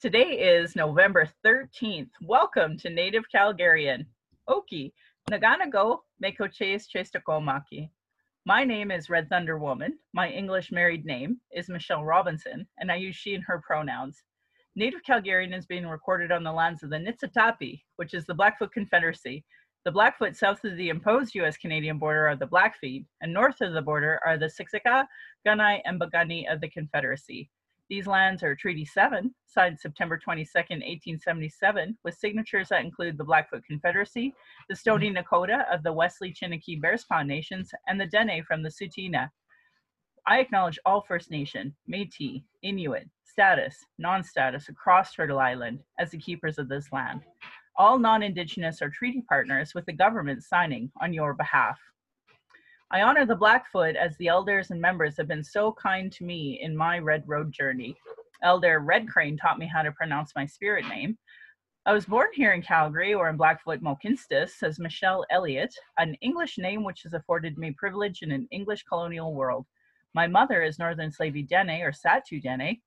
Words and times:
Today 0.00 0.58
is 0.58 0.76
November 0.76 1.30
13th. 1.46 2.10
Welcome 2.22 2.76
to 2.78 2.90
Native 2.90 3.24
Calgarian. 3.34 4.04
Oki, 4.48 4.92
Naganago 5.30 6.00
Mekoches 6.22 6.84
Chestakomaki. 6.94 7.88
My 8.44 8.64
name 8.64 8.90
is 8.90 9.08
Red 9.08 9.30
Thunder 9.30 9.56
Woman. 9.56 9.98
My 10.12 10.28
English 10.28 10.70
married 10.70 11.06
name 11.06 11.40
is 11.52 11.70
Michelle 11.70 12.04
Robinson, 12.04 12.66
and 12.78 12.92
I 12.92 12.96
use 12.96 13.16
she 13.16 13.34
and 13.34 13.44
her 13.44 13.62
pronouns. 13.66 14.22
Native 14.76 15.00
Calgarian 15.08 15.56
is 15.56 15.64
being 15.64 15.86
recorded 15.86 16.30
on 16.30 16.44
the 16.44 16.52
lands 16.52 16.82
of 16.82 16.90
the 16.90 16.96
Nitsitapi, 16.96 17.80
which 17.96 18.12
is 18.12 18.26
the 18.26 18.34
Blackfoot 18.34 18.72
Confederacy. 18.72 19.42
The 19.86 19.92
Blackfoot 19.92 20.36
south 20.36 20.64
of 20.64 20.76
the 20.76 20.90
imposed 20.90 21.34
U.S. 21.36 21.56
Canadian 21.56 21.98
border 21.98 22.28
are 22.28 22.36
the 22.36 22.46
Blackfeet, 22.46 23.06
and 23.22 23.32
north 23.32 23.62
of 23.62 23.72
the 23.72 23.80
border 23.80 24.20
are 24.26 24.36
the 24.36 24.46
Siksika, 24.50 25.06
Kainai, 25.46 25.80
and 25.86 25.98
Piikani 25.98 26.52
of 26.52 26.60
the 26.60 26.68
Confederacy. 26.68 27.48
These 27.90 28.06
lands 28.06 28.42
are 28.42 28.54
Treaty 28.54 28.86
7, 28.86 29.34
signed 29.44 29.78
September 29.78 30.16
22, 30.16 30.48
1877, 30.54 31.98
with 32.02 32.14
signatures 32.14 32.68
that 32.70 32.82
include 32.82 33.18
the 33.18 33.24
Blackfoot 33.24 33.62
Confederacy, 33.64 34.32
the 34.68 34.74
mm-hmm. 34.74 34.78
Stoney 34.78 35.12
Nakoda 35.12 35.64
of 35.72 35.82
the 35.82 35.92
Wesley 35.92 36.32
Chiniki 36.32 36.80
Bearspaw 36.80 37.26
Nations, 37.26 37.70
and 37.86 38.00
the 38.00 38.06
Dene 38.06 38.42
from 38.44 38.62
the 38.62 38.70
Tsuut'ina. 38.70 39.28
I 40.26 40.38
acknowledge 40.38 40.78
all 40.86 41.02
First 41.02 41.30
Nation, 41.30 41.76
Métis, 41.86 42.42
Inuit, 42.62 43.06
status, 43.24 43.76
non-status 43.98 44.70
across 44.70 45.12
Turtle 45.12 45.38
Island 45.38 45.80
as 45.98 46.10
the 46.10 46.18
keepers 46.18 46.58
of 46.58 46.70
this 46.70 46.90
land. 46.90 47.20
All 47.76 47.98
non-Indigenous 47.98 48.80
are 48.80 48.88
treaty 48.88 49.22
partners 49.28 49.72
with 49.74 49.84
the 49.84 49.92
government 49.92 50.42
signing 50.42 50.90
on 51.02 51.12
your 51.12 51.34
behalf. 51.34 51.78
I 52.90 53.02
honor 53.02 53.24
the 53.24 53.34
Blackfoot 53.34 53.96
as 53.96 54.16
the 54.18 54.28
elders 54.28 54.70
and 54.70 54.80
members 54.80 55.16
have 55.16 55.26
been 55.26 55.42
so 55.42 55.72
kind 55.72 56.12
to 56.12 56.24
me 56.24 56.60
in 56.62 56.76
my 56.76 56.98
Red 56.98 57.24
Road 57.26 57.50
journey. 57.50 57.96
Elder 58.42 58.78
Red 58.80 59.08
Crane 59.08 59.36
taught 59.36 59.58
me 59.58 59.66
how 59.66 59.82
to 59.82 59.90
pronounce 59.92 60.32
my 60.36 60.44
spirit 60.44 60.86
name. 60.86 61.16
I 61.86 61.92
was 61.92 62.06
born 62.06 62.28
here 62.34 62.52
in 62.52 62.62
Calgary 62.62 63.14
or 63.14 63.28
in 63.28 63.36
Blackfoot 63.36 63.82
Mohkinstsis 63.82 64.62
as 64.62 64.78
Michelle 64.78 65.24
Elliott, 65.30 65.74
an 65.98 66.14
English 66.22 66.58
name 66.58 66.84
which 66.84 67.02
has 67.02 67.14
afforded 67.14 67.58
me 67.58 67.72
privilege 67.72 68.22
in 68.22 68.30
an 68.32 68.46
English 68.50 68.84
colonial 68.84 69.34
world. 69.34 69.66
My 70.14 70.26
mother 70.26 70.62
is 70.62 70.78
Northern 70.78 71.10
Slavey 71.10 71.42
Dene 71.42 71.82
or 71.82 71.92
Sahtu 71.92 72.40
Dene, 72.40 72.80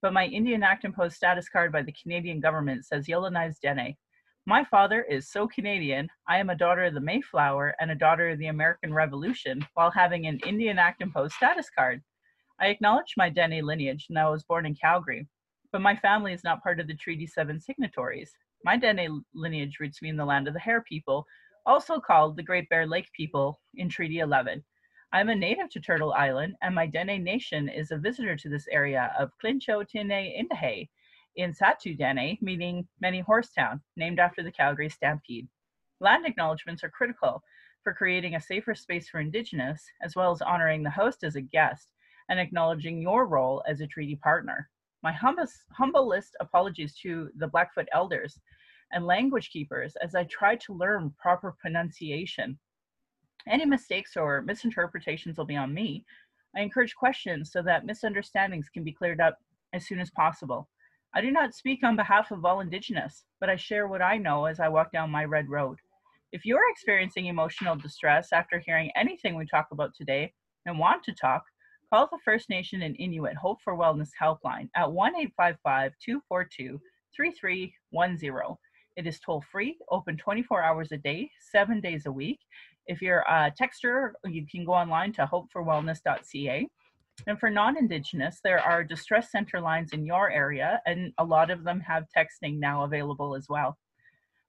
but 0.00 0.12
my 0.12 0.26
Indian 0.26 0.62
Act 0.62 0.84
imposed 0.84 1.14
status 1.14 1.48
card 1.48 1.72
by 1.72 1.82
the 1.82 1.92
Canadian 1.92 2.40
government 2.40 2.84
says 2.84 3.06
Yellowknives 3.06 3.60
Dene. 3.60 3.96
My 4.44 4.64
father 4.64 5.02
is 5.02 5.30
so 5.30 5.46
Canadian. 5.46 6.08
I 6.26 6.38
am 6.38 6.50
a 6.50 6.56
daughter 6.56 6.82
of 6.82 6.94
the 6.94 7.00
Mayflower 7.00 7.76
and 7.78 7.92
a 7.92 7.94
daughter 7.94 8.30
of 8.30 8.40
the 8.40 8.48
American 8.48 8.92
Revolution 8.92 9.64
while 9.74 9.92
having 9.92 10.26
an 10.26 10.40
Indian 10.44 10.80
Act 10.80 11.00
imposed 11.00 11.34
status 11.34 11.70
card. 11.70 12.02
I 12.60 12.66
acknowledge 12.66 13.14
my 13.16 13.28
Dene 13.28 13.64
lineage 13.64 14.06
and 14.08 14.18
I 14.18 14.28
was 14.28 14.42
born 14.42 14.66
in 14.66 14.74
Calgary, 14.74 15.28
but 15.70 15.80
my 15.80 15.94
family 15.94 16.32
is 16.32 16.42
not 16.42 16.60
part 16.60 16.80
of 16.80 16.88
the 16.88 16.96
Treaty 16.96 17.24
7 17.24 17.60
signatories. 17.60 18.32
My 18.64 18.76
Dene 18.76 19.22
lineage 19.32 19.76
roots 19.78 20.02
me 20.02 20.08
in 20.08 20.16
the 20.16 20.24
land 20.24 20.48
of 20.48 20.54
the 20.54 20.60
Hare 20.60 20.82
people, 20.82 21.24
also 21.64 22.00
called 22.00 22.36
the 22.36 22.42
Great 22.42 22.68
Bear 22.68 22.84
Lake 22.84 23.12
people 23.16 23.60
in 23.76 23.88
Treaty 23.88 24.18
11. 24.18 24.64
I'm 25.12 25.28
a 25.28 25.36
native 25.36 25.70
to 25.70 25.80
Turtle 25.80 26.14
Island, 26.14 26.56
and 26.62 26.74
my 26.74 26.88
Dene 26.88 27.22
Nation 27.22 27.68
is 27.68 27.92
a 27.92 27.96
visitor 27.96 28.34
to 28.34 28.48
this 28.48 28.66
area 28.72 29.14
of 29.16 29.30
Clincho 29.40 29.84
Tine 29.84 30.10
Indahe, 30.10 30.88
in 31.36 31.52
Sahtu 31.52 31.96
Dene, 31.96 32.38
meaning 32.40 32.86
Many 33.00 33.20
Horse 33.20 33.50
Town, 33.50 33.80
named 33.96 34.18
after 34.18 34.42
the 34.42 34.52
Calgary 34.52 34.88
Stampede. 34.88 35.48
Land 36.00 36.26
acknowledgements 36.26 36.84
are 36.84 36.90
critical 36.90 37.42
for 37.82 37.94
creating 37.94 38.34
a 38.34 38.40
safer 38.40 38.74
space 38.74 39.08
for 39.08 39.20
Indigenous, 39.20 39.84
as 40.02 40.14
well 40.14 40.30
as 40.30 40.42
honoring 40.42 40.82
the 40.82 40.90
host 40.90 41.24
as 41.24 41.36
a 41.36 41.40
guest 41.40 41.92
and 42.28 42.38
acknowledging 42.38 43.00
your 43.00 43.26
role 43.26 43.62
as 43.66 43.80
a 43.80 43.86
treaty 43.86 44.16
partner. 44.16 44.68
My 45.02 45.12
humblest, 45.12 46.36
apologies 46.40 46.94
to 47.02 47.28
the 47.36 47.48
Blackfoot 47.48 47.88
elders 47.92 48.38
and 48.92 49.06
language 49.06 49.50
keepers 49.50 49.96
as 50.02 50.14
I 50.14 50.24
tried 50.24 50.60
to 50.60 50.74
learn 50.74 51.14
proper 51.18 51.56
pronunciation. 51.58 52.58
Any 53.48 53.64
mistakes 53.64 54.16
or 54.16 54.42
misinterpretations 54.42 55.36
will 55.36 55.44
be 55.44 55.56
on 55.56 55.74
me. 55.74 56.04
I 56.54 56.60
encourage 56.60 56.94
questions 56.94 57.50
so 57.50 57.62
that 57.62 57.86
misunderstandings 57.86 58.68
can 58.68 58.84
be 58.84 58.92
cleared 58.92 59.20
up 59.20 59.38
as 59.72 59.86
soon 59.86 59.98
as 59.98 60.10
possible. 60.10 60.68
I 61.14 61.20
do 61.20 61.30
not 61.30 61.54
speak 61.54 61.84
on 61.84 61.94
behalf 61.94 62.30
of 62.30 62.42
all 62.42 62.60
Indigenous, 62.60 63.24
but 63.38 63.50
I 63.50 63.56
share 63.56 63.86
what 63.86 64.00
I 64.00 64.16
know 64.16 64.46
as 64.46 64.60
I 64.60 64.68
walk 64.68 64.92
down 64.92 65.10
my 65.10 65.26
red 65.26 65.50
road. 65.50 65.78
If 66.32 66.46
you're 66.46 66.70
experiencing 66.70 67.26
emotional 67.26 67.76
distress 67.76 68.32
after 68.32 68.58
hearing 68.58 68.90
anything 68.96 69.36
we 69.36 69.44
talk 69.44 69.66
about 69.72 69.94
today 69.94 70.32
and 70.64 70.78
want 70.78 71.04
to 71.04 71.12
talk, 71.12 71.42
call 71.92 72.08
the 72.10 72.18
First 72.24 72.48
Nation 72.48 72.80
and 72.80 72.96
Inuit 72.98 73.36
Hope 73.36 73.58
for 73.62 73.76
Wellness 73.76 74.08
Helpline 74.18 74.70
at 74.74 74.90
1 74.90 75.14
855 75.14 75.92
242 76.02 76.80
3310. 77.14 78.56
It 78.96 79.06
is 79.06 79.20
toll 79.20 79.44
free, 79.52 79.76
open 79.90 80.16
24 80.16 80.62
hours 80.62 80.92
a 80.92 80.96
day, 80.96 81.30
seven 81.52 81.82
days 81.82 82.06
a 82.06 82.12
week. 82.12 82.40
If 82.86 83.02
you're 83.02 83.24
a 83.28 83.52
texter, 83.52 84.12
you 84.24 84.46
can 84.50 84.64
go 84.64 84.72
online 84.72 85.12
to 85.14 85.26
hopeforwellness.ca. 85.26 86.68
And 87.26 87.38
for 87.38 87.50
non-Indigenous, 87.50 88.40
there 88.42 88.60
are 88.60 88.82
distress 88.82 89.30
center 89.30 89.60
lines 89.60 89.92
in 89.92 90.04
your 90.04 90.30
area, 90.30 90.80
and 90.86 91.12
a 91.18 91.24
lot 91.24 91.50
of 91.50 91.62
them 91.62 91.80
have 91.80 92.06
texting 92.16 92.58
now 92.58 92.84
available 92.84 93.36
as 93.36 93.48
well. 93.48 93.78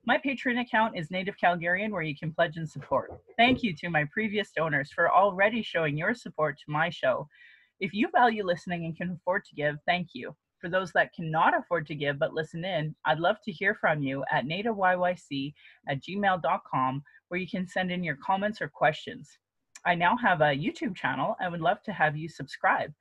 My 0.06 0.18
Patreon 0.18 0.60
account 0.60 0.98
is 0.98 1.12
Native 1.12 1.36
Calgarian, 1.42 1.92
where 1.92 2.02
you 2.02 2.16
can 2.16 2.34
pledge 2.34 2.58
and 2.58 2.70
support. 2.70 3.12
Thank 3.38 3.64
you 3.64 3.74
to 3.78 3.90
my 3.90 4.06
previous 4.12 4.52
donors 4.52 4.92
for 4.92 5.10
already 5.10 5.62
showing 5.62 5.98
your 5.98 6.14
support 6.14 6.58
to 6.58 6.72
my 6.72 6.90
show. 6.90 7.28
If 7.80 7.94
you 7.94 8.10
value 8.12 8.44
listening 8.44 8.86
and 8.86 8.98
can 8.98 9.12
afford 9.12 9.46
to 9.46 9.56
give, 9.56 9.78
thank 9.86 10.10
you. 10.14 10.36
For 10.60 10.70
those 10.70 10.92
that 10.94 11.14
cannot 11.14 11.58
afford 11.58 11.86
to 11.88 11.96
give 11.96 12.20
but 12.20 12.34
listen 12.34 12.66
in, 12.66 12.96
I'd 13.06 13.20
love 13.20 13.38
to 13.44 13.52
hear 13.52 13.76
from 13.76 14.02
you 14.02 14.24
at 14.32 14.46
nativeyyc 14.46 15.54
at 15.88 16.02
gmail.com, 16.02 17.04
where 17.28 17.40
you 17.40 17.48
can 17.48 17.68
send 17.68 17.92
in 17.92 18.04
your 18.04 18.18
comments 18.18 18.62
or 18.62 18.68
questions. 18.68 19.38
I 19.86 19.96
now 19.96 20.16
have 20.18 20.42
a 20.42 20.56
YouTube 20.56 20.96
channel 20.96 21.36
and 21.40 21.52
would 21.52 21.62
love 21.62 21.82
to 21.84 21.92
have 21.92 22.16
you 22.16 22.30
subscribe. 22.30 22.94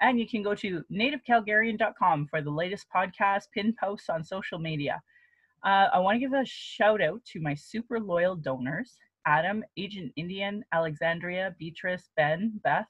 And 0.00 0.18
you 0.18 0.26
can 0.28 0.42
go 0.42 0.54
to 0.56 0.82
nativecalgarian.com 0.90 2.26
for 2.28 2.42
the 2.42 2.50
latest 2.50 2.86
podcast, 2.94 3.44
pin 3.54 3.74
posts 3.78 4.08
on 4.08 4.24
social 4.24 4.58
media. 4.58 5.00
Uh, 5.64 5.88
I 5.92 5.98
want 6.00 6.16
to 6.16 6.20
give 6.20 6.32
a 6.32 6.44
shout 6.44 7.00
out 7.00 7.24
to 7.26 7.40
my 7.40 7.54
super 7.54 8.00
loyal 8.00 8.34
donors 8.34 8.96
Adam, 9.26 9.62
Agent 9.76 10.12
Indian, 10.16 10.64
Alexandria, 10.72 11.54
Beatrice, 11.58 12.10
Ben, 12.16 12.60
Beth, 12.64 12.88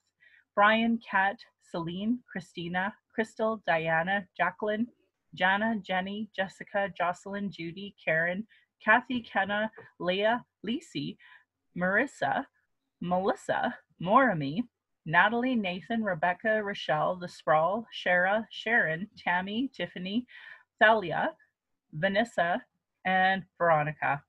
Brian, 0.55 0.99
Kat, 1.09 1.37
Celine, 1.61 2.19
Christina, 2.31 2.95
Crystal, 3.15 3.63
Diana, 3.67 4.27
Jacqueline, 4.37 4.87
Jana, 5.35 5.77
Jenny, 5.83 6.31
Jessica, 6.35 6.89
Jocelyn, 6.97 7.51
Judy, 7.51 7.95
Karen, 8.03 8.47
Kathy, 8.83 9.21
Kenna, 9.21 9.71
Leah, 9.99 10.45
Lisi, 10.67 11.17
Marissa, 11.77 12.45
Melissa, 13.03 13.75
Morami, 14.01 14.63
Natalie, 15.05 15.57
Nathan, 15.57 16.05
Rebecca, 16.05 16.63
Rochelle, 16.63 17.17
The 17.17 17.27
Sprawl, 17.27 17.85
Shara, 17.93 18.47
Sharon, 18.51 19.09
Tammy, 19.19 19.73
Tiffany, 19.75 20.25
Thalia, 20.81 21.33
Vanessa, 21.93 22.63
and 23.05 23.43
Veronica. 23.59 24.23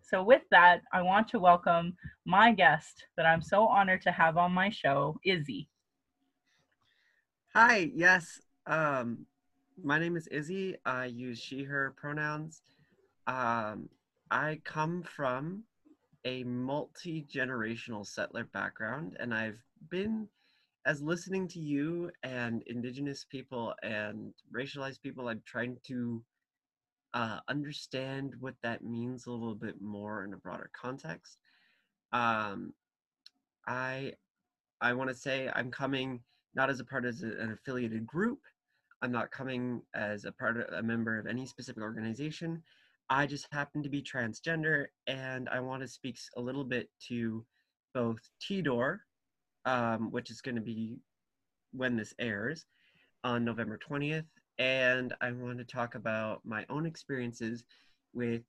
So, 0.00 0.22
with 0.22 0.40
that, 0.50 0.80
I 0.94 1.02
want 1.02 1.28
to 1.28 1.38
welcome 1.38 1.94
my 2.24 2.52
guest 2.52 3.04
that 3.18 3.26
I'm 3.26 3.42
so 3.42 3.66
honored 3.66 4.00
to 4.02 4.10
have 4.10 4.38
on 4.38 4.50
my 4.50 4.70
show, 4.70 5.20
Izzy. 5.22 5.68
Hi, 7.54 7.90
yes. 7.94 8.40
Um, 8.66 9.26
my 9.84 9.98
name 9.98 10.16
is 10.16 10.26
Izzy. 10.28 10.76
I 10.86 11.04
use 11.04 11.38
she, 11.38 11.64
her 11.64 11.92
pronouns. 11.98 12.62
Um, 13.26 13.90
I 14.30 14.58
come 14.64 15.02
from 15.02 15.64
a 16.26 16.42
multi 16.42 17.24
generational 17.32 18.04
settler 18.04 18.44
background, 18.52 19.16
and 19.20 19.32
I've 19.32 19.62
been, 19.90 20.28
as 20.84 21.00
listening 21.00 21.46
to 21.48 21.60
you 21.60 22.10
and 22.24 22.62
Indigenous 22.66 23.24
people 23.24 23.74
and 23.84 24.34
racialized 24.52 25.00
people, 25.00 25.28
I'm 25.28 25.42
trying 25.46 25.78
to 25.86 26.22
uh, 27.14 27.38
understand 27.48 28.34
what 28.40 28.54
that 28.62 28.84
means 28.84 29.26
a 29.26 29.30
little 29.30 29.54
bit 29.54 29.80
more 29.80 30.24
in 30.24 30.34
a 30.34 30.36
broader 30.36 30.68
context. 30.78 31.38
Um, 32.12 32.72
I 33.66 34.12
I 34.80 34.94
want 34.94 35.10
to 35.10 35.16
say 35.16 35.48
I'm 35.54 35.70
coming 35.70 36.20
not 36.56 36.70
as 36.70 36.80
a 36.80 36.84
part 36.84 37.06
of 37.06 37.14
an 37.22 37.52
affiliated 37.52 38.04
group. 38.04 38.40
I'm 39.00 39.12
not 39.12 39.30
coming 39.30 39.82
as 39.94 40.24
a 40.24 40.32
part 40.32 40.56
of 40.56 40.72
a 40.74 40.82
member 40.82 41.18
of 41.18 41.26
any 41.26 41.46
specific 41.46 41.82
organization. 41.82 42.62
I 43.08 43.26
just 43.26 43.46
happen 43.52 43.82
to 43.82 43.88
be 43.88 44.02
transgender, 44.02 44.86
and 45.06 45.48
I 45.48 45.60
want 45.60 45.82
to 45.82 45.88
speak 45.88 46.18
a 46.36 46.40
little 46.40 46.64
bit 46.64 46.88
to 47.08 47.44
both 47.94 48.18
TDOR, 48.40 48.98
um, 49.64 50.10
which 50.10 50.30
is 50.30 50.40
going 50.40 50.56
to 50.56 50.60
be 50.60 50.98
when 51.72 51.96
this 51.96 52.14
airs 52.18 52.66
on 53.24 53.44
November 53.44 53.78
20th, 53.78 54.26
and 54.58 55.14
I 55.20 55.32
want 55.32 55.58
to 55.58 55.64
talk 55.64 55.94
about 55.94 56.40
my 56.44 56.64
own 56.68 56.86
experiences 56.86 57.64
with 58.14 58.42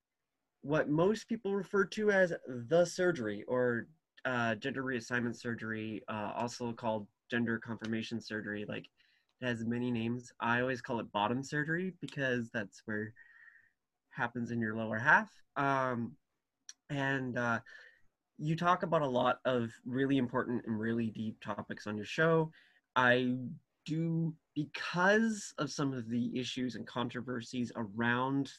what 0.61 0.89
most 0.89 1.27
people 1.27 1.55
refer 1.55 1.85
to 1.85 2.11
as 2.11 2.33
the 2.47 2.85
surgery 2.85 3.43
or 3.47 3.87
uh, 4.25 4.55
gender 4.55 4.83
reassignment 4.83 5.35
surgery, 5.35 6.03
uh, 6.09 6.31
also 6.35 6.73
called 6.73 7.07
gender 7.31 7.59
confirmation 7.59 8.19
surgery. 8.19 8.65
Like 8.67 8.85
It 9.41 9.45
has 9.47 9.65
many 9.65 9.91
names. 9.91 10.31
I 10.39 10.61
always 10.61 10.81
call 10.81 10.99
it 10.99 11.11
bottom 11.11 11.43
surgery 11.43 11.93
because 12.01 12.49
that's 12.53 12.81
where 12.85 13.13
happens 14.17 14.51
in 14.51 14.59
your 14.59 14.75
lower 14.75 14.97
half. 14.97 15.29
Um, 15.55 16.13
and 16.89 17.37
uh, 17.37 17.59
you 18.37 18.55
talk 18.55 18.83
about 18.83 19.01
a 19.01 19.07
lot 19.07 19.39
of 19.45 19.71
really 19.85 20.17
important 20.17 20.65
and 20.65 20.79
really 20.79 21.07
deep 21.07 21.39
topics 21.41 21.87
on 21.87 21.95
your 21.95 22.05
show. 22.05 22.51
I 22.95 23.35
do 23.85 24.33
because 24.55 25.53
of 25.57 25.71
some 25.71 25.93
of 25.93 26.09
the 26.09 26.37
issues 26.37 26.75
and 26.75 26.85
controversies 26.85 27.71
around 27.75 28.51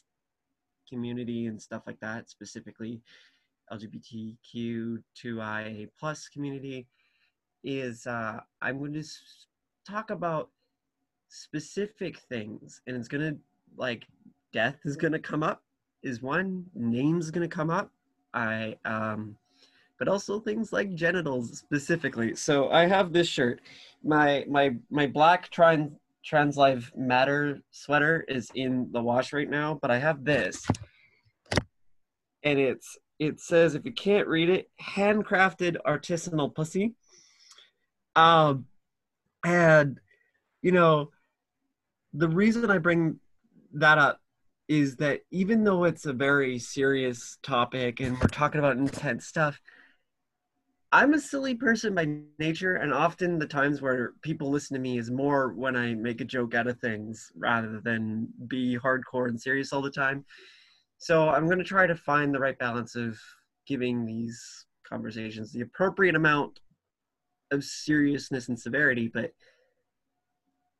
community 0.89 1.45
and 1.45 1.61
stuff 1.61 1.83
like 1.85 1.99
that, 1.99 2.29
specifically 2.29 3.01
LGBTQ2IA 3.71 5.89
plus 5.99 6.27
community, 6.27 6.87
is 7.63 8.07
uh, 8.07 8.39
I'm 8.61 8.79
going 8.79 8.93
to 8.93 9.03
talk 9.87 10.09
about 10.09 10.49
specific 11.29 12.19
things, 12.29 12.81
and 12.87 12.97
it's 12.97 13.07
going 13.07 13.33
to 13.33 13.37
like 13.77 14.07
death 14.51 14.77
is 14.85 14.95
going 14.95 15.13
to 15.13 15.19
come 15.19 15.43
up, 15.43 15.61
is 16.03 16.21
one 16.21 16.65
names 16.73 17.31
going 17.31 17.47
to 17.47 17.53
come 17.53 17.69
up. 17.69 17.91
I 18.33 18.77
um, 18.85 19.35
but 19.97 20.07
also 20.07 20.39
things 20.39 20.71
like 20.71 20.95
genitals 20.95 21.59
specifically. 21.59 22.35
So 22.35 22.69
I 22.71 22.87
have 22.87 23.11
this 23.11 23.27
shirt. 23.27 23.61
My 24.03 24.45
my 24.49 24.75
my 24.89 25.07
black 25.07 25.49
trans 25.49 25.91
trans 26.23 26.57
life 26.57 26.91
matter 26.95 27.61
sweater 27.71 28.25
is 28.27 28.49
in 28.55 28.89
the 28.91 29.01
wash 29.01 29.33
right 29.33 29.49
now, 29.49 29.77
but 29.81 29.91
I 29.91 29.99
have 29.99 30.23
this. 30.23 30.65
And 32.43 32.57
it's 32.57 32.97
it 33.19 33.41
says 33.41 33.75
if 33.75 33.83
you 33.85 33.91
can't 33.91 34.27
read 34.27 34.49
it, 34.49 34.69
handcrafted 34.81 35.77
artisanal 35.85 36.55
pussy. 36.55 36.95
Um 38.15 38.65
and 39.43 39.99
you 40.61 40.71
know 40.71 41.11
the 42.13 42.27
reason 42.27 42.71
I 42.71 42.77
bring 42.77 43.19
that 43.73 43.97
up 43.97 44.19
is 44.69 44.95
that 44.97 45.21
even 45.31 45.63
though 45.63 45.83
it's 45.83 46.05
a 46.05 46.13
very 46.13 46.59
serious 46.59 47.39
topic 47.41 47.99
and 47.99 48.13
we're 48.19 48.27
talking 48.27 48.59
about 48.59 48.77
intense 48.77 49.25
stuff, 49.25 49.59
I'm 50.91 51.13
a 51.13 51.19
silly 51.19 51.55
person 51.55 51.93
by 51.93 52.07
nature, 52.37 52.75
and 52.75 52.93
often 52.93 53.39
the 53.39 53.47
times 53.47 53.81
where 53.81 54.13
people 54.21 54.49
listen 54.49 54.75
to 54.75 54.81
me 54.81 54.97
is 54.97 55.11
more 55.11 55.53
when 55.53 55.75
I 55.75 55.95
make 55.95 56.21
a 56.21 56.25
joke 56.25 56.53
out 56.53 56.67
of 56.67 56.79
things 56.79 57.31
rather 57.35 57.81
than 57.83 58.27
be 58.47 58.77
hardcore 58.77 59.27
and 59.27 59.41
serious 59.41 59.73
all 59.73 59.81
the 59.81 59.91
time. 59.91 60.23
So 60.99 61.29
I'm 61.29 61.45
going 61.45 61.59
to 61.59 61.63
try 61.63 61.87
to 61.87 61.95
find 61.95 62.33
the 62.33 62.39
right 62.39 62.57
balance 62.57 62.95
of 62.95 63.19
giving 63.65 64.05
these 64.05 64.65
conversations 64.87 65.51
the 65.51 65.61
appropriate 65.61 66.15
amount 66.15 66.59
of 67.51 67.63
seriousness 67.63 68.49
and 68.49 68.59
severity, 68.59 69.09
but 69.11 69.31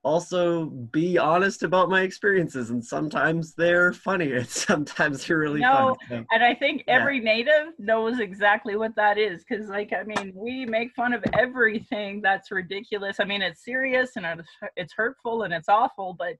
also 0.04 0.66
be 0.66 1.18
honest 1.18 1.64
about 1.64 1.90
my 1.90 2.02
experiences 2.02 2.70
and 2.70 2.84
sometimes 2.84 3.54
they're 3.54 3.92
funny 3.92 4.32
and 4.38 4.48
sometimes 4.48 5.26
they're 5.26 5.38
really 5.38 5.60
no, 5.60 5.96
funny. 6.08 6.26
and 6.32 6.44
I 6.44 6.56
think 6.56 6.84
every 6.88 7.20
native 7.20 7.74
knows 7.78 8.20
exactly 8.20 8.78
what 8.78 8.96
that 8.96 9.18
is 9.18 9.44
because 9.44 9.68
like 9.68 9.92
I 9.94 10.04
mean 10.04 10.32
we 10.34 10.66
make 10.66 10.94
fun 10.94 11.14
of 11.14 11.24
everything 11.34 12.22
that's 12.22 12.50
ridiculous. 12.50 13.20
I 13.20 13.26
mean 13.26 13.42
it's 13.42 13.66
serious 13.66 14.12
and 14.16 14.42
it's 14.78 14.94
hurtful 14.94 15.44
and 15.44 15.54
it's 15.54 15.70
awful, 15.70 16.16
but 16.18 16.36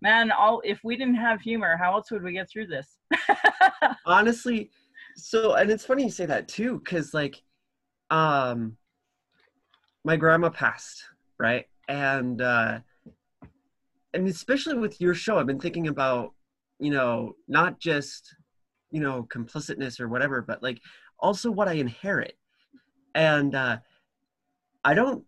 man, 0.00 0.30
all 0.30 0.62
if 0.64 0.80
we 0.84 0.96
didn't 0.96 1.16
have 1.16 1.40
humor, 1.40 1.76
how 1.76 1.94
else 1.94 2.10
would 2.12 2.22
we 2.22 2.32
get 2.32 2.48
through 2.48 2.68
this? 2.68 2.98
Honestly, 4.06 4.70
so 5.16 5.54
and 5.54 5.70
it's 5.70 5.84
funny 5.84 6.04
you 6.04 6.10
say 6.10 6.26
that 6.26 6.46
too 6.46 6.80
cuz 6.80 7.12
like 7.12 7.42
um 8.10 8.76
my 10.04 10.16
grandma 10.16 10.50
passed, 10.50 11.04
right? 11.38 11.66
And 11.88 12.40
uh 12.40 12.80
and 14.14 14.28
especially 14.28 14.74
with 14.74 15.00
your 15.00 15.14
show, 15.14 15.38
I've 15.38 15.46
been 15.46 15.60
thinking 15.60 15.88
about, 15.88 16.32
you 16.78 16.90
know, 16.90 17.34
not 17.48 17.80
just, 17.80 18.34
you 18.90 19.00
know, 19.00 19.26
complicitness 19.30 20.00
or 20.00 20.08
whatever, 20.08 20.42
but 20.42 20.62
like 20.62 20.80
also 21.18 21.50
what 21.50 21.68
I 21.68 21.74
inherit. 21.74 22.36
And 23.14 23.54
uh, 23.54 23.78
I 24.84 24.94
don't 24.94 25.24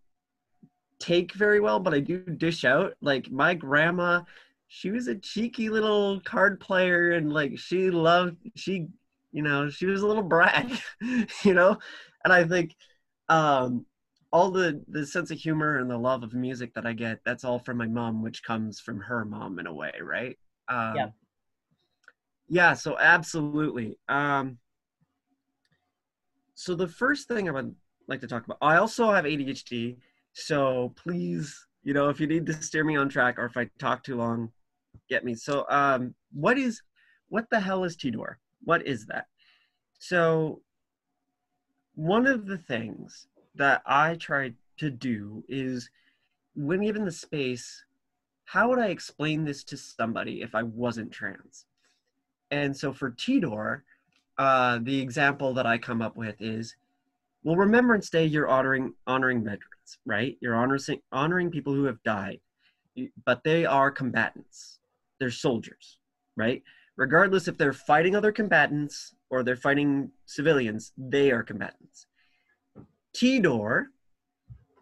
take 0.98 1.32
very 1.32 1.60
well, 1.60 1.80
but 1.80 1.94
I 1.94 2.00
do 2.00 2.18
dish 2.18 2.64
out. 2.64 2.94
Like 3.00 3.30
my 3.30 3.54
grandma, 3.54 4.22
she 4.68 4.90
was 4.90 5.08
a 5.08 5.14
cheeky 5.14 5.68
little 5.68 6.20
card 6.20 6.60
player 6.60 7.12
and 7.12 7.32
like 7.32 7.58
she 7.58 7.90
loved, 7.90 8.36
she, 8.54 8.88
you 9.32 9.42
know, 9.42 9.70
she 9.70 9.86
was 9.86 10.02
a 10.02 10.06
little 10.06 10.22
brat, 10.22 10.70
you 11.42 11.54
know? 11.54 11.78
And 12.24 12.32
I 12.32 12.44
think, 12.44 12.74
um, 13.28 13.86
all 14.34 14.50
the 14.50 14.82
the 14.88 15.06
sense 15.06 15.30
of 15.30 15.38
humor 15.38 15.78
and 15.78 15.88
the 15.88 15.96
love 15.96 16.24
of 16.24 16.34
music 16.34 16.74
that 16.74 16.84
I 16.84 16.92
get, 16.92 17.20
that's 17.24 17.44
all 17.44 17.60
from 17.60 17.76
my 17.76 17.86
mom, 17.86 18.20
which 18.20 18.42
comes 18.42 18.80
from 18.80 18.98
her 18.98 19.24
mom 19.24 19.60
in 19.60 19.68
a 19.68 19.72
way, 19.72 19.92
right? 20.02 20.36
Um, 20.68 20.96
yeah. 20.96 21.08
Yeah. 22.48 22.74
So 22.74 22.98
absolutely. 22.98 23.96
Um, 24.08 24.58
so 26.56 26.74
the 26.74 26.88
first 26.88 27.28
thing 27.28 27.48
I 27.48 27.52
would 27.52 27.76
like 28.08 28.20
to 28.22 28.26
talk 28.26 28.44
about, 28.44 28.58
I 28.60 28.78
also 28.78 29.12
have 29.12 29.24
ADHD. 29.24 29.98
So 30.32 30.92
please, 30.96 31.68
you 31.84 31.94
know, 31.94 32.08
if 32.08 32.18
you 32.18 32.26
need 32.26 32.44
to 32.46 32.54
steer 32.60 32.82
me 32.82 32.96
on 32.96 33.08
track 33.08 33.38
or 33.38 33.44
if 33.44 33.56
I 33.56 33.70
talk 33.78 34.02
too 34.02 34.16
long, 34.16 34.50
get 35.08 35.24
me. 35.24 35.36
So, 35.36 35.64
um, 35.70 36.12
what 36.32 36.58
is, 36.58 36.82
what 37.28 37.48
the 37.50 37.60
hell 37.60 37.84
is 37.84 37.96
TDOR? 37.96 38.34
What 38.64 38.84
is 38.84 39.06
that? 39.06 39.26
So, 40.00 40.60
one 41.94 42.26
of 42.26 42.46
the 42.46 42.58
things 42.58 43.28
that 43.54 43.82
I 43.86 44.16
try 44.16 44.52
to 44.78 44.90
do 44.90 45.44
is 45.48 45.90
when 46.54 46.82
given 46.82 47.04
the 47.04 47.12
space, 47.12 47.84
how 48.44 48.68
would 48.68 48.78
I 48.78 48.88
explain 48.88 49.44
this 49.44 49.64
to 49.64 49.76
somebody 49.76 50.42
if 50.42 50.54
I 50.54 50.62
wasn't 50.62 51.12
trans? 51.12 51.66
And 52.50 52.76
so 52.76 52.92
for 52.92 53.10
TDOR, 53.10 53.82
uh, 54.38 54.78
the 54.82 55.00
example 55.00 55.54
that 55.54 55.66
I 55.66 55.78
come 55.78 56.02
up 56.02 56.16
with 56.16 56.40
is, 56.40 56.76
well, 57.42 57.56
Remembrance 57.56 58.10
Day, 58.10 58.24
you're 58.24 58.48
honoring 58.48 58.94
honoring 59.06 59.44
veterans, 59.44 59.98
right? 60.06 60.36
You're 60.40 60.54
honoring 60.54 61.00
honoring 61.12 61.50
people 61.50 61.74
who 61.74 61.84
have 61.84 62.02
died, 62.02 62.40
but 63.24 63.44
they 63.44 63.64
are 63.64 63.90
combatants. 63.90 64.78
They're 65.20 65.30
soldiers, 65.30 65.98
right? 66.36 66.62
Regardless 66.96 67.48
if 67.48 67.58
they're 67.58 67.72
fighting 67.72 68.14
other 68.16 68.32
combatants 68.32 69.14
or 69.30 69.42
they're 69.42 69.56
fighting 69.56 70.10
civilians, 70.26 70.92
they 70.96 71.32
are 71.32 71.42
combatants. 71.42 72.06
TDOR, 73.14 73.86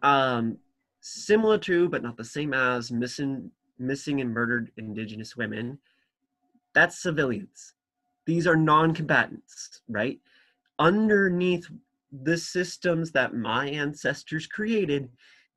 um, 0.03 0.59
similar 1.01 1.59
to 1.59 1.89
but 1.89 2.03
not 2.03 2.17
the 2.17 2.25
same 2.25 2.55
as 2.55 2.91
missing 2.91 3.51
missing 3.79 4.21
and 4.21 4.31
murdered 4.31 4.71
indigenous 4.77 5.37
women, 5.37 5.79
that's 6.75 7.03
civilians. 7.03 7.75
These 8.27 8.47
are 8.47 8.57
non-combatants, 8.57 9.83
right? 9.89 10.21
Underneath 10.79 11.69
the 12.23 12.37
systems 12.37 13.11
that 13.13 13.35
my 13.35 13.67
ancestors 13.69 14.47
created, 14.47 15.09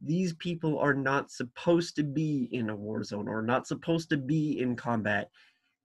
these 0.01 0.33
people 0.33 0.79
are 0.79 0.93
not 0.93 1.31
supposed 1.31 1.95
to 1.97 2.03
be 2.03 2.49
in 2.51 2.69
a 2.69 2.75
war 2.75 3.03
zone 3.03 3.27
or 3.27 3.41
not 3.41 3.67
supposed 3.67 4.09
to 4.09 4.17
be 4.17 4.59
in 4.59 4.75
combat. 4.75 5.29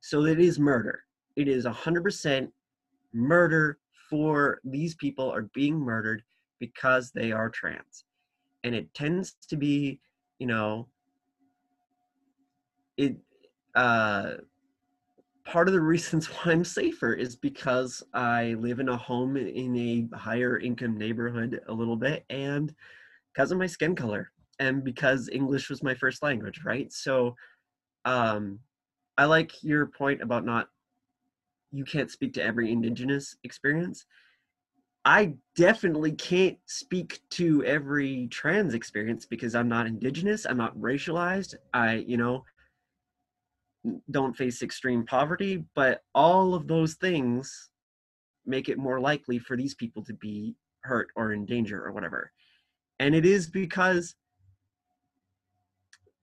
So 0.01 0.25
it 0.25 0.41
is 0.41 0.59
murder. 0.59 1.03
It 1.37 1.49
is 1.49 1.67
100% 1.67 2.49
murder 3.13 3.79
for 4.09 4.61
these 4.65 4.95
people 4.95 5.31
are 5.31 5.51
being 5.55 5.77
murdered 5.77 6.23
because 6.61 7.11
they 7.11 7.33
are 7.33 7.51
trans. 7.51 8.05
And 8.63 8.75
it 8.75 8.93
tends 8.95 9.37
to 9.49 9.57
be, 9.57 10.01
you 10.39 10.47
know, 10.47 10.89
it 12.97 13.17
uh 13.75 14.33
part 15.45 15.69
of 15.69 15.75
the 15.75 15.81
reasons 15.95 16.27
why 16.27 16.53
I'm 16.53 16.65
safer 16.65 17.13
is 17.13 17.35
because 17.35 18.03
I 18.15 18.55
live 18.59 18.79
in 18.79 18.89
a 18.89 18.97
home 18.97 19.37
in 19.37 19.77
a 19.77 20.17
higher 20.17 20.59
income 20.59 20.97
neighborhood 20.97 21.61
a 21.67 21.73
little 21.73 21.97
bit 21.97 22.25
and 22.31 22.73
because 23.33 23.51
of 23.51 23.59
my 23.59 23.67
skin 23.67 23.95
color 23.95 24.31
and 24.59 24.85
because 24.85 25.29
English 25.33 25.71
was 25.71 25.83
my 25.83 25.95
first 25.95 26.23
language, 26.23 26.61
right? 26.65 26.93
So 26.93 27.37
um 28.05 28.61
I 29.17 29.25
like 29.25 29.63
your 29.63 29.87
point 29.87 30.23
about 30.23 30.45
not 30.45 30.69
you 31.73 31.85
can't 31.85 32.11
speak 32.11 32.35
to 32.35 32.43
every 32.43 32.73
indigenous 32.73 33.37
experience 33.45 34.05
I 35.05 35.35
definitely 35.57 36.13
can't 36.13 36.59
speak 36.67 37.21
to 37.31 37.65
every 37.65 38.29
trans 38.31 38.75
experience 38.75 39.25
because 39.25 39.55
I'm 39.55 39.69
not 39.69 39.87
indigenous, 39.87 40.45
I'm 40.45 40.59
not 40.59 40.77
racialized, 40.77 41.55
I, 41.73 41.95
you 42.07 42.19
know, 42.19 42.45
don't 44.11 44.37
face 44.37 44.63
extreme 44.63 45.07
poverty, 45.07 45.65
but 45.75 46.03
all 46.15 46.55
of 46.55 46.69
those 46.69 46.95
things 46.95 47.71
make 48.45 48.69
it 48.69 48.79
more 48.79 49.01
likely 49.01 49.39
for 49.39 49.57
these 49.57 49.75
people 49.75 50.05
to 50.05 50.13
be 50.15 50.55
hurt 50.83 51.09
or 51.17 51.33
in 51.33 51.47
danger 51.47 51.83
or 51.83 51.93
whatever. 51.93 52.31
And 52.99 53.15
it 53.15 53.25
is 53.25 53.49
because 53.49 54.15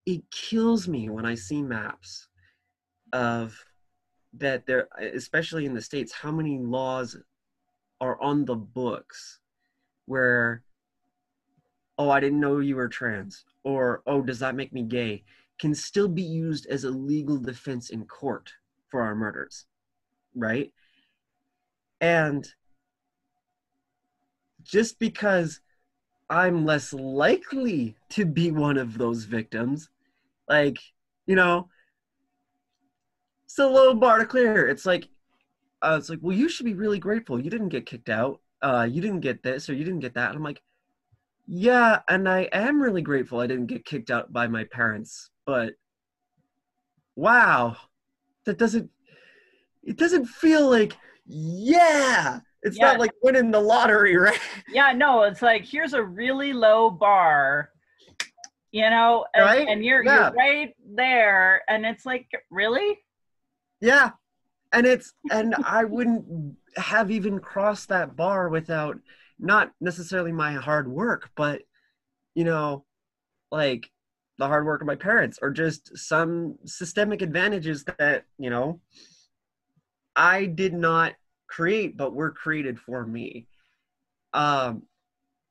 it 0.06 0.22
kills 0.32 0.88
me 0.88 1.10
when 1.10 1.26
I 1.26 1.34
see 1.34 1.64
maps 1.64 2.28
of 3.12 3.58
that 4.34 4.68
there, 4.68 4.88
especially 5.00 5.66
in 5.66 5.74
the 5.74 5.82
States, 5.82 6.14
how 6.14 6.32
many 6.32 6.60
laws 6.60 7.18
are 8.00 8.20
on 8.22 8.46
the 8.46 8.56
books 8.56 9.40
where 10.06 10.64
oh 11.98 12.10
i 12.10 12.20
didn't 12.20 12.40
know 12.40 12.60
you 12.60 12.76
were 12.76 12.88
trans 12.88 13.46
or 13.64 14.02
oh 14.08 14.22
does 14.22 14.40
that 14.40 14.56
make 14.56 14.72
me 14.74 14.84
gay? 14.84 15.24
can 15.60 15.74
still 15.74 16.08
be 16.08 16.22
used 16.22 16.68
as 16.68 16.84
a 16.84 16.90
legal 16.90 17.38
defense 17.38 17.90
in 17.90 18.06
court 18.06 18.54
for 18.90 19.02
our 19.02 19.16
murders 19.16 19.66
right? 20.36 20.72
And 22.00 22.48
just 24.62 25.00
because 25.00 25.62
i'm 26.30 26.66
less 26.66 26.94
likely 26.94 27.96
to 28.10 28.26
be 28.26 28.52
one 28.52 28.78
of 28.78 28.98
those 28.98 29.24
victims 29.24 29.90
like 30.48 30.78
you 31.26 31.36
know 31.36 31.70
it's 33.48 33.58
a 33.60 33.66
low 33.66 33.94
bar 33.94 34.20
to 34.20 34.26
clear. 34.26 34.68
It's 34.68 34.86
like 34.86 35.08
uh, 35.82 35.94
was 35.96 36.10
like 36.10 36.20
well 36.22 36.36
you 36.36 36.50
should 36.50 36.66
be 36.66 36.74
really 36.74 37.00
grateful 37.00 37.40
you 37.40 37.50
didn't 37.50 37.70
get 37.70 37.86
kicked 37.86 38.10
out 38.10 38.40
uh, 38.62 38.88
you 38.90 39.02
didn't 39.02 39.20
get 39.20 39.44
this 39.44 39.70
or 39.70 39.74
you 39.74 39.84
didn't 39.84 40.00
get 40.00 40.16
that 40.16 40.30
and 40.30 40.38
i'm 40.38 40.44
like 40.44 40.62
yeah, 41.48 42.02
and 42.10 42.28
I 42.28 42.50
am 42.52 42.82
really 42.82 43.02
grateful 43.02 43.40
I 43.40 43.48
didn't 43.48 43.68
get 43.68 43.86
kicked 43.86 44.12
out 44.12 44.34
by 44.34 44.48
my 44.48 44.66
parents, 44.66 45.32
but 45.46 45.76
wow, 47.16 47.78
that 48.46 48.58
doesn't 48.58 48.90
it 49.82 49.98
doesn't 49.98 50.26
feel 50.26 50.70
like 50.70 50.96
yeah. 51.26 52.42
It's 52.64 52.78
yeah. 52.78 52.88
not 52.88 53.00
like 53.00 53.12
winning 53.24 53.52
the 53.52 53.62
lottery, 53.62 54.18
right? 54.18 54.40
Yeah, 54.68 54.92
no, 54.92 55.24
it's 55.24 55.42
like 55.42 55.64
here's 55.64 55.94
a 55.94 56.04
really 56.04 56.52
low 56.52 56.90
bar, 56.90 57.70
you 58.72 58.90
know, 58.90 59.26
and, 59.34 59.46
right? 59.46 59.68
and 59.70 59.86
you're 59.86 60.04
yeah. 60.04 60.24
you're 60.24 60.32
right 60.32 60.76
there, 60.96 61.62
and 61.70 61.86
it's 61.86 62.06
like 62.06 62.28
really, 62.50 63.00
yeah, 63.80 64.12
and 64.72 64.86
it's 64.86 65.14
and 65.32 65.56
I 65.64 65.86
wouldn't 65.86 66.56
have 66.76 67.12
even 67.12 67.40
crossed 67.40 67.90
that 67.90 68.16
bar 68.16 68.50
without 68.50 68.98
not 69.40 69.72
necessarily 69.80 70.32
my 70.32 70.54
hard 70.54 70.88
work, 70.88 71.30
but 71.36 71.62
you 72.36 72.44
know, 72.44 72.86
like 73.52 73.92
the 74.38 74.48
hard 74.48 74.66
work 74.66 74.82
of 74.82 74.88
my 74.88 74.96
parents 74.96 75.40
or 75.42 75.52
just 75.52 75.98
some 75.98 76.56
systemic 76.66 77.22
advantages 77.22 77.84
that, 77.98 78.26
you 78.38 78.50
know, 78.50 78.82
I 80.16 80.46
did 80.46 80.74
not 80.74 81.14
create 81.48 81.98
but 81.98 82.14
were 82.14 82.32
created 82.32 82.80
for 82.80 83.06
me. 83.06 83.48
Um 84.34 84.84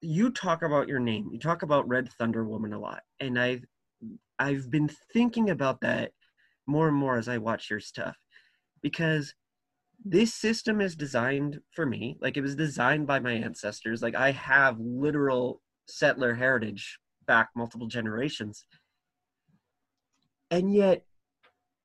you 0.02 0.30
talk 0.30 0.62
about 0.62 0.88
your 0.88 1.00
name. 1.00 1.30
You 1.32 1.38
talk 1.38 1.62
about 1.62 1.88
Red 1.88 2.10
Thunder 2.12 2.44
Woman 2.44 2.72
a 2.72 2.78
lot. 2.78 3.02
And 3.18 3.38
I've 3.38 3.64
I've 4.38 4.70
been 4.70 4.90
thinking 5.12 5.50
about 5.50 5.80
that 5.80 6.12
more 6.66 6.88
and 6.88 6.96
more 6.96 7.16
as 7.16 7.28
I 7.28 7.38
watch 7.38 7.70
your 7.70 7.80
stuff 7.80 8.16
because 8.82 9.34
this 10.04 10.34
system 10.34 10.80
is 10.80 10.94
designed 10.94 11.60
for 11.72 11.86
me 11.86 12.16
like 12.20 12.36
it 12.36 12.42
was 12.42 12.54
designed 12.54 13.06
by 13.06 13.18
my 13.18 13.32
ancestors. 13.32 14.02
Like 14.02 14.14
i 14.14 14.30
have 14.32 14.78
literal 14.78 15.62
settler 15.86 16.34
heritage 16.34 16.98
back 17.26 17.48
multiple 17.56 17.86
generations. 17.86 18.64
And 20.50 20.72
yet 20.72 21.04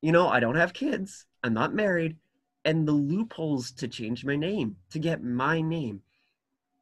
you 0.00 0.12
know 0.12 0.28
i 0.28 0.40
don't 0.40 0.56
have 0.56 0.72
kids. 0.72 1.26
I'm 1.42 1.54
not 1.54 1.74
married. 1.74 2.16
And 2.64 2.86
the 2.86 2.92
loopholes 2.92 3.72
to 3.72 3.88
change 3.88 4.24
my 4.24 4.36
name 4.36 4.76
to 4.90 4.98
get 4.98 5.24
my 5.24 5.60
name. 5.60 6.02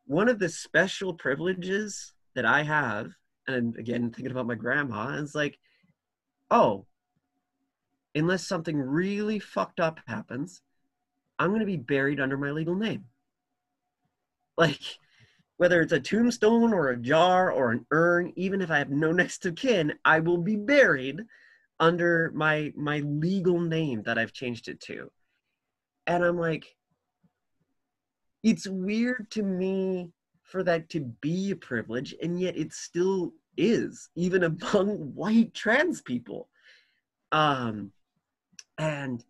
One 0.07 0.29
of 0.29 0.39
the 0.39 0.49
special 0.49 1.15
privileges 1.15 2.13
that 2.35 2.45
i 2.45 2.63
have 2.63 3.13
and 3.47 3.77
again 3.77 4.11
thinking 4.11 4.31
about 4.31 4.47
my 4.47 4.55
grandma 4.55 5.17
is 5.17 5.35
like 5.35 5.59
oh 6.51 6.87
unless 8.15 8.47
something 8.47 8.77
really 8.79 9.39
fucked 9.39 9.81
up 9.81 10.01
happens 10.07 10.63
I'm 11.41 11.49
going 11.49 11.61
to 11.61 11.67
be 11.67 11.79
buried 11.79 12.21
under 12.21 12.37
my 12.37 12.51
legal 12.51 12.75
name. 12.75 13.07
Like, 14.59 14.83
whether 15.57 15.81
it's 15.81 15.93
a 15.93 15.99
tombstone 15.99 16.75
or 16.75 16.91
a 16.91 16.99
jar 16.99 17.51
or 17.51 17.71
an 17.73 17.87
urn, 17.91 18.35
even 18.37 18.61
if 18.61 18.71
I 18.71 18.77
have 18.77 18.91
no 18.91 19.11
next 19.11 19.47
of 19.47 19.55
kin, 19.55 19.95
I 20.05 20.21
will 20.21 20.37
be 20.37 20.57
buried 20.57 21.23
under 21.81 22.31
my 22.35 22.75
my 22.77 22.99
legal 22.99 23.59
name 23.59 24.03
that 24.03 24.19
I've 24.19 24.35
changed 24.35 24.69
it 24.69 24.81
to. 24.83 25.11
And 26.07 26.23
I'm 26.23 26.39
like, 26.39 26.77
it's 28.43 28.69
weird 28.69 29.31
to 29.31 29.43
me 29.43 30.11
for 30.43 30.63
that 30.65 30.91
to 30.91 31.01
be 31.01 31.53
a 31.53 31.57
privilege, 31.57 32.15
and 32.23 32.39
yet 32.39 32.55
it 32.55 32.75
still 32.75 33.33
is, 33.57 34.11
even 34.15 34.45
among 34.45 34.89
white 35.15 35.55
trans 35.55 36.03
people. 36.03 36.51
Um, 37.33 37.93
and 38.81 39.23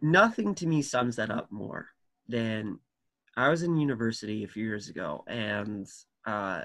nothing 0.00 0.54
to 0.54 0.66
me 0.66 0.80
sums 0.82 1.16
that 1.16 1.30
up 1.30 1.50
more 1.50 1.88
than 2.28 2.78
I 3.36 3.48
was 3.48 3.64
in 3.64 3.76
university 3.76 4.44
a 4.44 4.48
few 4.48 4.64
years 4.64 4.88
ago 4.88 5.24
and 5.26 5.86
uh, 6.24 6.62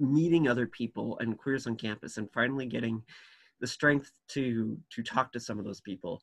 meeting 0.00 0.48
other 0.48 0.66
people 0.66 1.18
and 1.20 1.38
queers 1.38 1.68
on 1.68 1.76
campus 1.76 2.16
and 2.16 2.28
finally 2.32 2.66
getting 2.66 3.02
the 3.60 3.66
strength 3.66 4.10
to 4.28 4.76
to 4.90 5.02
talk 5.02 5.32
to 5.32 5.40
some 5.40 5.58
of 5.58 5.64
those 5.64 5.80
people 5.80 6.20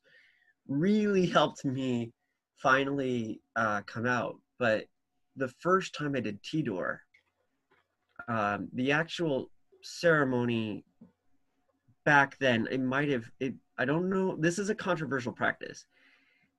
really 0.68 1.26
helped 1.26 1.64
me 1.64 2.12
finally 2.56 3.40
uh, 3.56 3.80
come 3.86 4.06
out. 4.06 4.36
But 4.58 4.86
the 5.36 5.48
first 5.60 5.94
time 5.94 6.16
I 6.16 6.20
did 6.20 6.42
TDOR, 6.42 6.98
um, 8.28 8.68
the 8.72 8.92
actual 8.92 9.50
ceremony 9.82 10.84
back 12.06 12.38
then, 12.38 12.66
it 12.70 12.80
might 12.80 13.10
have 13.10 13.30
it. 13.38 13.54
I 13.76 13.84
don't 13.84 14.08
know. 14.08 14.36
This 14.36 14.58
is 14.58 14.70
a 14.70 14.74
controversial 14.74 15.32
practice 15.32 15.84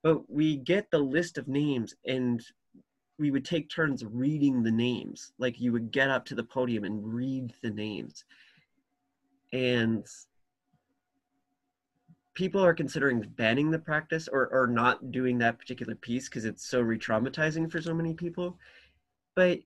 but 0.04 0.30
we 0.30 0.58
get 0.58 0.89
the 0.92 1.00
list 1.00 1.38
of 1.38 1.48
names 1.48 1.96
and 2.06 2.42
we 3.20 3.32
would 3.32 3.44
take 3.46 3.70
turns 3.70 4.06
reading 4.06 4.63
the 4.63 4.72
names 4.72 5.34
like 5.38 5.60
you 5.60 5.72
would 5.72 5.92
get 5.92 6.10
up 6.10 6.25
to 6.25 6.36
the 6.36 6.44
podium 6.44 6.84
and 6.84 7.13
read 7.13 7.54
the 7.62 7.70
names 7.70 8.24
and 9.54 10.06
people 12.36 12.63
are 12.63 12.74
considering 12.74 13.20
banning 13.36 13.72
the 13.72 13.80
practice 13.80 14.27
or, 14.27 14.48
or 14.50 14.68
not 14.68 15.12
doing 15.12 15.39
that 15.39 15.58
particular 15.58 15.96
piece 15.96 16.30
because 16.30 16.46
it's 16.46 16.66
so 16.66 16.80
re-traumatizing 16.80 17.70
for 17.72 17.82
so 17.82 17.94
many 17.94 18.13
people 18.13 18.58
but 19.36 19.60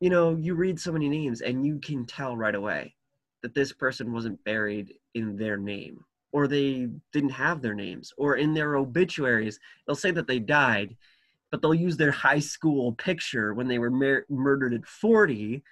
you 0.00 0.10
know 0.10 0.36
you 0.36 0.54
read 0.54 0.78
so 0.78 0.92
many 0.92 1.08
names 1.08 1.40
and 1.40 1.64
you 1.64 1.78
can 1.78 2.04
tell 2.04 2.36
right 2.36 2.54
away 2.54 2.94
that 3.44 3.54
this 3.54 3.74
person 3.74 4.10
wasn't 4.10 4.42
buried 4.44 4.94
in 5.12 5.36
their 5.36 5.58
name 5.58 6.02
or 6.32 6.48
they 6.48 6.88
didn't 7.12 7.28
have 7.28 7.60
their 7.60 7.74
names 7.74 8.10
or 8.16 8.36
in 8.36 8.54
their 8.54 8.76
obituaries 8.76 9.60
they'll 9.86 9.94
say 9.94 10.10
that 10.10 10.26
they 10.26 10.38
died 10.38 10.96
but 11.50 11.60
they'll 11.60 11.74
use 11.74 11.98
their 11.98 12.10
high 12.10 12.38
school 12.38 12.94
picture 12.94 13.52
when 13.52 13.68
they 13.68 13.78
were 13.78 13.90
mur- 13.90 14.24
murdered 14.30 14.72
at 14.72 14.86
40 14.86 15.62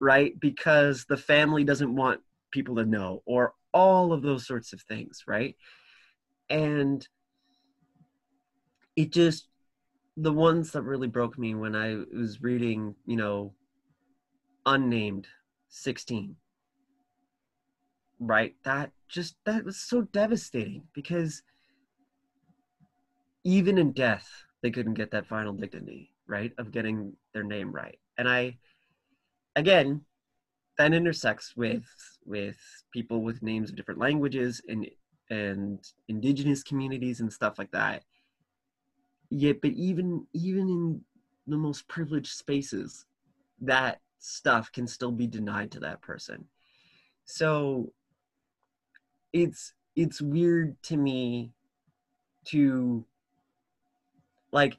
right? 0.00 0.38
Because 0.40 1.04
the 1.04 1.16
family 1.16 1.62
doesn't 1.62 1.94
want 1.94 2.20
people 2.50 2.74
to 2.74 2.84
know 2.84 3.22
or 3.24 3.54
all 3.72 4.12
of 4.12 4.22
those 4.22 4.44
sorts 4.44 4.72
of 4.72 4.82
things 4.82 5.22
right? 5.28 5.54
And 6.50 7.06
it 8.96 9.12
just 9.12 9.46
the 10.16 10.32
ones 10.32 10.72
that 10.72 10.82
really 10.82 11.08
broke 11.08 11.38
me 11.38 11.54
when 11.54 11.74
i 11.74 11.96
was 12.16 12.40
reading 12.40 12.94
you 13.06 13.16
know 13.16 13.52
unnamed 14.66 15.26
16 15.68 16.36
right 18.20 18.54
that 18.64 18.90
just 19.08 19.36
that 19.44 19.64
was 19.64 19.76
so 19.76 20.02
devastating 20.02 20.82
because 20.94 21.42
even 23.44 23.78
in 23.78 23.92
death 23.92 24.28
they 24.62 24.70
couldn't 24.70 24.94
get 24.94 25.10
that 25.10 25.26
final 25.26 25.52
dignity 25.52 26.10
right 26.26 26.52
of 26.58 26.72
getting 26.72 27.12
their 27.32 27.44
name 27.44 27.70
right. 27.72 27.98
And 28.16 28.28
i 28.28 28.56
again 29.56 30.00
that 30.78 30.92
intersects 30.92 31.56
with 31.56 31.84
with 32.24 32.56
people 32.92 33.22
with 33.22 33.42
names 33.42 33.70
of 33.70 33.76
different 33.76 34.00
languages 34.00 34.62
and 34.68 34.88
and 35.30 35.78
indigenous 36.08 36.62
communities 36.62 37.20
and 37.20 37.32
stuff 37.32 37.58
like 37.58 37.70
that. 37.72 38.04
Yet 39.30 39.60
but 39.60 39.72
even 39.72 40.26
even 40.32 40.68
in 40.68 41.00
the 41.46 41.56
most 41.56 41.86
privileged 41.88 42.32
spaces 42.32 43.06
that 43.60 44.00
stuff 44.18 44.72
can 44.72 44.86
still 44.86 45.12
be 45.12 45.26
denied 45.26 45.70
to 45.72 45.80
that 45.80 46.00
person. 46.00 46.46
So 47.26 47.92
it's 49.34 49.74
it's 49.96 50.22
weird 50.22 50.80
to 50.84 50.96
me 50.96 51.52
to 52.46 53.04
like 54.52 54.78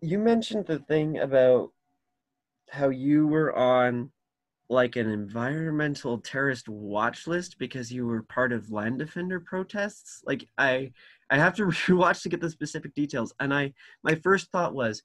you 0.00 0.18
mentioned 0.18 0.66
the 0.66 0.80
thing 0.80 1.18
about 1.18 1.70
how 2.70 2.88
you 2.88 3.26
were 3.26 3.56
on 3.56 4.10
like 4.68 4.96
an 4.96 5.08
environmental 5.08 6.18
terrorist 6.18 6.68
watch 6.68 7.26
list 7.26 7.58
because 7.58 7.90
you 7.90 8.06
were 8.06 8.22
part 8.24 8.52
of 8.52 8.70
land 8.70 8.98
defender 8.98 9.40
protests? 9.40 10.22
Like 10.26 10.46
i 10.58 10.90
i 11.30 11.38
have 11.38 11.54
to 11.54 11.62
rewatch 11.66 12.22
to 12.22 12.28
get 12.28 12.40
the 12.40 12.50
specific 12.50 12.94
details. 12.94 13.32
And 13.38 13.54
i 13.54 13.72
my 14.02 14.16
first 14.16 14.50
thought 14.50 14.74
was 14.74 15.04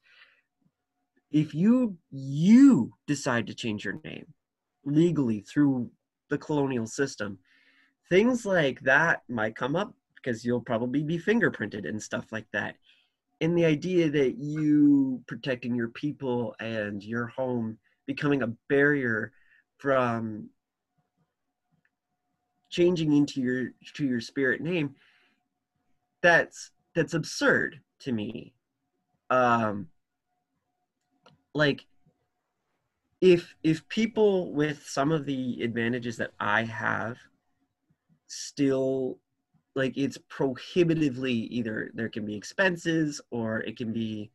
if 1.31 1.53
you 1.53 1.95
you 2.09 2.93
decide 3.05 3.45
to 3.47 3.53
change 3.53 3.85
your 3.85 3.99
name 4.03 4.25
legally 4.83 5.41
through 5.41 5.91
the 6.29 6.37
colonial 6.39 6.87
system 6.87 7.37
things 8.09 8.45
like 8.45 8.79
that 8.81 9.23
might 9.29 9.55
come 9.55 9.75
up 9.75 9.93
because 10.15 10.45
you'll 10.45 10.61
probably 10.61 11.03
be 11.03 11.17
fingerprinted 11.17 11.87
and 11.87 12.01
stuff 12.01 12.31
like 12.31 12.47
that. 12.53 12.75
And 13.41 13.57
the 13.57 13.65
idea 13.65 14.09
that 14.09 14.37
you 14.37 15.21
protecting 15.27 15.75
your 15.75 15.89
people 15.89 16.55
and 16.59 17.03
your 17.03 17.27
home 17.27 17.77
becoming 18.05 18.41
a 18.41 18.53
barrier 18.69 19.31
from 19.77 20.49
changing 22.69 23.13
into 23.13 23.39
your 23.41 23.69
to 23.93 24.05
your 24.05 24.19
spirit 24.19 24.59
name 24.59 24.95
that's 26.23 26.71
that's 26.95 27.13
absurd 27.13 27.79
to 27.99 28.11
me 28.11 28.51
um 29.29 29.87
like 31.53 31.85
if 33.21 33.53
if 33.63 33.87
people 33.89 34.51
with 34.53 34.83
some 34.87 35.11
of 35.11 35.25
the 35.25 35.61
advantages 35.61 36.17
that 36.17 36.31
i 36.39 36.63
have 36.63 37.17
still 38.33 39.19
like 39.75 39.97
it's 39.97 40.17
prohibitively 40.29 41.33
either 41.33 41.91
there 41.93 42.09
can 42.09 42.25
be 42.25 42.35
expenses 42.35 43.19
or 43.31 43.61
it 43.61 43.77
can 43.77 43.91
be 43.91 44.31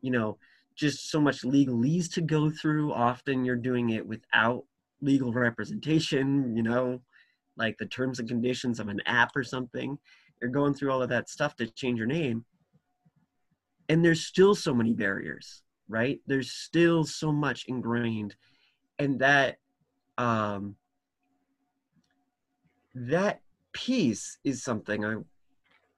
you 0.00 0.10
know 0.10 0.38
just 0.74 1.10
so 1.10 1.20
much 1.20 1.42
legalese 1.42 2.10
to 2.12 2.22
go 2.22 2.50
through. 2.50 2.92
Often 2.92 3.44
you're 3.44 3.56
doing 3.56 3.90
it 3.90 4.06
without 4.06 4.64
legal 5.00 5.32
representation 5.32 6.56
you 6.56 6.62
know 6.62 7.00
like 7.56 7.76
the 7.78 7.86
terms 7.86 8.18
and 8.18 8.28
conditions 8.28 8.80
of 8.80 8.88
an 8.88 9.00
app 9.06 9.30
or 9.36 9.44
something. 9.44 9.98
You're 10.40 10.50
going 10.50 10.74
through 10.74 10.90
all 10.90 11.02
of 11.02 11.10
that 11.10 11.28
stuff 11.28 11.54
to 11.56 11.66
change 11.68 11.98
your 11.98 12.06
name. 12.06 12.44
And 13.88 14.04
there's 14.04 14.24
still 14.24 14.54
so 14.54 14.74
many 14.74 14.92
barriers 14.94 15.62
right? 15.92 16.20
There's 16.26 16.50
still 16.50 17.04
so 17.04 17.30
much 17.30 17.66
ingrained. 17.68 18.34
And 18.98 19.20
that 19.20 19.58
um 20.18 20.76
that 22.94 23.40
piece 23.72 24.38
is 24.44 24.62
something 24.62 25.04
i 25.04 25.16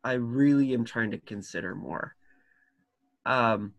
i 0.05 0.13
really 0.15 0.73
am 0.75 0.85
trying 0.85 1.11
to 1.11 1.19
consider 1.19 1.75
more. 1.75 2.15
Um 3.27 3.73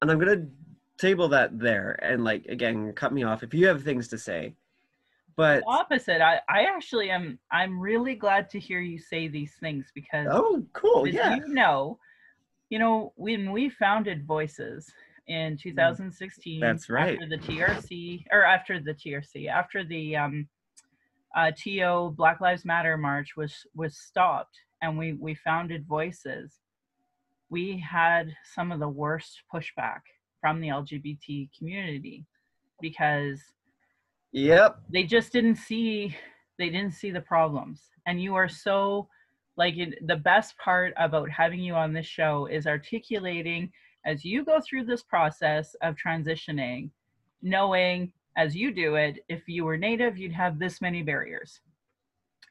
and 0.00 0.10
i'm 0.10 0.18
going 0.18 0.38
to 0.38 0.48
table 0.96 1.28
that 1.28 1.58
there 1.58 1.98
and 2.02 2.24
like 2.24 2.46
again 2.46 2.92
cut 2.92 3.12
me 3.12 3.22
off 3.22 3.42
if 3.42 3.54
you 3.54 3.66
have 3.66 3.82
things 3.82 4.08
to 4.08 4.18
say. 4.18 4.54
But 5.36 5.60
The 5.60 5.66
opposite. 5.66 6.20
I, 6.20 6.40
I 6.48 6.62
actually 6.62 7.10
am 7.10 7.38
I'm 7.50 7.80
really 7.80 8.14
glad 8.14 8.48
to 8.50 8.60
hear 8.60 8.80
you 8.80 8.98
say 8.98 9.28
these 9.28 9.54
things 9.60 9.90
because 9.94 10.28
oh 10.30 10.64
cool. 10.72 11.06
yeah. 11.06 11.36
you 11.36 11.48
know, 11.48 11.98
you 12.70 12.78
know, 12.78 13.12
when 13.16 13.50
we 13.52 13.68
founded 13.68 14.26
Voices 14.26 14.92
in 15.26 15.56
2016 15.56 16.58
Mm. 16.58 16.60
That's 16.60 16.90
right. 16.90 17.14
after 17.14 17.28
the 17.28 17.38
TRC 17.38 18.24
or 18.30 18.44
after 18.44 18.80
the 18.80 18.94
TRC, 18.94 19.48
after 19.48 19.84
the 19.84 20.16
um 20.16 20.48
uh 21.36 21.50
TO 21.56 22.14
Black 22.16 22.40
Lives 22.40 22.64
Matter 22.64 22.96
march 22.96 23.36
was 23.36 23.54
was 23.74 23.96
stopped 23.96 24.56
and 24.82 24.98
we 24.98 25.14
we 25.14 25.34
founded 25.34 25.86
Voices. 25.86 26.60
We 27.50 27.78
had 27.78 28.34
some 28.54 28.72
of 28.72 28.80
the 28.80 28.88
worst 28.88 29.42
pushback 29.52 30.00
from 30.40 30.60
the 30.60 30.68
LGBT 30.68 31.48
community 31.56 32.26
because 32.80 33.40
yep 34.32 34.78
they 34.92 35.04
just 35.04 35.32
didn't 35.32 35.56
see 35.56 36.14
they 36.58 36.68
didn't 36.68 36.92
see 36.92 37.10
the 37.10 37.20
problems 37.20 37.80
and 38.06 38.20
you 38.20 38.34
are 38.34 38.48
so 38.48 39.08
like 39.56 39.76
it, 39.76 40.06
the 40.06 40.16
best 40.16 40.58
part 40.58 40.92
about 40.98 41.30
having 41.30 41.60
you 41.60 41.74
on 41.74 41.92
this 41.92 42.06
show 42.06 42.46
is 42.46 42.66
articulating 42.66 43.70
as 44.04 44.24
you 44.24 44.44
go 44.44 44.60
through 44.60 44.84
this 44.84 45.02
process 45.02 45.74
of 45.82 45.96
transitioning 45.96 46.90
knowing 47.42 48.12
as 48.36 48.56
you 48.56 48.72
do 48.72 48.94
it 48.96 49.24
if 49.28 49.48
you 49.48 49.64
were 49.64 49.76
native 49.76 50.16
you'd 50.18 50.32
have 50.32 50.58
this 50.58 50.80
many 50.80 51.02
barriers 51.02 51.60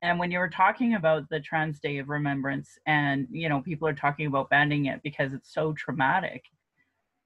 and 0.01 0.19
when 0.19 0.31
you 0.31 0.39
were 0.39 0.49
talking 0.49 0.95
about 0.95 1.27
the 1.29 1.39
trans 1.39 1.79
day 1.79 1.97
of 1.97 2.09
remembrance 2.09 2.77
and 2.85 3.27
you 3.31 3.49
know 3.49 3.61
people 3.61 3.87
are 3.87 3.93
talking 3.93 4.27
about 4.27 4.49
banning 4.49 4.85
it 4.85 5.01
because 5.03 5.33
it's 5.33 5.53
so 5.53 5.73
traumatic 5.73 6.43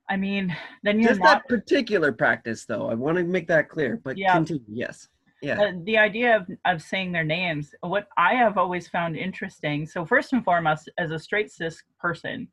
i 0.10 0.16
mean 0.16 0.56
then 0.84 1.00
you're 1.00 1.12
just 1.12 1.22
not 1.22 1.44
that 1.44 1.50
particular 1.50 2.12
practice 2.12 2.66
though 2.66 2.90
i 2.90 2.94
want 2.94 3.18
to 3.18 3.24
make 3.24 3.48
that 3.48 3.70
clear 3.70 4.00
but 4.04 4.18
Yeah. 4.18 4.34
continue 4.34 4.64
yes 4.70 5.10
yeah 5.42 5.60
Uh, 5.62 5.72
the 5.84 5.98
idea 5.98 6.36
of, 6.38 6.48
of 6.66 6.82
saying 6.82 7.12
their 7.12 7.24
names 7.24 7.76
what 7.82 8.08
i 8.18 8.34
have 8.34 8.58
always 8.58 8.88
found 8.88 9.16
interesting 9.16 9.86
so 9.86 10.06
first 10.06 10.34
and 10.34 10.44
foremost 10.44 10.90
as 10.98 11.12
a 11.12 11.20
straight 11.20 11.52
cis 11.52 11.84
person 12.00 12.48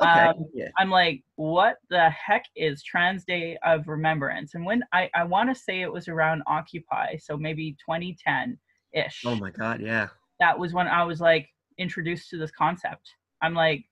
okay. 0.00 0.08
Um, 0.10 0.46
yeah. 0.54 0.68
I'm 0.78 0.90
like 0.90 1.22
what 1.36 1.76
the 1.88 2.10
heck 2.10 2.44
is 2.56 2.82
trans 2.82 3.24
day 3.24 3.58
of 3.64 3.88
remembrance? 3.88 4.54
And 4.54 4.64
when 4.64 4.82
i, 4.92 5.10
I 5.14 5.24
want 5.24 5.54
to 5.54 5.60
say 5.60 5.82
it 5.82 5.92
was 5.92 6.08
around 6.08 6.42
occupy 6.46 7.16
so 7.16 7.36
maybe 7.36 7.76
2010 7.84 8.58
ish 8.92 9.22
oh 9.26 9.36
my 9.36 9.50
god 9.50 9.80
yeah. 9.80 10.08
That 10.38 10.58
was 10.58 10.72
when 10.72 10.88
i 10.88 11.04
was 11.04 11.20
like 11.20 11.48
introduced 11.78 12.30
to 12.30 12.36
this 12.36 12.50
concept. 12.50 13.14
I'm 13.42 13.54
like 13.54 13.84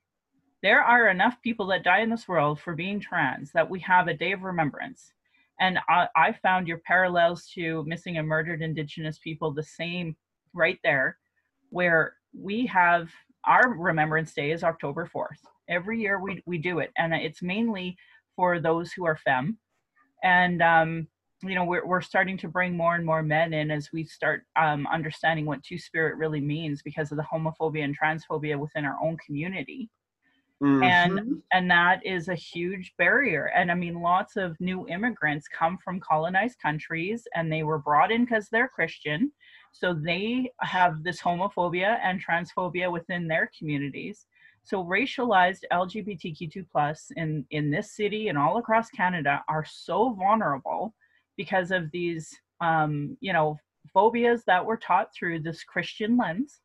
there 0.62 0.82
are 0.82 1.08
enough 1.08 1.40
people 1.42 1.66
that 1.68 1.84
die 1.84 2.00
in 2.00 2.10
this 2.10 2.26
world 2.26 2.60
for 2.60 2.74
being 2.74 2.98
trans 2.98 3.52
that 3.52 3.68
we 3.70 3.78
have 3.80 4.08
a 4.08 4.14
day 4.14 4.32
of 4.32 4.42
remembrance. 4.42 5.12
And 5.60 5.78
I, 5.88 6.08
I 6.16 6.32
found 6.32 6.66
your 6.66 6.78
parallels 6.78 7.48
to 7.54 7.84
missing 7.86 8.18
and 8.18 8.26
murdered 8.26 8.60
indigenous 8.60 9.18
people 9.18 9.52
the 9.52 9.62
same 9.62 10.16
right 10.52 10.78
there 10.82 11.18
where 11.70 12.14
we 12.32 12.66
have 12.66 13.10
our 13.44 13.70
remembrance 13.70 14.32
day 14.34 14.50
is 14.50 14.62
october 14.64 15.08
4th 15.14 15.40
every 15.68 16.00
year 16.00 16.20
we, 16.20 16.42
we 16.46 16.58
do 16.58 16.78
it. 16.80 16.90
And 16.96 17.14
it's 17.14 17.42
mainly 17.42 17.96
for 18.36 18.60
those 18.60 18.92
who 18.92 19.04
are 19.06 19.16
femme. 19.16 19.58
And 20.22 20.62
um, 20.62 21.08
you 21.42 21.54
know 21.54 21.64
we're, 21.64 21.86
we're 21.86 22.00
starting 22.00 22.36
to 22.38 22.48
bring 22.48 22.76
more 22.76 22.94
and 22.96 23.06
more 23.06 23.22
men 23.22 23.52
in 23.52 23.70
as 23.70 23.90
we 23.92 24.04
start 24.04 24.44
um, 24.56 24.86
understanding 24.88 25.46
what 25.46 25.62
two 25.62 25.78
spirit 25.78 26.16
really 26.16 26.40
means 26.40 26.82
because 26.82 27.12
of 27.12 27.16
the 27.18 27.24
homophobia 27.32 27.84
and 27.84 27.96
transphobia 27.98 28.58
within 28.58 28.84
our 28.84 28.96
own 29.02 29.16
community. 29.24 29.88
And 30.82 31.20
Mhm. 31.20 31.42
and 31.52 31.70
that 31.70 32.04
is 32.04 32.28
a 32.28 32.34
huge 32.34 32.94
barrier. 32.98 33.46
And 33.54 33.70
i 33.70 33.74
mean 33.74 34.00
lots 34.00 34.36
of 34.36 34.60
new 34.60 34.86
immigrants 34.88 35.48
come 35.48 35.78
from 35.78 36.00
colonized 36.00 36.58
countries 36.60 37.26
and 37.34 37.50
they 37.52 37.62
were 37.62 37.78
brought 37.78 38.10
in 38.12 38.24
because 38.24 38.48
they're 38.48 38.68
christian. 38.68 39.32
So 39.72 39.94
they 39.94 40.50
have 40.60 41.02
this 41.04 41.20
homophobia 41.20 41.98
and 42.02 42.24
transphobia 42.24 42.90
within 42.90 43.28
their 43.28 43.50
communities 43.56 44.26
so 44.68 44.84
racialized 44.84 45.62
lgbtq2 45.72 46.66
plus 46.70 47.10
in 47.16 47.44
in 47.50 47.70
this 47.70 47.92
city 47.96 48.28
and 48.28 48.36
all 48.36 48.58
across 48.58 48.90
canada 48.90 49.42
are 49.48 49.64
so 49.64 50.10
vulnerable 50.10 50.94
because 51.36 51.70
of 51.70 51.90
these 51.90 52.34
um 52.60 53.16
you 53.20 53.32
know 53.32 53.58
phobias 53.92 54.44
that 54.44 54.64
were 54.64 54.76
taught 54.76 55.12
through 55.14 55.40
this 55.40 55.64
christian 55.64 56.16
lens. 56.16 56.60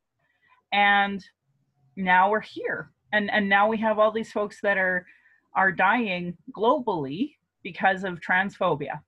And 0.72 1.24
now 1.96 2.30
we're 2.30 2.42
here. 2.42 2.92
And 3.12 3.30
and 3.32 3.48
now 3.48 3.68
we 3.68 3.78
have 3.78 4.00
all 4.00 4.12
these 4.12 4.32
folks 4.32 4.60
that 4.62 4.78
are 4.78 5.06
are 5.56 5.72
dying 5.72 6.36
globally 6.56 7.36
because 7.62 8.04
of 8.04 8.20
transphobia. 8.20 9.00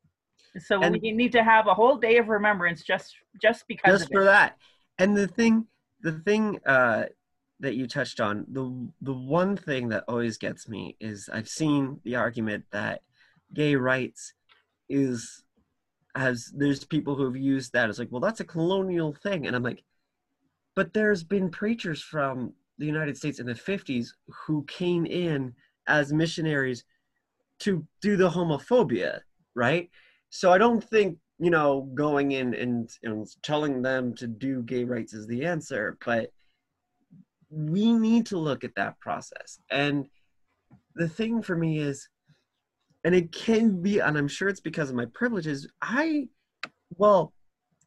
So 0.60 0.82
And- 0.82 1.00
we 1.02 1.12
need 1.12 1.32
to 1.34 1.44
have 1.44 1.68
a 1.68 1.74
whole 1.74 1.98
day 1.98 2.18
of 2.18 2.30
remembrance 2.30 2.84
just 2.84 3.16
just 3.42 3.68
because 3.68 4.00
just 4.00 4.12
for 4.12 4.24
that. 4.24 4.58
And 5.00 5.18
the 5.18 5.28
thing 5.28 5.68
the 6.02 6.14
thing 6.14 6.60
uh 6.66 7.06
that 7.60 7.76
you 7.76 7.88
touched 7.88 8.20
on 8.20 8.46
the 8.50 8.90
the 9.02 9.14
one 9.14 9.56
thing 9.56 9.90
that 9.90 10.04
always 10.08 10.38
gets 10.38 10.68
me 10.68 10.96
is 11.00 11.30
i've 11.32 11.48
seen 11.48 12.00
the 12.04 12.16
argument 12.16 12.64
that 12.72 13.02
gay 13.54 13.76
rights 13.76 14.34
is 14.90 15.44
has 16.16 16.52
there's 16.56 16.84
people 16.84 17.16
who 17.16 17.26
have 17.26 17.38
used 17.38 17.74
that 17.74 17.90
as 17.90 18.00
like 18.00 18.12
well 18.12 18.22
that's 18.22 18.40
a 18.40 18.46
colonial 18.46 19.14
thing. 19.14 19.48
And 19.48 19.56
i'm 19.56 19.64
like 19.64 19.84
but 20.76 20.94
there's 20.94 21.24
been 21.24 21.50
preachers 21.50 22.02
from 22.02 22.54
the 22.78 22.86
united 22.86 23.18
states 23.18 23.40
in 23.40 23.46
the 23.46 23.54
50s 23.54 24.10
who 24.28 24.64
came 24.66 25.06
in 25.06 25.54
as 25.88 26.14
missionaries 26.14 26.84
to 27.60 27.86
do 28.02 28.18
the 28.18 28.30
homophobia 28.30 29.20
right? 29.56 29.90
So 30.30 30.52
i 30.52 30.58
don't 30.58 30.84
think 30.84 31.18
you 31.40 31.50
know 31.50 31.90
going 31.94 32.34
in 32.34 32.54
and, 32.54 32.90
and 33.04 33.28
telling 33.44 33.82
them 33.82 34.14
to 34.16 34.28
do 34.28 34.62
gay 34.64 34.84
rights 34.84 35.14
is 35.14 35.28
the 35.28 35.46
answer 35.46 35.98
but 36.06 36.32
we 37.50 37.94
need 37.94 38.26
to 38.28 38.38
look 38.38 38.64
at 38.64 38.76
that 38.76 39.00
process. 39.00 39.60
And 39.70 40.08
the 40.96 41.10
thing 41.10 41.42
for 41.42 41.56
me 41.56 41.80
is 41.80 42.10
and 43.04 43.14
it 43.14 43.32
can 43.32 43.82
be 43.82 44.00
and 44.00 44.18
i'm 44.18 44.28
sure 44.28 44.48
it's 44.48 44.62
because 44.62 44.90
of 44.90 44.96
my 44.96 45.06
privileges 45.14 45.68
i 45.82 46.28
well 46.98 47.34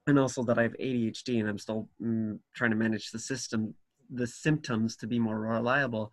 and 0.07 0.19
also 0.19 0.45
that 0.45 0.59
i 0.59 0.63
have 0.63 0.77
adhd 0.79 1.41
and 1.41 1.49
i'm 1.49 1.59
still 1.59 1.89
mm, 2.01 2.39
trying 2.55 2.71
to 2.71 2.77
manage 2.77 3.11
the 3.11 3.19
system 3.19 3.75
the 4.11 4.27
symptoms 4.27 4.97
to 4.97 5.07
be 5.07 5.19
more 5.19 5.39
reliable. 5.39 6.13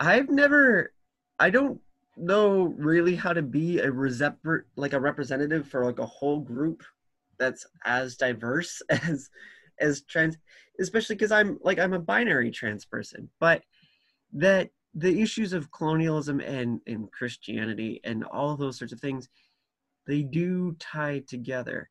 I've 0.00 0.28
never 0.28 0.92
i 1.38 1.50
don't 1.50 1.80
know 2.16 2.64
really 2.76 3.16
how 3.16 3.32
to 3.32 3.42
be 3.42 3.78
a 3.78 3.88
resep- 3.88 4.64
like 4.76 4.92
a 4.92 5.00
representative 5.00 5.66
for 5.68 5.84
like 5.84 5.98
a 5.98 6.06
whole 6.06 6.40
group 6.40 6.82
that's 7.38 7.66
as 7.84 8.16
diverse 8.16 8.82
as 8.90 9.30
as 9.80 10.02
trans 10.02 10.36
especially 10.80 11.16
because 11.16 11.32
i'm 11.32 11.58
like 11.62 11.78
i'm 11.78 11.92
a 11.92 11.98
binary 11.98 12.50
trans 12.50 12.84
person 12.84 13.28
but 13.40 13.62
that 14.32 14.70
the 14.94 15.20
issues 15.20 15.52
of 15.52 15.70
colonialism 15.72 16.40
and 16.40 16.80
and 16.86 17.10
christianity 17.12 18.00
and 18.04 18.24
all 18.24 18.56
those 18.56 18.78
sorts 18.78 18.92
of 18.92 19.00
things 19.00 19.28
they 20.06 20.22
do 20.22 20.74
tie 20.78 21.22
together 21.28 21.88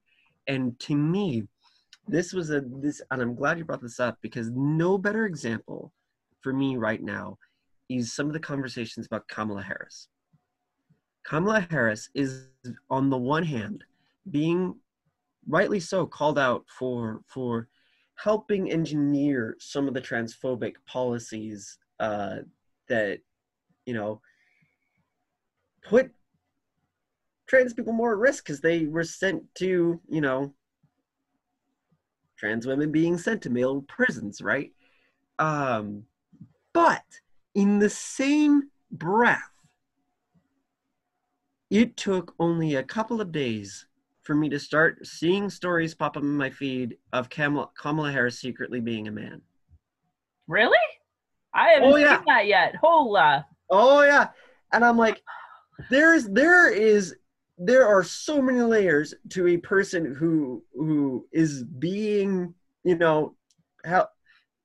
and 0.48 0.78
to 0.80 0.96
me 0.96 1.44
this 2.08 2.34
was 2.34 2.50
a 2.50 2.62
this 2.82 3.02
and 3.12 3.22
i'm 3.22 3.36
glad 3.36 3.58
you 3.58 3.66
brought 3.66 3.82
this 3.82 4.00
up 4.00 4.18
because 4.22 4.50
no 4.52 4.98
better 4.98 5.26
example 5.26 5.92
for 6.42 6.54
me 6.54 6.76
right 6.76 7.02
now 7.02 7.38
is 7.90 8.14
some 8.14 8.28
of 8.28 8.34
the 8.34 8.40
conversations 8.40 9.06
about 9.06 9.28
Kamala 9.28 9.62
Harris. 9.62 10.08
Kamala 11.26 11.68
Harris 11.70 12.10
is, 12.16 12.48
on 12.90 13.10
the 13.10 13.18
one 13.18 13.44
hand, 13.44 13.84
being 14.30 14.76
rightly 15.48 15.80
so 15.80 16.06
called 16.06 16.38
out 16.38 16.66
for 16.68 17.22
for 17.28 17.68
helping 18.16 18.72
engineer 18.72 19.56
some 19.60 19.88
of 19.88 19.94
the 19.94 20.02
transphobic 20.02 20.76
policies 20.86 21.78
uh, 22.00 22.38
that 22.88 23.20
you 23.86 23.94
know 23.94 24.22
put 25.84 26.12
trans 27.48 27.74
people 27.74 27.94
more 27.94 28.14
at 28.14 28.20
risk 28.20 28.46
because 28.46 28.62
they 28.62 28.86
were 28.86 29.04
sent 29.04 29.44
to 29.56 30.00
you 30.08 30.22
know 30.22 30.54
trans 32.38 32.66
women 32.68 32.92
being 32.92 33.18
sent 33.18 33.42
to 33.42 33.50
male 33.50 33.82
prisons 33.84 34.42
right? 34.42 34.72
Um 35.40 36.04
but 36.74 37.04
in 37.56 37.80
the 37.80 37.90
same 37.90 38.70
breath 38.92 39.40
it 41.70 41.98
took 41.98 42.36
only 42.40 42.76
a 42.76 42.84
couple 42.84 43.22
of 43.22 43.32
days 43.32 43.88
for 44.32 44.36
me 44.36 44.48
to 44.48 44.58
start 44.58 45.06
seeing 45.06 45.50
stories 45.50 45.94
pop 45.94 46.16
up 46.16 46.24
in 46.24 46.38
my 46.38 46.50
feed 46.50 46.96
of 47.12 47.30
Kamala, 47.30 47.70
Kamala 47.78 48.14
Harris 48.14 48.40
secretly 48.40 48.80
being 48.80 49.10
a 49.10 49.12
man. 49.12 49.42
Really? 50.48 50.78
I 51.54 51.72
haven't 51.72 51.92
Oh, 51.92 51.96
yeah. 51.98 52.16
seen 52.20 52.26
that 52.28 52.48
yet. 52.48 52.76
Hola. 52.78 53.46
Oh 53.70 54.04
yeah, 54.04 54.30
and 54.72 54.86
I'm 54.86 54.96
like, 54.96 55.22
there's 55.90 56.30
there 56.30 56.72
is 56.72 57.14
there 57.58 57.86
are 57.86 58.04
so 58.06 58.42
many 58.42 58.62
layers 58.62 59.14
to 59.32 59.48
a 59.50 59.58
person 59.58 60.16
who 60.16 60.64
who 60.76 61.28
is 61.34 61.66
being 61.66 62.54
you 62.86 62.98
know 62.98 63.36
how 63.84 64.08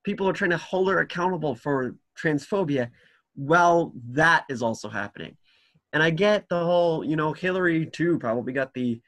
people 0.05 0.29
are 0.29 0.33
trying 0.33 0.51
to 0.51 0.59
hold 0.59 0.89
her 0.89 1.01
accountable 1.01 1.57
for 1.57 1.97
transphobia 2.17 2.89
while 3.35 3.93
that 4.11 4.45
is 4.49 4.63
also 4.63 4.89
happening 4.89 5.37
and 5.93 6.03
i 6.03 6.09
get 6.11 6.49
the 6.49 6.59
whole 6.59 7.05
you 7.05 7.17
know 7.17 7.33
hillary 7.35 7.85
too 7.87 8.19
probably 8.19 8.53
got 8.53 8.73
the 8.73 8.99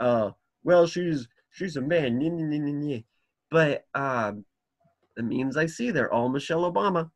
uh 0.00 0.30
well 0.62 0.86
she's 0.86 1.28
she's 1.50 1.76
a 1.76 1.80
man 1.80 2.18
nyeh, 2.18 2.30
nyeh, 2.30 2.60
nyeh, 2.60 2.74
nyeh. 2.74 3.04
but 3.50 3.84
um 3.94 4.44
the 5.16 5.22
memes 5.22 5.56
i 5.56 5.66
see 5.66 5.90
they're 5.90 6.12
all 6.12 6.28
michelle 6.28 6.70
obama 6.70 7.10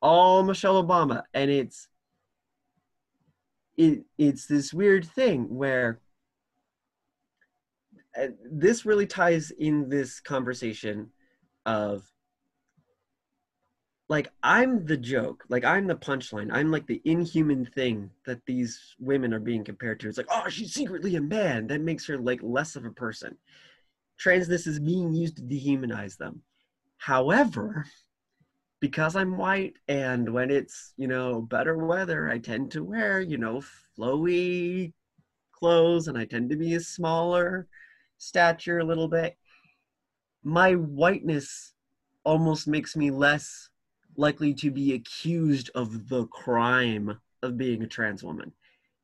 all 0.00 0.42
michelle 0.42 0.82
obama 0.82 1.22
and 1.34 1.50
it's 1.50 1.88
it, 3.76 4.04
it's 4.18 4.46
this 4.46 4.74
weird 4.74 5.06
thing 5.06 5.44
where 5.48 6.00
uh, 8.20 8.26
this 8.50 8.84
really 8.84 9.06
ties 9.06 9.52
in 9.52 9.88
this 9.88 10.18
conversation 10.18 11.10
of 11.64 12.10
like 14.08 14.28
i'm 14.42 14.84
the 14.86 14.96
joke 14.96 15.44
like 15.48 15.64
i'm 15.64 15.86
the 15.86 15.94
punchline 15.94 16.48
i'm 16.52 16.70
like 16.70 16.86
the 16.86 17.02
inhuman 17.04 17.64
thing 17.64 18.10
that 18.24 18.44
these 18.46 18.94
women 18.98 19.34
are 19.34 19.40
being 19.40 19.64
compared 19.64 20.00
to. 20.00 20.08
It's 20.08 20.18
like 20.18 20.28
oh 20.30 20.48
she's 20.48 20.72
secretly 20.72 21.16
a 21.16 21.20
man. 21.20 21.66
That 21.66 21.80
makes 21.80 22.06
her 22.06 22.18
like 22.18 22.40
less 22.42 22.76
of 22.76 22.84
a 22.84 22.90
person. 22.90 23.36
Transness 24.22 24.66
is 24.66 24.80
being 24.80 25.12
used 25.12 25.36
to 25.36 25.42
dehumanize 25.42 26.16
them. 26.16 26.42
However 26.98 27.86
because 28.80 29.16
i'm 29.16 29.36
white 29.36 29.74
and 29.88 30.32
when 30.32 30.52
it's 30.52 30.92
you 30.96 31.08
know 31.08 31.40
better 31.40 31.76
weather 31.84 32.30
i 32.30 32.38
tend 32.38 32.70
to 32.70 32.84
wear 32.84 33.20
you 33.20 33.36
know 33.36 33.60
flowy 33.98 34.92
clothes 35.50 36.06
and 36.06 36.16
i 36.16 36.24
tend 36.24 36.48
to 36.48 36.54
be 36.56 36.74
a 36.74 36.80
smaller 36.80 37.66
stature 38.18 38.78
a 38.78 38.84
little 38.84 39.08
bit. 39.08 39.36
My 40.42 40.74
whiteness 40.74 41.72
almost 42.24 42.68
makes 42.68 42.96
me 42.96 43.10
less 43.10 43.70
likely 44.18 44.52
to 44.52 44.70
be 44.70 44.92
accused 44.94 45.70
of 45.74 46.08
the 46.08 46.26
crime 46.26 47.18
of 47.42 47.56
being 47.56 47.82
a 47.82 47.86
trans 47.86 48.22
woman. 48.22 48.52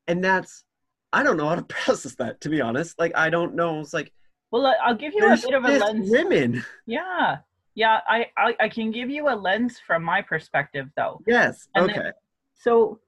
And 0.09 0.23
that's 0.23 0.65
I 1.13 1.23
don't 1.23 1.37
know 1.37 1.49
how 1.49 1.55
to 1.55 1.63
process 1.85 2.17
that 2.17 2.41
to 2.43 2.51
be 2.51 2.61
honest. 2.61 2.99
Like 2.99 3.13
I 3.17 3.31
don't 3.31 3.55
know. 3.55 3.81
It's 3.81 3.95
like 3.95 4.13
Well, 4.51 4.75
I'll 4.85 4.95
give 4.97 5.15
you 5.15 5.25
a 5.25 5.37
bit 5.37 5.55
of 5.55 5.65
a 5.65 5.69
lens. 5.79 6.11
women. 6.11 6.65
Yeah. 6.87 7.39
Yeah, 7.77 8.01
I, 8.09 8.27
I 8.37 8.55
I 8.61 8.69
can 8.69 8.91
give 8.93 9.11
you 9.11 9.29
a 9.29 9.35
lens 9.35 9.81
from 9.85 10.05
my 10.05 10.21
perspective 10.23 10.89
though. 10.97 11.21
Yes. 11.27 11.69
And 11.75 11.91
okay. 11.91 12.01
then- 12.03 12.13
So 12.55 13.01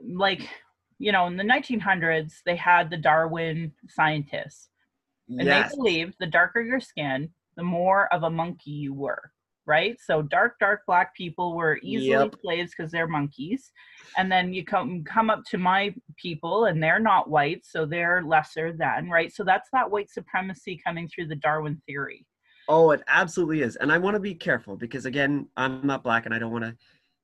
like, 0.00 0.48
you 0.98 1.12
know, 1.12 1.26
in 1.26 1.36
the 1.36 1.44
1900s 1.44 2.42
they 2.44 2.56
had 2.56 2.90
the 2.90 2.96
Darwin 2.96 3.72
scientists 3.88 4.70
and 5.28 5.42
yes. 5.46 5.70
they 5.70 5.76
believed 5.76 6.14
the 6.18 6.26
darker 6.26 6.60
your 6.62 6.80
skin, 6.80 7.30
the 7.56 7.62
more 7.62 8.12
of 8.14 8.22
a 8.22 8.30
monkey 8.30 8.70
you 8.70 8.94
were, 8.94 9.30
right? 9.68 9.96
So 10.00 10.22
dark, 10.22 10.58
dark 10.58 10.80
black 10.86 11.14
people 11.14 11.54
were 11.54 11.78
easily 11.84 12.10
Yep. 12.10 12.34
slaves 12.42 12.72
because 12.76 12.90
they're 12.90 13.06
monkeys, 13.06 13.70
and 14.16 14.32
then 14.32 14.52
you 14.52 14.64
come 14.64 15.04
come 15.04 15.30
up 15.30 15.44
to 15.50 15.58
my 15.58 15.94
people, 16.16 16.64
and 16.64 16.82
they're 16.82 16.98
not 16.98 17.30
white, 17.30 17.64
so 17.64 17.86
they're 17.86 18.24
lesser 18.24 18.72
than, 18.72 19.10
right? 19.10 19.32
So 19.32 19.44
that's 19.44 19.68
that 19.72 19.90
white 19.90 20.10
supremacy 20.10 20.80
coming 20.84 21.08
through 21.08 21.28
the 21.28 21.36
Darwin 21.36 21.80
theory. 21.86 22.26
Oh, 22.68 22.90
it 22.90 23.02
absolutely 23.08 23.62
is. 23.62 23.76
And 23.76 23.92
I 23.92 23.98
want 23.98 24.14
to 24.14 24.20
be 24.20 24.34
careful 24.34 24.76
because 24.76 25.06
again, 25.06 25.48
I'm 25.56 25.86
not 25.86 26.02
black 26.02 26.26
and 26.26 26.34
I 26.34 26.38
don't 26.38 26.52
want 26.52 26.64
to 26.64 26.76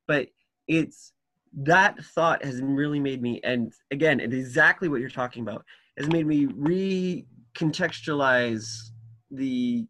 but 0.07 0.29
it's 0.69 1.13
that 1.57 1.97
thought 2.05 2.45
has 2.45 2.61
really 2.61 3.01
made 3.01 3.23
me 3.23 3.41
and 3.45 3.73
again, 3.91 4.21
it's 4.21 4.35
exactly 4.35 4.89
what 4.89 5.01
you're 5.01 5.11
talking 5.11 5.43
about 5.43 5.65
has 5.99 6.09
made 6.09 6.27
me 6.27 6.47
recontextualize 6.47 8.67
the 9.31 9.87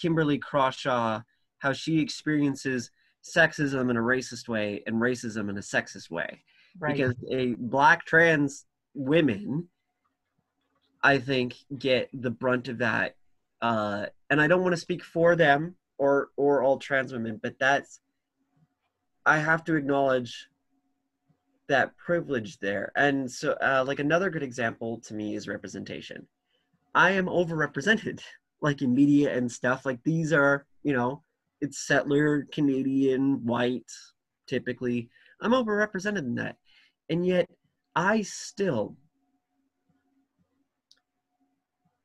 Kimberly 0.00 0.38
Crenshaw 0.38 1.20
how 1.64 1.72
she 1.72 2.00
experiences 2.00 2.90
sexism 3.24 3.90
in 3.90 3.96
a 3.96 4.00
racist 4.00 4.48
way 4.48 4.82
and 4.86 4.96
racism 4.96 5.48
in 5.50 5.56
a 5.56 5.60
sexist 5.60 6.10
way. 6.10 6.42
Right. 6.78 6.96
because 6.96 7.14
a 7.30 7.54
black 7.56 8.04
trans 8.04 8.66
women 8.94 9.68
i 11.04 11.18
think 11.18 11.54
get 11.78 12.10
the 12.12 12.30
brunt 12.30 12.66
of 12.66 12.78
that 12.78 13.14
uh 13.62 14.06
and 14.28 14.40
i 14.40 14.48
don't 14.48 14.62
want 14.62 14.74
to 14.74 14.80
speak 14.80 15.04
for 15.04 15.36
them 15.36 15.76
or 15.98 16.30
or 16.36 16.64
all 16.64 16.78
trans 16.78 17.12
women 17.12 17.38
but 17.40 17.54
that's 17.60 18.00
i 19.24 19.38
have 19.38 19.62
to 19.64 19.76
acknowledge 19.76 20.48
that 21.68 21.96
privilege 21.96 22.58
there. 22.58 22.92
And 22.96 23.30
so 23.30 23.52
uh, 23.62 23.84
like 23.86 23.98
another 23.98 24.30
good 24.30 24.42
example 24.42 25.00
to 25.06 25.14
me 25.14 25.34
is 25.34 25.48
representation. 25.48 26.26
I 26.94 27.12
am 27.12 27.26
overrepresented 27.26 28.20
like 28.60 28.82
in 28.82 28.94
media 28.94 29.36
and 29.36 29.50
stuff. 29.50 29.86
Like 29.86 30.02
these 30.04 30.32
are 30.32 30.66
you 30.82 30.92
know 30.92 31.22
it's 31.64 31.86
settler 31.86 32.46
canadian 32.52 33.44
white 33.44 33.90
typically. 34.46 35.08
I'm 35.40 35.52
overrepresented 35.52 36.18
in 36.18 36.34
that. 36.36 36.56
And 37.10 37.26
yet 37.26 37.48
i 37.96 38.22
still 38.22 38.96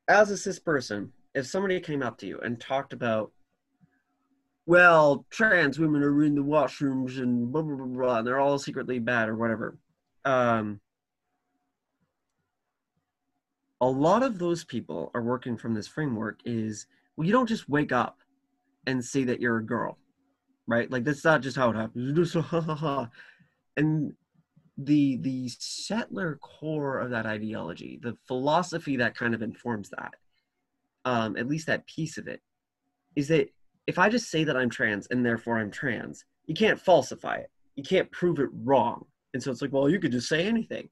as 0.08 0.30
a 0.30 0.36
cis 0.36 0.58
person 0.58 1.12
if 1.34 1.46
somebody 1.46 1.80
came 1.80 2.02
up 2.02 2.18
to 2.18 2.26
you 2.26 2.38
and 2.40 2.60
talked 2.60 2.92
about 2.92 3.32
well 4.66 5.26
trans 5.30 5.78
women 5.78 6.02
are 6.02 6.22
in 6.22 6.34
the 6.34 6.42
washrooms 6.42 7.18
and 7.18 7.50
blah 7.50 7.62
blah 7.62 7.76
blah, 7.76 7.86
blah 7.86 8.18
and 8.18 8.26
they're 8.26 8.38
all 8.38 8.58
secretly 8.58 8.98
bad 8.98 9.28
or 9.28 9.34
whatever 9.34 9.78
um 10.24 10.80
a 13.80 13.88
lot 13.88 14.22
of 14.22 14.38
those 14.38 14.64
people 14.64 15.10
are 15.14 15.22
working 15.22 15.56
from 15.56 15.74
this 15.74 15.88
framework 15.88 16.38
is 16.44 16.86
well 17.16 17.26
you 17.26 17.32
don't 17.32 17.48
just 17.48 17.68
wake 17.68 17.90
up 17.90 18.19
and 18.86 19.04
say 19.04 19.24
that 19.24 19.40
you're 19.40 19.58
a 19.58 19.66
girl 19.66 19.98
right? 20.70 20.90
Like 20.90 21.04
that's 21.04 21.24
not 21.24 21.42
just 21.42 21.56
how 21.56 21.70
it 21.70 21.76
happens. 21.76 22.34
And 23.76 24.12
the 24.78 25.16
the 25.18 25.48
settler 25.58 26.38
core 26.40 27.00
of 27.00 27.10
that 27.10 27.26
ideology 27.26 27.98
the 28.02 28.16
philosophy 28.26 28.96
that 28.96 29.14
kind 29.14 29.34
of 29.34 29.42
informs 29.42 29.90
that 29.90 30.14
um 31.04 31.36
at 31.36 31.46
least 31.46 31.66
that 31.66 31.86
piece 31.86 32.16
of 32.16 32.26
it 32.26 32.40
is 33.14 33.28
that 33.28 33.48
if 33.86 33.98
i 33.98 34.08
just 34.08 34.30
say 34.30 34.42
that 34.42 34.56
i'm 34.56 34.70
trans 34.70 35.06
and 35.08 35.24
therefore 35.24 35.58
i'm 35.58 35.70
trans 35.70 36.24
you 36.46 36.54
can't 36.54 36.80
falsify 36.80 37.36
it. 37.36 37.50
You 37.76 37.84
can't 37.84 38.10
prove 38.10 38.40
it 38.40 38.48
wrong. 38.64 39.04
And 39.34 39.42
so 39.42 39.50
it's 39.50 39.60
like 39.60 39.72
well 39.72 39.88
you 39.88 40.00
could 40.00 40.12
just 40.12 40.28
say 40.28 40.46
anything. 40.46 40.88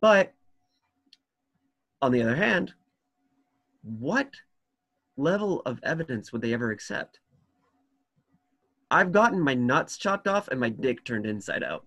But 0.00 0.32
on 2.00 2.10
the 2.10 2.22
other 2.22 2.36
hand 2.36 2.72
what 3.82 4.30
level 5.20 5.62
of 5.66 5.80
evidence 5.82 6.32
would 6.32 6.42
they 6.42 6.52
ever 6.52 6.70
accept 6.70 7.20
I've 8.90 9.12
gotten 9.12 9.40
my 9.40 9.54
nuts 9.54 9.96
chopped 9.96 10.26
off 10.26 10.48
and 10.48 10.58
my 10.58 10.68
dick 10.68 11.04
turned 11.04 11.24
inside 11.24 11.62
out. 11.62 11.86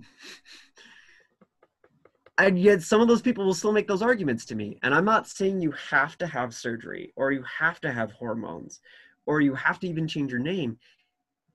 and 2.37 2.57
yet 2.57 2.81
some 2.81 3.01
of 3.01 3.07
those 3.07 3.21
people 3.21 3.45
will 3.45 3.53
still 3.53 3.73
make 3.73 3.87
those 3.87 4.01
arguments 4.01 4.45
to 4.45 4.55
me. 4.55 4.79
And 4.83 4.93
I'm 4.93 5.05
not 5.05 5.27
saying 5.27 5.59
you 5.59 5.73
have 5.89 6.17
to 6.19 6.27
have 6.27 6.55
surgery 6.55 7.11
or 7.15 7.31
you 7.31 7.43
have 7.43 7.81
to 7.81 7.91
have 7.91 8.11
hormones 8.13 8.79
or 9.25 9.41
you 9.41 9.53
have 9.53 9.79
to 9.81 9.87
even 9.87 10.07
change 10.07 10.31
your 10.31 10.39
name. 10.39 10.77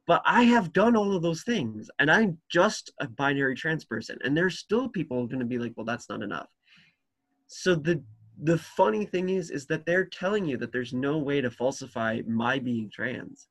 But 0.07 0.23
I 0.27 0.43
have 0.45 0.73
done 0.73 0.97
all 0.97 1.17
of 1.17 1.23
those 1.23 1.43
things 1.43 1.91
and 1.99 2.11
I'm 2.11 2.39
just 2.51 2.93
a 3.01 3.09
binary 3.09 3.55
trans 3.55 3.85
person. 3.85 4.19
And 4.23 4.37
there's 4.37 4.59
still 4.59 4.89
people 4.89 5.27
going 5.27 5.41
to 5.41 5.47
be 5.47 5.59
like, 5.59 5.73
well, 5.77 5.87
that's 5.87 6.11
not 6.11 6.23
enough. 6.23 6.49
So 7.47 7.75
the 7.75 8.03
the 8.43 8.59
funny 8.59 9.05
thing 9.05 9.31
is 9.31 9.51
is 9.51 9.67
that 9.67 9.85
they're 9.85 10.05
telling 10.05 10.45
you 10.45 10.57
that 10.57 10.73
there's 10.73 10.93
no 10.93 11.19
way 11.19 11.41
to 11.41 11.51
falsify 11.51 12.21
my 12.27 12.59
being 12.59 12.91
trans 12.91 13.49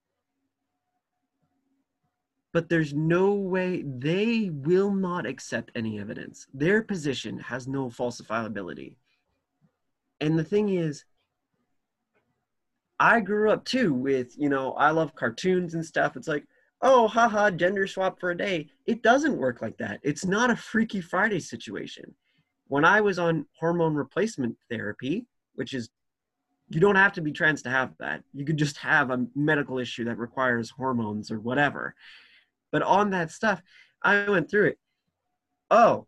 but 2.58 2.70
there's 2.70 2.92
no 2.92 3.34
way 3.34 3.84
they 3.84 4.50
will 4.52 4.92
not 4.92 5.28
accept 5.28 5.72
any 5.76 6.00
evidence. 6.00 6.48
Their 6.56 6.82
position 6.82 7.38
has 7.38 7.68
no 7.68 7.88
falsifiability. 7.88 8.96
And 10.22 10.40
the 10.40 10.44
thing 10.44 10.70
is, 10.70 11.06
I 13.00 13.20
grew 13.20 13.52
up 13.52 13.64
too 13.64 13.94
with, 13.94 14.36
you 14.40 14.50
know, 14.50 14.72
I 14.74 14.90
love 14.90 15.14
cartoons 15.14 15.76
and 15.76 15.86
stuff. 15.86 16.16
It's 16.18 16.28
like, 16.28 16.48
oh, 16.82 17.08
haha, 17.08 17.52
gender 17.52 17.86
swap 17.86 18.20
for 18.20 18.32
a 18.32 18.38
day. 18.38 18.70
It 18.88 19.04
doesn't 19.04 19.38
work 19.38 19.62
like 19.62 19.78
that. 19.78 20.00
It's 20.02 20.26
not 20.26 20.50
a 20.50 20.56
Freaky 20.56 21.00
Friday 21.00 21.40
situation. 21.40 22.16
When 22.68 22.86
I 22.86 23.02
was 23.02 23.20
on 23.20 23.46
hormone 23.60 23.96
replacement 23.96 24.58
therapy, 24.70 25.26
which 25.56 25.74
is, 25.74 25.90
you 26.70 26.80
don't 26.80 26.96
have 26.96 27.14
to 27.14 27.22
be 27.22 27.32
trans 27.32 27.62
to 27.64 27.70
have 27.70 27.94
that. 28.00 28.24
You 28.34 28.46
could 28.46 28.58
just 28.58 28.78
have 28.78 29.10
a 29.10 29.26
medical 29.36 29.80
issue 29.80 30.04
that 30.06 30.18
requires 30.18 30.70
hormones 30.70 31.32
or 31.32 31.40
whatever. 31.40 31.96
But 32.72 32.82
on 32.82 33.12
that 33.12 33.32
stuff, 33.32 33.62
I 34.04 34.30
went 34.30 34.50
through 34.50 34.68
it. 34.68 34.80
Oh, 35.72 36.08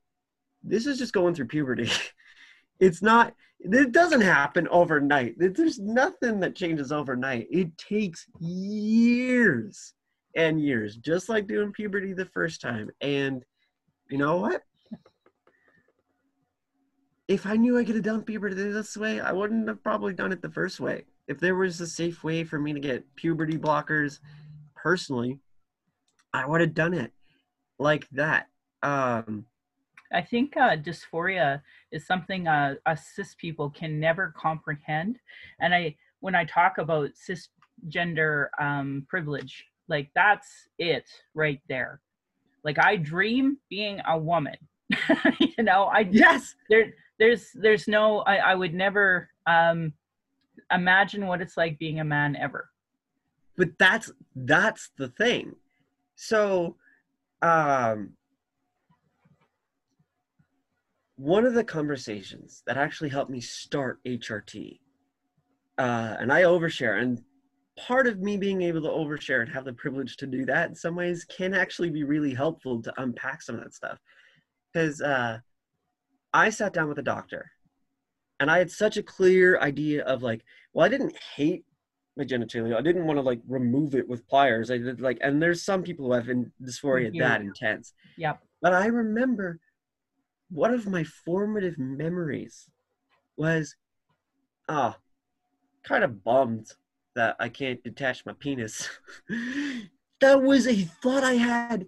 this 0.63 0.85
is 0.85 0.97
just 0.97 1.13
going 1.13 1.33
through 1.33 1.47
puberty. 1.47 1.89
it's 2.79 3.01
not, 3.01 3.33
it 3.59 3.91
doesn't 3.91 4.21
happen 4.21 4.67
overnight. 4.69 5.35
There's 5.37 5.79
nothing 5.79 6.41
that 6.41 6.55
changes 6.55 6.91
overnight. 6.91 7.47
It 7.49 7.77
takes 7.77 8.25
years 8.39 9.93
and 10.35 10.61
years, 10.61 10.95
just 10.97 11.29
like 11.29 11.47
doing 11.47 11.71
puberty 11.71 12.13
the 12.13 12.25
first 12.25 12.61
time. 12.61 12.89
And 13.01 13.43
you 14.09 14.17
know 14.17 14.37
what? 14.37 14.63
If 17.29 17.45
I 17.45 17.57
knew 17.57 17.77
I 17.77 17.83
could 17.83 17.93
have 17.93 18.03
done 18.03 18.23
puberty 18.23 18.55
this 18.55 18.97
way, 18.97 19.19
I 19.19 19.31
wouldn't 19.31 19.67
have 19.67 19.83
probably 19.83 20.15
done 20.15 20.31
it 20.31 20.41
the 20.41 20.49
first 20.49 20.79
way. 20.79 21.05
If 21.27 21.39
there 21.39 21.55
was 21.55 21.79
a 21.79 21.85
safe 21.85 22.23
way 22.23 22.43
for 22.43 22.57
me 22.57 22.73
to 22.73 22.79
get 22.79 23.15
puberty 23.15 23.55
blockers 23.55 24.17
personally, 24.75 25.37
I 26.33 26.47
would 26.47 26.59
have 26.59 26.73
done 26.73 26.95
it 26.95 27.11
like 27.77 28.09
that. 28.13 28.47
Um, 28.81 29.45
I 30.11 30.23
think 30.23 30.57
uh, 30.57 30.75
dysphoria 30.75 31.61
is 31.91 32.07
something 32.07 32.47
uh, 32.47 32.75
us 32.87 33.05
cis 33.13 33.35
people 33.35 33.69
can 33.69 33.99
never 33.99 34.33
comprehend. 34.35 35.19
And 35.59 35.71
I, 35.71 35.95
when 36.21 36.33
I 36.33 36.45
talk 36.45 36.79
about 36.79 37.11
cisgender 37.11 38.47
um, 38.59 39.05
privilege, 39.07 39.65
like 39.87 40.09
that's 40.15 40.67
it 40.79 41.05
right 41.35 41.61
there. 41.69 42.01
Like 42.63 42.79
I 42.79 42.95
dream 42.95 43.59
being 43.69 44.01
a 44.07 44.17
woman. 44.17 44.55
you 45.39 45.63
know, 45.63 45.83
I 45.83 46.07
yes. 46.09 46.55
There, 46.71 46.91
there's, 47.19 47.49
there's 47.53 47.87
no. 47.87 48.19
I, 48.19 48.37
I 48.37 48.55
would 48.55 48.73
never 48.73 49.29
um, 49.45 49.93
imagine 50.71 51.27
what 51.27 51.41
it's 51.41 51.57
like 51.57 51.77
being 51.77 51.99
a 51.99 52.05
man 52.05 52.35
ever. 52.35 52.69
But 53.57 53.77
that's 53.77 54.11
that's 54.35 54.91
the 54.97 55.09
thing 55.09 55.55
so, 56.21 56.75
um, 57.41 58.11
one 61.15 61.45
of 61.45 61.53
the 61.53 61.63
conversations 61.63 62.61
that 62.67 62.75
actually 62.75 63.07
helped 63.07 63.31
me 63.31 63.39
start 63.39 64.03
HRT, 64.05 64.79
uh, 65.77 66.17
and 66.19 66.29
I 66.29 66.41
overshare, 66.41 67.01
and 67.01 67.23
part 67.77 68.05
of 68.05 68.19
me 68.19 68.35
being 68.35 68.61
able 68.63 68.81
to 68.81 68.89
overshare 68.89 69.41
and 69.41 69.49
have 69.49 69.63
the 69.63 69.71
privilege 69.71 70.17
to 70.17 70.27
do 70.27 70.45
that 70.47 70.67
in 70.67 70.75
some 70.75 70.97
ways 70.97 71.23
can 71.23 71.53
actually 71.53 71.89
be 71.89 72.03
really 72.03 72.33
helpful 72.33 72.81
to 72.81 73.01
unpack 73.01 73.41
some 73.41 73.55
of 73.55 73.63
that 73.63 73.73
stuff. 73.73 73.97
Because 74.73 75.01
uh, 75.01 75.39
I 76.33 76.49
sat 76.49 76.73
down 76.73 76.89
with 76.89 76.99
a 76.99 77.03
doctor 77.03 77.51
and 78.39 78.49
I 78.49 78.57
had 78.57 78.71
such 78.71 78.97
a 78.97 79.03
clear 79.03 79.59
idea 79.59 80.03
of 80.03 80.23
like, 80.23 80.43
well, 80.73 80.85
I 80.85 80.89
didn't 80.89 81.15
hate 81.35 81.65
my 82.17 82.23
genitalia. 82.23 82.75
I 82.75 82.81
didn't 82.81 83.05
want 83.05 83.17
to 83.17 83.21
like 83.21 83.41
remove 83.47 83.95
it 83.95 84.07
with 84.07 84.27
pliers. 84.27 84.71
I 84.71 84.77
did 84.77 85.01
like, 85.01 85.17
and 85.21 85.41
there's 85.41 85.63
some 85.63 85.83
people 85.83 86.07
who 86.07 86.13
have 86.13 86.27
dysphoria 86.61 87.09
yeah. 87.13 87.27
that 87.27 87.41
intense. 87.41 87.93
Yep. 88.17 88.39
But 88.61 88.73
I 88.73 88.87
remember 88.87 89.59
one 90.49 90.73
of 90.73 90.87
my 90.87 91.03
formative 91.03 91.77
memories 91.77 92.69
was, 93.37 93.75
ah, 94.67 94.95
oh, 94.97 95.01
kind 95.83 96.03
of 96.03 96.23
bummed 96.23 96.67
that 97.15 97.35
I 97.39 97.49
can't 97.49 97.83
detach 97.83 98.25
my 98.25 98.33
penis. 98.33 98.89
that 100.21 100.41
was 100.41 100.67
a 100.67 100.83
thought 100.83 101.23
I 101.23 101.33
had 101.33 101.87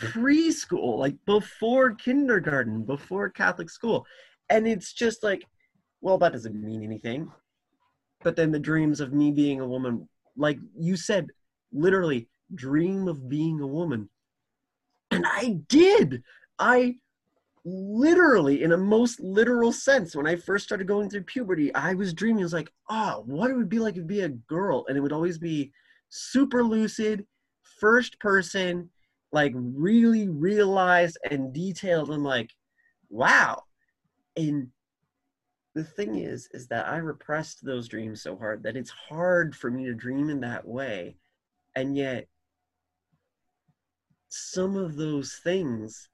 preschool, 0.00 0.98
like 0.98 1.16
before 1.26 1.94
kindergarten, 1.94 2.84
before 2.84 3.30
Catholic 3.30 3.70
school. 3.70 4.06
And 4.48 4.66
it's 4.66 4.92
just 4.92 5.22
like, 5.22 5.44
well, 6.00 6.18
that 6.18 6.32
doesn't 6.32 6.60
mean 6.60 6.82
anything. 6.82 7.30
But 8.22 8.36
then 8.36 8.50
the 8.50 8.58
dreams 8.58 9.00
of 9.00 9.12
me 9.12 9.30
being 9.30 9.60
a 9.60 9.66
woman 9.66 10.08
like 10.36 10.58
you 10.78 10.96
said 10.96 11.28
literally 11.72 12.28
dream 12.54 13.06
of 13.06 13.28
being 13.28 13.60
a 13.60 13.66
woman. 13.66 14.08
And 15.10 15.24
i 15.26 15.60
did. 15.68 16.22
I 16.58 16.96
literally 17.64 18.62
in 18.62 18.72
a 18.72 18.76
most 18.76 19.20
literal 19.20 19.70
sense 19.70 20.16
when 20.16 20.26
i 20.26 20.34
first 20.34 20.64
started 20.64 20.86
going 20.86 21.10
through 21.10 21.22
puberty 21.24 21.72
i 21.74 21.92
was 21.92 22.14
dreaming. 22.14 22.42
I 22.42 22.44
was 22.44 22.54
like 22.54 22.72
oh 22.88 23.22
what 23.26 23.50
it 23.50 23.54
would 23.54 23.68
be 23.68 23.78
like 23.78 23.96
to 23.96 24.02
be 24.02 24.22
a 24.22 24.28
girl. 24.28 24.84
And 24.88 24.96
it 24.96 25.00
would 25.00 25.12
always 25.12 25.38
be 25.38 25.72
super 26.08 26.64
lucid 26.64 27.26
first 27.62 28.18
person 28.18 28.88
like 29.32 29.52
really 29.54 30.28
realized 30.28 31.18
and 31.30 31.52
detailed 31.52 32.10
i'm 32.10 32.24
like 32.24 32.50
wow. 33.10 33.64
And 34.36 34.68
the 35.74 35.84
thing 35.84 36.16
is 36.16 36.48
is 36.52 36.68
that 36.68 36.88
i 36.88 36.96
repressed 36.96 37.64
those 37.64 37.88
dreams 37.88 38.22
so 38.22 38.36
hard 38.36 38.62
that 38.62 38.76
it's 38.76 38.90
hard 38.90 39.54
for 39.54 39.70
me 39.70 39.84
to 39.84 39.94
dream 39.94 40.30
in 40.30 40.40
that 40.40 40.66
way. 40.66 41.16
And 41.76 41.96
yet 41.96 42.26
some 44.28 44.76
of 44.76 44.96
those 44.96 45.40
things 45.42 46.08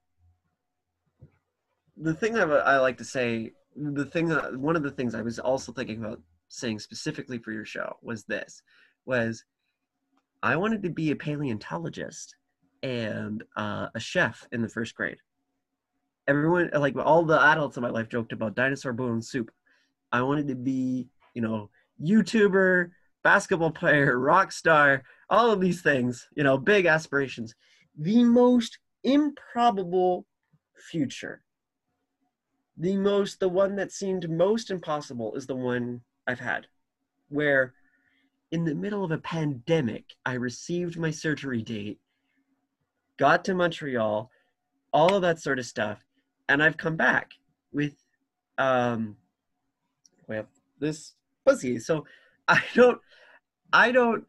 the 1.98 2.14
thing 2.14 2.36
I, 2.36 2.42
I 2.42 2.78
like 2.78 2.98
to 2.98 3.04
say 3.04 3.52
the 3.74 4.04
thing 4.06 4.28
that 4.28 4.56
one 4.56 4.76
of 4.76 4.82
the 4.82 4.90
things 4.90 5.14
i 5.14 5.20
was 5.20 5.38
also 5.38 5.70
thinking 5.72 6.02
about 6.02 6.20
saying 6.48 6.78
specifically 6.78 7.38
for 7.38 7.52
your 7.52 7.66
show 7.66 7.96
was 8.02 8.24
this 8.24 8.62
was 9.04 9.44
i 10.42 10.56
wanted 10.56 10.82
to 10.82 10.90
be 10.90 11.10
a 11.10 11.16
paleontologist 11.16 12.36
and 12.86 13.42
uh, 13.56 13.88
a 13.96 14.00
chef 14.00 14.46
in 14.52 14.62
the 14.62 14.68
first 14.68 14.94
grade. 14.94 15.18
Everyone 16.28 16.70
like 16.72 16.96
all 16.96 17.24
the 17.24 17.40
adults 17.40 17.76
in 17.76 17.82
my 17.82 17.90
life 17.90 18.08
joked 18.08 18.32
about 18.32 18.54
dinosaur 18.54 18.92
bone 18.92 19.22
soup. 19.22 19.50
I 20.12 20.22
wanted 20.22 20.46
to 20.48 20.54
be 20.54 21.08
you 21.34 21.42
know 21.42 21.70
youtuber 22.02 22.90
basketball 23.24 23.72
player 23.72 24.18
rock 24.18 24.52
star 24.52 25.02
all 25.28 25.50
of 25.50 25.60
these 25.60 25.82
things 25.82 26.28
you 26.36 26.44
know 26.44 26.56
big 26.56 26.86
aspirations. 26.86 27.54
The 27.98 28.22
most 28.22 28.78
improbable 29.02 30.26
future. 30.76 31.42
The 32.76 32.96
most 32.96 33.40
the 33.40 33.48
one 33.48 33.74
that 33.76 33.90
seemed 33.90 34.30
most 34.30 34.70
impossible 34.70 35.34
is 35.34 35.46
the 35.46 35.56
one 35.56 36.02
i've 36.28 36.40
had 36.40 36.66
where 37.30 37.74
in 38.52 38.64
the 38.64 38.74
middle 38.74 39.02
of 39.04 39.10
a 39.10 39.18
pandemic 39.18 40.04
i 40.24 40.34
received 40.34 40.98
my 40.98 41.10
surgery 41.10 41.62
date 41.62 41.98
got 43.18 43.44
to 43.44 43.54
montreal 43.54 44.30
all 44.92 45.14
of 45.14 45.22
that 45.22 45.40
sort 45.40 45.58
of 45.58 45.66
stuff 45.66 46.04
and 46.48 46.62
I've 46.62 46.76
come 46.76 46.96
back 46.96 47.32
with 47.72 47.94
um 48.58 49.16
well 50.28 50.46
this 50.78 51.14
pussy. 51.44 51.78
So 51.78 52.04
I 52.48 52.62
don't 52.74 53.00
I 53.72 53.92
don't 53.92 54.24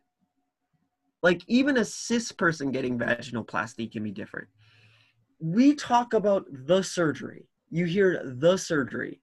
like 1.23 1.41
even 1.47 1.77
a 1.77 1.85
cis 1.85 2.31
person 2.31 2.71
getting 2.71 2.97
vaginoplasty 2.97 3.91
can 3.91 4.03
be 4.03 4.11
different. 4.11 4.47
We 5.39 5.75
talk 5.75 6.13
about 6.13 6.45
the 6.49 6.83
surgery. 6.83 7.47
You 7.69 7.85
hear 7.85 8.21
the 8.23 8.57
surgery. 8.57 9.21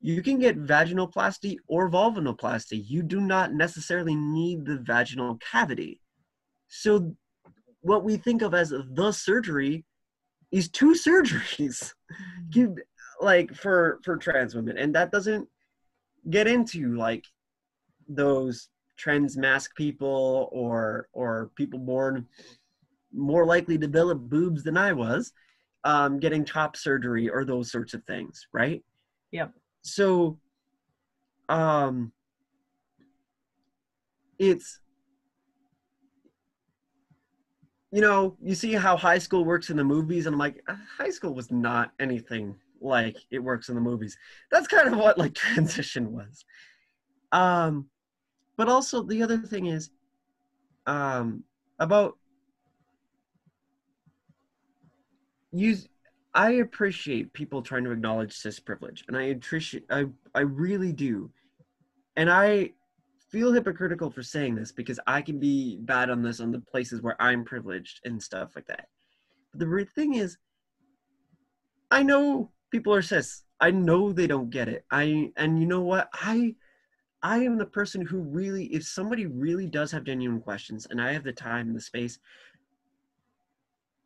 You 0.00 0.22
can 0.22 0.38
get 0.38 0.62
vaginoplasty 0.62 1.56
or 1.66 1.90
vulvanoplasty. 1.90 2.84
You 2.86 3.02
do 3.02 3.20
not 3.20 3.54
necessarily 3.54 4.14
need 4.14 4.66
the 4.66 4.78
vaginal 4.78 5.36
cavity. 5.36 6.00
So 6.68 7.16
what 7.84 8.02
we 8.02 8.16
think 8.16 8.42
of 8.42 8.54
as 8.54 8.70
the 8.70 9.12
surgery 9.12 9.84
is 10.50 10.68
two 10.68 10.94
surgeries. 11.06 11.92
Give 12.50 12.74
like 13.20 13.54
for 13.54 14.00
for 14.04 14.16
trans 14.16 14.54
women. 14.54 14.76
And 14.78 14.94
that 14.94 15.12
doesn't 15.12 15.48
get 16.30 16.46
into 16.46 16.96
like 16.96 17.24
those 18.08 18.68
trans 18.96 19.36
masc 19.36 19.74
people 19.76 20.48
or 20.52 21.08
or 21.12 21.50
people 21.56 21.78
born 21.78 22.26
more 23.12 23.44
likely 23.46 23.76
to 23.76 23.86
develop 23.86 24.18
boobs 24.18 24.62
than 24.62 24.76
i 24.76 24.92
was 24.92 25.32
um, 25.84 26.18
getting 26.18 26.44
top 26.44 26.76
surgery 26.76 27.28
or 27.28 27.44
those 27.44 27.70
sorts 27.70 27.92
of 27.92 28.02
things 28.04 28.46
right? 28.52 28.82
Yep. 29.32 29.52
So 29.82 30.38
um 31.48 32.12
it's 34.38 34.80
you 37.94 38.00
know, 38.00 38.36
you 38.42 38.56
see 38.56 38.72
how 38.72 38.96
high 38.96 39.18
school 39.18 39.44
works 39.44 39.70
in 39.70 39.76
the 39.76 39.84
movies, 39.84 40.26
and 40.26 40.34
I'm 40.34 40.38
like, 40.40 40.60
uh, 40.66 40.74
high 40.98 41.10
school 41.10 41.32
was 41.32 41.52
not 41.52 41.92
anything 42.00 42.56
like 42.80 43.16
it 43.30 43.38
works 43.38 43.68
in 43.68 43.76
the 43.76 43.80
movies. 43.80 44.18
That's 44.50 44.66
kind 44.66 44.88
of 44.88 44.98
what 44.98 45.16
like 45.16 45.32
transition 45.36 46.12
was. 46.12 46.44
Um, 47.30 47.86
but 48.56 48.68
also 48.68 49.04
the 49.04 49.22
other 49.22 49.38
thing 49.38 49.66
is, 49.66 49.90
um, 50.88 51.44
about 51.78 52.18
use 55.52 55.86
I 56.34 56.50
appreciate 56.54 57.32
people 57.32 57.62
trying 57.62 57.84
to 57.84 57.92
acknowledge 57.92 58.36
cis 58.36 58.58
privilege, 58.58 59.04
and 59.06 59.16
I 59.16 59.26
appreciate 59.26 59.84
I 59.88 60.06
I 60.34 60.40
really 60.40 60.92
do, 60.92 61.30
and 62.16 62.28
I 62.28 62.72
feel 63.34 63.52
hypocritical 63.52 64.12
for 64.12 64.22
saying 64.22 64.54
this 64.54 64.70
because 64.70 65.00
I 65.08 65.20
can 65.20 65.40
be 65.40 65.76
bad 65.80 66.08
on 66.08 66.22
this 66.22 66.38
on 66.38 66.52
the 66.52 66.60
places 66.60 67.02
where 67.02 67.20
I'm 67.20 67.44
privileged 67.44 68.00
and 68.04 68.22
stuff 68.22 68.52
like 68.54 68.66
that. 68.66 68.86
But 69.50 69.58
the 69.58 69.68
weird 69.68 69.90
thing 69.90 70.14
is, 70.14 70.38
I 71.90 72.04
know 72.04 72.52
people 72.70 72.94
are 72.94 73.02
cis. 73.02 73.42
I 73.58 73.72
know 73.72 74.12
they 74.12 74.28
don't 74.28 74.50
get 74.50 74.68
it. 74.68 74.84
I 74.88 75.32
and 75.36 75.58
you 75.58 75.66
know 75.66 75.80
what 75.80 76.08
I. 76.14 76.54
I 77.24 77.38
am 77.38 77.56
the 77.56 77.64
person 77.64 78.04
who 78.04 78.18
really, 78.18 78.66
if 78.66 78.84
somebody 78.84 79.24
really 79.24 79.66
does 79.66 79.90
have 79.92 80.04
genuine 80.04 80.42
questions 80.42 80.86
and 80.90 81.00
I 81.00 81.14
have 81.14 81.24
the 81.24 81.32
time 81.32 81.68
and 81.68 81.76
the 81.76 81.80
space, 81.80 82.18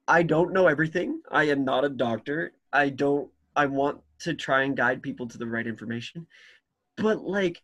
I 0.06 0.22
don't 0.22 0.52
know 0.52 0.68
everything. 0.68 1.20
I 1.28 1.48
am 1.48 1.64
not 1.64 1.84
a 1.84 1.88
doctor. 1.88 2.52
I 2.72 2.90
don't 2.90 3.28
I 3.56 3.66
want 3.66 4.00
to 4.20 4.34
try 4.34 4.62
and 4.62 4.76
guide 4.76 5.02
people 5.02 5.26
to 5.26 5.36
the 5.36 5.48
right 5.48 5.66
information. 5.66 6.28
But 6.96 7.24
like 7.24 7.62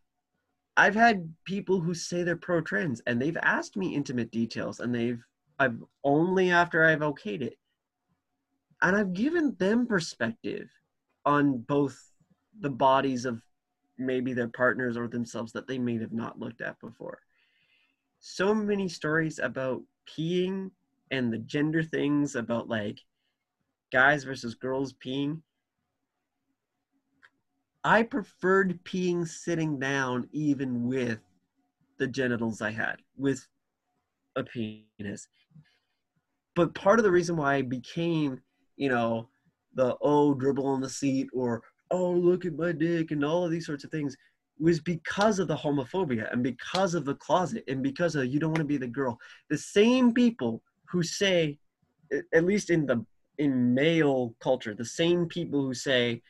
I've 0.76 0.94
had 0.94 1.32
people 1.44 1.80
who 1.80 1.94
say 1.94 2.22
they're 2.22 2.36
pro 2.36 2.60
trans 2.60 3.00
and 3.06 3.20
they've 3.20 3.36
asked 3.42 3.76
me 3.76 3.94
intimate 3.94 4.30
details 4.30 4.80
and 4.80 4.94
they've 4.94 5.22
I've 5.58 5.82
only 6.02 6.50
after 6.50 6.84
I've 6.84 7.00
okayed 7.00 7.42
it. 7.42 7.58
And 8.82 8.96
I've 8.96 9.12
given 9.12 9.54
them 9.58 9.86
perspective 9.86 10.68
on 11.24 11.58
both 11.58 12.10
the 12.60 12.70
bodies 12.70 13.24
of 13.24 13.40
maybe 13.98 14.32
their 14.32 14.48
partners 14.48 14.96
or 14.96 15.06
themselves 15.06 15.52
that 15.52 15.68
they 15.68 15.78
may 15.78 15.98
have 15.98 16.12
not 16.12 16.40
looked 16.40 16.60
at 16.60 16.80
before. 16.80 17.20
So 18.18 18.52
many 18.52 18.88
stories 18.88 19.38
about 19.38 19.82
peeing 20.08 20.70
and 21.10 21.32
the 21.32 21.38
gender 21.38 21.82
things 21.82 22.34
about 22.34 22.68
like 22.68 22.98
guys 23.92 24.24
versus 24.24 24.54
girls 24.54 24.92
peeing. 24.94 25.40
I 27.84 28.02
preferred 28.02 28.82
peeing 28.84 29.28
sitting 29.28 29.78
down 29.78 30.28
even 30.32 30.86
with 30.88 31.20
the 31.98 32.06
genitals 32.06 32.62
I 32.62 32.70
had, 32.70 32.96
with 33.16 33.46
a 34.36 34.42
penis. 34.42 35.28
But 36.56 36.74
part 36.74 36.98
of 36.98 37.04
the 37.04 37.10
reason 37.10 37.36
why 37.36 37.56
I 37.56 37.62
became, 37.62 38.40
you 38.76 38.88
know, 38.88 39.28
the 39.74 39.96
oh, 40.00 40.34
dribble 40.34 40.66
on 40.66 40.80
the 40.80 40.88
seat 40.88 41.28
or 41.34 41.62
oh, 41.90 42.10
look 42.10 42.46
at 42.46 42.54
my 42.54 42.72
dick 42.72 43.10
and 43.10 43.24
all 43.24 43.44
of 43.44 43.50
these 43.50 43.66
sorts 43.66 43.84
of 43.84 43.90
things 43.90 44.16
was 44.58 44.80
because 44.80 45.38
of 45.38 45.48
the 45.48 45.56
homophobia 45.56 46.32
and 46.32 46.42
because 46.42 46.94
of 46.94 47.04
the 47.04 47.14
closet 47.16 47.64
and 47.68 47.82
because 47.82 48.14
of 48.14 48.26
you 48.26 48.38
don't 48.38 48.50
want 48.50 48.60
to 48.60 48.64
be 48.64 48.76
the 48.76 48.86
girl. 48.86 49.18
The 49.50 49.58
same 49.58 50.12
people 50.14 50.62
who 50.86 51.02
say, 51.02 51.58
at 52.32 52.44
least 52.44 52.70
in 52.70 52.86
the 52.86 53.04
in 53.38 53.74
male 53.74 54.34
culture, 54.40 54.74
the 54.74 54.84
same 54.84 55.26
people 55.26 55.60
who 55.60 55.74
say 55.74 56.22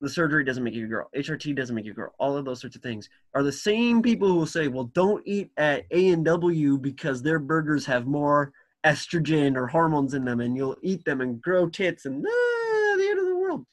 the 0.00 0.08
surgery 0.08 0.44
doesn't 0.44 0.64
make 0.64 0.74
you 0.74 0.86
a 0.86 0.88
girl, 0.88 1.10
HRT 1.14 1.54
doesn't 1.54 1.74
make 1.74 1.84
you 1.84 1.92
a 1.92 1.94
girl, 1.94 2.14
all 2.18 2.36
of 2.36 2.44
those 2.44 2.60
sorts 2.60 2.76
of 2.76 2.82
things 2.82 3.08
are 3.34 3.42
the 3.42 3.52
same 3.52 4.02
people 4.02 4.28
who 4.28 4.34
will 4.34 4.46
say, 4.46 4.68
well, 4.68 4.84
don't 4.94 5.22
eat 5.26 5.50
at 5.56 5.84
A 5.90 6.08
and 6.08 6.24
W 6.24 6.78
because 6.78 7.22
their 7.22 7.38
burgers 7.38 7.84
have 7.86 8.06
more 8.06 8.52
estrogen 8.84 9.56
or 9.56 9.66
hormones 9.66 10.14
in 10.14 10.24
them, 10.24 10.40
and 10.40 10.56
you'll 10.56 10.76
eat 10.82 11.04
them 11.04 11.20
and 11.20 11.40
grow 11.42 11.68
tits 11.68 12.06
and 12.06 12.24
ah, 12.26 12.94
the 12.96 13.08
end 13.10 13.18
of 13.18 13.26
the 13.26 13.36
world. 13.36 13.66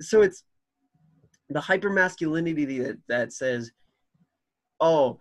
So 0.00 0.22
it's 0.22 0.44
the 1.48 1.60
hypermasculinity 1.60 2.84
that 2.84 2.98
that 3.08 3.32
says, 3.32 3.72
oh, 4.80 5.18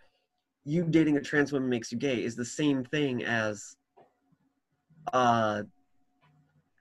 you 0.65 0.83
dating 0.83 1.17
a 1.17 1.21
trans 1.21 1.51
woman 1.51 1.69
makes 1.69 1.91
you 1.91 1.97
gay 1.97 2.23
is 2.23 2.35
the 2.35 2.45
same 2.45 2.83
thing 2.83 3.23
as 3.23 3.75
uh 5.13 5.61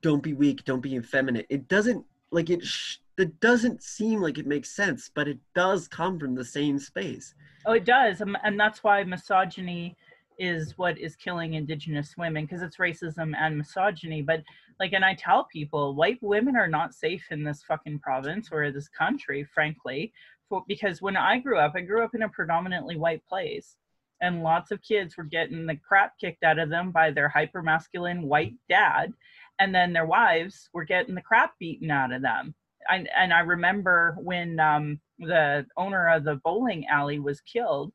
don't 0.00 0.22
be 0.22 0.32
weak 0.32 0.64
don't 0.64 0.80
be 0.80 0.96
effeminate. 0.96 1.46
It 1.48 1.68
doesn't 1.68 2.04
like 2.30 2.50
it 2.50 2.64
sh- 2.64 2.96
it 3.18 3.38
doesn't 3.40 3.82
seem 3.82 4.20
like 4.20 4.38
it 4.38 4.46
makes 4.46 4.74
sense 4.74 5.10
but 5.14 5.28
it 5.28 5.38
does 5.54 5.88
come 5.88 6.18
from 6.18 6.34
the 6.34 6.44
same 6.44 6.78
space 6.78 7.34
oh 7.66 7.72
it 7.72 7.84
does 7.84 8.20
um, 8.20 8.36
and 8.44 8.58
that's 8.58 8.82
why 8.82 9.02
misogyny 9.04 9.96
is 10.38 10.76
what 10.76 10.98
is 10.98 11.14
killing 11.14 11.54
indigenous 11.54 12.16
women 12.16 12.44
because 12.44 12.62
it's 12.62 12.78
racism 12.78 13.34
and 13.38 13.56
misogyny 13.56 14.20
but 14.20 14.42
like 14.80 14.92
and 14.92 15.04
i 15.04 15.14
tell 15.14 15.44
people 15.44 15.94
white 15.94 16.18
women 16.22 16.56
are 16.56 16.66
not 16.66 16.92
safe 16.92 17.24
in 17.30 17.44
this 17.44 17.62
fucking 17.62 17.98
province 18.00 18.48
or 18.50 18.70
this 18.72 18.88
country 18.88 19.44
frankly 19.44 20.12
for, 20.48 20.64
because 20.68 21.02
when 21.02 21.16
I 21.16 21.38
grew 21.38 21.58
up, 21.58 21.72
I 21.74 21.80
grew 21.80 22.04
up 22.04 22.14
in 22.14 22.22
a 22.22 22.28
predominantly 22.28 22.96
white 22.96 23.24
place, 23.26 23.76
and 24.20 24.42
lots 24.42 24.70
of 24.70 24.82
kids 24.82 25.16
were 25.16 25.24
getting 25.24 25.66
the 25.66 25.76
crap 25.76 26.18
kicked 26.18 26.44
out 26.44 26.58
of 26.58 26.70
them 26.70 26.90
by 26.90 27.10
their 27.10 27.28
hyper 27.28 27.62
masculine 27.62 28.22
white 28.22 28.54
dad, 28.68 29.12
and 29.58 29.74
then 29.74 29.92
their 29.92 30.06
wives 30.06 30.68
were 30.72 30.84
getting 30.84 31.14
the 31.14 31.20
crap 31.20 31.58
beaten 31.58 31.90
out 31.90 32.12
of 32.12 32.22
them. 32.22 32.54
I, 32.88 33.06
and 33.16 33.32
I 33.32 33.40
remember 33.40 34.16
when 34.20 34.60
um, 34.60 35.00
the 35.18 35.66
owner 35.76 36.08
of 36.08 36.24
the 36.24 36.40
bowling 36.44 36.86
alley 36.86 37.18
was 37.18 37.40
killed, 37.40 37.92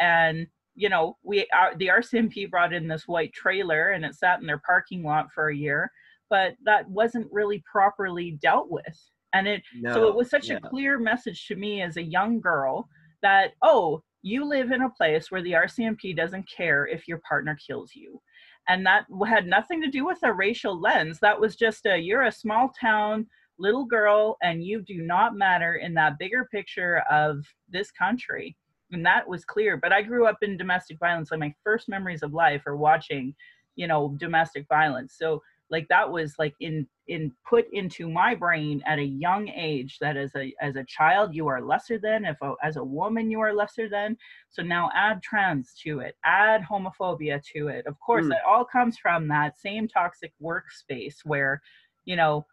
and 0.00 0.46
you 0.74 0.88
know 0.88 1.16
we 1.22 1.46
uh, 1.56 1.70
the 1.76 1.88
RCMP 1.88 2.50
brought 2.50 2.72
in 2.72 2.88
this 2.88 3.06
white 3.06 3.32
trailer, 3.32 3.90
and 3.90 4.04
it 4.04 4.14
sat 4.14 4.40
in 4.40 4.46
their 4.46 4.62
parking 4.64 5.02
lot 5.02 5.28
for 5.34 5.48
a 5.48 5.56
year, 5.56 5.90
but 6.30 6.54
that 6.64 6.88
wasn't 6.88 7.30
really 7.32 7.62
properly 7.70 8.38
dealt 8.42 8.70
with. 8.70 9.10
And 9.34 9.48
it 9.48 9.62
no, 9.74 9.94
so 9.94 10.08
it 10.08 10.14
was 10.14 10.30
such 10.30 10.50
a 10.50 10.60
clear 10.60 10.98
message 10.98 11.46
to 11.46 11.56
me 11.56 11.82
as 11.82 11.96
a 11.96 12.02
young 12.02 12.40
girl 12.40 12.88
that 13.22 13.52
oh 13.62 14.02
you 14.22 14.44
live 14.44 14.70
in 14.70 14.82
a 14.82 14.90
place 14.90 15.30
where 15.30 15.42
the 15.42 15.52
rcmp 15.52 16.16
doesn't 16.16 16.48
care 16.48 16.86
if 16.86 17.08
your 17.08 17.20
partner 17.28 17.58
kills 17.66 17.92
you. 17.94 18.20
And 18.68 18.86
that 18.86 19.06
had 19.26 19.46
nothing 19.46 19.82
to 19.82 19.90
do 19.90 20.06
with 20.06 20.18
a 20.22 20.32
racial 20.32 20.80
lens. 20.80 21.18
That 21.20 21.40
was 21.40 21.56
just 21.56 21.86
a 21.86 21.98
you're 21.98 22.22
a 22.22 22.32
small 22.32 22.72
town 22.80 23.26
little 23.58 23.84
girl 23.84 24.36
and 24.42 24.64
you 24.64 24.82
do 24.82 25.02
not 25.02 25.36
matter 25.36 25.76
in 25.76 25.94
that 25.94 26.18
bigger 26.18 26.48
picture 26.50 27.02
of 27.10 27.44
this 27.68 27.90
country. 27.90 28.56
And 28.90 29.06
that 29.06 29.26
was 29.26 29.42
clear 29.46 29.78
but 29.78 29.90
i 29.90 30.02
grew 30.02 30.26
up 30.26 30.42
in 30.42 30.58
domestic 30.58 30.98
violence 30.98 31.30
like 31.30 31.40
my 31.40 31.54
first 31.64 31.88
memories 31.88 32.22
of 32.22 32.34
life 32.34 32.66
are 32.66 32.76
watching 32.76 33.34
you 33.76 33.86
know 33.86 34.14
domestic 34.18 34.66
violence. 34.68 35.14
So 35.18 35.42
like 35.70 35.88
that 35.88 36.10
was 36.10 36.34
like 36.38 36.54
in 36.60 36.86
in 37.08 37.32
put 37.48 37.64
into 37.72 38.08
my 38.08 38.34
brain 38.34 38.82
at 38.86 38.98
a 38.98 39.04
young 39.04 39.48
age 39.48 39.98
that 40.00 40.16
as 40.16 40.30
a 40.36 40.54
as 40.60 40.76
a 40.76 40.84
child 40.84 41.34
you 41.34 41.48
are 41.48 41.62
lesser 41.62 41.98
than 41.98 42.24
if 42.24 42.36
a, 42.42 42.54
as 42.62 42.76
a 42.76 42.84
woman 42.84 43.30
you 43.30 43.40
are 43.40 43.54
lesser 43.54 43.88
than. 43.88 44.16
So 44.50 44.62
now 44.62 44.90
add 44.94 45.22
trans 45.22 45.74
to 45.82 46.00
it 46.00 46.16
add 46.24 46.62
homophobia 46.62 47.42
to 47.54 47.68
it. 47.68 47.86
Of 47.86 47.98
course 48.00 48.26
mm. 48.26 48.32
it 48.32 48.42
all 48.46 48.64
comes 48.64 48.98
from 48.98 49.28
that 49.28 49.58
same 49.58 49.88
toxic 49.88 50.32
workspace 50.42 51.24
where 51.24 51.62
you 52.04 52.16
know 52.16 52.46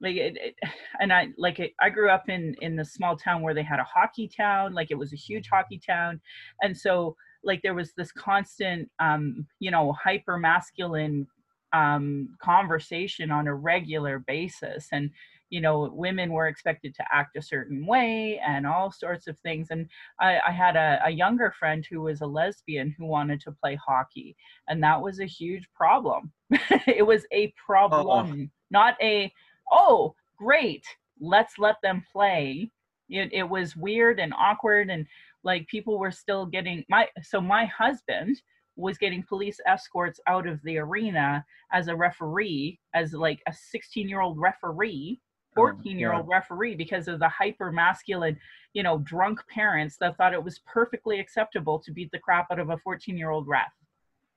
like 0.00 0.16
it, 0.16 0.36
it, 0.36 0.54
and 1.00 1.12
i 1.12 1.28
like 1.38 1.58
it, 1.58 1.72
i 1.80 1.88
grew 1.88 2.10
up 2.10 2.28
in 2.28 2.54
in 2.60 2.76
the 2.76 2.84
small 2.84 3.16
town 3.16 3.42
where 3.42 3.54
they 3.54 3.62
had 3.62 3.80
a 3.80 3.84
hockey 3.84 4.28
town 4.28 4.74
like 4.74 4.90
it 4.90 4.98
was 4.98 5.12
a 5.12 5.16
huge 5.16 5.48
hockey 5.48 5.80
town. 5.84 6.20
And 6.62 6.76
so 6.76 7.16
like 7.42 7.62
there 7.62 7.74
was 7.74 7.92
this 7.92 8.12
constant 8.12 8.90
um 8.98 9.46
you 9.58 9.70
know 9.70 9.92
hyper 9.92 10.38
masculine 10.38 11.26
um, 11.72 12.36
conversation 12.40 13.30
on 13.30 13.48
a 13.48 13.54
regular 13.54 14.20
basis. 14.20 14.88
And 14.92 15.10
you 15.50 15.60
know 15.60 15.90
women 15.92 16.32
were 16.32 16.48
expected 16.48 16.92
to 16.96 17.04
act 17.12 17.36
a 17.36 17.42
certain 17.42 17.86
way 17.86 18.40
and 18.44 18.66
all 18.66 18.90
sorts 18.90 19.28
of 19.28 19.38
things. 19.38 19.68
And 19.70 19.88
i, 20.20 20.38
I 20.46 20.50
had 20.50 20.74
a, 20.74 21.00
a, 21.04 21.10
younger 21.10 21.54
friend 21.56 21.86
who 21.88 22.00
was 22.02 22.20
a 22.20 22.26
lesbian 22.26 22.92
who 22.98 23.06
wanted 23.06 23.40
to 23.42 23.52
play 23.52 23.76
hockey 23.76 24.36
and 24.66 24.82
that 24.82 25.00
was 25.00 25.20
a 25.20 25.26
huge 25.26 25.68
problem. 25.74 26.32
It 26.88 27.06
was 27.06 27.26
a 27.32 27.52
problem 27.64 28.50
oh. 28.50 28.56
not 28.70 28.94
a 29.00 29.32
oh 29.70 30.14
great 30.38 30.84
let's 31.20 31.58
let 31.58 31.76
them 31.82 32.04
play 32.12 32.70
it, 33.08 33.32
it 33.32 33.48
was 33.48 33.76
weird 33.76 34.18
and 34.20 34.34
awkward 34.34 34.90
and 34.90 35.06
like 35.44 35.66
people 35.68 35.98
were 35.98 36.10
still 36.10 36.44
getting 36.44 36.84
my 36.88 37.08
so 37.22 37.40
my 37.40 37.66
husband 37.66 38.36
was 38.76 38.98
getting 38.98 39.22
police 39.22 39.58
escorts 39.66 40.20
out 40.26 40.46
of 40.46 40.62
the 40.62 40.78
arena 40.78 41.44
as 41.72 41.88
a 41.88 41.96
referee, 41.96 42.78
as 42.94 43.14
like 43.14 43.42
a 43.48 43.52
16 43.52 44.08
year 44.08 44.20
old 44.20 44.38
referee, 44.38 45.20
14 45.54 45.98
year 45.98 46.12
old 46.12 46.28
referee, 46.28 46.76
because 46.76 47.08
of 47.08 47.18
the 47.18 47.28
hyper 47.28 47.72
masculine, 47.72 48.38
you 48.74 48.82
know, 48.82 48.98
drunk 48.98 49.40
parents 49.48 49.96
that 49.98 50.16
thought 50.16 50.34
it 50.34 50.44
was 50.44 50.60
perfectly 50.66 51.18
acceptable 51.18 51.78
to 51.78 51.90
beat 51.90 52.10
the 52.12 52.18
crap 52.18 52.50
out 52.50 52.58
of 52.58 52.70
a 52.70 52.76
14 52.78 53.16
year 53.16 53.30
old 53.30 53.48
ref. 53.48 53.72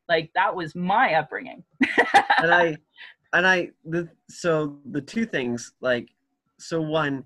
Like 0.07 0.31
that 0.33 0.55
was 0.55 0.73
my 0.73 1.15
upbringing. 1.15 1.63
and 2.37 2.53
I, 2.53 2.77
and 3.33 3.47
I, 3.47 3.69
the, 3.85 4.09
so 4.29 4.77
the 4.91 5.01
two 5.01 5.25
things, 5.25 5.73
like, 5.81 6.09
so 6.57 6.81
one, 6.81 7.23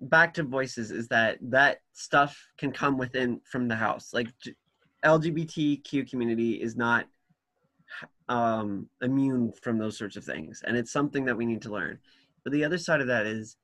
back 0.00 0.34
to 0.34 0.42
voices 0.42 0.90
is 0.90 1.08
that 1.08 1.38
that 1.42 1.80
stuff 1.92 2.38
can 2.56 2.70
come 2.70 2.96
within 2.96 3.40
from 3.50 3.66
the 3.66 3.74
house 3.74 4.14
like 4.14 4.28
LGBTQ 5.04 6.08
community 6.08 6.52
is 6.54 6.76
not 6.76 7.06
um, 8.28 8.88
immune 9.02 9.52
from 9.62 9.78
those 9.78 9.96
sorts 9.96 10.16
of 10.16 10.24
things, 10.24 10.62
and 10.66 10.76
it's 10.76 10.92
something 10.92 11.24
that 11.24 11.36
we 11.36 11.46
need 11.46 11.62
to 11.62 11.70
learn. 11.72 11.98
But 12.44 12.52
the 12.52 12.64
other 12.64 12.78
side 12.78 13.00
of 13.00 13.06
that 13.06 13.26
is, 13.26 13.56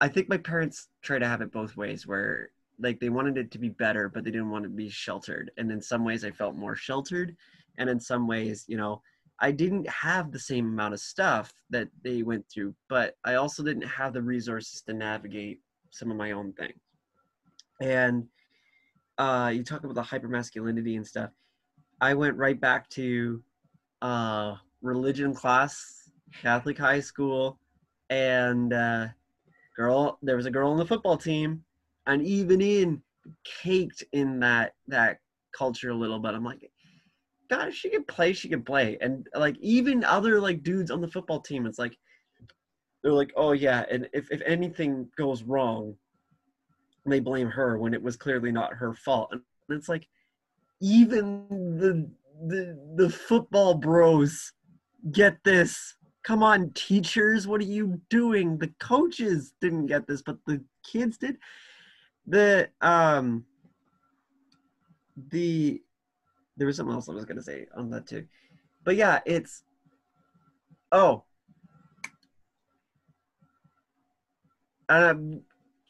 I 0.00 0.08
think 0.08 0.28
my 0.28 0.38
parents 0.38 0.88
try 1.02 1.18
to 1.18 1.26
have 1.26 1.40
it 1.40 1.52
both 1.52 1.76
ways, 1.76 2.06
where 2.06 2.50
like 2.78 3.00
they 3.00 3.08
wanted 3.08 3.38
it 3.38 3.50
to 3.52 3.58
be 3.58 3.68
better, 3.68 4.08
but 4.08 4.24
they 4.24 4.30
didn't 4.30 4.50
want 4.50 4.64
to 4.64 4.70
be 4.70 4.88
sheltered. 4.88 5.50
And 5.56 5.70
in 5.70 5.80
some 5.80 6.04
ways, 6.04 6.24
I 6.24 6.30
felt 6.30 6.56
more 6.56 6.76
sheltered, 6.76 7.36
and 7.78 7.88
in 7.88 8.00
some 8.00 8.26
ways, 8.26 8.64
you 8.68 8.76
know, 8.76 9.02
I 9.40 9.50
didn't 9.52 9.88
have 9.88 10.32
the 10.32 10.38
same 10.38 10.66
amount 10.66 10.94
of 10.94 11.00
stuff 11.00 11.52
that 11.70 11.88
they 12.02 12.22
went 12.22 12.44
through, 12.52 12.74
but 12.88 13.16
I 13.24 13.34
also 13.34 13.62
didn't 13.62 13.88
have 13.88 14.12
the 14.12 14.22
resources 14.22 14.82
to 14.82 14.92
navigate 14.92 15.60
some 15.90 16.10
of 16.10 16.16
my 16.16 16.32
own 16.32 16.52
things. 16.52 16.78
And 17.80 18.26
uh, 19.16 19.50
you 19.54 19.64
talk 19.64 19.84
about 19.84 19.94
the 19.94 20.02
hypermasculinity 20.02 20.96
and 20.96 21.06
stuff. 21.06 21.30
I 22.00 22.14
went 22.14 22.36
right 22.36 22.60
back 22.60 22.88
to 22.90 23.42
uh, 24.02 24.56
religion 24.82 25.34
class, 25.34 26.10
Catholic 26.42 26.78
high 26.78 27.00
school, 27.00 27.58
and 28.10 28.72
uh, 28.72 29.08
girl. 29.76 30.18
There 30.22 30.36
was 30.36 30.46
a 30.46 30.50
girl 30.50 30.70
on 30.70 30.78
the 30.78 30.86
football 30.86 31.16
team, 31.16 31.64
and 32.06 32.22
even 32.22 32.60
in 32.60 33.02
caked 33.44 34.04
in 34.12 34.40
that 34.40 34.74
that 34.88 35.20
culture 35.52 35.90
a 35.90 35.94
little 35.94 36.18
bit. 36.18 36.34
I'm 36.34 36.44
like, 36.44 36.70
God, 37.50 37.74
she 37.74 37.90
can 37.90 38.04
play, 38.04 38.32
she 38.32 38.48
can 38.48 38.62
play, 38.62 38.96
and 39.00 39.26
like 39.34 39.56
even 39.60 40.04
other 40.04 40.40
like 40.40 40.62
dudes 40.62 40.90
on 40.90 41.00
the 41.00 41.08
football 41.08 41.40
team, 41.40 41.66
it's 41.66 41.80
like 41.80 41.96
they're 43.02 43.12
like, 43.12 43.32
oh 43.36 43.52
yeah, 43.52 43.84
and 43.90 44.08
if 44.12 44.30
if 44.30 44.40
anything 44.46 45.08
goes 45.18 45.42
wrong, 45.42 45.96
they 47.04 47.18
blame 47.18 47.48
her 47.48 47.76
when 47.76 47.92
it 47.92 48.02
was 48.02 48.16
clearly 48.16 48.52
not 48.52 48.74
her 48.74 48.94
fault, 48.94 49.30
and 49.32 49.42
it's 49.70 49.88
like 49.88 50.06
even 50.80 51.46
the 51.78 52.08
the 52.46 52.78
the 52.96 53.10
football 53.10 53.74
bros 53.74 54.52
get 55.10 55.36
this. 55.44 55.96
Come 56.22 56.42
on, 56.42 56.70
teachers, 56.74 57.48
what 57.48 57.60
are 57.60 57.64
you 57.64 58.00
doing? 58.10 58.58
The 58.58 58.72
coaches 58.78 59.54
didn't 59.60 59.86
get 59.86 60.06
this, 60.06 60.22
but 60.22 60.36
the 60.46 60.62
kids 60.84 61.16
did. 61.16 61.36
The 62.26 62.68
um 62.80 63.44
the 65.30 65.82
there 66.60 66.66
was 66.66 66.76
something 66.76 66.94
else 66.94 67.08
I 67.08 67.12
was 67.12 67.24
gonna 67.24 67.42
say 67.42 67.66
on 67.74 67.88
that 67.88 68.06
too. 68.06 68.26
But 68.84 68.96
yeah, 68.96 69.20
it's 69.24 69.62
oh. 70.92 71.24
Um 74.90 75.40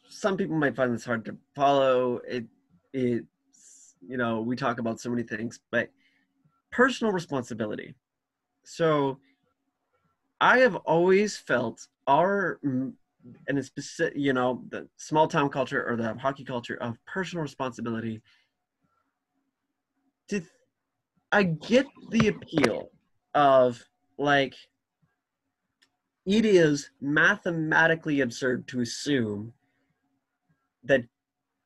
some 0.09 0.37
people 0.37 0.57
might 0.57 0.77
find 0.77 0.95
this 0.95 1.05
hard 1.05 1.25
to 1.25 1.37
follow. 1.57 2.19
It 2.19 2.45
it's 2.93 3.97
you 4.07 4.17
know, 4.17 4.43
we 4.43 4.55
talk 4.55 4.79
about 4.79 5.01
so 5.01 5.11
many 5.11 5.25
things, 5.25 5.59
but 5.73 5.91
personal 6.71 7.13
responsibility. 7.13 7.95
So 8.63 9.19
I 10.41 10.59
have 10.59 10.77
always 10.77 11.37
felt 11.37 11.89
our 12.07 12.61
and 12.63 13.59
it's 13.59 13.67
specific, 13.67 14.17
you 14.17 14.33
know, 14.33 14.63
the 14.69 14.87
small 14.99 15.27
town 15.27 15.49
culture 15.49 15.85
or 15.85 15.97
the 15.97 16.15
hockey 16.15 16.45
culture 16.45 16.77
of 16.77 16.97
personal 17.07 17.43
responsibility. 17.43 18.23
To, 20.29 20.41
I 21.33 21.45
get 21.45 21.87
the 22.11 22.29
appeal 22.29 22.91
of 23.35 23.83
like, 24.19 24.55
it 26.27 26.45
is 26.45 26.91
mathematically 27.01 28.21
absurd 28.21 28.69
to 28.69 28.81
assume 28.81 29.53
that 30.85 31.05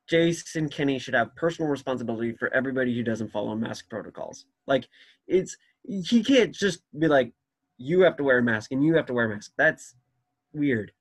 Jason 0.08 0.68
Kenney 0.68 0.98
should 0.98 1.14
have 1.14 1.34
personal 1.34 1.70
responsibility 1.70 2.32
for 2.32 2.52
everybody 2.52 2.94
who 2.94 3.02
doesn't 3.02 3.32
follow 3.32 3.54
mask 3.54 3.88
protocols. 3.88 4.46
Like, 4.66 4.86
it's 5.26 5.56
he 5.82 6.22
can't 6.22 6.52
just 6.52 6.80
be 6.98 7.08
like, 7.08 7.32
you 7.78 8.02
have 8.02 8.16
to 8.16 8.24
wear 8.24 8.38
a 8.38 8.42
mask 8.42 8.72
and 8.72 8.84
you 8.84 8.94
have 8.94 9.06
to 9.06 9.12
wear 9.12 9.26
a 9.26 9.28
mask. 9.28 9.52
That's 9.56 9.94
weird 10.52 10.92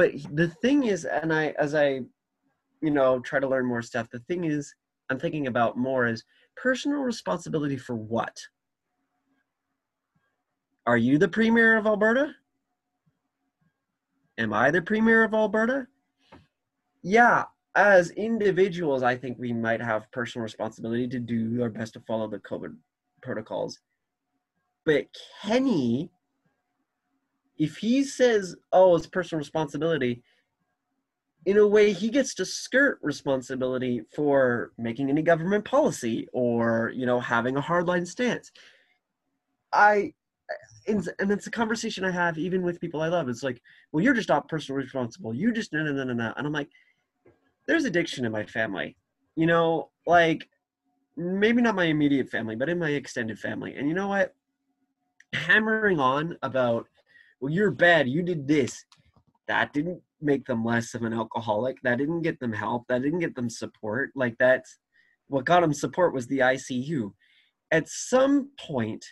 but 0.00 0.12
the 0.32 0.48
thing 0.48 0.84
is 0.84 1.04
and 1.04 1.30
i 1.30 1.48
as 1.58 1.74
i 1.74 2.00
you 2.80 2.90
know 2.90 3.20
try 3.20 3.38
to 3.38 3.46
learn 3.46 3.66
more 3.66 3.82
stuff 3.82 4.08
the 4.10 4.18
thing 4.20 4.44
is 4.44 4.74
i'm 5.10 5.18
thinking 5.18 5.46
about 5.46 5.76
more 5.76 6.06
is 6.06 6.24
personal 6.62 7.00
responsibility 7.00 7.76
for 7.76 7.94
what? 7.94 8.40
Are 10.86 10.96
you 10.96 11.18
the 11.18 11.28
premier 11.28 11.76
of 11.76 11.86
alberta? 11.86 12.34
Am 14.38 14.52
i 14.52 14.70
the 14.70 14.82
premier 14.82 15.24
of 15.24 15.34
alberta? 15.34 15.86
Yeah 17.02 17.44
as 17.76 18.10
individuals 18.10 19.04
i 19.04 19.14
think 19.14 19.38
we 19.38 19.52
might 19.52 19.80
have 19.80 20.10
personal 20.10 20.42
responsibility 20.42 21.06
to 21.06 21.20
do 21.20 21.62
our 21.62 21.70
best 21.70 21.92
to 21.92 22.00
follow 22.00 22.26
the 22.26 22.40
covid 22.40 22.74
protocols. 23.22 23.78
But 24.84 25.06
Kenney 25.42 26.10
if 27.58 27.76
he 27.76 28.02
says, 28.02 28.56
"Oh, 28.72 28.96
it's 28.96 29.06
personal 29.06 29.38
responsibility," 29.38 30.22
in 31.46 31.56
a 31.56 31.66
way, 31.66 31.92
he 31.92 32.10
gets 32.10 32.34
to 32.34 32.44
skirt 32.44 32.98
responsibility 33.02 34.02
for 34.14 34.72
making 34.76 35.08
any 35.08 35.22
government 35.22 35.64
policy 35.64 36.28
or 36.32 36.92
you 36.94 37.06
know 37.06 37.20
having 37.20 37.56
a 37.56 37.62
hardline 37.62 38.06
stance. 38.06 38.50
I 39.72 40.12
and 40.88 41.30
it's 41.30 41.46
a 41.46 41.50
conversation 41.50 42.04
I 42.04 42.10
have 42.10 42.36
even 42.36 42.62
with 42.62 42.80
people 42.80 43.00
I 43.00 43.08
love. 43.08 43.28
It's 43.28 43.42
like, 43.42 43.62
well, 43.92 44.02
you're 44.02 44.14
just 44.14 44.28
not 44.28 44.48
personally 44.48 44.82
responsible. 44.82 45.32
You 45.32 45.52
just 45.52 45.72
no 45.72 45.82
no 45.82 45.92
no 45.92 46.04
no 46.04 46.12
no. 46.12 46.32
And 46.36 46.46
I'm 46.46 46.52
like, 46.52 46.68
there's 47.66 47.84
addiction 47.84 48.24
in 48.24 48.32
my 48.32 48.44
family. 48.44 48.96
You 49.36 49.46
know, 49.46 49.90
like 50.06 50.48
maybe 51.16 51.62
not 51.62 51.74
my 51.74 51.84
immediate 51.84 52.28
family, 52.28 52.56
but 52.56 52.68
in 52.68 52.78
my 52.78 52.90
extended 52.90 53.38
family. 53.38 53.76
And 53.76 53.88
you 53.88 53.94
know 53.94 54.08
what? 54.08 54.34
Hammering 55.32 56.00
on 56.00 56.36
about 56.42 56.86
well, 57.40 57.52
you're 57.52 57.70
bad. 57.70 58.08
You 58.08 58.22
did 58.22 58.46
this. 58.46 58.84
That 59.46 59.72
didn't 59.72 60.02
make 60.22 60.44
them 60.46 60.64
less 60.64 60.94
of 60.94 61.02
an 61.02 61.12
alcoholic. 61.12 61.80
That 61.82 61.98
didn't 61.98 62.22
get 62.22 62.40
them 62.40 62.52
help. 62.52 62.84
That 62.88 63.02
didn't 63.02 63.20
get 63.20 63.34
them 63.34 63.50
support. 63.50 64.10
Like 64.14 64.36
that's 64.38 64.78
what 65.28 65.44
got 65.44 65.60
them 65.60 65.74
support 65.74 66.14
was 66.14 66.26
the 66.26 66.40
ICU. 66.40 67.12
At 67.70 67.88
some 67.88 68.50
point, 68.58 69.04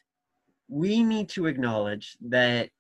we 0.68 1.02
need 1.02 1.28
to 1.30 1.46
acknowledge 1.46 2.16
that 2.20 2.70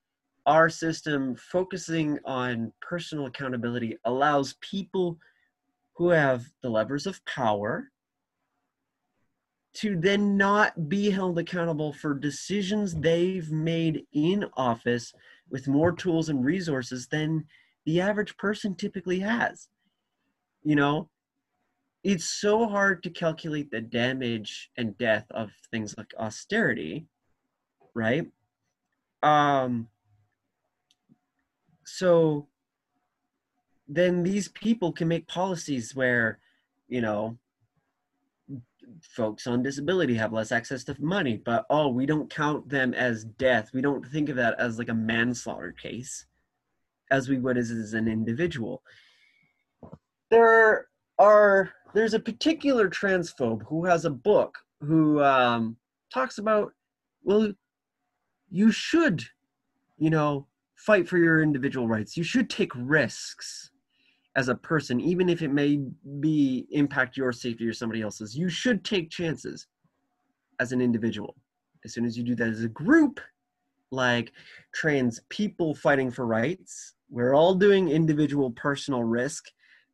our 0.46 0.68
system 0.68 1.36
focusing 1.36 2.18
on 2.24 2.72
personal 2.80 3.26
accountability 3.26 3.96
allows 4.04 4.56
people 4.60 5.18
who 5.94 6.08
have 6.08 6.44
the 6.62 6.70
levers 6.70 7.06
of 7.06 7.24
power 7.26 7.90
to 9.74 9.96
then 9.96 10.36
not 10.36 10.88
be 10.88 11.10
held 11.10 11.38
accountable 11.38 11.92
for 11.92 12.14
decisions 12.14 12.94
they've 12.94 13.50
made 13.50 14.04
in 14.12 14.44
office 14.56 15.12
with 15.50 15.68
more 15.68 15.92
tools 15.92 16.30
and 16.30 16.44
resources 16.44 17.06
than 17.08 17.44
the 17.88 18.02
average 18.02 18.36
person 18.36 18.74
typically 18.74 19.20
has. 19.20 19.68
You 20.62 20.76
know, 20.76 21.08
it's 22.04 22.26
so 22.26 22.68
hard 22.68 23.02
to 23.02 23.08
calculate 23.08 23.70
the 23.70 23.80
damage 23.80 24.70
and 24.76 24.98
death 24.98 25.24
of 25.30 25.48
things 25.70 25.94
like 25.96 26.12
austerity, 26.18 27.06
right? 27.94 28.26
Um, 29.22 29.88
so 31.86 32.48
then 33.88 34.22
these 34.22 34.48
people 34.48 34.92
can 34.92 35.08
make 35.08 35.26
policies 35.26 35.96
where, 35.96 36.40
you 36.88 37.00
know, 37.00 37.38
folks 39.00 39.46
on 39.46 39.62
disability 39.62 40.14
have 40.14 40.34
less 40.34 40.52
access 40.52 40.84
to 40.84 40.96
money, 41.00 41.40
but 41.42 41.64
oh, 41.70 41.88
we 41.88 42.04
don't 42.04 42.28
count 42.28 42.68
them 42.68 42.92
as 42.92 43.24
death. 43.24 43.70
We 43.72 43.80
don't 43.80 44.06
think 44.06 44.28
of 44.28 44.36
that 44.36 44.60
as 44.60 44.78
like 44.78 44.90
a 44.90 44.94
manslaughter 44.94 45.72
case 45.72 46.26
as 47.10 47.28
we 47.28 47.38
would 47.38 47.56
as, 47.56 47.70
as 47.70 47.94
an 47.94 48.08
individual. 48.08 48.82
There 50.30 50.88
are 51.18 51.72
there's 51.94 52.14
a 52.14 52.20
particular 52.20 52.88
transphobe 52.88 53.62
who 53.66 53.84
has 53.86 54.04
a 54.04 54.10
book 54.10 54.58
who 54.80 55.22
um, 55.22 55.76
talks 56.12 56.38
about 56.38 56.72
well, 57.24 57.52
you 58.50 58.70
should, 58.70 59.24
you 59.98 60.10
know, 60.10 60.46
fight 60.76 61.08
for 61.08 61.18
your 61.18 61.42
individual 61.42 61.88
rights. 61.88 62.16
You 62.16 62.24
should 62.24 62.48
take 62.48 62.72
risks 62.74 63.70
as 64.36 64.48
a 64.48 64.54
person, 64.54 65.00
even 65.00 65.28
if 65.28 65.42
it 65.42 65.48
may 65.48 65.80
be 66.20 66.66
impact 66.70 67.16
your 67.16 67.32
safety 67.32 67.66
or 67.66 67.72
somebody 67.72 68.02
else's. 68.02 68.36
You 68.36 68.48
should 68.48 68.84
take 68.84 69.10
chances 69.10 69.66
as 70.60 70.72
an 70.72 70.80
individual. 70.80 71.34
As 71.84 71.92
soon 71.92 72.04
as 72.04 72.16
you 72.16 72.24
do 72.24 72.34
that 72.36 72.48
as 72.48 72.62
a 72.62 72.68
group, 72.68 73.20
like 73.90 74.32
trans 74.72 75.20
people 75.28 75.74
fighting 75.74 76.10
for 76.10 76.26
rights, 76.26 76.94
we're 77.10 77.34
all 77.34 77.54
doing 77.54 77.88
individual 77.88 78.50
personal 78.50 79.02
risk. 79.02 79.46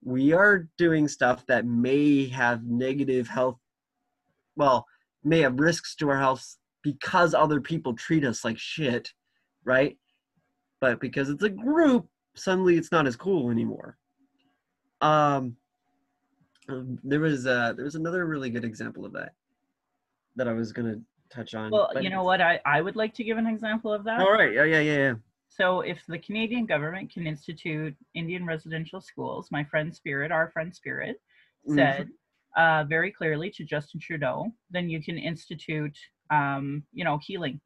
We 0.03 0.33
are 0.33 0.69
doing 0.77 1.09
stuff 1.09 1.47
that 1.47 1.67
may 1.67 2.29
have 2.29 2.65
negative 2.65 3.29
health, 3.29 3.59
well, 4.57 4.87
may 5.23 5.41
have 5.41 5.59
risks 5.59 5.95
to 5.97 6.11
our 6.11 6.19
health 6.19 6.57
because 6.83 7.35
other 7.35 7.61
people 7.61 7.95
treat 7.95 8.25
us 8.25 8.45
like 8.45 8.59
shit, 8.59 9.13
right? 9.65 9.97
But 10.81 11.01
because 11.01 11.31
it's 11.31 11.43
a 11.43 11.49
group, 11.49 12.07
suddenly 12.35 12.77
it's 12.77 12.93
not 12.93 13.07
as 13.07 13.17
cool 13.17 13.51
anymore. 13.51 13.97
Um, 15.01 15.57
there 16.69 17.21
was 17.21 17.47
uh, 17.47 17.73
there 17.75 17.85
was 17.85 17.95
another 17.95 18.27
really 18.27 18.51
good 18.51 18.65
example 18.65 19.05
of 19.05 19.13
that 19.13 19.33
that 20.37 20.49
I 20.49 20.53
was 20.53 20.73
gonna 20.73 20.97
touch 21.31 21.55
on. 21.55 21.71
Well, 21.71 21.91
you 22.01 22.11
know 22.11 22.23
what? 22.23 22.41
I, 22.41 22.61
I 22.65 22.81
would 22.81 22.97
like 22.97 23.15
to 23.15 23.25
give 23.25 23.39
an 23.39 23.47
example 23.47 23.93
of 23.93 24.05
that. 24.05 24.21
All 24.21 24.33
right. 24.33 24.53
Yeah, 24.53 24.65
yeah, 24.65 24.81
yeah, 24.81 24.97
yeah. 24.97 25.15
So, 25.57 25.81
if 25.81 26.03
the 26.09 26.19
Canadian 26.19 26.67
government 26.67 27.13
can 27.13 27.27
institute 27.27 27.95
Indian 28.15 28.45
residential 28.45 29.01
schools, 29.01 29.49
my 29.53 29.63
friend 29.63 29.95
Spirit, 29.95 30.33
our 30.33 30.51
friend 30.51 30.75
Spirit, 30.75 31.21
mm-hmm. 31.69 31.77
said 31.77 32.09
mm-hmm. 32.09 32.61
uh, 32.61 32.85
very 32.85 33.13
clearly 33.13 33.51
to 33.51 33.65
Justin 33.65 34.01
Trudeau, 34.01 34.53
then 34.71 34.89
you 34.89 35.01
can 35.01 35.17
institute, 35.17 35.97
um, 36.31 36.83
you 36.93 37.05
know, 37.05 37.19
healing 37.23 37.61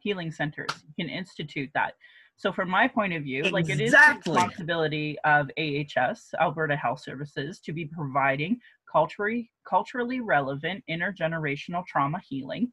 healing 0.00 0.32
centers. 0.32 0.70
You 0.96 1.04
can 1.04 1.14
institute 1.14 1.70
that. 1.74 1.94
So 2.36 2.52
from 2.52 2.70
my 2.70 2.88
point 2.88 3.12
of 3.12 3.22
view, 3.22 3.42
like 3.44 3.68
it 3.68 3.80
is 3.80 3.92
the 3.92 4.14
responsibility 4.16 5.18
of 5.24 5.50
AHS, 5.58 6.30
Alberta 6.40 6.74
Health 6.74 7.00
Services, 7.00 7.60
to 7.60 7.72
be 7.72 7.84
providing 7.84 8.58
culturally 8.90 9.52
culturally 9.68 10.20
relevant 10.20 10.82
intergenerational 10.90 11.86
trauma 11.86 12.18
healing 12.28 12.72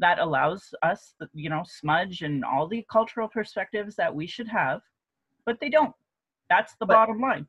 that 0.00 0.18
allows 0.18 0.74
us, 0.82 1.14
you 1.32 1.48
know, 1.48 1.62
smudge 1.66 2.22
and 2.22 2.44
all 2.44 2.66
the 2.66 2.84
cultural 2.90 3.28
perspectives 3.28 3.94
that 3.96 4.14
we 4.14 4.26
should 4.26 4.48
have, 4.48 4.80
but 5.46 5.58
they 5.60 5.70
don't. 5.70 5.94
That's 6.48 6.74
the 6.80 6.86
But- 6.86 6.94
bottom 6.94 7.20
line. 7.20 7.46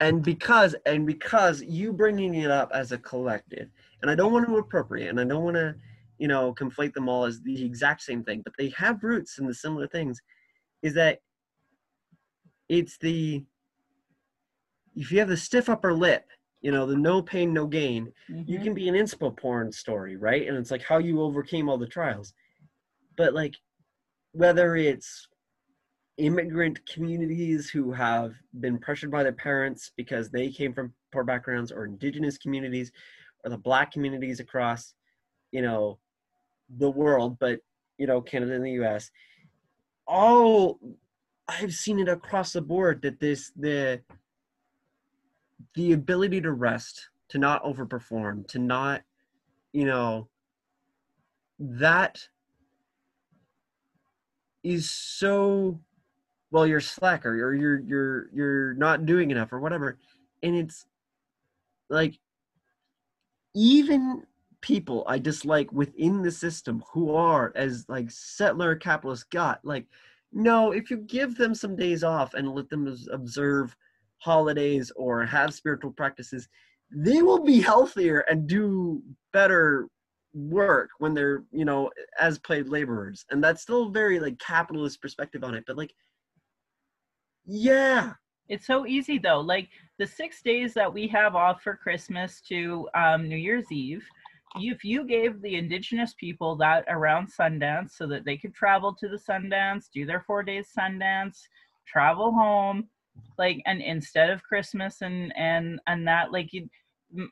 and 0.00 0.22
because 0.22 0.76
and 0.84 1.06
because 1.06 1.62
you 1.62 1.90
bringing 1.92 2.34
it 2.34 2.50
up 2.50 2.70
as 2.74 2.92
a 2.92 2.98
collective 2.98 3.70
and 4.02 4.10
i 4.10 4.14
don't 4.14 4.30
want 4.30 4.46
to 4.46 4.58
appropriate 4.58 5.08
and 5.08 5.18
i 5.18 5.24
don't 5.24 5.42
want 5.42 5.56
to 5.56 5.74
you 6.18 6.28
know 6.28 6.52
conflate 6.54 6.92
them 6.92 7.08
all 7.08 7.24
as 7.24 7.40
the 7.40 7.64
exact 7.64 8.02
same 8.02 8.22
thing 8.22 8.42
but 8.44 8.52
they 8.58 8.68
have 8.76 9.02
roots 9.02 9.38
in 9.38 9.46
the 9.46 9.54
similar 9.54 9.86
things 9.88 10.20
is 10.82 10.92
that 10.92 11.20
it's 12.68 12.98
the 12.98 13.42
if 14.94 15.10
you 15.10 15.18
have 15.18 15.28
the 15.28 15.36
stiff 15.48 15.70
upper 15.70 15.94
lip 15.94 16.26
you 16.60 16.70
know 16.70 16.86
the 16.86 16.96
no 16.96 17.22
pain 17.22 17.52
no 17.52 17.66
gain 17.66 18.12
you 18.28 18.58
Mhm. 18.58 18.62
can 18.62 18.74
be 18.74 18.88
an 18.88 18.94
inspo 18.94 19.36
porn 19.36 19.70
story 19.72 20.16
right 20.16 20.46
and 20.48 20.56
it's 20.56 20.70
like 20.70 20.82
how 20.82 20.98
you 20.98 21.20
overcame 21.20 21.68
all 21.68 21.78
the 21.78 21.86
trials 21.86 22.34
but 23.16 23.34
like 23.34 23.54
whether 24.32 24.76
it's 24.76 25.28
immigrant 26.18 26.84
communities 26.86 27.68
who 27.68 27.92
have 27.92 28.34
been 28.60 28.78
pressured 28.78 29.10
by 29.10 29.22
their 29.22 29.32
parents 29.32 29.92
because 29.96 30.30
they 30.30 30.50
came 30.50 30.72
from 30.72 30.94
poor 31.12 31.24
backgrounds 31.24 31.70
or 31.70 31.84
indigenous 31.84 32.38
communities 32.38 32.90
or 33.44 33.50
the 33.50 33.58
black 33.58 33.92
communities 33.92 34.40
across 34.40 34.94
you 35.52 35.60
know 35.60 35.98
the 36.78 36.90
world 36.90 37.38
but 37.38 37.60
you 37.98 38.06
know 38.06 38.20
canada 38.20 38.54
and 38.54 38.64
the 38.64 38.70
us 38.70 39.10
all 40.06 40.78
i've 41.48 41.74
seen 41.74 41.98
it 41.98 42.08
across 42.08 42.52
the 42.52 42.62
board 42.62 43.02
that 43.02 43.20
this 43.20 43.52
the 43.56 44.00
the 45.74 45.92
ability 45.92 46.40
to 46.40 46.52
rest 46.52 47.08
to 47.28 47.38
not 47.38 47.62
overperform 47.64 48.46
to 48.46 48.58
not 48.58 49.02
you 49.72 49.84
know 49.84 50.28
that 51.58 52.28
is 54.62 54.90
so 54.90 55.78
well 56.50 56.66
you're 56.66 56.80
slacker 56.80 57.30
or 57.30 57.54
you're 57.54 57.80
you're 57.80 58.28
you're 58.32 58.74
not 58.74 59.06
doing 59.06 59.30
enough 59.30 59.52
or 59.52 59.60
whatever. 59.60 59.98
And 60.42 60.56
it's 60.56 60.86
like 61.88 62.18
even 63.54 64.22
people 64.60 65.04
i 65.06 65.18
dislike 65.18 65.70
within 65.72 66.22
the 66.22 66.30
system 66.30 66.82
who 66.92 67.14
are 67.14 67.52
as 67.54 67.84
like 67.88 68.10
settler 68.10 68.74
capitalists 68.74 69.24
got 69.24 69.64
like 69.64 69.86
no 70.32 70.72
if 70.72 70.90
you 70.90 70.96
give 70.96 71.36
them 71.36 71.54
some 71.54 71.76
days 71.76 72.02
off 72.02 72.34
and 72.34 72.52
let 72.52 72.68
them 72.68 72.92
observe 73.12 73.76
holidays 74.18 74.92
or 74.96 75.24
have 75.24 75.54
spiritual 75.54 75.92
practices 75.92 76.48
they 76.90 77.22
will 77.22 77.42
be 77.42 77.60
healthier 77.60 78.20
and 78.20 78.46
do 78.46 79.02
better 79.32 79.88
work 80.34 80.90
when 80.98 81.14
they're 81.14 81.44
you 81.50 81.64
know 81.64 81.90
as 82.20 82.38
paid 82.40 82.68
laborers 82.68 83.24
and 83.30 83.42
that's 83.42 83.62
still 83.62 83.88
very 83.88 84.20
like 84.20 84.38
capitalist 84.38 85.00
perspective 85.00 85.42
on 85.42 85.54
it 85.54 85.64
but 85.66 85.76
like 85.76 85.94
yeah 87.46 88.12
It's 88.48 88.66
so 88.66 88.86
easy 88.86 89.18
though. 89.18 89.40
Like 89.40 89.68
the 89.98 90.06
six 90.06 90.42
days 90.42 90.74
that 90.74 90.92
we 90.92 91.08
have 91.08 91.34
off 91.34 91.62
for 91.62 91.76
Christmas 91.76 92.40
to 92.48 92.88
um, 92.94 93.28
New 93.28 93.36
Year's 93.36 93.70
Eve, 93.72 94.04
if 94.56 94.84
you 94.84 95.04
gave 95.04 95.42
the 95.42 95.56
indigenous 95.56 96.14
people 96.14 96.56
that 96.56 96.84
around 96.88 97.28
Sundance 97.32 97.90
so 97.90 98.06
that 98.06 98.24
they 98.24 98.36
could 98.36 98.54
travel 98.54 98.94
to 98.94 99.08
the 99.08 99.18
Sundance, 99.18 99.86
do 99.92 100.06
their 100.06 100.20
four 100.26 100.42
days 100.42 100.68
Sundance, 100.76 101.38
travel 101.86 102.32
home, 102.32 102.88
like, 103.38 103.62
and 103.66 103.82
instead 103.82 104.30
of 104.30 104.42
Christmas 104.42 105.02
and 105.02 105.32
and 105.36 105.80
and 105.86 106.06
that, 106.08 106.32
like, 106.32 106.52
you, 106.52 106.68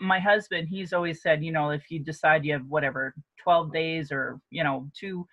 my 0.00 0.20
husband, 0.20 0.68
he's 0.68 0.92
always 0.92 1.22
said, 1.22 1.44
you 1.44 1.52
know, 1.52 1.70
if 1.70 1.90
you 1.90 1.98
decide 2.00 2.44
you 2.44 2.52
have 2.52 2.66
whatever 2.68 3.14
twelve 3.42 3.72
days 3.72 4.12
or 4.12 4.40
you 4.50 4.64
know 4.64 4.88
two 4.98 5.26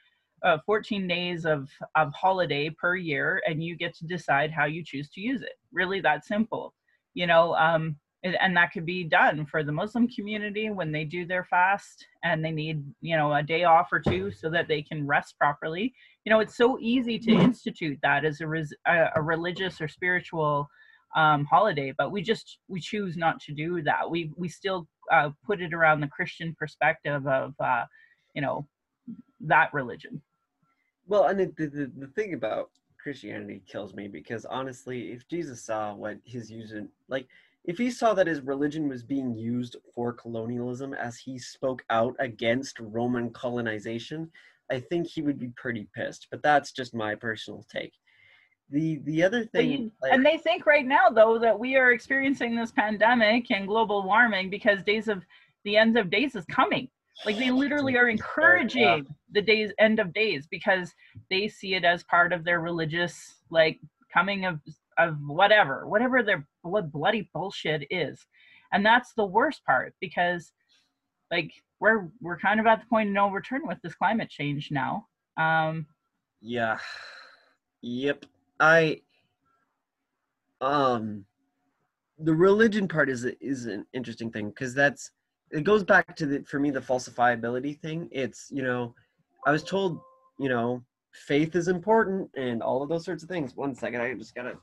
uh, 0.44 0.58
14 0.66 1.08
days 1.08 1.46
of, 1.46 1.70
of 1.96 2.12
holiday 2.16 2.68
per 2.68 2.96
year 2.96 3.44
and 3.46 3.64
you 3.64 3.76
get 3.76 3.96
to 3.96 4.08
decide 4.08 4.50
how 4.50 4.66
you 4.66 4.84
choose 4.84 5.08
to 5.12 5.22
use 5.22 5.44
it. 5.44 5.54
Really 5.72 6.02
that 6.02 6.26
simple 6.26 6.74
you 7.14 7.28
know 7.28 7.56
um, 7.56 7.96
and, 8.24 8.36
and 8.40 8.56
that 8.56 8.72
could 8.72 8.86
be 8.86 9.04
done 9.04 9.46
for 9.46 9.64
the 9.64 9.72
muslim 9.72 10.08
community 10.08 10.70
when 10.70 10.92
they 10.92 11.04
do 11.04 11.26
their 11.26 11.44
fast 11.44 12.06
and 12.24 12.44
they 12.44 12.52
need 12.52 12.84
you 13.02 13.16
know 13.16 13.34
a 13.34 13.44
day 13.44 13.64
off 13.64 13.92
or 13.92 14.00
two 14.00 14.32
so 14.32 14.50
that 14.50 14.68
they 14.68 14.82
can 14.82 15.06
rest 15.06 15.38
properly 15.38 15.94
you 16.26 16.30
know 16.30 16.40
it's 16.40 16.58
so 16.58 16.78
easy 16.80 17.18
to 17.20 17.32
institute 17.32 17.98
that 18.04 18.26
as 18.26 18.42
a, 18.42 18.48
res- 18.48 18.74
a, 18.88 19.08
a 19.16 19.22
religious 19.22 19.82
or 19.82 19.88
spiritual 19.88 20.68
um, 21.16 21.46
holiday 21.46 21.94
but 21.98 22.12
we 22.12 22.22
just 22.22 22.60
we 22.68 22.80
choose 22.80 23.18
not 23.18 23.40
to 23.42 23.54
do 23.54 23.82
that. 23.82 24.10
We 24.10 24.32
we 24.38 24.48
still 24.48 24.88
uh, 25.12 25.32
put 25.46 25.62
it 25.62 25.74
around 25.74 26.00
the 26.00 26.08
christian 26.08 26.56
perspective 26.58 27.28
of 27.28 27.54
uh, 27.60 27.86
you 28.34 28.42
know 28.42 28.68
that 29.42 29.74
religion. 29.74 30.22
Well, 31.08 31.26
and 31.26 31.40
the, 31.40 31.68
the 31.68 31.92
the 31.98 32.08
thing 32.08 32.34
about 32.34 32.70
Christianity 33.02 33.62
kills 33.68 33.94
me 33.94 34.08
because 34.08 34.46
honestly, 34.46 35.12
if 35.12 35.28
Jesus 35.28 35.64
saw 35.64 35.94
what 35.94 36.18
his 36.24 36.52
using, 36.52 36.88
like, 37.10 37.28
if 37.66 37.78
he 37.78 37.92
saw 37.92 38.14
that 38.14 38.28
his 38.28 38.42
religion 38.42 38.88
was 38.88 39.04
being 39.04 39.36
used 39.36 39.76
for 39.94 40.14
colonialism 40.14 40.94
as 40.94 41.18
he 41.18 41.38
spoke 41.38 41.84
out 41.90 42.16
against 42.20 42.80
Roman 42.80 43.30
colonization, 43.32 44.32
I 44.72 44.80
think 44.80 45.08
he 45.08 45.22
would 45.22 45.38
be 45.38 45.52
pretty 45.56 45.88
pissed. 45.94 46.28
But 46.32 46.42
that's 46.42 46.72
just 46.72 46.96
my 46.96 47.14
personal 47.16 47.66
take. 47.72 47.94
The 48.70 49.00
the 49.04 49.22
other 49.22 49.44
thing, 49.44 49.72
you- 49.72 49.92
like, 50.02 50.14
and 50.14 50.26
they 50.26 50.38
think 50.38 50.66
right 50.66 50.86
now 50.86 51.10
though 51.10 51.38
that 51.40 51.60
we 51.60 51.76
are 51.76 51.92
experiencing 51.92 52.56
this 52.56 52.72
pandemic 52.72 53.52
and 53.52 53.68
global 53.68 54.04
warming 54.04 54.50
because 54.50 54.82
days 54.84 55.10
of 55.10 55.26
the 55.66 55.76
end 55.78 55.98
of 55.98 56.10
days 56.10 56.36
is 56.36 56.46
coming 56.46 56.90
like 57.26 57.38
they 57.38 57.52
literally 57.52 57.98
are 57.98 58.10
encouraging 58.10 59.06
the 59.32 59.42
days 59.42 59.72
end 59.78 60.00
of 60.00 60.14
days 60.14 60.48
because 60.50 60.94
they 61.30 61.48
see 61.48 61.76
it 61.76 61.84
as 61.84 62.04
part 62.06 62.34
of 62.34 62.44
their 62.44 62.62
religious 62.62 63.36
like 63.50 63.80
coming 64.12 64.46
of 64.46 64.60
of 64.98 65.18
whatever 65.28 65.88
whatever 65.88 66.24
their 66.24 66.48
blood 66.64 66.92
bloody 66.92 67.30
bullshit 67.34 67.86
is 67.92 68.26
and 68.74 68.86
that's 68.86 69.14
the 69.14 69.26
worst 69.26 69.64
part 69.66 69.94
because 70.00 70.52
like 71.30 71.52
we're 71.82 72.08
we're 72.22 72.38
kind 72.38 72.60
of 72.60 72.66
at 72.68 72.80
the 72.80 72.86
point 72.86 73.10
of 73.10 73.14
no 73.14 73.30
return 73.30 73.68
with 73.68 73.80
this 73.84 73.96
climate 73.96 74.30
change 74.30 74.70
now 74.72 75.06
um 75.38 75.86
Yeah. 76.40 76.78
Yep. 77.82 78.26
I 78.60 79.02
um 80.62 81.26
the 82.20 82.34
religion 82.34 82.88
part 82.88 83.10
is 83.10 83.26
is 83.42 83.66
an 83.66 83.86
interesting 83.94 84.32
thing 84.32 84.50
because 84.50 84.74
that's 84.74 85.12
it 85.50 85.64
goes 85.64 85.84
back 85.84 86.16
to 86.16 86.26
the 86.26 86.44
for 86.44 86.60
me 86.60 86.70
the 86.70 86.80
falsifiability 86.80 87.80
thing. 87.80 88.08
It's, 88.12 88.48
you 88.52 88.64
know, 88.64 88.96
I 89.46 89.52
was 89.52 89.64
told, 89.64 90.00
you 90.40 90.48
know, 90.48 90.84
faith 91.14 91.56
is 91.56 91.68
important 91.68 92.30
and 92.38 92.62
all 92.64 92.82
of 92.82 92.90
those 92.90 93.04
sorts 93.04 93.24
of 93.24 93.30
things. 93.30 93.56
One 93.56 93.76
second, 93.76 94.02
I 94.02 94.14
just 94.14 94.36
gotta 94.36 94.58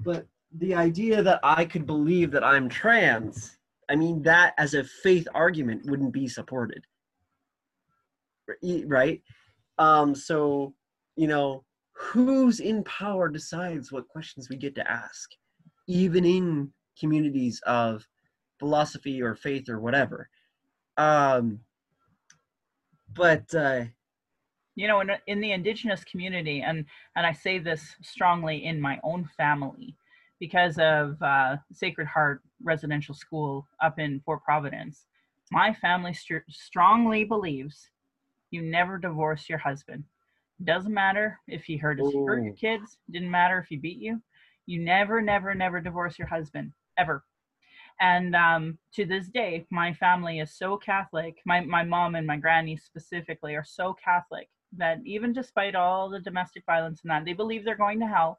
but 0.00 0.26
the 0.58 0.74
idea 0.74 1.22
that 1.22 1.40
I 1.42 1.64
could 1.64 1.86
believe 1.86 2.30
that 2.32 2.44
I'm 2.44 2.68
trans, 2.68 3.58
I 3.90 3.96
mean 3.96 4.22
that 4.22 4.54
as 4.56 4.74
a 4.74 4.84
faith 4.84 5.26
argument 5.34 5.86
wouldn't 5.86 6.12
be 6.12 6.28
supported. 6.28 6.84
Right? 8.86 9.22
Um 9.78 10.14
so 10.14 10.74
you 11.16 11.26
know 11.26 11.64
who's 11.92 12.60
in 12.60 12.84
power 12.84 13.28
decides 13.28 13.92
what 13.92 14.08
questions 14.08 14.48
we 14.48 14.56
get 14.56 14.74
to 14.76 14.90
ask 14.90 15.30
even 15.86 16.24
in 16.24 16.72
communities 16.98 17.60
of 17.66 18.06
philosophy 18.58 19.20
or 19.20 19.34
faith 19.34 19.68
or 19.68 19.80
whatever. 19.80 20.28
Um 20.96 21.60
but 23.12 23.52
uh 23.54 23.84
you 24.76 24.86
know 24.86 25.00
in, 25.00 25.10
in 25.26 25.40
the 25.40 25.50
indigenous 25.50 26.04
community 26.04 26.62
and 26.62 26.84
and 27.16 27.26
i 27.26 27.32
say 27.32 27.58
this 27.58 27.96
strongly 28.02 28.64
in 28.64 28.80
my 28.80 29.00
own 29.02 29.28
family 29.36 29.96
because 30.38 30.78
of 30.78 31.20
uh, 31.22 31.56
sacred 31.72 32.06
heart 32.06 32.40
residential 32.62 33.14
school 33.14 33.66
up 33.80 33.98
in 33.98 34.20
fort 34.20 34.42
providence 34.44 35.06
my 35.50 35.74
family 35.74 36.14
str- 36.14 36.38
strongly 36.48 37.24
believes 37.24 37.90
you 38.50 38.62
never 38.62 38.98
divorce 38.98 39.48
your 39.48 39.58
husband. 39.58 40.04
Doesn't 40.62 40.92
matter 40.92 41.40
if 41.48 41.64
he 41.64 41.76
hurt, 41.76 41.98
his, 41.98 42.12
hurt 42.26 42.44
your 42.44 42.54
kids 42.54 42.98
didn't 43.10 43.30
matter 43.30 43.58
if 43.58 43.66
he 43.68 43.76
beat 43.76 43.98
you 43.98 44.20
you 44.66 44.78
never 44.78 45.20
never 45.20 45.54
never 45.54 45.80
divorce 45.80 46.18
your 46.18 46.28
husband 46.28 46.72
ever. 46.98 47.24
And 47.98 48.36
um, 48.36 48.78
to 48.94 49.04
this 49.04 49.28
day 49.28 49.66
my 49.70 49.92
family 49.94 50.38
is 50.40 50.54
so 50.54 50.76
catholic 50.76 51.38
my, 51.46 51.60
my 51.60 51.82
mom 51.82 52.14
and 52.14 52.26
my 52.26 52.36
granny 52.36 52.76
specifically 52.76 53.54
are 53.54 53.64
so 53.64 53.94
catholic 53.94 54.48
that 54.76 54.98
even 55.04 55.32
despite 55.32 55.74
all 55.74 56.08
the 56.08 56.20
domestic 56.20 56.64
violence 56.64 57.00
and 57.02 57.10
that 57.10 57.24
they 57.24 57.32
believe 57.32 57.64
they're 57.64 57.76
going 57.76 57.98
to 58.00 58.06
hell 58.06 58.38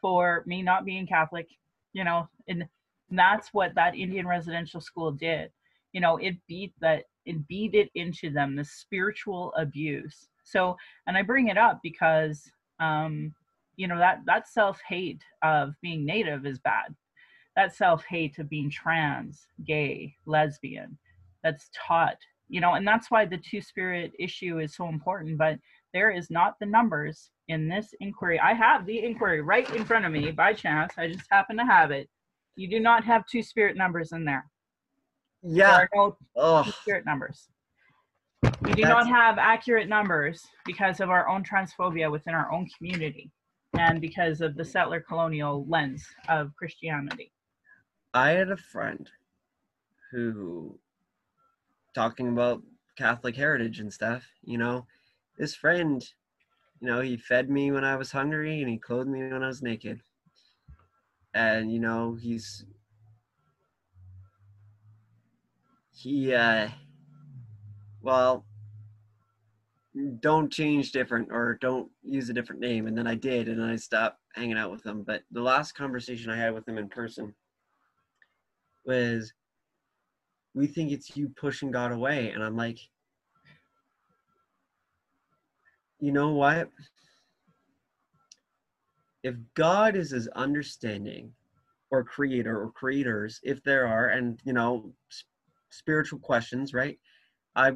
for 0.00 0.42
me 0.46 0.62
not 0.62 0.84
being 0.84 1.06
catholic 1.06 1.48
you 1.92 2.04
know 2.04 2.28
and 2.48 2.66
that's 3.10 3.48
what 3.52 3.74
that 3.74 3.94
indian 3.94 4.26
residential 4.26 4.80
school 4.80 5.12
did 5.12 5.50
you 5.92 6.00
know 6.00 6.16
it 6.16 6.34
beat 6.48 6.72
that 6.80 7.04
it 7.26 7.46
beat 7.48 7.74
it 7.74 7.90
into 7.94 8.30
them, 8.30 8.56
the 8.56 8.64
spiritual 8.64 9.52
abuse. 9.56 10.28
So, 10.44 10.76
and 11.06 11.16
I 11.16 11.22
bring 11.22 11.48
it 11.48 11.58
up 11.58 11.80
because, 11.82 12.50
um, 12.80 13.34
you 13.74 13.88
know, 13.88 13.98
that, 13.98 14.20
that 14.26 14.48
self 14.48 14.80
hate 14.88 15.22
of 15.42 15.74
being 15.82 16.06
Native 16.06 16.46
is 16.46 16.58
bad. 16.60 16.94
That 17.56 17.74
self 17.74 18.04
hate 18.08 18.38
of 18.38 18.48
being 18.48 18.70
trans, 18.70 19.48
gay, 19.66 20.14
lesbian, 20.24 20.96
that's 21.42 21.68
taught, 21.74 22.16
you 22.48 22.60
know, 22.60 22.74
and 22.74 22.86
that's 22.86 23.10
why 23.10 23.26
the 23.26 23.38
two 23.38 23.60
spirit 23.60 24.12
issue 24.18 24.60
is 24.60 24.76
so 24.76 24.88
important. 24.88 25.36
But 25.36 25.58
there 25.92 26.10
is 26.10 26.30
not 26.30 26.54
the 26.60 26.66
numbers 26.66 27.30
in 27.48 27.68
this 27.68 27.92
inquiry. 28.00 28.38
I 28.38 28.52
have 28.52 28.86
the 28.86 29.02
inquiry 29.02 29.40
right 29.40 29.68
in 29.74 29.84
front 29.84 30.04
of 30.04 30.12
me 30.12 30.30
by 30.30 30.52
chance. 30.52 30.92
I 30.96 31.08
just 31.08 31.26
happen 31.30 31.56
to 31.56 31.64
have 31.64 31.90
it. 31.90 32.08
You 32.56 32.68
do 32.68 32.80
not 32.80 33.04
have 33.04 33.26
two 33.26 33.42
spirit 33.42 33.76
numbers 33.76 34.12
in 34.12 34.24
there. 34.24 34.46
Yeah. 35.42 35.66
There 35.66 35.74
are 35.82 35.88
no 35.94 36.16
Oh, 36.34 36.62
two 36.64 36.70
spirit 36.72 37.04
numbers. 37.04 37.48
We 38.62 38.72
do 38.74 38.82
That's- 38.82 39.06
not 39.06 39.08
have 39.08 39.38
accurate 39.38 39.88
numbers 39.88 40.44
because 40.64 41.00
of 41.00 41.10
our 41.10 41.28
own 41.28 41.44
transphobia 41.44 42.10
within 42.10 42.34
our 42.34 42.50
own 42.50 42.66
community 42.76 43.30
and 43.78 44.00
because 44.00 44.40
of 44.40 44.56
the 44.56 44.64
settler 44.64 45.00
colonial 45.00 45.66
lens 45.66 46.06
of 46.28 46.54
Christianity. 46.56 47.32
I 48.14 48.30
had 48.30 48.50
a 48.50 48.56
friend 48.56 49.08
who, 50.10 50.78
talking 51.94 52.28
about 52.28 52.62
Catholic 52.96 53.36
heritage 53.36 53.80
and 53.80 53.92
stuff, 53.92 54.24
you 54.42 54.56
know, 54.56 54.86
this 55.36 55.54
friend, 55.54 56.02
you 56.80 56.86
know, 56.88 57.00
he 57.00 57.16
fed 57.18 57.50
me 57.50 57.70
when 57.70 57.84
I 57.84 57.96
was 57.96 58.12
hungry 58.12 58.60
and 58.62 58.70
he 58.70 58.78
clothed 58.78 59.10
me 59.10 59.20
when 59.30 59.42
I 59.42 59.48
was 59.48 59.62
naked. 59.62 60.00
And, 61.36 61.70
you 61.70 61.80
know, 61.80 62.14
he's, 62.18 62.64
he, 65.92 66.32
uh, 66.32 66.68
well, 68.00 68.46
don't 70.20 70.50
change 70.50 70.92
different 70.92 71.28
or 71.30 71.58
don't 71.60 71.90
use 72.02 72.30
a 72.30 72.32
different 72.32 72.62
name. 72.62 72.86
And 72.86 72.96
then 72.96 73.06
I 73.06 73.16
did, 73.16 73.48
and 73.48 73.60
then 73.60 73.68
I 73.68 73.76
stopped 73.76 74.18
hanging 74.34 74.56
out 74.56 74.70
with 74.70 74.86
him. 74.86 75.02
But 75.02 75.24
the 75.30 75.42
last 75.42 75.72
conversation 75.72 76.30
I 76.30 76.38
had 76.38 76.54
with 76.54 76.66
him 76.66 76.78
in 76.78 76.88
person 76.88 77.34
was, 78.86 79.34
we 80.54 80.66
think 80.66 80.90
it's 80.90 81.18
you 81.18 81.28
pushing 81.38 81.70
God 81.70 81.92
away. 81.92 82.30
And 82.30 82.42
I'm 82.42 82.56
like, 82.56 82.78
you 86.00 86.12
know 86.12 86.30
what? 86.30 86.70
If 89.26 89.34
God 89.54 89.96
is 89.96 90.12
as 90.12 90.28
understanding 90.28 91.32
or 91.90 92.04
creator 92.04 92.62
or 92.62 92.70
creators, 92.70 93.40
if 93.42 93.60
there 93.64 93.84
are, 93.88 94.06
and 94.10 94.40
you 94.44 94.52
know, 94.52 94.92
s- 95.10 95.24
spiritual 95.68 96.20
questions, 96.20 96.72
right? 96.72 96.96
I 97.56 97.72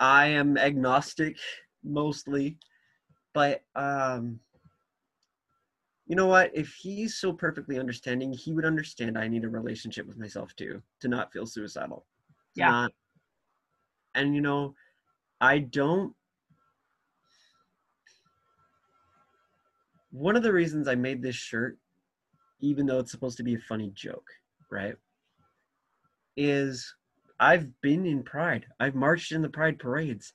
I 0.00 0.26
am 0.26 0.58
agnostic 0.58 1.36
mostly, 1.84 2.58
but 3.32 3.62
um 3.76 4.40
you 6.06 6.16
know 6.16 6.26
what? 6.26 6.50
If 6.52 6.74
he's 6.74 7.14
so 7.14 7.32
perfectly 7.32 7.78
understanding, 7.78 8.32
he 8.32 8.52
would 8.52 8.66
understand 8.66 9.16
I 9.16 9.28
need 9.28 9.44
a 9.44 9.48
relationship 9.48 10.06
with 10.06 10.18
myself 10.18 10.54
too, 10.56 10.82
to 11.00 11.08
not 11.08 11.32
feel 11.32 11.46
suicidal. 11.46 12.04
Yeah. 12.56 12.70
not- 12.70 12.92
and 14.16 14.34
you 14.34 14.40
know, 14.40 14.74
I 15.40 15.60
don't 15.60 16.14
one 20.14 20.36
of 20.36 20.44
the 20.44 20.52
reasons 20.52 20.86
I 20.86 20.94
made 20.94 21.22
this 21.22 21.34
shirt, 21.34 21.76
even 22.60 22.86
though 22.86 23.00
it's 23.00 23.10
supposed 23.10 23.36
to 23.38 23.42
be 23.42 23.54
a 23.54 23.58
funny 23.68 23.90
joke, 23.94 24.28
right? 24.70 24.94
Is 26.36 26.94
I've 27.40 27.68
been 27.80 28.06
in 28.06 28.22
Pride. 28.22 28.66
I've 28.78 28.94
marched 28.94 29.32
in 29.32 29.42
the 29.42 29.48
Pride 29.48 29.76
parades. 29.76 30.32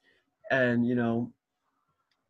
And, 0.52 0.86
you 0.86 0.96
know, 0.96 1.32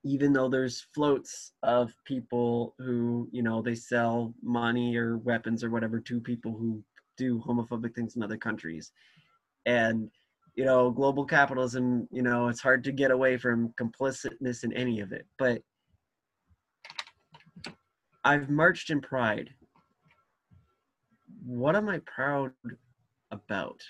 even 0.04 0.32
though 0.32 0.48
there's 0.48 0.86
floats 0.94 1.54
of 1.64 1.92
people 2.06 2.76
who, 2.78 3.28
you 3.32 3.42
know, 3.42 3.64
they 3.64 3.76
sell 3.76 4.32
money 4.44 4.96
or 4.96 5.18
weapons 5.18 5.64
or 5.64 5.72
whatever 5.72 6.00
to 6.02 6.22
people 6.22 6.52
who 6.52 6.84
do 7.18 7.44
homophobic 7.48 7.96
things 7.96 8.16
in 8.16 8.22
other 8.22 8.38
countries. 8.38 8.92
And, 9.66 10.12
you 10.56 10.66
know, 10.66 10.92
global 10.92 11.26
capitalism, 11.26 12.08
you 12.12 12.22
know, 12.22 12.48
it's 12.48 12.62
hard 12.62 12.84
to 12.84 12.92
get 12.92 13.10
away 13.10 13.38
from 13.38 13.74
complicitness 13.76 14.64
in 14.64 14.72
any 14.74 15.00
of 15.00 15.12
it. 15.12 15.26
But 15.40 15.64
I've 18.24 18.50
marched 18.50 18.90
in 18.90 19.02
pride. 19.02 19.50
What 21.46 21.76
am 21.76 21.88
I 21.90 22.00
proud 22.00 22.52
about? 23.32 23.82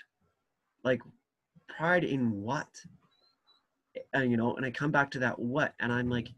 Like, 0.84 1.00
pride 1.68 2.04
in 2.04 2.30
what? 2.42 2.68
And, 4.12 4.30
you 4.30 4.36
know, 4.36 4.54
and 4.54 4.64
I 4.64 4.70
come 4.70 4.90
back 4.90 5.10
to 5.12 5.18
that 5.20 5.38
what, 5.38 5.74
and 5.80 5.92
I'm 5.92 6.08
like, 6.08 6.28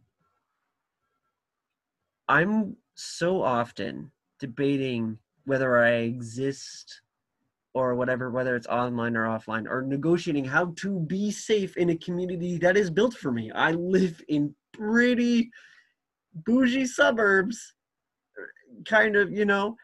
I'm 2.28 2.76
so 2.94 3.42
often 3.42 4.10
debating 4.38 5.18
whether 5.44 5.78
I 5.78 5.90
exist 5.90 7.02
or 7.74 7.94
whatever, 7.94 8.30
whether 8.30 8.54
it's 8.56 8.66
online 8.66 9.16
or 9.16 9.26
offline, 9.26 9.66
or 9.68 9.82
negotiating 9.82 10.44
how 10.44 10.72
to 10.76 11.00
be 11.00 11.30
safe 11.30 11.76
in 11.76 11.90
a 11.90 11.96
community 11.96 12.58
that 12.58 12.76
is 12.76 12.90
built 12.90 13.14
for 13.14 13.32
me. 13.32 13.50
I 13.50 13.72
live 13.72 14.22
in 14.28 14.54
pretty 14.72 15.50
bougie 16.34 16.86
suburbs 16.86 17.74
kind 18.86 19.16
of 19.16 19.30
you 19.32 19.44
know 19.44 19.76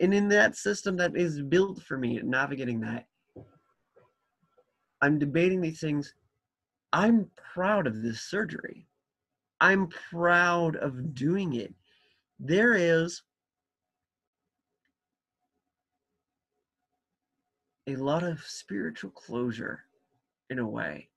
and 0.00 0.14
in 0.14 0.28
that 0.28 0.56
system 0.56 0.96
that 0.96 1.16
is 1.16 1.40
built 1.42 1.82
for 1.82 1.98
me 1.98 2.20
navigating 2.22 2.80
that 2.80 3.06
i'm 5.00 5.18
debating 5.18 5.60
these 5.60 5.80
things. 5.80 6.14
I'm 6.92 7.30
proud 7.54 7.86
of 7.86 8.02
this 8.02 8.22
surgery. 8.22 8.86
I'm 9.60 9.88
proud 9.88 10.76
of 10.76 11.14
doing 11.14 11.54
it. 11.54 11.74
There 12.38 12.74
is 12.74 13.22
a 17.86 17.96
lot 17.96 18.22
of 18.22 18.40
spiritual 18.40 19.10
closure 19.10 19.84
in 20.50 20.58
a 20.58 20.66
way 20.66 21.08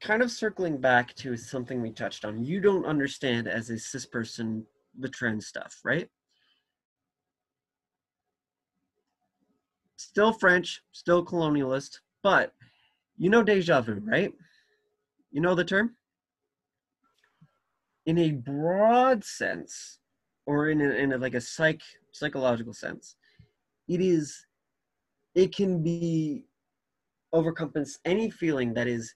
kind 0.00 0.22
of 0.22 0.30
circling 0.30 0.78
back 0.78 1.14
to 1.14 1.36
something 1.36 1.82
we 1.82 1.90
touched 1.90 2.24
on 2.24 2.42
you 2.42 2.60
don't 2.60 2.86
understand 2.86 3.46
as 3.46 3.70
a 3.70 3.78
cis 3.78 4.06
person 4.06 4.64
the 4.98 5.08
trans 5.08 5.46
stuff 5.46 5.80
right? 5.84 6.08
Still 9.96 10.32
french 10.32 10.82
still 10.92 11.24
colonialist 11.24 11.98
but 12.22 12.52
you 13.16 13.30
know 13.30 13.42
deja 13.42 13.80
vu 13.80 14.00
right? 14.04 14.32
You 15.30 15.40
know 15.40 15.54
the 15.54 15.64
term? 15.64 15.96
In 18.06 18.18
a 18.18 18.32
broad 18.32 19.22
sense 19.22 19.98
or 20.46 20.70
in 20.70 20.80
a, 20.80 20.90
in 20.90 21.12
a, 21.12 21.18
like 21.18 21.34
a 21.34 21.40
psych 21.40 21.82
psychological 22.12 22.72
sense 22.72 23.16
it 23.86 24.00
is 24.00 24.46
it 25.34 25.54
can 25.54 25.82
be 25.82 26.44
overcompass 27.34 27.90
any 28.04 28.30
feeling 28.30 28.74
that 28.74 28.88
is 28.88 29.14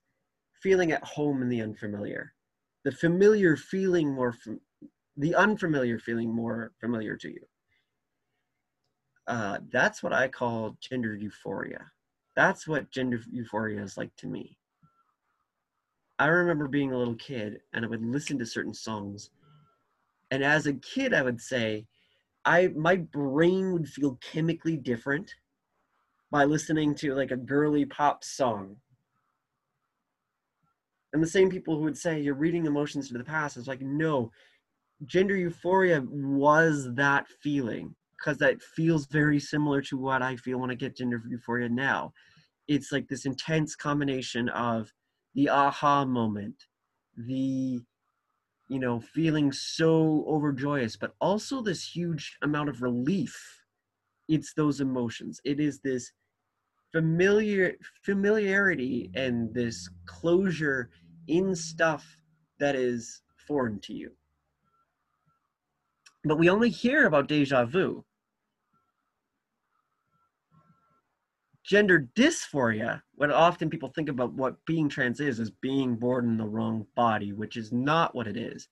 feeling 0.65 0.93
at 0.93 1.05
home 1.05 1.43
in 1.43 1.51
the 1.51 1.61
unfamiliar. 1.61 2.33
The 2.85 2.93
familiar 2.93 3.55
feeling 3.55 4.11
more 4.11 4.33
fam- 4.33 4.63
the 5.19 5.35
unfamiliar 5.35 5.99
feeling 5.99 6.35
more 6.35 6.73
familiar 6.81 7.17
to 7.19 7.29
you. 7.29 7.47
Uh, 9.27 9.59
that's 9.71 10.03
what 10.03 10.13
i 10.15 10.27
call 10.27 10.77
gender 10.81 11.15
euphoria. 11.15 11.93
That's 12.35 12.67
what 12.67 12.91
gender 12.91 13.21
euphoria 13.31 13.83
is 13.83 13.99
like 13.99 14.17
to 14.17 14.27
me. 14.27 14.59
I 16.19 16.27
remember 16.29 16.67
being 16.67 16.93
a 16.93 16.99
little 16.99 17.17
kid 17.17 17.61
and 17.75 17.85
i 17.85 17.89
would 17.89 18.05
listen 18.05 18.39
to 18.39 18.47
certain 18.47 18.75
songs. 18.75 19.31
And 20.31 20.43
as 20.43 20.67
a 20.67 20.75
kid 20.75 21.13
i 21.13 21.21
would 21.21 21.43
say 21.43 21.87
i 22.47 22.69
my 22.69 22.97
brain 22.97 23.73
would 23.75 23.89
feel 23.89 24.19
chemically 24.33 24.79
different 24.79 25.35
by 26.31 26.45
listening 26.45 26.95
to 26.95 27.15
like 27.15 27.33
a 27.33 27.37
girly 27.53 27.85
pop 27.85 28.25
song 28.25 28.77
and 31.15 31.23
the 31.23 31.29
same 31.29 31.49
people 31.49 31.77
who 31.77 31.85
would 31.85 31.97
say 31.97 32.21
you're 32.21 32.35
reading 32.35 32.67
emotions 32.67 33.09
to 33.09 33.17
the 33.17 33.25
past 33.25 33.57
is 33.57 33.69
like 33.69 33.81
no 33.81 34.31
gender 35.07 35.37
euphoria 35.37 36.03
was 36.11 36.93
that 36.95 37.27
feeling 37.41 37.95
because 38.19 38.37
that 38.39 38.61
feels 38.61 39.07
very 39.07 39.39
similar 39.39 39.81
to 39.81 39.97
what 39.97 40.23
i 40.23 40.35
feel 40.37 40.59
when 40.59 40.71
i 40.71 40.75
get 40.75 40.97
gender 40.97 41.23
euphoria 41.29 41.69
now. 41.69 42.13
It's 42.67 42.93
like 42.93 43.09
this 43.09 43.27
intense 43.27 43.77
combination 43.77 44.49
of 44.51 44.93
the 45.35 45.49
aha 45.51 46.05
moment 46.05 46.57
the 47.17 47.81
you 48.69 48.79
know 48.81 48.99
feeling 48.99 49.53
so 49.53 50.25
overjoyous 50.27 50.97
but 50.97 51.15
also 51.21 51.63
this 51.63 51.89
huge 51.89 52.37
amount 52.43 52.69
of 52.69 52.83
relief. 52.83 53.63
It's 54.29 54.55
those 54.55 54.81
emotions. 54.81 55.41
It 55.45 55.61
is 55.61 55.79
this 55.81 56.11
familiar 56.93 57.75
familiarity 58.03 59.11
and 59.15 59.53
this 59.53 59.89
closure 60.07 60.91
in 61.29 61.55
stuff 61.55 62.05
that 62.59 62.75
is 62.75 63.23
foreign 63.47 63.81
to 63.81 63.93
you. 63.93 64.13
But 66.25 66.39
we 66.39 66.49
only 66.49 66.71
hear 66.71 67.07
about 67.07 67.29
deja 67.29 67.65
vu. 67.65 68.05
gender 71.65 72.09
dysphoria, 72.15 73.03
what 73.15 73.31
often 73.31 73.71
people 73.71 73.89
think 73.89 74.09
about 74.09 74.35
what 74.35 74.65
being 74.67 74.89
trans 74.89 75.19
is, 75.19 75.41
is 75.41 75.51
being 75.51 75.97
born 75.97 76.27
in 76.27 76.37
the 76.37 76.47
wrong 76.47 76.87
body, 76.95 77.33
which 77.33 77.57
is 77.57 77.73
not 77.73 78.15
what 78.15 78.27
it 78.27 78.37
is. 78.37 78.69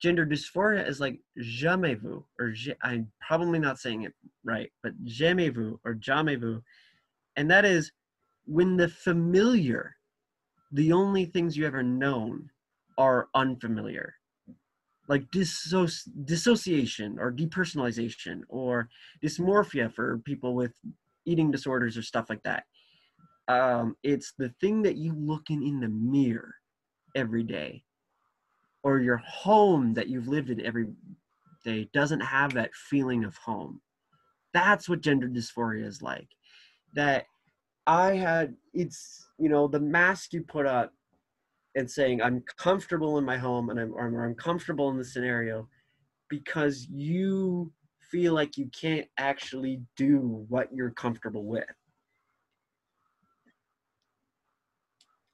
Gender 0.00 0.26
dysphoria 0.26 0.86
is 0.86 0.98
like 0.98 1.20
jamais 1.38 1.94
vu, 1.94 2.24
or 2.40 2.52
I'm 2.82 3.10
probably 3.26 3.60
not 3.60 3.78
saying 3.78 4.02
it 4.02 4.12
right, 4.44 4.70
but 4.82 4.92
jamais 5.04 5.54
vu 5.54 5.78
or 5.84 5.94
jamais 5.94 6.40
vu. 6.40 6.60
And 7.36 7.48
that 7.52 7.64
is 7.64 7.92
when 8.46 8.76
the 8.76 8.88
familiar, 8.88 9.94
the 10.72 10.92
only 10.92 11.26
things 11.26 11.56
you 11.56 11.66
ever 11.66 11.82
known, 11.82 12.50
are 12.98 13.28
unfamiliar. 13.34 14.14
Like 15.08 15.30
disso- 15.30 16.08
dissociation 16.24 17.18
or 17.18 17.32
depersonalization 17.32 18.42
or 18.48 18.88
dysmorphia 19.22 19.92
for 19.92 20.18
people 20.18 20.54
with 20.54 20.72
eating 21.24 21.50
disorders 21.50 21.96
or 21.96 22.02
stuff 22.02 22.30
like 22.30 22.42
that. 22.44 22.64
Um, 23.48 23.96
it's 24.02 24.32
the 24.38 24.54
thing 24.60 24.82
that 24.82 24.96
you 24.96 25.14
look 25.14 25.50
in 25.50 25.62
in 25.62 25.80
the 25.80 25.88
mirror 25.88 26.54
every 27.14 27.42
day, 27.42 27.82
or 28.82 29.00
your 29.00 29.18
home 29.18 29.94
that 29.94 30.08
you've 30.08 30.28
lived 30.28 30.50
in 30.50 30.64
every 30.64 30.86
day 31.64 31.88
doesn't 31.92 32.20
have 32.20 32.54
that 32.54 32.74
feeling 32.74 33.24
of 33.24 33.36
home. 33.36 33.80
That's 34.54 34.88
what 34.88 35.00
gender 35.00 35.28
dysphoria 35.28 35.84
is 35.84 36.02
like. 36.02 36.28
That 36.94 37.26
I 37.86 38.14
had, 38.14 38.54
it's, 38.72 39.28
you 39.38 39.48
know, 39.48 39.66
the 39.66 39.80
mask 39.80 40.32
you 40.32 40.42
put 40.42 40.66
up 40.66 40.92
and 41.74 41.90
saying, 41.90 42.22
I'm 42.22 42.42
comfortable 42.58 43.18
in 43.18 43.24
my 43.24 43.36
home 43.36 43.70
and 43.70 43.80
I'm, 43.80 43.92
or 43.94 44.24
I'm 44.24 44.34
comfortable 44.34 44.90
in 44.90 44.98
the 44.98 45.04
scenario 45.04 45.68
because 46.28 46.86
you 46.90 47.72
feel 48.10 48.34
like 48.34 48.56
you 48.56 48.70
can't 48.78 49.06
actually 49.18 49.82
do 49.96 50.44
what 50.48 50.68
you're 50.72 50.90
comfortable 50.90 51.44
with. 51.44 51.64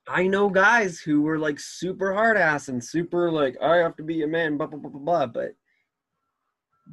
I 0.08 0.26
know 0.26 0.48
guys 0.48 1.00
who 1.00 1.20
were 1.20 1.38
like 1.38 1.60
super 1.60 2.14
hard 2.14 2.38
ass 2.38 2.68
and 2.68 2.82
super 2.82 3.30
like, 3.30 3.56
I 3.60 3.76
have 3.76 3.96
to 3.96 4.02
be 4.02 4.22
a 4.22 4.26
man, 4.26 4.56
blah, 4.56 4.68
blah, 4.68 4.78
blah, 4.78 4.90
blah, 4.90 5.00
blah. 5.00 5.26
But 5.26 5.54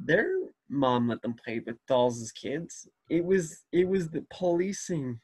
their 0.04 0.28
mom 0.68 1.08
let 1.08 1.22
them 1.22 1.34
play 1.34 1.62
with 1.64 1.76
dolls 1.86 2.20
as 2.20 2.30
kids. 2.32 2.86
It 3.08 3.24
was, 3.24 3.64
it 3.72 3.88
was 3.88 4.10
the 4.10 4.26
policing 4.30 5.20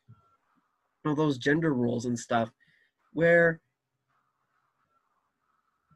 of 1.10 1.16
those 1.16 1.38
gender 1.38 1.74
roles 1.74 2.04
and 2.06 2.18
stuff 2.18 2.50
where, 3.12 3.60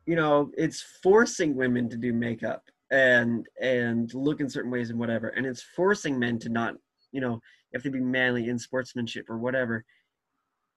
you 0.06 0.16
know, 0.16 0.50
it's 0.56 0.84
forcing 1.02 1.54
women 1.54 1.88
to 1.88 1.96
do 1.96 2.12
makeup 2.12 2.62
and 2.90 3.46
and 3.60 4.12
look 4.14 4.40
in 4.40 4.48
certain 4.48 4.70
ways 4.70 4.90
and 4.90 4.98
whatever. 4.98 5.28
And 5.28 5.46
it's 5.46 5.62
forcing 5.62 6.18
men 6.18 6.38
to 6.40 6.48
not 6.48 6.74
you 7.12 7.20
know 7.20 7.40
if 7.72 7.82
they 7.82 7.90
be 7.90 8.00
manly 8.00 8.48
in 8.48 8.58
sportsmanship 8.58 9.28
or 9.28 9.38
whatever. 9.38 9.84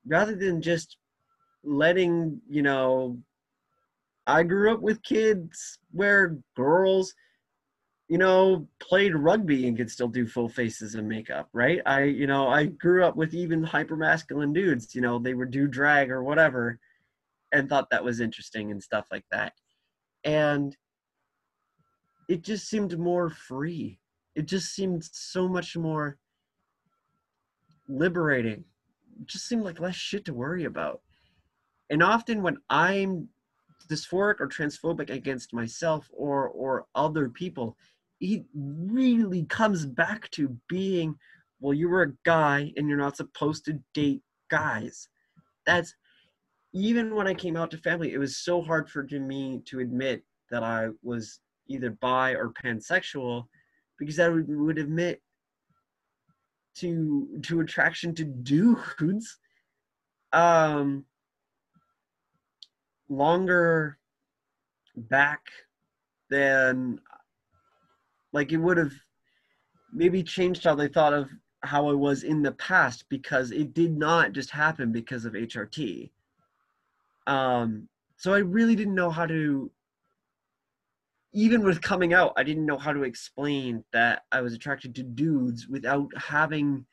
Rather 0.08 0.36
than 0.36 0.62
just 0.62 0.98
letting 1.64 2.40
you 2.50 2.62
know 2.62 3.18
i 4.28 4.44
grew 4.44 4.74
up 4.74 4.80
with 4.80 5.04
kids 5.04 5.80
where 5.92 6.38
girls 6.56 7.14
you 8.10 8.18
know 8.18 8.68
played 8.80 9.16
rugby 9.16 9.68
and 9.68 9.78
could 9.78 9.90
still 9.90 10.08
do 10.08 10.28
full 10.28 10.50
faces 10.50 10.96
and 10.96 11.08
makeup 11.08 11.48
right 11.54 11.82
i 11.86 12.04
you 12.04 12.28
know 12.28 12.48
i 12.48 12.66
grew 12.66 13.06
up 13.06 13.16
with 13.16 13.34
even 13.34 13.64
hyper 13.64 13.96
masculine 13.96 14.52
dudes 14.52 14.94
you 14.94 15.02
know 15.02 15.20
they 15.20 15.34
would 15.34 15.52
do 15.52 15.68
drag 15.68 16.12
or 16.12 16.24
whatever 16.24 16.80
and 17.52 17.70
thought 17.70 17.90
that 17.90 18.04
was 18.04 18.20
interesting 18.20 18.72
and 18.72 18.82
stuff 18.82 19.06
like 19.12 19.26
that 19.32 19.54
and 20.24 20.76
it 22.30 22.44
just 22.44 22.70
seemed 22.70 22.98
more 22.98 23.30
free. 23.32 24.00
It 24.36 24.46
just 24.46 24.74
seemed 24.74 25.04
so 25.04 25.50
much 25.50 25.76
more 25.76 26.18
liberating. 27.90 28.64
It 29.20 29.26
just 29.26 29.48
seemed 29.48 29.64
like 29.64 29.80
less 29.80 29.96
shit 29.96 30.26
to 30.26 30.34
worry 30.34 30.66
about. 30.66 31.02
And 31.90 32.04
often 32.04 32.44
when 32.44 32.58
I'm 32.70 33.28
dysphoric 33.90 34.40
or 34.40 34.48
transphobic 34.48 35.10
against 35.10 35.54
myself 35.54 36.08
or 36.14 36.50
or 36.50 36.86
other 36.94 37.30
people, 37.30 37.76
it 38.20 38.44
really 38.54 39.46
comes 39.46 39.86
back 39.86 40.30
to 40.32 40.58
being, 40.68 41.16
well, 41.60 41.74
you 41.74 41.90
were 41.90 42.04
a 42.04 42.14
guy 42.26 42.74
and 42.76 42.88
you're 42.88 42.98
not 42.98 43.18
supposed 43.18 43.66
to 43.66 43.80
date 43.94 44.22
guys. 44.50 45.08
That's 45.66 45.94
even 46.74 47.16
when 47.16 47.28
I 47.28 47.34
came 47.34 47.56
out 47.56 47.72
to 47.72 47.78
family, 47.78 48.14
it 48.14 48.18
was 48.18 48.38
so 48.38 48.62
hard 48.62 48.90
for 48.90 49.04
me 49.04 49.62
to 49.66 49.80
admit 49.80 50.24
that 50.52 50.64
I 50.64 50.90
was 51.02 51.40
either 51.68 51.92
bi 51.92 52.32
or 52.32 52.52
pansexual 52.64 53.46
because 53.98 54.16
that 54.18 54.32
would, 54.32 54.48
would 54.48 54.78
admit 54.78 55.22
to 56.76 57.28
to 57.44 57.60
attraction 57.62 58.14
to 58.16 58.24
dudes 58.24 59.38
um 60.34 61.04
longer 63.10 63.98
back 64.96 65.42
than 66.30 67.00
like 68.32 68.52
it 68.52 68.58
would 68.58 68.78
have 68.78 68.94
maybe 69.92 70.24
changed 70.24 70.64
how 70.64 70.76
they 70.76 70.88
thought 70.88 71.14
of 71.14 71.30
how 71.64 71.90
I 71.90 71.94
was 71.94 72.24
in 72.24 72.42
the 72.42 72.54
past 72.54 73.06
because 73.10 73.52
it 73.52 73.74
did 73.74 73.98
not 73.98 74.34
just 74.34 74.50
happen 74.50 74.92
because 74.92 75.26
of 75.26 75.34
HRT. 75.34 76.12
Um, 77.28 77.88
so 78.18 78.34
I 78.34 78.40
really 78.40 78.76
didn't 78.76 78.96
know 78.96 79.10
how 79.10 79.26
to 79.26 79.72
even 81.32 81.64
with 81.64 81.82
coming 81.82 82.14
out, 82.14 82.34
I 82.38 82.44
didn't 82.44 82.66
know 82.66 82.78
how 82.78 82.92
to 82.92 83.04
explain 83.04 83.84
that 83.94 84.24
I 84.32 84.42
was 84.42 84.54
attracted 84.54 84.96
to 84.96 85.04
dudes 85.04 85.68
without 85.68 86.10
having 86.18 86.86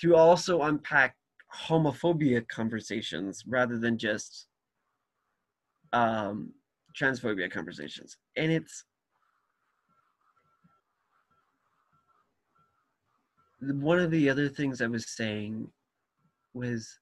to 0.00 0.16
also 0.16 0.62
unpack 0.62 1.16
homophobia 1.54 2.46
conversations 2.48 3.44
rather 3.46 3.78
than 3.78 3.98
just 3.98 4.48
um, 5.92 6.52
transphobia 6.98 7.50
conversations. 7.50 8.16
And 8.36 8.50
it's 8.50 8.84
one 13.60 13.98
of 13.98 14.10
the 14.10 14.28
other 14.28 14.48
things 14.48 14.80
I 14.82 14.86
was 14.86 15.08
saying 15.08 15.68
was 16.54 16.98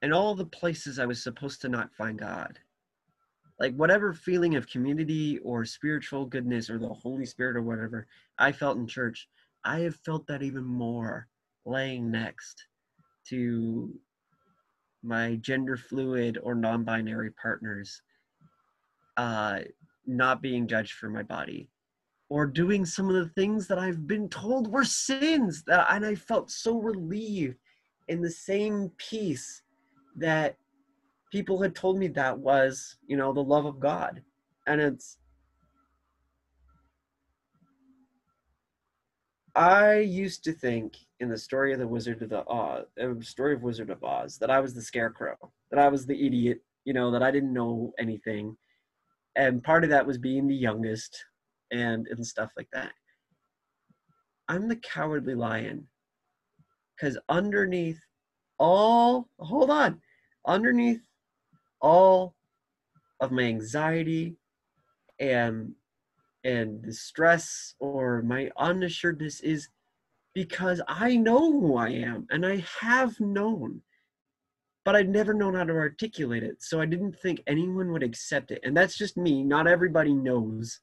in 0.00 0.12
all 0.12 0.34
the 0.34 0.46
places 0.46 0.98
I 0.98 1.06
was 1.06 1.22
supposed 1.22 1.60
to 1.62 1.68
not 1.68 1.94
find 1.94 2.18
God. 2.18 2.58
Like 3.60 3.74
whatever 3.74 4.12
feeling 4.12 4.56
of 4.56 4.68
community 4.68 5.38
or 5.38 5.64
spiritual 5.64 6.26
goodness 6.26 6.68
or 6.68 6.78
the 6.78 6.88
Holy 6.88 7.26
Spirit 7.26 7.56
or 7.56 7.62
whatever 7.62 8.06
I 8.38 8.50
felt 8.50 8.78
in 8.78 8.86
church, 8.86 9.28
I 9.64 9.80
have 9.80 9.96
felt 9.96 10.26
that 10.26 10.42
even 10.42 10.64
more 10.64 11.28
laying 11.64 12.10
next 12.10 12.66
to 13.28 13.94
my 15.04 15.36
gender 15.36 15.76
fluid 15.76 16.38
or 16.42 16.54
non 16.54 16.82
binary 16.82 17.30
partners 17.30 18.02
uh, 19.16 19.60
not 20.06 20.42
being 20.42 20.66
judged 20.66 20.94
for 20.94 21.08
my 21.08 21.22
body 21.22 21.68
or 22.32 22.46
doing 22.46 22.86
some 22.86 23.10
of 23.10 23.14
the 23.14 23.28
things 23.34 23.68
that 23.68 23.78
I've 23.78 24.06
been 24.06 24.26
told 24.26 24.66
were 24.66 24.86
sins 24.86 25.62
that 25.66 25.86
and 25.90 26.02
I 26.02 26.14
felt 26.14 26.50
so 26.50 26.78
relieved 26.78 27.58
in 28.08 28.22
the 28.22 28.30
same 28.30 28.90
peace 28.96 29.60
that 30.16 30.56
people 31.30 31.60
had 31.60 31.74
told 31.74 31.98
me 31.98 32.08
that 32.08 32.38
was, 32.38 32.96
you 33.06 33.18
know, 33.18 33.34
the 33.34 33.44
love 33.44 33.66
of 33.66 33.78
God. 33.78 34.22
And 34.66 34.80
it's, 34.80 35.18
I 39.54 39.98
used 39.98 40.42
to 40.44 40.54
think 40.54 40.96
in 41.20 41.28
the 41.28 41.36
story 41.36 41.74
of 41.74 41.80
the 41.80 41.86
Wizard 41.86 42.22
of 42.22 42.30
the 42.30 42.48
Oz, 42.48 42.86
uh, 42.98 43.08
story 43.20 43.52
of 43.52 43.62
Wizard 43.62 43.90
of 43.90 44.02
Oz, 44.02 44.38
that 44.38 44.50
I 44.50 44.58
was 44.58 44.72
the 44.72 44.80
scarecrow, 44.80 45.36
that 45.70 45.78
I 45.78 45.88
was 45.88 46.06
the 46.06 46.26
idiot, 46.26 46.62
you 46.86 46.94
know, 46.94 47.10
that 47.10 47.22
I 47.22 47.30
didn't 47.30 47.52
know 47.52 47.92
anything. 47.98 48.56
And 49.36 49.62
part 49.62 49.84
of 49.84 49.90
that 49.90 50.06
was 50.06 50.16
being 50.16 50.46
the 50.46 50.54
youngest 50.54 51.26
and, 51.72 52.06
and 52.08 52.24
stuff 52.24 52.52
like 52.56 52.68
that. 52.72 52.92
I'm 54.48 54.68
the 54.68 54.76
cowardly 54.76 55.34
lion. 55.34 55.88
Because 56.96 57.18
underneath 57.28 58.00
all, 58.58 59.28
hold 59.40 59.70
on, 59.70 60.00
underneath 60.46 61.00
all 61.80 62.36
of 63.20 63.32
my 63.32 63.42
anxiety 63.42 64.36
and 65.18 65.72
and 66.44 66.82
the 66.82 66.92
stress 66.92 67.74
or 67.78 68.22
my 68.22 68.50
unassuredness 68.58 69.40
is 69.40 69.68
because 70.34 70.82
I 70.88 71.16
know 71.16 71.52
who 71.52 71.76
I 71.76 71.90
am 71.90 72.26
and 72.30 72.44
I 72.44 72.64
have 72.80 73.18
known, 73.20 73.80
but 74.84 74.96
I've 74.96 75.08
never 75.08 75.34
known 75.34 75.54
how 75.54 75.64
to 75.64 75.72
articulate 75.72 76.42
it. 76.42 76.62
So 76.62 76.80
I 76.80 76.86
didn't 76.86 77.18
think 77.20 77.42
anyone 77.46 77.92
would 77.92 78.02
accept 78.02 78.50
it. 78.50 78.60
And 78.64 78.76
that's 78.76 78.96
just 78.96 79.16
me. 79.16 79.44
Not 79.44 79.68
everybody 79.68 80.12
knows. 80.12 80.80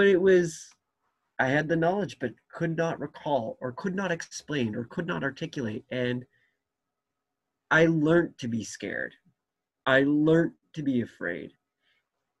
But 0.00 0.08
it 0.08 0.22
was 0.22 0.70
I 1.38 1.48
had 1.48 1.68
the 1.68 1.76
knowledge, 1.76 2.18
but 2.20 2.32
could 2.50 2.74
not 2.74 2.98
recall 2.98 3.58
or 3.60 3.72
could 3.72 3.94
not 3.94 4.10
explain 4.10 4.74
or 4.74 4.84
could 4.84 5.06
not 5.06 5.22
articulate. 5.22 5.84
And 5.90 6.24
I 7.70 7.84
learned 7.84 8.38
to 8.38 8.48
be 8.48 8.64
scared. 8.64 9.12
I 9.84 10.04
learned 10.04 10.52
to 10.72 10.82
be 10.82 11.02
afraid. 11.02 11.52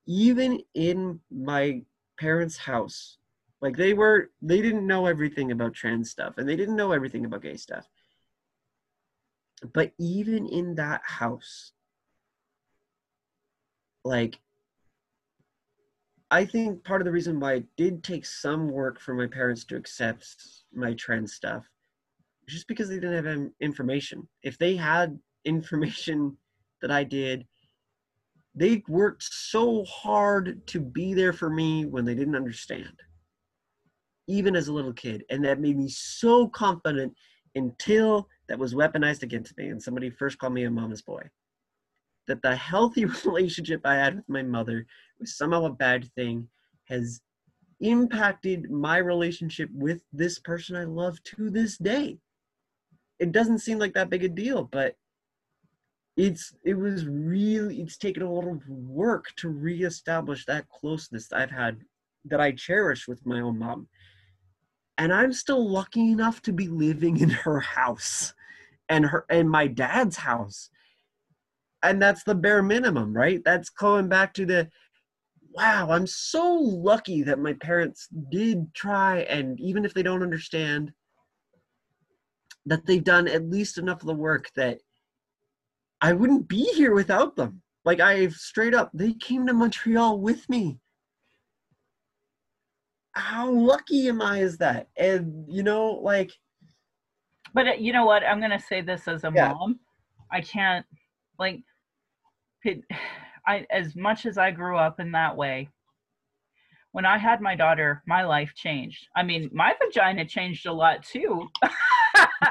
Even 0.06 0.62
in 0.72 1.20
my 1.30 1.82
parents' 2.18 2.56
house, 2.56 3.18
Like 3.60 3.76
they 3.76 3.92
were 3.92 4.30
they 4.40 4.62
didn't 4.62 4.86
know 4.86 5.04
everything 5.04 5.52
about 5.52 5.74
trans 5.74 6.10
stuff 6.10 6.38
and 6.38 6.48
they 6.48 6.56
didn't 6.56 6.76
know 6.76 6.92
everything 6.92 7.26
about 7.26 7.42
gay 7.42 7.58
stuff. 7.58 7.86
But 9.74 9.92
even 9.98 10.46
in 10.46 10.76
that 10.76 11.02
house, 11.04 11.72
like 14.02 14.40
I 16.30 16.44
think 16.44 16.84
part 16.84 17.00
of 17.00 17.06
the 17.06 17.12
reason 17.12 17.40
why 17.40 17.54
it 17.54 17.66
did 17.76 18.04
take 18.04 18.24
some 18.24 18.68
work 18.68 19.00
for 19.00 19.14
my 19.14 19.26
parents 19.26 19.64
to 19.64 19.76
accept 19.76 20.36
my 20.72 20.94
trans 20.94 21.34
stuff 21.34 21.68
is 22.46 22.54
just 22.54 22.68
because 22.68 22.88
they 22.88 23.00
didn't 23.00 23.24
have 23.24 23.50
information. 23.60 24.28
If 24.42 24.56
they 24.56 24.76
had 24.76 25.18
information 25.44 26.36
that 26.82 26.90
I 26.90 27.04
did, 27.04 27.46
they 28.54 28.82
worked 28.88 29.22
so 29.22 29.84
hard 29.84 30.66
to 30.68 30.80
be 30.80 31.14
there 31.14 31.32
for 31.32 31.50
me 31.50 31.84
when 31.84 32.04
they 32.04 32.14
didn't 32.14 32.36
understand, 32.36 32.92
even 34.26 34.54
as 34.54 34.68
a 34.68 34.72
little 34.72 34.92
kid. 34.92 35.24
And 35.30 35.44
that 35.44 35.60
made 35.60 35.78
me 35.78 35.88
so 35.88 36.48
confident 36.48 37.14
until 37.54 38.28
that 38.48 38.58
was 38.58 38.74
weaponized 38.74 39.22
against 39.22 39.56
me 39.56 39.68
and 39.68 39.82
somebody 39.82 40.10
first 40.10 40.38
called 40.38 40.52
me 40.52 40.64
a 40.64 40.70
mama's 40.70 41.02
boy 41.02 41.22
that 42.28 42.42
the 42.42 42.54
healthy 42.54 43.04
relationship 43.24 43.80
I 43.84 43.96
had 43.96 44.16
with 44.16 44.28
my 44.28 44.42
mother 44.42 44.86
somehow 45.24 45.64
a 45.64 45.70
bad 45.70 46.10
thing 46.14 46.48
has 46.84 47.20
impacted 47.80 48.70
my 48.70 48.98
relationship 48.98 49.70
with 49.72 50.02
this 50.12 50.38
person 50.38 50.76
I 50.76 50.84
love 50.84 51.22
to 51.24 51.50
this 51.50 51.78
day. 51.78 52.18
It 53.18 53.32
doesn't 53.32 53.60
seem 53.60 53.78
like 53.78 53.94
that 53.94 54.10
big 54.10 54.24
a 54.24 54.28
deal, 54.28 54.64
but 54.64 54.96
it's 56.16 56.54
it 56.64 56.74
was 56.74 57.06
really 57.06 57.80
it's 57.80 57.96
taken 57.96 58.22
a 58.22 58.30
lot 58.30 58.46
of 58.46 58.68
work 58.68 59.26
to 59.36 59.48
reestablish 59.48 60.44
that 60.44 60.68
closeness 60.68 61.28
that 61.28 61.40
I've 61.40 61.50
had 61.50 61.80
that 62.26 62.40
I 62.40 62.52
cherish 62.52 63.08
with 63.08 63.24
my 63.24 63.40
own 63.40 63.58
mom. 63.58 63.88
And 64.98 65.12
I'm 65.12 65.32
still 65.32 65.66
lucky 65.66 66.10
enough 66.10 66.42
to 66.42 66.52
be 66.52 66.68
living 66.68 67.20
in 67.20 67.30
her 67.30 67.60
house 67.60 68.34
and 68.88 69.06
her 69.06 69.24
and 69.30 69.48
my 69.48 69.66
dad's 69.66 70.16
house 70.16 70.70
and 71.82 72.00
that's 72.00 72.24
the 72.24 72.34
bare 72.34 72.62
minimum, 72.62 73.12
right? 73.16 73.42
That's 73.44 73.70
going 73.70 74.08
back 74.08 74.34
to 74.34 74.46
the 74.46 74.68
wow, 75.52 75.90
I'm 75.90 76.06
so 76.06 76.54
lucky 76.54 77.22
that 77.24 77.38
my 77.38 77.54
parents 77.54 78.08
did 78.30 78.72
try, 78.74 79.20
and 79.20 79.58
even 79.60 79.84
if 79.84 79.94
they 79.94 80.02
don't 80.02 80.22
understand, 80.22 80.92
that 82.66 82.86
they've 82.86 83.04
done 83.04 83.26
at 83.26 83.48
least 83.48 83.78
enough 83.78 84.00
of 84.00 84.06
the 84.06 84.14
work 84.14 84.50
that 84.54 84.78
I 86.00 86.12
wouldn't 86.12 86.48
be 86.48 86.64
here 86.74 86.94
without 86.94 87.36
them. 87.36 87.62
Like 87.84 88.00
I've 88.00 88.34
straight 88.34 88.74
up, 88.74 88.90
they 88.92 89.14
came 89.14 89.46
to 89.46 89.52
Montreal 89.52 90.20
with 90.20 90.48
me. 90.48 90.78
How 93.12 93.50
lucky 93.50 94.08
am 94.08 94.22
I 94.22 94.38
is 94.38 94.58
that? 94.58 94.88
And 94.96 95.44
you 95.48 95.62
know, 95.62 95.92
like 96.02 96.30
But 97.54 97.66
uh, 97.66 97.72
you 97.72 97.92
know 97.92 98.04
what? 98.04 98.24
I'm 98.24 98.38
going 98.38 98.50
to 98.52 98.60
say 98.60 98.82
this 98.82 99.08
as 99.08 99.24
a 99.24 99.32
yeah. 99.34 99.48
mom. 99.48 99.80
I 100.30 100.40
can't 100.40 100.86
like 101.38 101.60
I, 103.46 103.66
as 103.70 103.96
much 103.96 104.26
as 104.26 104.38
I 104.38 104.50
grew 104.50 104.76
up 104.76 105.00
in 105.00 105.12
that 105.12 105.36
way, 105.36 105.68
when 106.92 107.06
I 107.06 107.18
had 107.18 107.40
my 107.40 107.54
daughter, 107.54 108.02
my 108.06 108.24
life 108.24 108.52
changed. 108.54 109.06
I 109.14 109.22
mean, 109.22 109.48
my 109.52 109.74
vagina 109.80 110.24
changed 110.24 110.66
a 110.66 110.72
lot 110.72 111.04
too. 111.04 111.48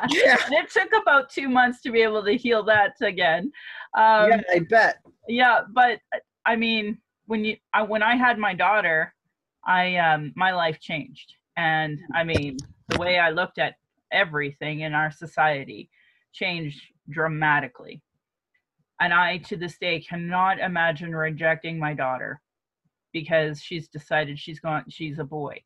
yeah. 0.09 0.37
it 0.51 0.69
took 0.71 0.89
about 1.01 1.29
two 1.29 1.49
months 1.49 1.81
to 1.81 1.91
be 1.91 2.01
able 2.01 2.23
to 2.23 2.37
heal 2.37 2.63
that 2.63 2.93
again. 3.01 3.51
Um, 3.97 4.29
yeah, 4.29 4.41
I 4.53 4.59
bet. 4.69 4.97
Yeah, 5.27 5.61
but 5.73 5.99
I 6.45 6.55
mean, 6.55 6.99
when 7.25 7.43
you 7.43 7.57
I, 7.73 7.83
when 7.83 8.01
I 8.01 8.15
had 8.15 8.37
my 8.37 8.53
daughter, 8.53 9.13
I 9.65 9.97
um, 9.97 10.31
my 10.35 10.51
life 10.51 10.79
changed, 10.79 11.33
and 11.57 11.99
I 12.15 12.23
mean, 12.23 12.57
the 12.87 12.97
way 12.97 13.19
I 13.19 13.29
looked 13.29 13.59
at 13.59 13.75
everything 14.11 14.81
in 14.81 14.93
our 14.93 15.11
society 15.11 15.89
changed 16.31 16.81
dramatically 17.09 18.01
and 18.99 19.13
I 19.13 19.37
to 19.37 19.57
this 19.57 19.77
day 19.77 19.99
cannot 20.01 20.59
imagine 20.59 21.15
rejecting 21.15 21.79
my 21.79 21.93
daughter 21.93 22.41
because 23.13 23.61
she's 23.61 23.87
decided 23.87 24.39
she's 24.39 24.59
gone, 24.59 24.83
she's 24.89 25.19
a 25.19 25.23
boy. 25.23 25.61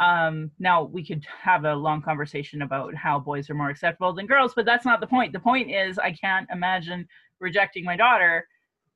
Um, 0.00 0.50
now 0.58 0.84
we 0.84 1.04
could 1.04 1.24
have 1.42 1.64
a 1.64 1.74
long 1.74 2.02
conversation 2.02 2.62
about 2.62 2.94
how 2.94 3.20
boys 3.20 3.48
are 3.50 3.54
more 3.54 3.70
acceptable 3.70 4.12
than 4.12 4.26
girls, 4.26 4.52
but 4.54 4.64
that's 4.64 4.86
not 4.86 5.00
the 5.00 5.06
point. 5.06 5.32
The 5.32 5.38
point 5.38 5.70
is 5.70 5.98
I 5.98 6.12
can't 6.12 6.48
imagine 6.50 7.06
rejecting 7.40 7.84
my 7.84 7.96
daughter 7.96 8.46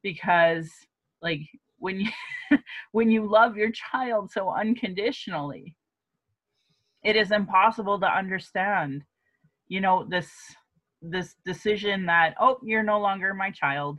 because 0.03 0.71
like 1.23 1.41
when 1.79 2.01
you 2.01 2.11
when 2.93 3.11
you 3.11 3.31
love 3.31 3.57
your 3.57 3.71
child 3.71 4.31
so 4.31 4.51
unconditionally, 4.51 5.77
it 7.05 7.15
is 7.15 7.31
impossible 7.31 8.01
to 8.01 8.07
understand, 8.07 9.03
you 9.69 9.81
know, 9.81 10.07
this 10.09 10.29
this 11.11 11.37
decision 11.45 12.07
that 12.07 12.35
oh 12.41 12.59
you're 12.63 12.83
no 12.83 13.01
longer 13.01 13.35
my 13.35 13.51
child 13.51 13.99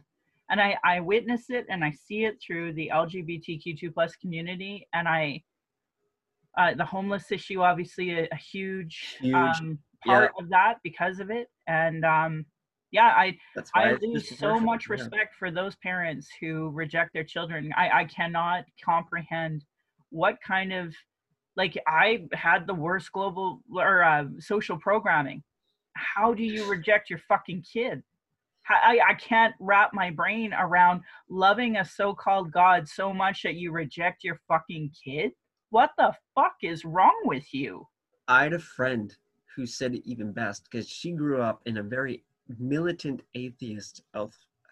and 0.50 0.62
i 0.62 0.78
i 0.84 1.00
witness 1.00 1.50
it 1.50 1.66
and 1.70 1.84
i 1.84 1.92
see 1.92 2.26
it 2.26 2.38
through 2.46 2.74
the 2.74 2.90
lgbtq2 2.94 3.94
plus 3.94 4.16
community 4.16 4.88
and 4.94 5.08
i 5.08 5.42
uh, 6.58 6.74
the 6.74 6.86
homeless 6.86 7.32
issue 7.32 7.62
obviously 7.62 8.18
a, 8.18 8.28
a 8.32 8.36
huge, 8.36 9.16
huge. 9.20 9.36
Um, 9.36 9.78
part 10.04 10.32
yeah. 10.36 10.44
of 10.44 10.50
that 10.50 10.76
because 10.84 11.20
of 11.20 11.30
it 11.30 11.48
and 11.68 12.06
um 12.06 12.46
yeah 12.92 13.14
i 13.16 13.36
i 13.76 13.94
lose 14.02 14.38
so 14.38 14.60
much 14.60 14.90
respect 14.90 15.32
yeah. 15.34 15.40
for 15.40 15.52
those 15.52 15.76
parents 15.78 16.28
who 16.40 16.70
reject 16.70 17.14
their 17.14 17.24
children 17.24 17.72
i 17.76 17.90
i 17.90 18.06
cannot 18.06 18.64
comprehend 18.84 19.66
what 20.10 20.38
kind 20.46 20.72
of 20.72 20.94
like 21.56 21.76
i 21.88 22.26
had 22.34 22.68
the 22.68 22.74
worst 22.74 23.12
global 23.12 23.62
or 23.76 24.04
uh, 24.04 24.26
social 24.40 24.78
programming 24.78 25.42
how 25.98 26.34
do 26.34 26.44
you 26.44 26.70
reject 26.70 27.10
your 27.10 27.20
fucking 27.28 27.64
kid? 27.64 28.04
I, 28.70 29.00
I 29.10 29.14
can't 29.14 29.56
wrap 29.60 29.94
my 29.94 30.12
brain 30.12 30.54
around 30.54 31.02
loving 31.30 31.78
a 31.78 31.86
so-called 31.86 32.52
God 32.52 32.88
so 32.88 33.14
much 33.14 33.44
that 33.44 33.56
you 33.56 33.72
reject 33.72 34.24
your 34.24 34.40
fucking 34.48 34.92
kid. 35.04 35.32
What 35.70 35.92
the 35.98 36.14
fuck 36.36 36.56
is 36.62 36.86
wrong 36.86 37.18
with 37.24 37.54
you? 37.54 37.88
I 38.28 38.44
had 38.44 38.54
a 38.54 38.60
friend 38.60 39.16
who 39.56 39.66
said 39.66 39.96
it 39.96 40.04
even 40.06 40.34
best 40.34 40.68
because 40.70 40.88
she 40.88 41.12
grew 41.12 41.42
up 41.42 41.62
in 41.66 41.78
a 41.78 41.84
very 41.84 42.24
militant 42.60 43.22
atheist 43.36 44.04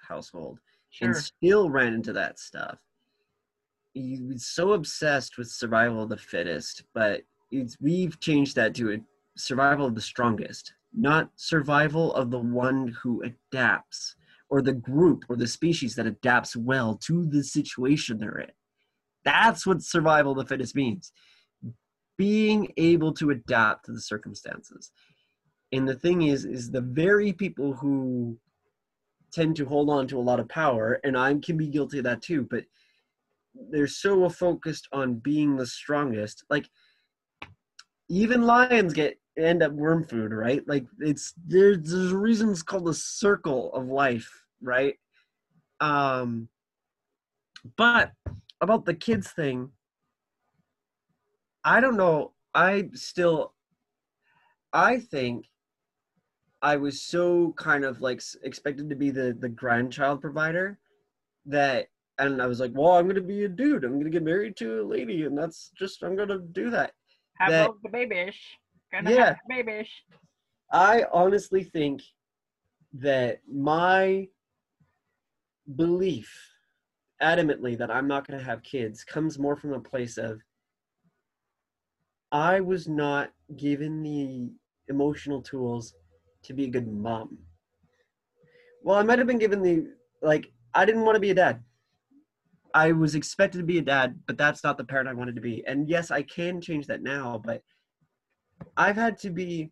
household 0.07 0.59
sure. 0.89 1.07
and 1.07 1.17
still 1.17 1.69
ran 1.69 1.93
into 1.93 2.13
that 2.13 2.37
stuff. 2.37 2.77
He 3.93 4.19
was 4.21 4.45
so 4.45 4.73
obsessed 4.73 5.37
with 5.37 5.49
survival 5.49 6.03
of 6.03 6.09
the 6.09 6.17
fittest, 6.17 6.83
but 6.93 7.21
we've 7.79 8.19
changed 8.19 8.55
that 8.57 8.75
to 8.75 8.93
a 8.93 8.97
survival 9.37 9.85
of 9.87 9.95
the 9.95 10.01
strongest 10.01 10.73
not 10.97 11.29
survival 11.35 12.13
of 12.13 12.31
the 12.31 12.39
one 12.39 12.95
who 13.01 13.23
adapts 13.23 14.15
or 14.49 14.61
the 14.61 14.73
group 14.73 15.23
or 15.27 15.35
the 15.35 15.47
species 15.47 15.95
that 15.95 16.05
adapts 16.05 16.55
well 16.55 16.95
to 16.95 17.25
the 17.25 17.43
situation 17.43 18.17
they're 18.17 18.39
in. 18.39 18.51
That's 19.23 19.65
what 19.65 19.81
survival 19.81 20.33
of 20.33 20.37
the 20.37 20.45
fittest 20.45 20.75
means. 20.75 21.11
Being 22.17 22.71
able 22.77 23.11
to 23.13 23.31
adapt 23.31 23.85
to 23.85 23.91
the 23.91 23.99
circumstances. 23.99 24.91
And 25.71 25.87
the 25.87 25.95
thing 25.95 26.21
is, 26.21 26.45
is 26.45 26.71
the 26.71 26.81
very 26.81 27.33
people 27.33 27.73
who 27.73 28.37
tend 29.33 29.55
to 29.57 29.65
hold 29.65 29.89
on 29.89 30.07
to 30.07 30.17
a 30.17 30.21
lot 30.21 30.39
of 30.39 30.47
power, 30.47 30.99
and 31.03 31.17
I 31.17 31.33
can 31.35 31.57
be 31.57 31.67
guilty 31.67 31.97
of 31.97 32.05
that 32.05 32.21
too, 32.21 32.47
but 32.49 32.63
they're 33.69 33.87
so 33.87 34.29
focused 34.29 34.87
on 34.93 35.15
being 35.15 35.55
the 35.55 35.65
strongest. 35.65 36.45
Like 36.49 36.69
even 38.07 38.43
lions 38.43 38.93
get 38.93 39.19
end 39.37 39.63
up 39.63 39.71
worm 39.71 40.05
food, 40.05 40.31
right? 40.31 40.65
Like 40.67 40.85
it's 40.99 41.33
there's 41.45 41.77
there's 41.81 42.11
a 42.11 42.17
reason 42.17 42.49
it's 42.49 42.63
called 42.63 42.85
the 42.85 42.93
circle 42.93 43.73
of 43.73 43.87
life, 43.87 44.29
right? 44.61 44.95
Um 45.79 46.49
but 47.77 48.11
about 48.61 48.85
the 48.85 48.93
kids 48.93 49.31
thing, 49.31 49.71
I 51.63 51.79
don't 51.79 51.97
know. 51.97 52.33
I 52.53 52.89
still 52.93 53.53
I 54.71 54.99
think 54.99 55.47
I 56.61 56.77
was 56.77 57.01
so 57.01 57.53
kind 57.57 57.83
of 57.83 58.01
like 58.01 58.21
expected 58.43 58.89
to 58.89 58.95
be 58.95 59.11
the 59.11 59.35
the 59.37 59.49
grandchild 59.49 60.21
provider 60.21 60.79
that 61.45 61.87
and 62.17 62.41
I 62.41 62.47
was 62.47 62.59
like, 62.59 62.71
well, 62.73 62.93
I'm 62.93 63.07
gonna 63.07 63.21
be 63.21 63.43
a 63.43 63.49
dude. 63.49 63.83
I'm 63.83 63.99
gonna 63.99 64.09
get 64.09 64.23
married 64.23 64.55
to 64.57 64.81
a 64.81 64.83
lady, 64.83 65.23
and 65.23 65.37
that's 65.37 65.71
just 65.77 66.03
I'm 66.03 66.15
gonna 66.15 66.39
do 66.39 66.69
that. 66.69 66.93
Have 67.39 67.51
that, 67.51 67.71
the 67.83 67.89
babies. 67.89 68.35
Gonna 68.95 69.11
yeah. 69.11 69.25
have 69.25 69.37
babies. 69.49 69.89
I 70.71 71.03
honestly 71.11 71.63
think 71.63 72.01
that 72.93 73.41
my 73.51 74.29
belief 75.75 76.31
adamantly 77.21 77.77
that 77.77 77.91
I'm 77.91 78.07
not 78.07 78.25
going 78.25 78.39
to 78.39 78.45
have 78.45 78.63
kids 78.63 79.03
comes 79.03 79.37
more 79.37 79.57
from 79.57 79.73
a 79.73 79.79
place 79.79 80.17
of 80.17 80.39
I 82.31 82.61
was 82.61 82.87
not 82.87 83.31
given 83.57 84.01
the 84.01 84.49
emotional 84.87 85.41
tools 85.41 85.93
to 86.43 86.53
be 86.53 86.65
a 86.65 86.69
good 86.69 86.87
mom. 86.87 87.37
Well, 88.81 88.97
I 88.97 89.03
might 89.03 89.19
have 89.19 89.27
been 89.27 89.39
given 89.39 89.61
the 89.61 89.87
like 90.21 90.53
I 90.73 90.85
didn't 90.85 91.03
want 91.03 91.17
to 91.17 91.21
be 91.21 91.31
a 91.31 91.35
dad. 91.35 91.61
I 92.73 92.93
was 92.93 93.15
expected 93.15 93.57
to 93.57 93.63
be 93.65 93.77
a 93.77 93.81
dad, 93.81 94.19
but 94.25 94.37
that's 94.37 94.63
not 94.63 94.77
the 94.77 94.83
parent 94.85 95.09
I 95.09 95.13
wanted 95.13 95.35
to 95.35 95.41
be. 95.41 95.63
And 95.67 95.89
yes, 95.89 96.11
I 96.11 96.21
can 96.21 96.61
change 96.61 96.87
that 96.87 97.01
now, 97.01 97.41
but 97.43 97.61
I've 98.77 98.95
had 98.95 99.17
to 99.19 99.29
be. 99.29 99.71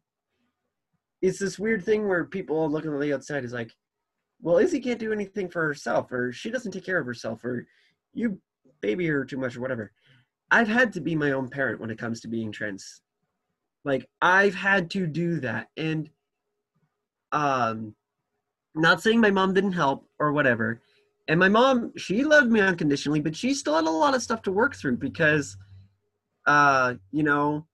It's 1.21 1.39
this 1.39 1.57
weird 1.57 1.83
thing 1.85 2.07
where 2.07 2.25
people 2.25 2.69
look 2.69 2.85
on 2.85 2.99
the 2.99 3.13
outside 3.13 3.45
is 3.45 3.53
like, 3.53 3.71
well, 4.41 4.57
Izzy 4.57 4.81
can't 4.81 4.99
do 4.99 5.13
anything 5.13 5.49
for 5.49 5.61
herself, 5.61 6.11
or 6.11 6.33
she 6.33 6.51
doesn't 6.51 6.73
take 6.73 6.85
care 6.85 6.99
of 6.99 7.05
herself, 7.05 7.43
or 7.45 7.65
you 8.13 8.39
baby 8.81 9.07
her 9.07 9.23
too 9.23 9.37
much, 9.37 9.55
or 9.55 9.61
whatever. 9.61 9.91
I've 10.51 10.67
had 10.67 10.91
to 10.93 11.01
be 11.01 11.15
my 11.15 11.31
own 11.31 11.49
parent 11.49 11.79
when 11.79 11.89
it 11.89 11.97
comes 11.97 12.19
to 12.21 12.27
being 12.27 12.51
trans. 12.51 13.01
Like 13.85 14.09
I've 14.21 14.55
had 14.55 14.89
to 14.91 15.07
do 15.07 15.39
that, 15.39 15.69
and 15.77 16.09
um, 17.31 17.95
not 18.75 19.01
saying 19.01 19.19
my 19.19 19.31
mom 19.31 19.53
didn't 19.53 19.73
help 19.73 20.07
or 20.19 20.31
whatever. 20.31 20.81
And 21.27 21.39
my 21.39 21.49
mom, 21.49 21.93
she 21.95 22.23
loved 22.23 22.51
me 22.51 22.59
unconditionally, 22.59 23.21
but 23.21 23.35
she 23.35 23.53
still 23.53 23.75
had 23.75 23.85
a 23.85 23.89
lot 23.89 24.13
of 24.13 24.21
stuff 24.21 24.41
to 24.43 24.51
work 24.51 24.75
through 24.75 24.97
because, 24.97 25.57
uh, 26.45 26.95
you 27.11 27.23
know, 27.23 27.65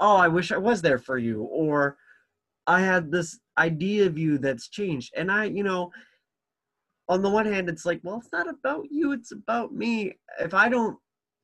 oh, 0.00 0.16
I 0.16 0.28
wish 0.28 0.52
I 0.52 0.58
was 0.58 0.82
there 0.82 0.98
for 0.98 1.18
you, 1.18 1.42
or 1.42 1.96
I 2.66 2.80
had 2.80 3.10
this 3.10 3.38
idea 3.56 4.06
of 4.06 4.18
you 4.18 4.38
that's 4.38 4.68
changed. 4.68 5.12
And 5.16 5.30
I, 5.30 5.46
you 5.46 5.62
know, 5.62 5.90
on 7.08 7.22
the 7.22 7.30
one 7.30 7.46
hand, 7.46 7.68
it's 7.68 7.86
like, 7.86 8.00
well, 8.02 8.18
it's 8.18 8.32
not 8.32 8.48
about 8.48 8.86
you, 8.90 9.12
it's 9.12 9.32
about 9.32 9.74
me. 9.74 10.18
If 10.38 10.54
I 10.54 10.68
don't 10.68 10.98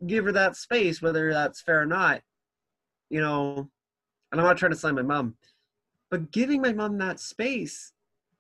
give 0.07 0.27
her 0.27 0.33
that 0.33 0.57
space, 0.57 1.01
whether 1.01 1.33
that's 1.33 1.63
fair 1.63 1.81
or 1.81 1.87
not, 1.87 2.21
you 3.11 3.21
know, 3.21 3.69
and 4.31 4.41
I'm 4.41 4.47
not 4.47 4.59
trying 4.59 4.73
to 4.73 4.79
slam 4.79 4.97
my 4.97 5.03
mom, 5.03 5.37
but 6.11 6.31
giving 6.31 6.61
my 6.61 6.73
mom 6.73 6.99
that 6.99 7.21
space 7.21 7.93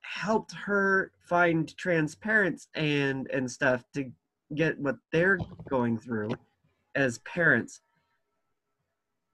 helped 0.02 0.52
her 0.52 1.12
find 1.28 1.74
transparency 1.78 2.68
and 2.74 3.26
and 3.30 3.50
stuff 3.50 3.82
to 3.94 4.10
get 4.54 4.78
what 4.78 4.96
they're 5.12 5.38
going 5.70 5.98
through 5.98 6.30
as 6.94 7.18
parents 7.20 7.80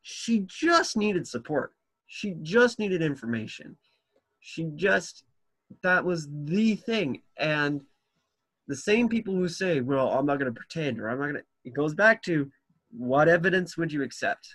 she 0.03 0.45
just 0.47 0.97
needed 0.97 1.27
support. 1.27 1.73
She 2.07 2.35
just 2.43 2.79
needed 2.79 3.03
information. 3.03 3.77
She 4.41 4.71
just 4.75 5.25
that 5.83 6.05
was 6.05 6.29
the 6.31 6.75
thing. 6.75 7.23
And 7.37 7.83
the 8.67 8.77
same 8.77 9.09
people 9.09 9.35
who 9.35 9.49
say 9.49 9.81
well 9.81 10.11
i'm 10.11 10.25
not 10.25 10.39
going 10.39 10.53
to 10.53 10.57
pretend 10.57 11.01
or 11.01 11.09
i'm 11.09 11.19
not 11.19 11.25
going 11.25 11.35
to 11.35 11.43
it 11.65 11.75
goes 11.75 11.93
back 11.93 12.23
to 12.23 12.49
what 12.97 13.29
evidence 13.29 13.77
would 13.77 13.93
you 13.93 14.03
accept 14.03 14.49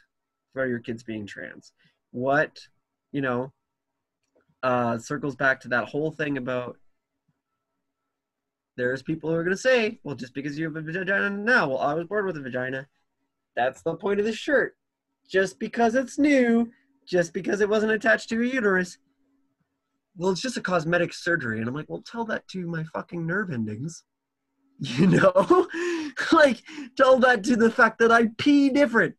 for 0.54 0.66
your 0.68 0.80
kids 0.80 1.04
being 1.04 1.26
trans? 1.26 1.74
What 2.12 2.58
you 3.12 3.22
know 3.22 3.52
uh 4.64 4.98
circles 4.98 5.36
back 5.36 5.60
to 5.62 5.68
that 5.70 5.88
whole 5.88 6.12
thing 6.12 6.38
about 6.38 6.78
there's 8.78 9.04
people 9.04 9.30
who 9.30 9.36
are 9.36 9.44
going 9.44 9.56
to 9.56 9.62
say 9.62 10.00
well 10.04 10.16
just 10.16 10.34
because 10.34 10.58
you 10.58 10.66
have 10.66 10.76
a 10.76 10.82
vagina 10.82 11.30
now 11.30 11.70
well 11.70 11.80
i 11.80 11.94
was 11.94 12.08
born 12.08 12.26
with 12.26 12.38
a 12.38 12.42
vagina. 12.42 12.88
That's 13.56 13.82
the 13.84 13.96
point 13.96 14.20
of 14.20 14.26
the 14.26 14.34
shirt 14.34 14.76
just 15.30 15.60
because 15.60 15.96
it's 15.96 16.18
new 16.18 16.70
just 17.08 17.34
because 17.34 17.62
it 17.62 17.70
wasn't 17.70 17.92
attached 17.92 18.30
to 18.30 18.42
a 18.42 18.46
uterus 18.46 18.98
well, 20.18 20.32
it's 20.32 20.42
just 20.42 20.58
a 20.58 20.62
cosmetic 20.62 21.14
surgery. 21.14 21.60
And 21.60 21.68
I'm 21.68 21.74
like, 21.76 21.90
well, 21.90 22.04
tell 22.06 22.26
that 22.26 22.48
to 22.50 22.66
my 22.68 22.84
fucking 22.94 23.26
nerve 23.26 23.52
endings. 23.52 24.04
You 24.78 25.08
know? 25.08 25.68
like, 26.34 26.62
tell 26.98 27.18
that 27.20 27.46
to 27.46 27.56
the 27.56 27.72
fact 27.72 28.00
that 28.00 28.12
I 28.12 28.28
pee 28.38 28.70
different. 28.70 29.16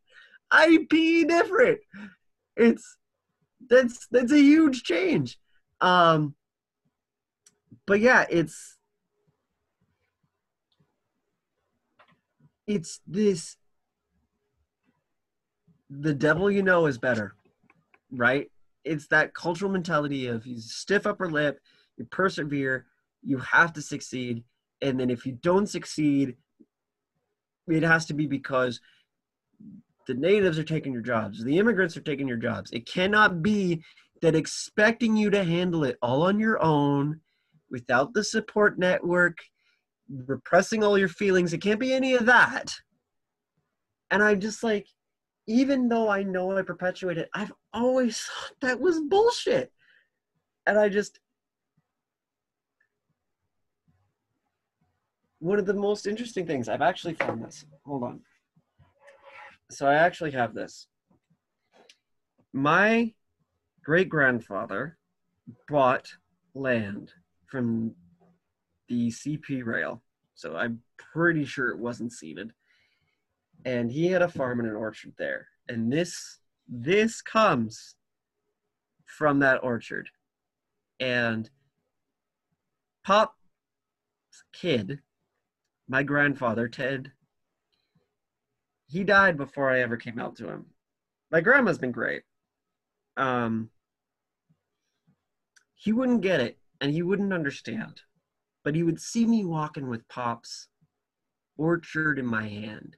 I 0.50 0.86
pee 0.90 1.24
different. 1.24 1.78
It's 2.58 2.98
that's 3.66 4.06
that's 4.10 4.32
a 4.32 4.38
huge 4.38 4.82
change. 4.82 5.38
Um 5.80 6.34
but 7.86 8.00
yeah, 8.00 8.26
it's 8.28 8.76
it's 12.66 13.00
this 13.06 13.56
the 15.88 16.14
devil 16.14 16.50
you 16.50 16.62
know 16.62 16.86
is 16.86 16.98
better, 16.98 17.34
right? 18.12 18.50
it's 18.86 19.08
that 19.08 19.34
cultural 19.34 19.70
mentality 19.70 20.28
of 20.28 20.46
you 20.46 20.60
stiff 20.60 21.06
upper 21.06 21.28
lip, 21.28 21.58
you 21.98 22.04
persevere, 22.06 22.86
you 23.22 23.38
have 23.38 23.72
to 23.74 23.82
succeed, 23.82 24.44
and 24.80 24.98
then 24.98 25.10
if 25.10 25.26
you 25.26 25.32
don't 25.42 25.66
succeed, 25.66 26.36
it 27.68 27.82
has 27.82 28.06
to 28.06 28.14
be 28.14 28.26
because 28.26 28.80
the 30.06 30.14
natives 30.14 30.58
are 30.58 30.64
taking 30.64 30.92
your 30.92 31.02
jobs, 31.02 31.42
the 31.42 31.58
immigrants 31.58 31.96
are 31.96 32.02
taking 32.02 32.28
your 32.28 32.36
jobs. 32.36 32.70
It 32.70 32.86
cannot 32.86 33.42
be 33.42 33.82
that 34.22 34.36
expecting 34.36 35.16
you 35.16 35.30
to 35.30 35.42
handle 35.42 35.84
it 35.84 35.98
all 36.00 36.22
on 36.22 36.38
your 36.38 36.62
own 36.62 37.20
without 37.70 38.14
the 38.14 38.22
support 38.22 38.78
network, 38.78 39.38
repressing 40.08 40.84
all 40.84 40.96
your 40.96 41.08
feelings. 41.08 41.52
It 41.52 41.60
can't 41.60 41.80
be 41.80 41.92
any 41.92 42.14
of 42.14 42.26
that. 42.26 42.72
And 44.12 44.22
I'm 44.22 44.38
just 44.38 44.62
like, 44.62 44.86
even 45.46 45.88
though 45.88 46.08
I 46.08 46.22
know 46.22 46.56
I 46.56 46.62
perpetuate 46.62 47.18
it, 47.18 47.30
I've 47.32 47.52
always 47.72 48.20
thought 48.20 48.52
that 48.60 48.80
was 48.80 49.00
bullshit. 49.00 49.72
And 50.66 50.78
I 50.78 50.88
just, 50.88 51.20
one 55.38 55.58
of 55.58 55.66
the 55.66 55.74
most 55.74 56.06
interesting 56.06 56.46
things, 56.46 56.68
I've 56.68 56.82
actually 56.82 57.14
found 57.14 57.44
this. 57.44 57.64
Hold 57.84 58.02
on. 58.02 58.20
So 59.70 59.86
I 59.86 59.94
actually 59.94 60.32
have 60.32 60.54
this. 60.54 60.88
My 62.52 63.12
great 63.84 64.08
grandfather 64.08 64.98
bought 65.68 66.08
land 66.54 67.12
from 67.46 67.94
the 68.88 69.08
CP 69.10 69.64
rail. 69.64 70.02
So 70.34 70.56
I'm 70.56 70.80
pretty 70.98 71.44
sure 71.44 71.68
it 71.68 71.78
wasn't 71.78 72.12
ceded 72.12 72.52
and 73.66 73.90
he 73.90 74.06
had 74.06 74.22
a 74.22 74.28
farm 74.28 74.60
and 74.60 74.68
an 74.68 74.76
orchard 74.76 75.12
there. 75.18 75.48
And 75.68 75.92
this 75.92 76.38
this 76.68 77.20
comes 77.20 77.96
from 79.04 79.40
that 79.40 79.62
orchard. 79.62 80.08
And 81.00 81.50
Pop's 83.04 83.34
kid, 84.52 85.00
my 85.88 86.04
grandfather, 86.04 86.68
Ted, 86.68 87.12
he 88.86 89.02
died 89.02 89.36
before 89.36 89.70
I 89.70 89.80
ever 89.80 89.96
came 89.96 90.18
out 90.18 90.36
to 90.36 90.48
him. 90.48 90.66
My 91.30 91.40
grandma's 91.40 91.78
been 91.78 91.92
great. 91.92 92.22
Um, 93.16 93.70
he 95.74 95.92
wouldn't 95.92 96.20
get 96.20 96.40
it 96.40 96.58
and 96.80 96.92
he 96.92 97.02
wouldn't 97.02 97.32
understand. 97.32 98.00
But 98.62 98.76
he 98.76 98.84
would 98.84 99.00
see 99.00 99.26
me 99.26 99.44
walking 99.44 99.88
with 99.88 100.08
Pop's 100.08 100.68
orchard 101.56 102.18
in 102.18 102.26
my 102.26 102.48
hand 102.48 102.96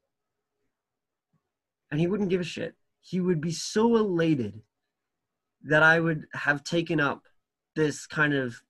and 1.90 2.00
he 2.00 2.06
wouldn't 2.06 2.30
give 2.30 2.40
a 2.40 2.44
shit. 2.44 2.74
He 3.00 3.20
would 3.20 3.40
be 3.40 3.52
so 3.52 3.96
elated 3.96 4.60
that 5.64 5.82
I 5.82 6.00
would 6.00 6.26
have 6.34 6.64
taken 6.64 7.00
up 7.00 7.22
this 7.74 8.06
kind 8.06 8.34
of 8.34 8.60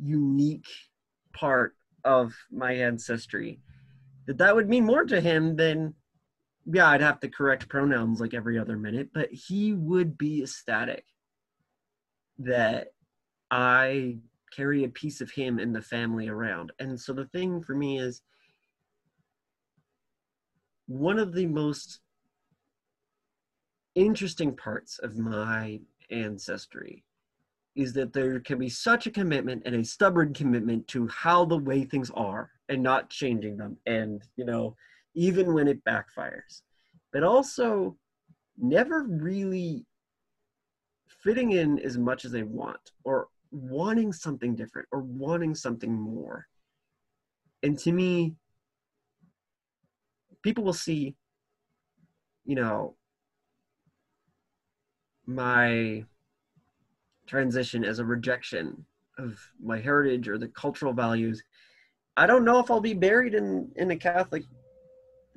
unique 0.00 0.68
part 1.32 1.74
of 2.04 2.34
my 2.50 2.72
ancestry 2.72 3.60
that 4.26 4.38
that 4.38 4.54
would 4.54 4.68
mean 4.68 4.84
more 4.84 5.04
to 5.04 5.20
him 5.20 5.56
than 5.56 5.94
yeah 6.66 6.88
i'd 6.88 7.00
have 7.00 7.20
to 7.20 7.28
correct 7.28 7.68
pronouns 7.68 8.20
like 8.20 8.34
every 8.34 8.58
other 8.58 8.76
minute 8.76 9.08
but 9.12 9.30
he 9.32 9.72
would 9.72 10.16
be 10.16 10.42
ecstatic 10.42 11.04
that 12.38 12.88
i 13.50 14.16
carry 14.54 14.84
a 14.84 14.88
piece 14.88 15.20
of 15.20 15.30
him 15.30 15.58
and 15.58 15.74
the 15.74 15.82
family 15.82 16.28
around 16.28 16.72
and 16.78 16.98
so 16.98 17.12
the 17.12 17.26
thing 17.26 17.62
for 17.62 17.74
me 17.74 17.98
is 17.98 18.22
one 20.86 21.18
of 21.18 21.34
the 21.34 21.46
most 21.46 22.00
interesting 23.96 24.54
parts 24.54 24.98
of 24.98 25.16
my 25.16 25.80
ancestry 26.10 27.02
is 27.74 27.92
that 27.94 28.12
there 28.12 28.38
can 28.40 28.58
be 28.58 28.68
such 28.68 29.06
a 29.06 29.10
commitment 29.10 29.62
and 29.66 29.74
a 29.74 29.84
stubborn 29.84 30.32
commitment 30.32 30.86
to 30.88 31.08
how 31.08 31.44
the 31.44 31.58
way 31.58 31.82
things 31.84 32.10
are 32.14 32.50
and 32.68 32.82
not 32.82 33.10
changing 33.10 33.56
them 33.56 33.76
and 33.86 34.22
you 34.36 34.44
know 34.44 34.76
even 35.14 35.54
when 35.54 35.66
it 35.66 35.82
backfires. 35.84 36.62
But 37.12 37.24
also 37.24 37.96
never 38.58 39.04
really 39.04 39.86
fitting 41.22 41.52
in 41.52 41.78
as 41.78 41.96
much 41.96 42.24
as 42.24 42.32
they 42.32 42.42
want 42.42 42.92
or 43.04 43.28
wanting 43.50 44.12
something 44.12 44.54
different 44.54 44.86
or 44.92 45.00
wanting 45.00 45.54
something 45.54 45.92
more. 45.92 46.46
And 47.62 47.78
to 47.80 47.92
me 47.92 48.34
people 50.42 50.62
will 50.64 50.74
see 50.74 51.16
you 52.44 52.54
know 52.54 52.94
my 55.26 56.04
transition 57.26 57.84
as 57.84 57.98
a 57.98 58.04
rejection 58.04 58.84
of 59.18 59.38
my 59.62 59.80
heritage 59.80 60.28
or 60.28 60.38
the 60.38 60.48
cultural 60.48 60.92
values. 60.92 61.42
I 62.16 62.26
don't 62.26 62.44
know 62.44 62.60
if 62.60 62.70
I'll 62.70 62.80
be 62.80 62.94
buried 62.94 63.34
in 63.34 63.70
in 63.76 63.90
a 63.90 63.96
Catholic 63.96 64.44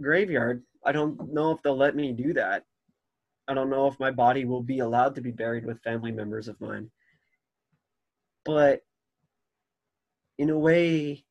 graveyard. 0.02 0.64
I 0.86 0.92
don't 0.92 1.34
know 1.34 1.52
if 1.52 1.62
they'll 1.62 1.76
let 1.76 1.96
me 1.96 2.12
do 2.14 2.34
that. 2.34 2.64
I 3.48 3.54
don't 3.54 3.70
know 3.70 3.88
if 3.88 4.00
my 4.00 4.12
body 4.12 4.46
will 4.46 4.62
be 4.62 4.80
allowed 4.80 5.16
to 5.16 5.22
be 5.22 5.32
buried 5.32 5.66
with 5.66 5.82
family 5.82 6.12
members 6.12 6.48
of 6.48 6.62
mine. 6.62 6.90
But 8.46 8.82
in 10.38 10.52
a 10.52 10.58
way, 10.58 11.26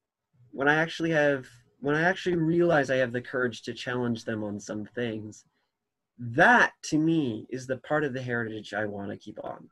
when 0.50 0.68
I 0.68 0.74
actually 0.74 1.11
have 1.11 1.46
when 1.80 1.94
I 1.94 2.02
actually 2.02 2.36
realize 2.36 2.90
I 2.90 2.96
have 2.96 3.12
the 3.12 3.20
courage 3.20 3.62
to 3.62 3.72
challenge 3.72 4.24
them 4.24 4.42
on 4.42 4.59
some 4.59 4.84
things, 4.84 5.44
that 6.19 6.73
to 6.83 6.99
me 6.99 7.47
is 7.51 7.66
the 7.66 7.77
part 7.79 8.05
of 8.05 8.12
the 8.12 8.23
heritage 8.23 8.75
I 8.75 8.85
want 8.85 9.11
to 9.11 9.16
keep 9.16 9.39
on. 9.45 9.69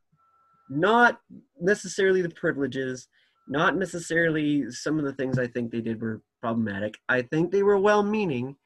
Not 0.68 1.20
necessarily 1.60 2.22
the 2.22 2.30
privileges, 2.30 3.08
not 3.48 3.76
necessarily 3.76 4.70
some 4.70 4.98
of 4.98 5.04
the 5.04 5.12
things 5.12 5.38
I 5.38 5.46
think 5.46 5.70
they 5.70 5.80
did 5.80 6.00
were 6.00 6.22
problematic. 6.40 6.98
I 7.08 7.22
think 7.22 7.50
they 7.50 7.62
were 7.62 7.78
well 7.78 8.02
meaning, 8.02 8.56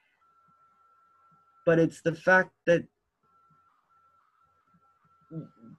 but 1.66 1.78
it's 1.78 2.00
the 2.00 2.14
fact 2.14 2.52
that 2.66 2.84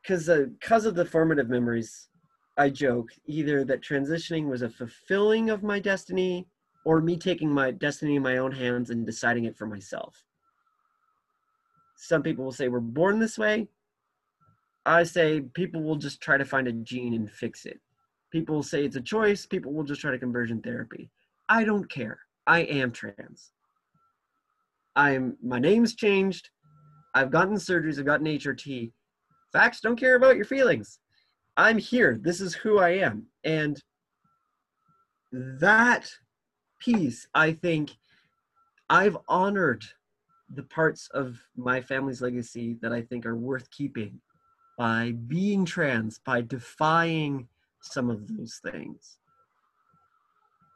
because 0.01 0.29
uh, 0.29 0.45
of 0.71 0.95
the 0.95 1.05
formative 1.05 1.49
memories, 1.49 2.09
I 2.57 2.69
joke 2.69 3.09
either 3.25 3.63
that 3.65 3.81
transitioning 3.81 4.47
was 4.47 4.61
a 4.61 4.69
fulfilling 4.69 5.49
of 5.49 5.63
my 5.63 5.79
destiny 5.79 6.47
or 6.85 7.01
me 7.01 7.17
taking 7.17 7.51
my 7.51 7.71
destiny 7.71 8.15
in 8.15 8.23
my 8.23 8.37
own 8.37 8.51
hands 8.51 8.89
and 8.89 9.05
deciding 9.05 9.45
it 9.45 9.57
for 9.57 9.67
myself. 9.67 10.23
Some 12.01 12.23
people 12.23 12.43
will 12.43 12.51
say 12.51 12.67
we're 12.67 12.79
born 12.79 13.19
this 13.19 13.37
way. 13.37 13.67
I 14.87 15.03
say 15.03 15.41
people 15.53 15.83
will 15.83 15.97
just 15.97 16.19
try 16.19 16.35
to 16.35 16.43
find 16.43 16.67
a 16.67 16.71
gene 16.71 17.13
and 17.13 17.31
fix 17.31 17.67
it. 17.67 17.79
People 18.31 18.63
say 18.63 18.83
it's 18.83 18.95
a 18.95 19.01
choice. 19.01 19.45
People 19.45 19.71
will 19.71 19.83
just 19.83 20.01
try 20.01 20.09
to 20.09 20.17
conversion 20.17 20.61
therapy. 20.63 21.11
I 21.47 21.63
don't 21.63 21.87
care. 21.91 22.17
I 22.47 22.61
am 22.61 22.91
trans. 22.91 23.51
I'm 24.95 25.37
my 25.43 25.59
name's 25.59 25.93
changed. 25.93 26.49
I've 27.13 27.29
gotten 27.29 27.55
surgeries. 27.55 27.99
I've 27.99 28.05
gotten 28.07 28.25
HRT. 28.25 28.91
Facts 29.53 29.79
don't 29.79 29.99
care 29.99 30.15
about 30.15 30.37
your 30.37 30.45
feelings. 30.45 30.97
I'm 31.55 31.77
here. 31.77 32.19
This 32.19 32.41
is 32.41 32.55
who 32.55 32.79
I 32.79 32.95
am. 32.95 33.27
And 33.43 33.79
that 35.31 36.09
piece, 36.79 37.27
I 37.35 37.53
think 37.53 37.91
I've 38.89 39.17
honored 39.27 39.83
the 40.53 40.63
parts 40.63 41.07
of 41.13 41.39
my 41.55 41.81
family's 41.81 42.21
legacy 42.21 42.77
that 42.81 42.91
I 42.91 43.01
think 43.01 43.25
are 43.25 43.35
worth 43.35 43.69
keeping 43.71 44.19
by 44.77 45.13
being 45.27 45.65
trans, 45.65 46.19
by 46.19 46.41
defying 46.41 47.47
some 47.81 48.09
of 48.09 48.27
those 48.27 48.59
things. 48.63 49.17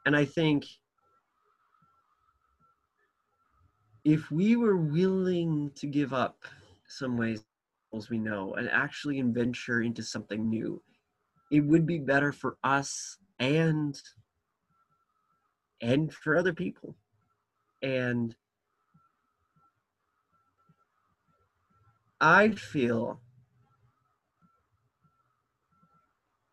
And 0.04 0.16
I 0.16 0.24
think 0.24 0.64
if 4.04 4.30
we 4.30 4.56
were 4.56 4.76
willing 4.76 5.72
to 5.74 5.86
give 5.86 6.12
up 6.14 6.44
some 6.88 7.16
ways 7.16 7.42
we 8.10 8.18
know 8.18 8.52
and 8.54 8.68
actually 8.70 9.20
venture 9.22 9.80
into 9.80 10.02
something 10.02 10.50
new, 10.50 10.82
it 11.50 11.60
would 11.60 11.86
be 11.86 11.98
better 11.98 12.30
for 12.30 12.58
us 12.62 13.16
and 13.38 13.98
and 15.80 16.12
for 16.12 16.36
other 16.36 16.52
people. 16.52 16.94
And 17.82 18.34
I 22.20 22.50
feel 22.50 23.20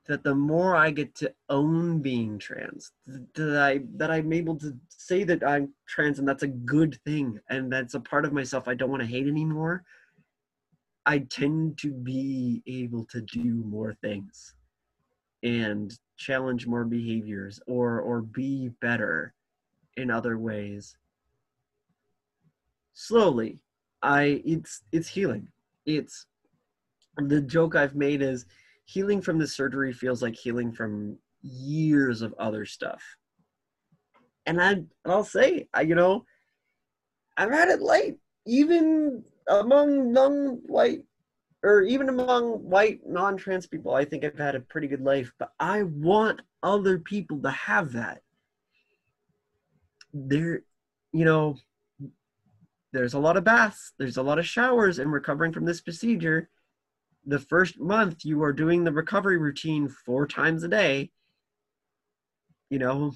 that 0.06 0.24
the 0.24 0.36
more 0.36 0.76
I 0.76 0.92
get 0.92 1.16
to 1.16 1.34
own 1.50 2.02
being 2.02 2.38
trans, 2.38 2.92
that 3.08 3.58
I 3.58 3.82
that 3.96 4.12
I'm 4.12 4.34
able 4.34 4.58
to 4.58 4.78
say 4.90 5.24
that 5.24 5.44
I'm 5.44 5.74
trans 5.88 6.20
and 6.20 6.28
that's 6.28 6.44
a 6.44 6.48
good 6.48 7.00
thing 7.06 7.40
and 7.50 7.72
that's 7.72 7.94
a 7.94 8.00
part 8.00 8.26
of 8.26 8.34
myself 8.34 8.68
I 8.68 8.74
don't 8.74 8.90
want 8.90 9.02
to 9.02 9.08
hate 9.08 9.28
anymore. 9.28 9.84
I 11.06 11.20
tend 11.20 11.78
to 11.80 11.92
be 11.92 12.62
able 12.68 13.06
to 13.06 13.22
do 13.22 13.44
more 13.44 13.94
things 14.02 14.56
and 15.44 15.98
challenge 16.18 16.68
more 16.68 16.86
behaviors 16.86 17.62
or 17.68 18.02
or 18.02 18.22
be 18.22 18.70
better 18.82 19.34
in 19.96 20.12
other 20.12 20.38
ways. 20.38 20.98
Slowly, 22.94 23.63
I 24.04 24.42
it's 24.46 24.82
it's 24.92 25.08
healing. 25.08 25.48
It's 25.86 26.28
the 27.18 27.42
joke 27.42 27.76
I've 27.76 27.96
made 27.96 28.22
is 28.22 28.46
healing 28.86 29.22
from 29.22 29.40
the 29.40 29.48
surgery 29.48 29.94
feels 29.94 30.22
like 30.22 30.36
healing 30.36 30.74
from 30.74 31.18
years 31.42 32.22
of 32.22 32.34
other 32.38 32.66
stuff. 32.66 33.02
And 34.46 34.62
I 34.62 34.72
and 34.72 34.90
I'll 35.06 35.24
say, 35.24 35.68
I 35.74 35.82
you 35.82 35.96
know, 35.96 36.26
I've 37.38 37.52
had 37.52 37.70
it 37.70 37.82
late, 37.82 38.18
even 38.46 39.24
among 39.48 40.12
non-white 40.12 41.04
or 41.64 41.82
even 41.82 42.10
among 42.10 42.70
white 42.70 43.00
non-trans 43.08 43.68
people. 43.68 43.96
I 43.96 44.04
think 44.04 44.26
I've 44.26 44.38
had 44.38 44.56
a 44.56 44.60
pretty 44.60 44.88
good 44.88 45.02
life, 45.02 45.32
but 45.40 45.54
I 45.62 45.84
want 45.84 46.42
other 46.62 47.00
people 47.00 47.42
to 47.42 47.52
have 47.52 47.94
that. 47.94 48.22
There, 50.14 50.64
you 51.14 51.24
know, 51.26 51.56
there's 52.94 53.16
a 53.16 53.20
lot 53.20 53.38
of 53.38 53.44
baths, 53.44 53.92
there's 53.98 54.18
a 54.18 54.24
lot 54.24 54.40
of 54.40 54.46
showers, 54.46 55.00
and 55.00 55.12
recovering 55.12 55.52
from 55.52 55.66
this 55.66 55.82
procedure. 55.82 56.50
The 57.26 57.40
first 57.40 57.80
month 57.80 58.24
you 58.24 58.44
are 58.44 58.54
doing 58.54 58.84
the 58.84 58.92
recovery 58.92 59.38
routine 59.38 59.90
four 59.90 60.28
times 60.28 60.64
a 60.64 60.68
day. 60.68 61.10
You 62.70 62.80
know, 62.80 63.14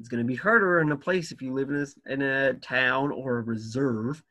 it's 0.00 0.08
going 0.08 0.22
to 0.22 0.26
be 0.26 0.34
harder 0.34 0.80
in 0.80 0.90
a 0.92 0.96
place 0.96 1.30
if 1.30 1.42
you 1.42 1.52
live 1.52 1.68
in 1.68 1.76
a, 1.76 2.12
in 2.12 2.22
a 2.22 2.54
town 2.54 3.12
or 3.12 3.38
a 3.38 3.42
reserve 3.42 4.22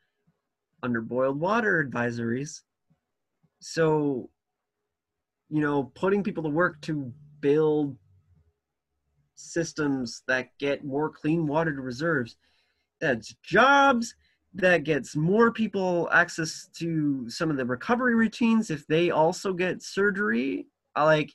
under 0.81 1.01
boiled 1.01 1.39
water 1.39 1.87
advisories. 1.87 2.61
So, 3.59 4.29
you 5.49 5.61
know, 5.61 5.91
putting 5.95 6.23
people 6.23 6.43
to 6.43 6.49
work 6.49 6.81
to 6.81 7.13
build 7.39 7.97
systems 9.35 10.23
that 10.27 10.57
get 10.57 10.83
more 10.83 11.09
clean 11.09 11.45
water 11.45 11.73
to 11.73 11.81
reserves, 11.81 12.35
that's 12.99 13.35
jobs, 13.43 14.15
that 14.55 14.83
gets 14.83 15.15
more 15.15 15.51
people 15.51 16.09
access 16.11 16.69
to 16.77 17.27
some 17.29 17.49
of 17.49 17.57
the 17.57 17.65
recovery 17.65 18.15
routines 18.15 18.69
if 18.69 18.85
they 18.87 19.09
also 19.09 19.53
get 19.53 19.81
surgery. 19.81 20.67
I 20.95 21.03
like 21.03 21.31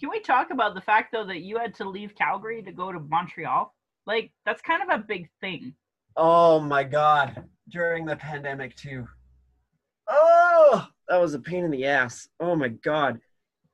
Can 0.00 0.10
we 0.10 0.20
talk 0.20 0.50
about 0.50 0.74
the 0.74 0.80
fact 0.80 1.12
though 1.12 1.26
that 1.26 1.40
you 1.40 1.58
had 1.58 1.74
to 1.76 1.88
leave 1.88 2.14
Calgary 2.14 2.62
to 2.62 2.72
go 2.72 2.92
to 2.92 3.00
Montreal? 3.00 3.74
Like 4.06 4.32
that's 4.46 4.62
kind 4.62 4.82
of 4.82 4.88
a 4.88 5.04
big 5.04 5.28
thing. 5.40 5.74
Oh 6.16 6.60
my 6.60 6.84
god. 6.84 7.44
During 7.68 8.06
the 8.06 8.16
pandemic 8.16 8.74
too. 8.76 9.06
Oh, 10.08 10.88
that 11.08 11.20
was 11.20 11.34
a 11.34 11.38
pain 11.38 11.64
in 11.64 11.70
the 11.70 11.86
ass. 11.86 12.28
Oh 12.40 12.56
my 12.56 12.68
god. 12.68 13.20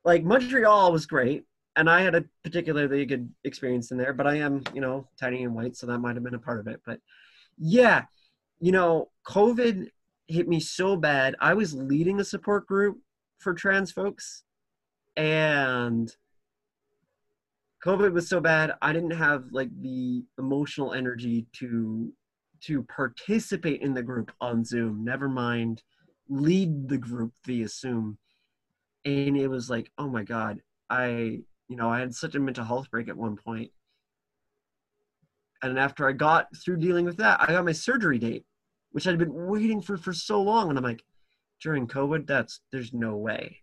Like 0.05 0.25
Montreal 0.25 0.93
was 0.93 1.07
great 1.07 1.45
and 1.77 1.89
I 1.89 2.01
had 2.01 2.17
a 2.17 2.25
particularly 2.43 3.07
good 3.07 3.33
experience 3.45 3.93
in 3.93 3.99
there, 3.99 4.13
but 4.13 4.27
I 4.27 4.37
am, 4.37 4.65
you 4.75 4.81
know, 4.81 5.07
tiny 5.19 5.45
and 5.45 5.55
white, 5.55 5.77
so 5.77 5.87
that 5.87 6.01
might 6.01 6.17
have 6.17 6.25
been 6.25 6.35
a 6.35 6.39
part 6.39 6.59
of 6.59 6.67
it. 6.67 6.81
But 6.85 6.99
yeah, 7.57 8.03
you 8.61 8.73
know, 8.73 9.11
COVID 9.27 9.89
hit 10.27 10.49
me 10.49 10.61
so 10.61 10.97
bad. 10.97 11.37
I 11.41 11.55
was 11.55 11.75
leading 11.75 12.21
a 12.21 12.25
support 12.25 12.67
group 12.67 12.99
for 13.39 13.55
trans 13.55 13.93
folks, 13.93 14.43
and 15.17 16.15
COVID 17.85 18.13
was 18.13 18.29
so 18.29 18.41
bad. 18.41 18.73
I 18.83 18.93
didn't 18.93 19.13
have 19.13 19.45
like 19.53 19.71
the 19.81 20.25
emotional 20.39 20.93
energy 20.93 21.47
to 21.55 22.13
to 22.61 22.83
participate 22.85 23.83
in 23.83 23.95
the 23.95 24.03
group 24.03 24.33
on 24.41 24.65
Zoom. 24.65 25.05
Never 25.05 25.29
mind 25.29 25.83
lead 26.29 26.89
the 26.89 26.99
group 26.99 27.33
via 27.47 27.69
Zoom. 27.69 28.19
And 29.05 29.37
it 29.37 29.49
was 29.49 29.71
like, 29.71 29.91
oh 29.99 30.09
my 30.09 30.23
God, 30.23 30.61
I, 30.91 31.41
you 31.69 31.77
know, 31.77 31.91
I 31.91 32.01
had 32.01 32.15
such 32.15 32.35
a 32.35 32.41
mental 32.41 32.65
health 32.65 32.91
break 32.91 33.09
at 33.09 33.17
one 33.17 33.37
point. 33.37 33.71
And 35.63 35.79
after 35.79 36.09
I 36.09 36.13
got 36.13 36.47
through 36.57 36.79
dealing 36.79 37.05
with 37.05 37.17
that, 37.19 37.41
I 37.41 37.47
got 37.47 37.65
my 37.65 37.73
surgery 37.73 38.19
date 38.19 38.45
which 38.93 39.07
I'd 39.07 39.19
been 39.19 39.47
waiting 39.47 39.81
for 39.81 39.97
for 39.97 40.13
so 40.13 40.43
long. 40.43 40.69
And 40.69 40.79
I'm 40.79 40.85
like, 40.85 41.05
during 41.63 41.87
COVID, 41.87 42.27
that's 42.27 42.61
there's 42.73 42.93
no 42.93 43.17
way. 43.17 43.59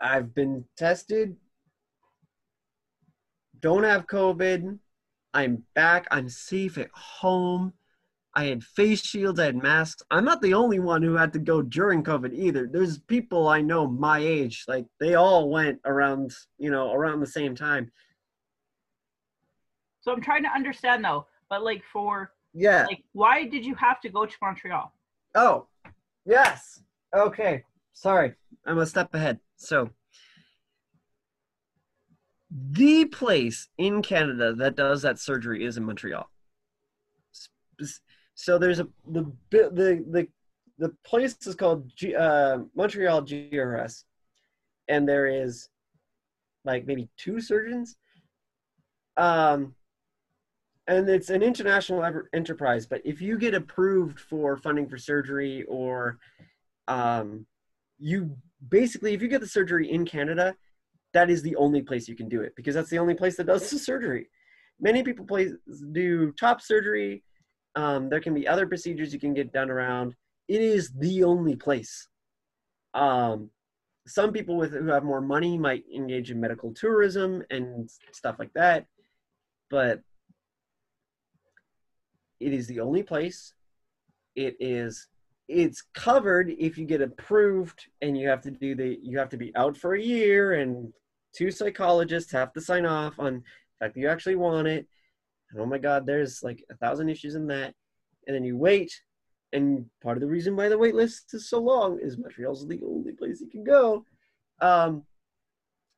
I've 0.00 0.34
been 0.34 0.64
tested. 0.76 1.36
Don't 3.60 3.84
have 3.84 4.06
COVID. 4.06 4.78
I'm 5.32 5.64
back. 5.74 6.06
I'm 6.10 6.28
safe 6.28 6.76
at 6.78 6.90
home. 6.92 7.72
I 8.34 8.44
had 8.44 8.62
face 8.62 9.02
shields. 9.02 9.40
I 9.40 9.46
had 9.46 9.62
masks. 9.62 10.02
I'm 10.10 10.24
not 10.24 10.42
the 10.42 10.52
only 10.52 10.78
one 10.78 11.02
who 11.02 11.14
had 11.14 11.32
to 11.32 11.38
go 11.38 11.62
during 11.62 12.02
COVID 12.02 12.34
either. 12.34 12.68
There's 12.70 12.98
people 12.98 13.48
I 13.48 13.62
know 13.62 13.86
my 13.86 14.18
age, 14.18 14.64
like 14.68 14.84
they 15.00 15.14
all 15.14 15.48
went 15.48 15.80
around, 15.86 16.32
you 16.58 16.70
know, 16.70 16.92
around 16.92 17.20
the 17.20 17.26
same 17.26 17.54
time. 17.54 17.90
So 20.06 20.12
I'm 20.12 20.20
trying 20.20 20.44
to 20.44 20.50
understand 20.50 21.04
though, 21.04 21.26
but 21.50 21.64
like 21.64 21.82
for 21.92 22.30
yeah. 22.54 22.86
Like, 22.86 23.02
why 23.12 23.44
did 23.44 23.66
you 23.66 23.74
have 23.74 24.00
to 24.02 24.08
go 24.08 24.24
to 24.24 24.34
Montreal? 24.40 24.92
Oh, 25.34 25.66
yes. 26.24 26.80
Okay. 27.12 27.64
Sorry. 27.92 28.34
I'm 28.64 28.78
a 28.78 28.86
step 28.86 29.12
ahead. 29.12 29.40
So, 29.56 29.90
the 32.50 33.06
place 33.06 33.68
in 33.78 34.00
Canada 34.00 34.54
that 34.54 34.76
does 34.76 35.02
that 35.02 35.18
surgery 35.18 35.64
is 35.64 35.76
in 35.76 35.84
Montreal. 35.84 36.30
So 38.34 38.58
there's 38.58 38.78
a 38.78 38.88
the 39.10 39.24
the 39.50 40.04
the 40.08 40.28
the 40.78 40.94
place 41.04 41.36
is 41.46 41.56
called 41.56 41.90
G, 41.96 42.14
uh, 42.14 42.60
Montreal 42.76 43.22
GRS, 43.22 44.04
and 44.86 45.06
there 45.08 45.26
is 45.26 45.68
like 46.64 46.86
maybe 46.86 47.08
two 47.18 47.40
surgeons. 47.40 47.96
Um, 49.16 49.74
and 50.88 51.08
it's 51.08 51.30
an 51.30 51.42
international 51.42 52.04
enterprise. 52.32 52.86
But 52.86 53.02
if 53.04 53.20
you 53.20 53.38
get 53.38 53.54
approved 53.54 54.20
for 54.20 54.56
funding 54.56 54.88
for 54.88 54.98
surgery, 54.98 55.64
or 55.64 56.18
um, 56.86 57.46
you 57.98 58.36
basically, 58.68 59.14
if 59.14 59.22
you 59.22 59.28
get 59.28 59.40
the 59.40 59.48
surgery 59.48 59.90
in 59.90 60.04
Canada, 60.04 60.54
that 61.12 61.30
is 61.30 61.42
the 61.42 61.56
only 61.56 61.82
place 61.82 62.08
you 62.08 62.14
can 62.14 62.28
do 62.28 62.42
it 62.42 62.54
because 62.56 62.74
that's 62.74 62.90
the 62.90 62.98
only 62.98 63.14
place 63.14 63.36
that 63.36 63.46
does 63.46 63.70
the 63.70 63.78
surgery. 63.78 64.28
Many 64.80 65.02
people 65.02 65.26
do 65.92 66.32
top 66.32 66.60
surgery. 66.60 67.24
Um, 67.74 68.08
there 68.08 68.20
can 68.20 68.34
be 68.34 68.46
other 68.46 68.66
procedures 68.66 69.12
you 69.12 69.20
can 69.20 69.34
get 69.34 69.52
done 69.52 69.70
around. 69.70 70.14
It 70.48 70.60
is 70.60 70.92
the 70.92 71.24
only 71.24 71.56
place. 71.56 72.08
Um, 72.94 73.50
some 74.06 74.32
people 74.32 74.56
with 74.56 74.72
who 74.72 74.86
have 74.88 75.04
more 75.04 75.20
money 75.20 75.58
might 75.58 75.84
engage 75.92 76.30
in 76.30 76.40
medical 76.40 76.72
tourism 76.72 77.42
and 77.50 77.90
stuff 78.12 78.36
like 78.38 78.52
that, 78.54 78.86
but 79.68 80.00
it 82.40 82.52
is 82.52 82.66
the 82.66 82.80
only 82.80 83.02
place. 83.02 83.54
It 84.34 84.56
is 84.60 85.08
it's 85.48 85.82
covered 85.94 86.50
if 86.58 86.76
you 86.76 86.84
get 86.84 87.00
approved 87.00 87.86
and 88.02 88.18
you 88.18 88.28
have 88.28 88.40
to 88.42 88.50
do 88.50 88.74
the 88.74 88.98
you 89.02 89.18
have 89.18 89.28
to 89.28 89.36
be 89.36 89.54
out 89.54 89.76
for 89.76 89.94
a 89.94 90.02
year 90.02 90.54
and 90.54 90.92
two 91.32 91.50
psychologists 91.50 92.32
have 92.32 92.52
to 92.52 92.60
sign 92.60 92.84
off 92.84 93.18
on 93.18 93.34
the 93.34 93.84
fact 93.84 93.94
that 93.94 94.00
you 94.00 94.08
actually 94.08 94.34
want 94.34 94.66
it. 94.66 94.86
And 95.50 95.60
oh 95.60 95.66
my 95.66 95.78
god, 95.78 96.06
there's 96.06 96.42
like 96.42 96.64
a 96.70 96.76
thousand 96.76 97.08
issues 97.08 97.34
in 97.34 97.46
that. 97.48 97.74
And 98.26 98.34
then 98.34 98.44
you 98.44 98.56
wait 98.56 98.92
and 99.52 99.86
part 100.02 100.16
of 100.16 100.20
the 100.20 100.26
reason 100.26 100.56
why 100.56 100.68
the 100.68 100.78
wait 100.78 100.94
list 100.94 101.32
is 101.32 101.48
so 101.48 101.60
long 101.60 101.98
is 102.00 102.18
Montreal's 102.18 102.66
the 102.66 102.80
only 102.84 103.12
place 103.12 103.40
you 103.40 103.48
can 103.48 103.62
go. 103.62 104.04
Um, 104.60 105.04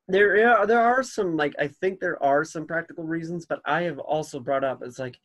there 0.09 0.51
are 0.51 0.67
there 0.67 0.81
are 0.81 1.03
some 1.03 1.37
like 1.37 1.55
I 1.59 1.69
think 1.69 2.01
there 2.01 2.23
are 2.23 2.45
some 2.45 2.67
practical 2.67 3.05
reasons, 3.05 3.47
but 3.47 3.61
I 3.65 3.83
have 3.83 3.99
also 3.99 4.41
brought 4.41 4.65
up 4.65 4.83
it's 4.83 4.99
like 4.99 5.19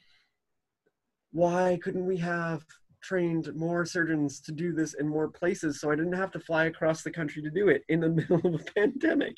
why 1.33 1.79
couldn't 1.83 2.05
we 2.05 2.17
have 2.17 2.63
trained 3.01 3.53
more 3.55 3.85
surgeons 3.85 4.39
to 4.39 4.51
do 4.53 4.71
this 4.71 4.93
in 4.93 5.07
more 5.07 5.27
places 5.27 5.81
so 5.81 5.91
I 5.91 5.95
didn't 5.95 6.13
have 6.13 6.31
to 6.31 6.39
fly 6.39 6.65
across 6.65 7.01
the 7.01 7.11
country 7.11 7.41
to 7.41 7.49
do 7.49 7.67
it 7.67 7.83
in 7.89 7.99
the 7.99 8.09
middle 8.31 8.39
of 8.45 8.61
a 8.61 8.71
pandemic. 8.73 9.35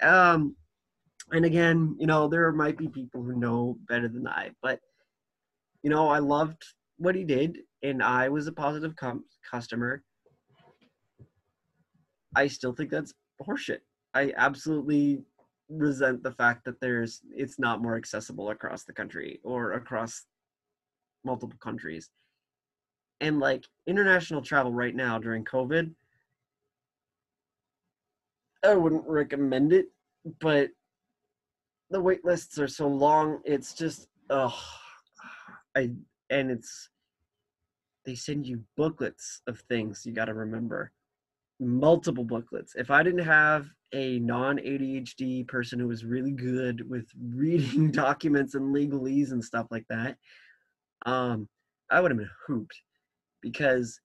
Um, 0.00 0.56
and 1.32 1.44
again, 1.44 1.94
you 1.98 2.06
know, 2.06 2.28
there 2.28 2.50
might 2.52 2.78
be 2.78 2.88
people 2.88 3.22
who 3.22 3.38
know 3.38 3.76
better 3.88 4.08
than 4.08 4.26
I, 4.26 4.52
but 4.62 4.80
you 5.82 5.90
know, 5.90 6.08
I 6.08 6.20
loved 6.20 6.64
what 6.96 7.14
he 7.14 7.24
did 7.24 7.58
and 7.82 8.02
I 8.02 8.28
was 8.28 8.46
a 8.46 8.52
positive 8.52 8.96
com- 8.96 9.24
customer. 9.48 10.02
I 12.34 12.46
still 12.46 12.72
think 12.72 12.90
that's 12.90 13.12
horseshit. 13.42 13.80
I 14.14 14.32
absolutely 14.36 15.22
resent 15.68 16.22
the 16.22 16.32
fact 16.32 16.64
that 16.64 16.80
there's 16.80 17.20
it's 17.36 17.58
not 17.58 17.82
more 17.82 17.96
accessible 17.96 18.50
across 18.50 18.84
the 18.84 18.92
country 18.92 19.38
or 19.44 19.72
across 19.72 20.24
multiple 21.24 21.58
countries. 21.60 22.10
And 23.20 23.40
like 23.40 23.64
international 23.86 24.42
travel 24.42 24.72
right 24.72 24.94
now 24.94 25.18
during 25.18 25.44
COVID, 25.44 25.92
I 28.64 28.74
wouldn't 28.74 29.06
recommend 29.06 29.72
it, 29.72 29.86
but 30.40 30.70
the 31.90 32.00
wait 32.00 32.24
lists 32.24 32.58
are 32.58 32.68
so 32.68 32.86
long, 32.86 33.40
it's 33.44 33.72
just 33.74 34.08
oh 34.30 34.56
I 35.76 35.90
and 36.30 36.50
it's 36.50 36.90
they 38.04 38.14
send 38.14 38.46
you 38.46 38.62
booklets 38.76 39.42
of 39.46 39.60
things 39.68 40.04
you 40.04 40.12
got 40.12 40.26
to 40.26 40.34
remember 40.34 40.92
multiple 41.60 42.24
booklets. 42.24 42.74
If 42.76 42.90
I 42.90 43.02
didn't 43.02 43.24
have 43.24 43.68
a 43.92 44.18
non 44.20 44.58
ADHD 44.58 45.46
person 45.48 45.78
who 45.78 45.88
was 45.88 46.04
really 46.04 46.32
good 46.32 46.88
with 46.88 47.06
reading 47.34 47.90
documents 47.90 48.54
and 48.54 48.74
legalese 48.74 49.32
and 49.32 49.44
stuff 49.44 49.66
like 49.70 49.86
that, 49.88 50.16
um, 51.06 51.48
I 51.90 52.00
would 52.00 52.10
have 52.10 52.18
been 52.18 52.30
hooped 52.46 52.74
because 53.42 54.00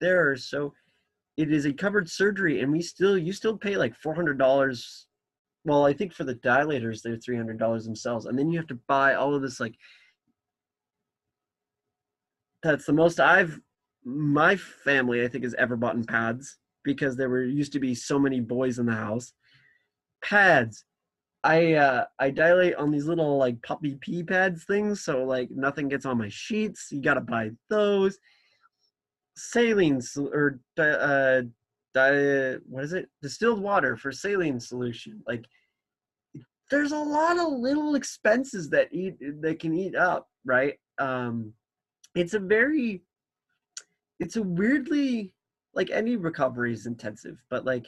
there 0.00 0.30
are 0.30 0.36
so 0.36 0.72
it 1.36 1.52
is 1.52 1.66
a 1.66 1.72
covered 1.72 2.08
surgery 2.08 2.60
and 2.60 2.72
we 2.72 2.82
still 2.82 3.16
you 3.16 3.32
still 3.32 3.56
pay 3.56 3.76
like 3.76 3.94
four 3.96 4.14
hundred 4.14 4.38
dollars. 4.38 5.06
Well, 5.64 5.84
I 5.84 5.92
think 5.92 6.12
for 6.12 6.24
the 6.24 6.36
dilators 6.36 7.02
they're 7.02 7.16
three 7.16 7.36
hundred 7.36 7.58
dollars 7.58 7.84
themselves, 7.84 8.26
and 8.26 8.38
then 8.38 8.50
you 8.50 8.58
have 8.58 8.68
to 8.68 8.78
buy 8.88 9.14
all 9.14 9.34
of 9.34 9.42
this 9.42 9.60
like. 9.60 9.74
That's 12.62 12.86
the 12.86 12.92
most 12.92 13.20
I've 13.20 13.60
my 14.04 14.56
family 14.56 15.22
I 15.22 15.28
think 15.28 15.44
has 15.44 15.54
ever 15.54 15.76
bought 15.76 15.94
in 15.94 16.04
pads 16.04 16.58
because 16.82 17.16
there 17.16 17.28
were 17.28 17.44
used 17.44 17.72
to 17.72 17.80
be 17.80 17.94
so 17.94 18.18
many 18.18 18.40
boys 18.40 18.78
in 18.78 18.86
the 18.86 18.92
house. 18.92 19.32
Pads. 20.24 20.84
I 21.44 21.74
uh 21.74 22.04
I 22.18 22.30
dilate 22.30 22.74
on 22.74 22.90
these 22.90 23.06
little 23.06 23.36
like 23.38 23.62
puppy 23.62 23.96
pee 24.00 24.22
pads 24.22 24.64
things, 24.64 25.04
so 25.04 25.24
like 25.24 25.50
nothing 25.50 25.88
gets 25.88 26.04
on 26.06 26.18
my 26.18 26.28
sheets. 26.28 26.88
You 26.90 27.00
gotta 27.00 27.20
buy 27.20 27.50
those. 27.70 28.18
Saline 29.36 30.00
or 30.16 30.58
uh, 30.78 31.42
what 32.68 32.84
is 32.84 32.92
it? 32.92 33.08
Distilled 33.22 33.62
water 33.62 33.96
for 33.96 34.10
saline 34.12 34.60
solution. 34.60 35.22
Like 35.26 35.46
there's 36.70 36.92
a 36.92 36.98
lot 36.98 37.38
of 37.38 37.52
little 37.52 37.94
expenses 37.94 38.68
that 38.70 38.88
eat 38.92 39.16
that 39.40 39.60
can 39.60 39.74
eat 39.74 39.94
up, 39.94 40.28
right? 40.44 40.74
Um, 40.98 41.52
it's 42.14 42.34
a 42.34 42.40
very, 42.40 43.02
it's 44.20 44.36
a 44.36 44.42
weirdly 44.42 45.34
like 45.74 45.90
any 45.90 46.16
recovery 46.16 46.72
is 46.72 46.86
intensive, 46.86 47.36
but 47.50 47.64
like 47.64 47.86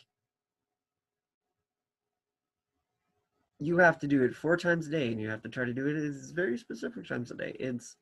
you 3.61 3.77
have 3.79 3.99
to 3.99 4.07
do 4.07 4.23
it 4.23 4.35
four 4.35 4.57
times 4.57 4.89
a 4.89 4.91
day 4.91 5.09
and 5.09 5.21
you 5.21 5.29
have 5.29 5.43
to 5.43 5.49
try 5.49 5.65
to 5.65 5.75
do 5.75 5.87
it 5.87 5.97
as 5.97 6.31
very 6.31 6.57
specific 6.57 7.07
times 7.07 7.31
a 7.31 7.35
day. 7.35 7.55
It's 7.61 7.97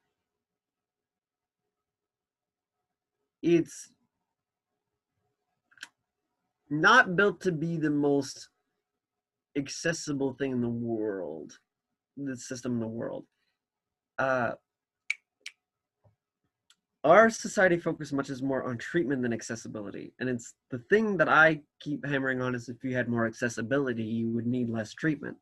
it's 3.43 3.91
not 6.71 7.17
built 7.17 7.41
to 7.41 7.53
be 7.53 7.77
the 7.77 7.91
most 7.91 8.49
accessible 9.57 10.35
thing 10.35 10.53
in 10.53 10.61
the 10.61 10.69
world, 10.69 11.59
the 12.17 12.37
system 12.37 12.75
in 12.75 12.81
the 12.81 12.87
world. 12.87 13.25
Uh, 14.19 14.53
our 17.05 17.31
society 17.31 17.79
focuses 17.79 18.13
much 18.13 18.29
as 18.29 18.43
more 18.43 18.69
on 18.69 18.77
treatment 18.77 19.23
than 19.23 19.33
accessibility 19.33 20.13
and 20.19 20.29
it's 20.29 20.55
the 20.71 20.79
thing 20.91 21.17
that 21.17 21.29
i 21.29 21.61
keep 21.81 22.05
hammering 22.05 22.43
on 22.43 22.55
is 22.57 22.69
if 22.69 22.83
you 22.83 22.95
had 22.95 23.09
more 23.09 23.25
accessibility 23.25 24.03
you 24.03 24.29
would 24.29 24.47
need 24.47 24.69
less 24.69 24.93
treatment 24.93 25.37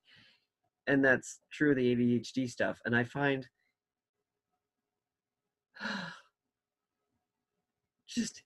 and 0.86 1.04
that's 1.04 1.40
true 1.52 1.70
of 1.70 1.76
the 1.76 1.94
adhd 1.94 2.48
stuff 2.48 2.78
and 2.84 2.96
i 2.96 3.04
find 3.04 3.48
just 8.08 8.42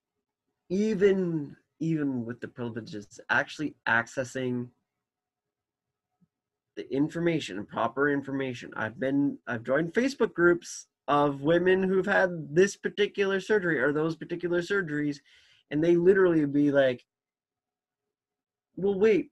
even 0.69 1.57
even 1.81 2.25
with 2.25 2.41
the 2.41 2.49
privileges 2.49 3.21
actually 3.31 3.75
accessing 3.89 4.69
the 6.77 6.95
information 6.95 7.65
proper 7.67 8.11
information. 8.11 8.71
I've 8.77 8.99
been 8.99 9.39
i've 9.47 9.65
joined 9.65 9.93
facebook 9.93 10.33
groups 10.33 10.87
of 11.09 11.43
women 11.43 11.83
who've 11.83 12.07
had 12.07 12.31
this 12.55 12.77
particular 12.77 13.41
surgery 13.41 13.81
or 13.81 13.93
those 13.93 14.17
particular 14.17 14.63
surgeries 14.63 15.19
and 15.71 15.83
they 15.83 15.97
literally 15.97 16.45
be 16.47 16.71
like 16.71 17.05
well 18.77 18.99
wait 18.99 19.31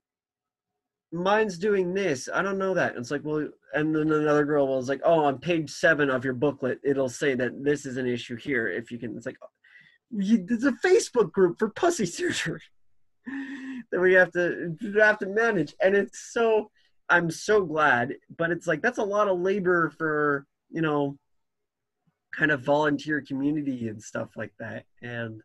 mine's 1.12 1.58
doing 1.58 1.94
this 1.94 2.28
i 2.34 2.42
don't 2.42 2.58
know 2.58 2.74
that. 2.74 2.90
And 2.90 3.00
it's 3.00 3.10
like 3.10 3.24
well 3.24 3.48
and 3.74 3.94
then 3.94 4.10
another 4.12 4.44
girl 4.44 4.68
was 4.68 4.88
like 4.88 5.00
oh 5.04 5.24
on 5.24 5.38
page 5.38 5.70
seven 5.70 6.10
of 6.10 6.24
your 6.24 6.34
booklet 6.34 6.80
it'll 6.84 7.08
say 7.08 7.34
that 7.34 7.62
this 7.62 7.86
is 7.86 7.96
an 7.96 8.06
issue 8.06 8.36
here 8.36 8.68
if 8.68 8.90
you 8.90 8.98
can 8.98 9.16
it's 9.16 9.26
like 9.26 9.38
there's 10.10 10.64
a 10.64 10.72
facebook 10.84 11.32
group 11.32 11.58
for 11.58 11.70
pussy 11.70 12.06
surgery 12.06 12.60
that 13.90 14.00
we 14.00 14.12
have 14.12 14.30
to 14.32 14.76
have 14.98 15.18
to 15.18 15.26
manage 15.26 15.74
and 15.82 15.94
it's 15.94 16.32
so 16.32 16.70
i'm 17.08 17.30
so 17.30 17.64
glad 17.64 18.14
but 18.36 18.50
it's 18.50 18.66
like 18.66 18.82
that's 18.82 18.98
a 18.98 19.02
lot 19.02 19.28
of 19.28 19.40
labor 19.40 19.90
for 19.96 20.46
you 20.70 20.82
know 20.82 21.16
kind 22.36 22.50
of 22.50 22.60
volunteer 22.60 23.22
community 23.26 23.88
and 23.88 24.02
stuff 24.02 24.28
like 24.36 24.52
that 24.58 24.84
and 25.02 25.40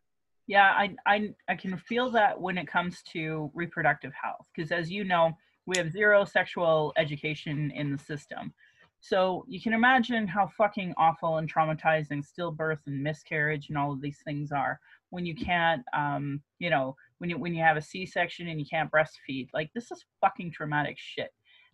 yeah 0.48 0.72
i 0.72 0.94
i, 1.06 1.30
I 1.48 1.56
can 1.56 1.78
feel 1.78 2.12
that 2.12 2.40
when 2.40 2.58
it 2.58 2.68
comes 2.68 3.02
to 3.14 3.50
reproductive 3.54 4.12
health 4.22 4.46
because 4.54 4.72
as 4.72 4.92
you 4.92 5.06
know 5.06 5.32
we 5.66 5.78
have 5.78 5.92
zero 5.92 6.26
sexual 6.26 6.94
education 6.98 7.72
in 7.72 7.92
the 7.92 7.98
system. 7.98 8.54
So 9.00 9.44
you 9.50 9.62
can 9.62 9.74
imagine 9.74 10.28
how 10.28 10.48
fucking 10.48 10.94
awful 10.98 11.38
and 11.38 11.54
traumatizing 11.54 12.24
stillbirth 12.26 12.80
and 12.88 13.04
miscarriage 13.04 13.68
and 13.68 13.78
all 13.78 13.92
of 13.92 14.02
these 14.02 14.20
things 14.24 14.52
are 14.52 14.80
when 15.10 15.26
you 15.26 15.36
can't 15.36 15.84
um 15.94 16.42
you 16.60 16.70
know 16.70 16.96
when 17.18 17.30
you 17.30 17.38
when 17.38 17.54
you 17.54 17.62
have 17.62 17.78
a 17.78 17.82
c-section 17.82 18.48
and 18.48 18.60
you 18.60 18.66
can't 18.66 18.92
breastfeed. 18.92 19.50
Like 19.54 19.72
this 19.74 19.92
is 19.92 20.06
fucking 20.22 20.52
traumatic 20.52 20.98
shit. 20.98 21.32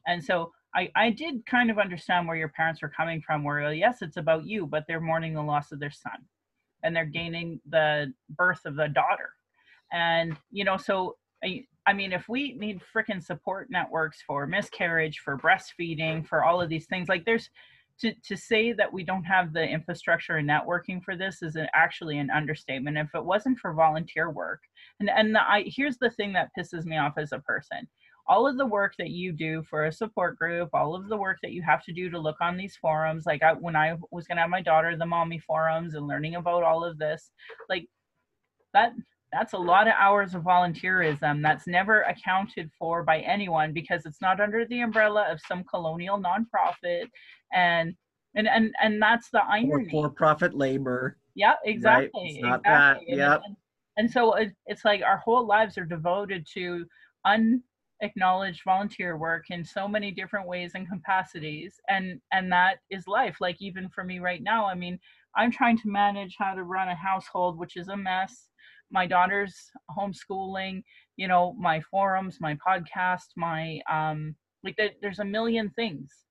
And 0.08 0.24
so 0.24 0.52
I, 0.76 0.90
I 0.96 1.10
did 1.10 1.46
kind 1.46 1.72
of 1.72 1.80
understand 1.80 2.28
where 2.28 2.38
your 2.38 2.50
parents 2.50 2.82
were 2.82 2.90
coming 2.90 3.22
from, 3.22 3.44
where 3.44 3.74
yes, 3.74 4.02
it's 4.02 4.18
about 4.18 4.46
you, 4.46 4.68
but 4.68 4.86
they're 4.88 5.02
mourning 5.02 5.34
the 5.34 5.42
loss 5.42 5.72
of 5.72 5.80
their 5.80 5.92
son 5.92 6.26
and 6.84 6.96
they're 6.96 7.06
gaining 7.06 7.60
the 7.70 8.14
birth 8.30 8.62
of 8.66 8.78
a 8.80 8.88
daughter. 8.88 9.32
And, 9.92 10.38
you 10.52 10.64
know, 10.64 10.78
so 10.78 11.18
I, 11.44 11.66
I 11.90 11.94
mean, 11.94 12.14
if 12.14 12.30
we 12.30 12.54
need 12.54 12.82
freaking 12.96 13.24
support 13.24 13.72
networks 13.72 14.22
for 14.22 14.46
miscarriage, 14.46 15.22
for 15.26 15.40
breastfeeding, 15.40 16.24
for 16.24 16.44
all 16.44 16.62
of 16.62 16.70
these 16.70 16.86
things, 16.86 17.10
like 17.10 17.26
there's 17.26 17.50
to, 18.02 18.14
to 18.28 18.38
say 18.38 18.74
that 18.74 18.94
we 18.94 19.04
don't 19.04 19.24
have 19.24 19.54
the 19.54 19.68
infrastructure 19.68 20.36
and 20.36 20.48
networking 20.48 21.04
for 21.04 21.18
this 21.18 21.42
is 21.42 21.56
an, 21.56 21.66
actually 21.74 22.20
an 22.20 22.30
understatement. 22.30 22.96
If 22.96 23.16
it 23.16 23.26
wasn't 23.26 23.58
for 23.58 23.74
volunteer 23.74 24.30
work, 24.30 24.60
and 25.00 25.10
and 25.10 25.34
the, 25.34 25.42
I 25.42 25.64
here's 25.66 25.98
the 25.98 26.12
thing 26.12 26.32
that 26.34 26.52
pisses 26.56 26.86
me 26.86 26.96
off 27.00 27.18
as 27.18 27.32
a 27.32 27.40
person, 27.40 27.88
all 28.28 28.46
of 28.46 28.60
the 28.60 28.68
work 28.68 28.94
that 29.00 29.10
you 29.10 29.32
do 29.32 29.64
for 29.64 29.86
a 29.86 29.92
support 29.92 30.38
group, 30.38 30.70
all 30.74 30.94
of 30.94 31.10
the 31.10 31.18
work 31.18 31.40
that 31.42 31.54
you 31.54 31.64
have 31.64 31.84
to 31.86 31.92
do 31.92 32.12
to 32.12 32.20
look 32.20 32.38
on 32.40 32.56
these 32.56 32.76
forums, 32.76 33.26
like 33.26 33.42
I, 33.42 33.54
when 33.54 33.76
I 33.76 33.98
was 34.12 34.28
gonna 34.28 34.42
have 34.42 34.52
my 34.52 34.62
daughter 34.62 34.96
the 34.96 35.08
mommy 35.08 35.40
forums 35.40 35.96
and 35.96 36.08
learning 36.08 36.36
about 36.36 36.62
all 36.62 36.86
of 36.86 37.00
this, 37.00 37.32
like 37.68 37.88
that 38.76 38.94
that's 39.32 39.54
a 39.54 39.58
lot 39.58 39.88
of 39.88 39.94
hours 39.98 40.34
of 40.34 40.44
volunteerism 40.44 41.42
that's 41.42 41.68
never 41.68 42.02
accounted 42.04 42.70
for 42.78 43.04
by 43.04 43.20
anyone 43.20 43.74
because 43.74 44.06
it's 44.06 44.22
not 44.22 44.40
under 44.40 44.66
the 44.66 44.82
umbrella 44.82 45.28
of 45.30 45.40
some 45.48 45.64
colonial 45.64 46.22
nonprofit 46.22 47.06
and 47.54 47.94
and 48.36 48.48
and, 48.48 48.74
and 48.82 49.02
that's 49.02 49.30
the 49.32 49.44
irony 49.46 49.90
for 49.90 50.10
profit 50.10 50.56
labor 50.56 51.18
yeah 51.36 51.56
exactly 51.66 52.10
right? 52.22 52.32
it's 52.32 52.42
not 52.42 52.60
exactly. 52.60 53.16
that 53.16 53.18
yep. 53.18 53.42
and, 53.46 53.56
and 53.98 54.12
so 54.12 54.34
it, 54.34 54.52
it's 54.66 54.86
like 54.86 55.02
our 55.02 55.18
whole 55.18 55.46
lives 55.46 55.78
are 55.78 55.86
devoted 55.86 56.46
to 56.54 56.86
unacknowledged 57.26 58.62
volunteer 58.66 59.18
work 59.18 59.46
in 59.50 59.64
so 59.64 59.88
many 59.88 60.12
different 60.12 60.48
ways 60.48 60.72
and 60.76 60.90
capacities 60.90 61.80
and 61.88 62.20
and 62.32 62.52
that 62.52 62.78
is 62.90 63.08
life 63.08 63.38
like 63.40 63.58
even 63.60 63.90
for 63.90 64.04
me 64.04 64.20
right 64.20 64.44
now 64.44 64.66
i 64.66 64.74
mean 64.74 65.00
i'm 65.36 65.52
trying 65.52 65.78
to 65.78 65.88
manage 65.88 66.36
how 66.38 66.54
to 66.54 66.64
run 66.64 66.90
a 66.90 66.96
household 66.96 67.58
which 67.58 67.78
is 67.78 67.90
a 67.90 67.98
mess 67.98 68.49
my 68.92 69.06
daughter's 69.08 69.56
homeschooling, 69.98 70.84
you 71.18 71.28
know, 71.28 71.54
my 71.60 71.82
forums, 71.92 72.38
my 72.40 72.56
podcast, 72.56 73.28
my 73.36 73.80
um 73.90 74.36
like 74.64 74.78
there's 75.02 75.20
a 75.20 75.26
million 75.26 75.70
things. 75.72 76.26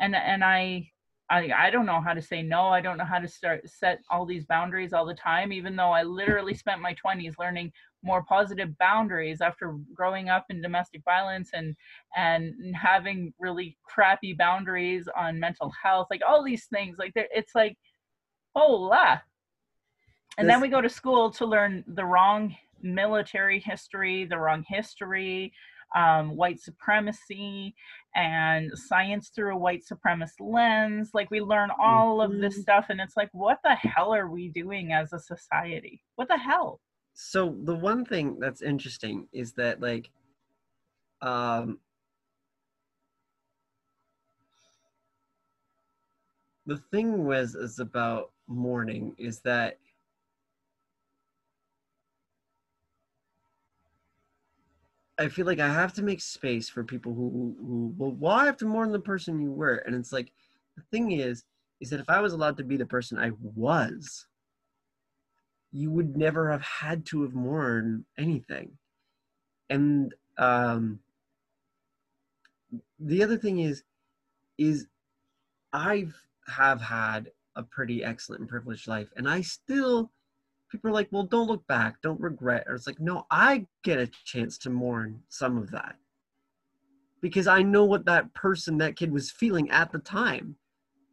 And 0.00 0.14
and 0.14 0.44
I 0.44 0.88
I 1.30 1.50
I 1.56 1.70
don't 1.70 1.86
know 1.86 2.00
how 2.00 2.14
to 2.14 2.22
say 2.22 2.42
no. 2.42 2.68
I 2.68 2.80
don't 2.80 2.98
know 2.98 3.04
how 3.04 3.18
to 3.18 3.28
start 3.28 3.68
set 3.68 4.00
all 4.10 4.24
these 4.24 4.46
boundaries 4.46 4.92
all 4.92 5.06
the 5.06 5.14
time 5.14 5.52
even 5.52 5.76
though 5.76 5.90
I 5.92 6.02
literally 6.02 6.54
spent 6.54 6.80
my 6.80 6.94
20s 6.94 7.34
learning 7.38 7.72
more 8.02 8.22
positive 8.22 8.76
boundaries 8.78 9.40
after 9.40 9.76
growing 9.92 10.28
up 10.28 10.46
in 10.50 10.62
domestic 10.62 11.02
violence 11.04 11.50
and 11.52 11.74
and 12.16 12.54
having 12.76 13.34
really 13.38 13.76
crappy 13.82 14.34
boundaries 14.34 15.08
on 15.16 15.40
mental 15.40 15.72
health 15.82 16.06
like 16.10 16.22
all 16.26 16.44
these 16.44 16.66
things 16.66 16.96
like 16.98 17.12
there, 17.14 17.28
it's 17.32 17.54
like 17.54 17.76
oh 18.54 18.74
and 20.38 20.48
then 20.48 20.60
we 20.60 20.68
go 20.68 20.80
to 20.80 20.88
school 20.88 21.30
to 21.32 21.44
learn 21.44 21.84
the 21.88 22.04
wrong 22.04 22.54
military 22.80 23.58
history, 23.58 24.24
the 24.24 24.38
wrong 24.38 24.64
history, 24.66 25.52
um, 25.96 26.36
white 26.36 26.60
supremacy, 26.60 27.74
and 28.14 28.70
science 28.74 29.30
through 29.34 29.54
a 29.54 29.58
white 29.58 29.82
supremacist 29.84 30.40
lens. 30.40 31.10
Like 31.12 31.30
we 31.30 31.40
learn 31.40 31.70
all 31.80 32.20
of 32.20 32.32
this 32.38 32.54
mm-hmm. 32.54 32.62
stuff, 32.62 32.86
and 32.88 33.00
it's 33.00 33.16
like, 33.16 33.30
what 33.32 33.58
the 33.64 33.74
hell 33.74 34.14
are 34.14 34.28
we 34.28 34.48
doing 34.48 34.92
as 34.92 35.12
a 35.12 35.18
society? 35.18 36.00
What 36.14 36.28
the 36.28 36.38
hell? 36.38 36.80
So 37.14 37.56
the 37.64 37.74
one 37.74 38.04
thing 38.04 38.38
that's 38.38 38.62
interesting 38.62 39.26
is 39.32 39.52
that 39.54 39.80
like, 39.80 40.08
um, 41.20 41.80
the 46.64 46.76
thing 46.92 47.24
was 47.24 47.56
is 47.56 47.80
about 47.80 48.30
mourning 48.46 49.14
is 49.18 49.40
that 49.40 49.78
I 55.18 55.28
feel 55.28 55.46
like 55.46 55.58
I 55.58 55.72
have 55.72 55.92
to 55.94 56.02
make 56.02 56.20
space 56.20 56.68
for 56.68 56.84
people 56.84 57.12
who, 57.12 57.56
who, 57.58 58.16
well, 58.18 58.32
I 58.32 58.46
have 58.46 58.56
to 58.58 58.66
mourn 58.66 58.92
the 58.92 59.00
person 59.00 59.40
you 59.40 59.50
were. 59.50 59.76
And 59.76 59.96
it's 59.96 60.12
like, 60.12 60.32
the 60.76 60.82
thing 60.92 61.12
is, 61.12 61.44
is 61.80 61.90
that 61.90 62.00
if 62.00 62.08
I 62.08 62.20
was 62.20 62.32
allowed 62.32 62.56
to 62.58 62.64
be 62.64 62.76
the 62.76 62.86
person 62.86 63.18
I 63.18 63.32
was, 63.54 64.26
you 65.72 65.90
would 65.90 66.16
never 66.16 66.50
have 66.50 66.62
had 66.62 67.04
to 67.06 67.22
have 67.22 67.34
mourned 67.34 68.04
anything. 68.16 68.78
And 69.68 70.14
um, 70.38 71.00
the 72.98 73.22
other 73.22 73.36
thing 73.36 73.58
is, 73.58 73.82
is 74.56 74.86
I've 75.72 76.14
have 76.46 76.80
had 76.80 77.30
a 77.56 77.62
pretty 77.62 78.02
excellent 78.02 78.40
and 78.40 78.48
privileged 78.48 78.88
life, 78.88 79.08
and 79.16 79.28
I 79.28 79.42
still 79.42 80.10
people 80.70 80.90
are 80.90 80.94
like, 80.94 81.08
well, 81.10 81.22
don't 81.22 81.48
look 81.48 81.66
back, 81.66 82.00
don't 82.02 82.20
regret. 82.20 82.64
Or 82.66 82.74
it's 82.74 82.86
like, 82.86 83.00
no, 83.00 83.26
I 83.30 83.66
get 83.84 83.98
a 83.98 84.10
chance 84.24 84.58
to 84.58 84.70
mourn 84.70 85.22
some 85.28 85.56
of 85.56 85.70
that 85.70 85.96
because 87.20 87.46
I 87.46 87.62
know 87.62 87.84
what 87.84 88.04
that 88.06 88.32
person, 88.34 88.78
that 88.78 88.96
kid 88.96 89.12
was 89.12 89.30
feeling 89.30 89.70
at 89.70 89.90
the 89.92 89.98
time, 89.98 90.56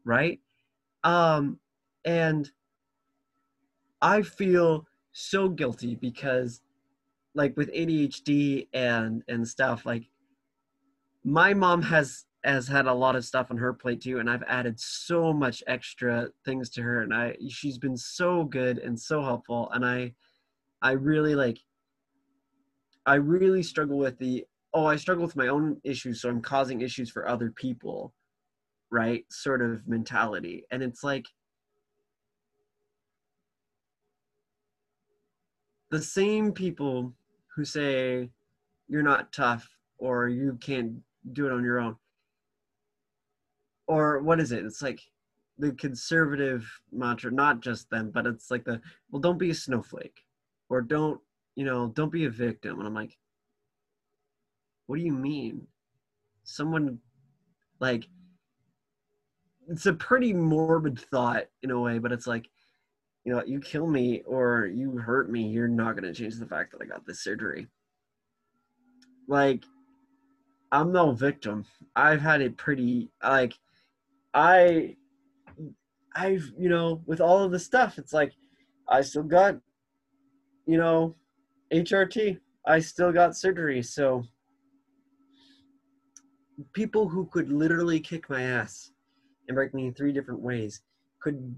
right? 0.04 0.40
Um, 1.04 1.60
and 2.04 2.50
I 4.02 4.22
feel 4.22 4.88
so 5.14 5.50
guilty 5.50 5.96
because, 5.96 6.62
like, 7.34 7.56
with 7.58 7.72
ADHD 7.74 8.68
and 8.74 9.24
and 9.28 9.48
stuff, 9.48 9.86
like, 9.86 10.10
my 11.24 11.54
mom 11.54 11.82
has 11.82 12.26
has 12.46 12.68
had 12.68 12.86
a 12.86 12.94
lot 12.94 13.16
of 13.16 13.26
stuff 13.26 13.48
on 13.50 13.58
her 13.58 13.74
plate 13.74 14.02
too 14.02 14.20
and 14.20 14.30
i've 14.30 14.44
added 14.48 14.80
so 14.80 15.34
much 15.34 15.64
extra 15.68 16.28
things 16.46 16.70
to 16.70 16.82
her 16.82 17.02
and 17.02 17.14
i 17.14 17.36
she's 17.50 17.78
been 17.78 17.98
so 17.98 18.44
good 18.44 18.78
and 18.78 19.00
so 19.00 19.22
helpful 19.22 19.70
and 19.74 19.86
i 19.86 20.14
i 20.82 20.92
really 20.92 21.36
like 21.36 21.60
i 23.06 23.16
really 23.16 23.64
struggle 23.64 23.98
with 23.98 24.18
the 24.20 24.46
oh 24.74 24.86
i 24.86 24.96
struggle 24.96 25.26
with 25.26 25.36
my 25.36 25.48
own 25.48 25.78
issues 25.84 26.22
so 26.22 26.30
i'm 26.30 26.42
causing 26.42 26.82
issues 26.82 27.10
for 27.10 27.28
other 27.28 27.52
people 27.52 28.14
right 28.92 29.26
sort 29.32 29.62
of 29.62 29.88
mentality 29.88 30.64
and 30.72 30.84
it's 30.84 31.04
like 31.04 31.26
the 35.90 36.02
same 36.02 36.52
people 36.52 37.14
who 37.56 37.66
say 37.66 38.30
you're 38.88 39.02
not 39.02 39.32
tough 39.34 39.68
or 39.98 40.28
you 40.28 40.58
can't 40.62 40.94
do 41.34 41.48
it 41.48 41.52
on 41.52 41.64
your 41.64 41.80
own 41.80 41.96
or 43.88 44.22
what 44.22 44.40
is 44.40 44.52
it? 44.52 44.66
It's 44.66 44.82
like 44.82 45.02
the 45.58 45.72
conservative 45.74 46.70
mantra, 46.92 47.32
not 47.32 47.62
just 47.62 47.90
them, 47.90 48.12
but 48.12 48.26
it's 48.26 48.52
like 48.52 48.66
the 48.66 48.82
well, 49.10 49.22
don't 49.22 49.40
be 49.40 49.52
a 49.52 49.56
snowflake, 49.56 50.26
or 50.70 50.82
don't 50.82 51.20
you 51.56 51.66
know, 51.66 51.88
don't 51.96 52.12
be 52.12 52.26
a 52.26 52.30
victim. 52.30 52.80
And 52.80 52.88
I'm 52.88 52.94
like, 52.94 53.18
what 54.88 54.98
do 54.98 55.02
you 55.02 55.14
mean? 55.14 55.68
Someone 56.44 57.00
like 57.80 58.08
it's 59.68 59.86
a 59.86 59.94
pretty 59.94 60.34
morbid 60.34 61.00
thought 61.00 61.46
in 61.64 61.72
a 61.72 61.80
way, 61.80 61.98
but 61.98 62.12
it's 62.12 62.28
like, 62.28 62.50
you 63.24 63.34
know, 63.34 63.44
you 63.44 63.60
kill 63.60 63.88
me 63.88 64.22
or 64.26 64.68
you 64.68 64.98
hurt 64.98 65.32
me, 65.32 65.48
you're 65.48 65.68
not 65.68 65.96
gonna 65.96 66.14
change 66.14 66.36
the 66.36 66.46
fact 66.46 66.72
that 66.72 66.82
I 66.82 66.86
got 66.86 67.06
this 67.06 67.24
surgery. 67.24 67.68
Like, 69.28 69.64
I'm 70.72 70.92
no 70.92 71.14
victim. 71.14 71.66
I've 71.96 72.22
had 72.22 72.42
it 72.42 72.58
pretty 72.58 73.10
like 73.24 73.54
I 74.36 74.98
I've 76.14 76.52
you 76.60 76.70
know 76.70 77.02
with 77.06 77.22
all 77.22 77.44
of 77.44 77.52
the 77.52 77.60
stuff 77.60 77.98
it's 77.98 78.14
like 78.14 78.34
I 78.88 79.02
still 79.02 79.24
got 79.24 79.58
you 80.68 80.78
know 80.78 81.16
HRT 81.74 82.38
I 82.68 82.80
still 82.80 83.12
got 83.12 83.38
surgery. 83.38 83.82
So 83.82 84.26
people 86.74 87.08
who 87.08 87.26
could 87.28 87.50
literally 87.50 88.00
kick 88.00 88.30
my 88.30 88.42
ass 88.42 88.92
and 89.48 89.56
break 89.56 89.74
me 89.74 89.88
in 89.88 89.94
three 89.94 90.12
different 90.12 90.42
ways 90.42 90.82
could 91.22 91.56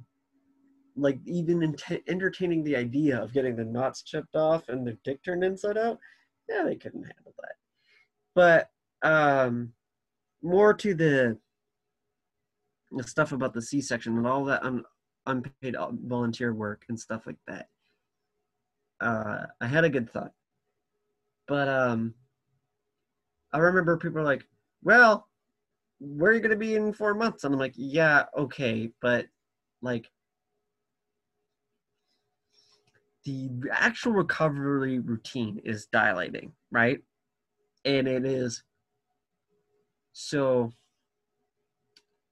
like 0.96 1.20
even 1.26 1.64
ent- 1.64 2.04
entertaining 2.08 2.64
the 2.64 2.76
idea 2.76 3.22
of 3.22 3.34
getting 3.34 3.56
the 3.56 3.64
knots 3.64 4.02
chipped 4.04 4.36
off 4.36 4.68
and 4.70 4.86
the 4.86 4.98
dick 5.04 5.24
turned 5.24 5.44
inside 5.44 5.78
out 5.78 6.00
yeah 6.50 6.64
they 6.64 6.76
couldn't 6.76 7.04
handle 7.04 7.34
that. 7.40 7.56
But 9.02 9.08
um 9.08 9.74
more 10.42 10.74
to 10.74 10.94
the 10.94 11.38
the 12.92 13.04
stuff 13.04 13.32
about 13.32 13.54
the 13.54 13.62
C-section 13.62 14.18
and 14.18 14.28
all 14.28 14.46
that 14.46 14.64
un, 14.64 14.84
unpaid 15.26 15.76
volunteer 16.06 16.54
work 16.54 16.86
and 16.90 17.00
stuff 17.00 17.26
like 17.28 17.38
that. 17.48 17.68
Uh, 19.00 19.46
I 19.62 19.68
had 19.68 19.84
a 19.84 19.90
good 19.90 20.10
thought, 20.10 20.32
but 21.48 21.68
um, 21.68 22.14
I 23.54 23.60
remember 23.60 23.98
people 23.98 24.20
are 24.20 24.24
like, 24.24 24.48
"Well, 24.84 25.28
where 26.00 26.32
are 26.32 26.34
you 26.34 26.40
going 26.40 26.52
to 26.52 26.58
be 26.58 26.76
in 26.76 26.94
four 26.94 27.14
months?" 27.14 27.44
And 27.44 27.54
I'm 27.54 27.60
like, 27.60 27.74
"Yeah, 27.76 28.26
okay, 28.36 28.92
but 29.02 29.28
like." 29.82 30.10
The 33.26 33.50
actual 33.74 34.14
recovery 34.14 35.00
routine 35.00 35.60
is 35.66 35.88
dilating, 35.88 36.54
right? 36.72 37.02
And 37.84 38.08
it 38.08 38.26
is 38.26 38.64
so 40.14 40.72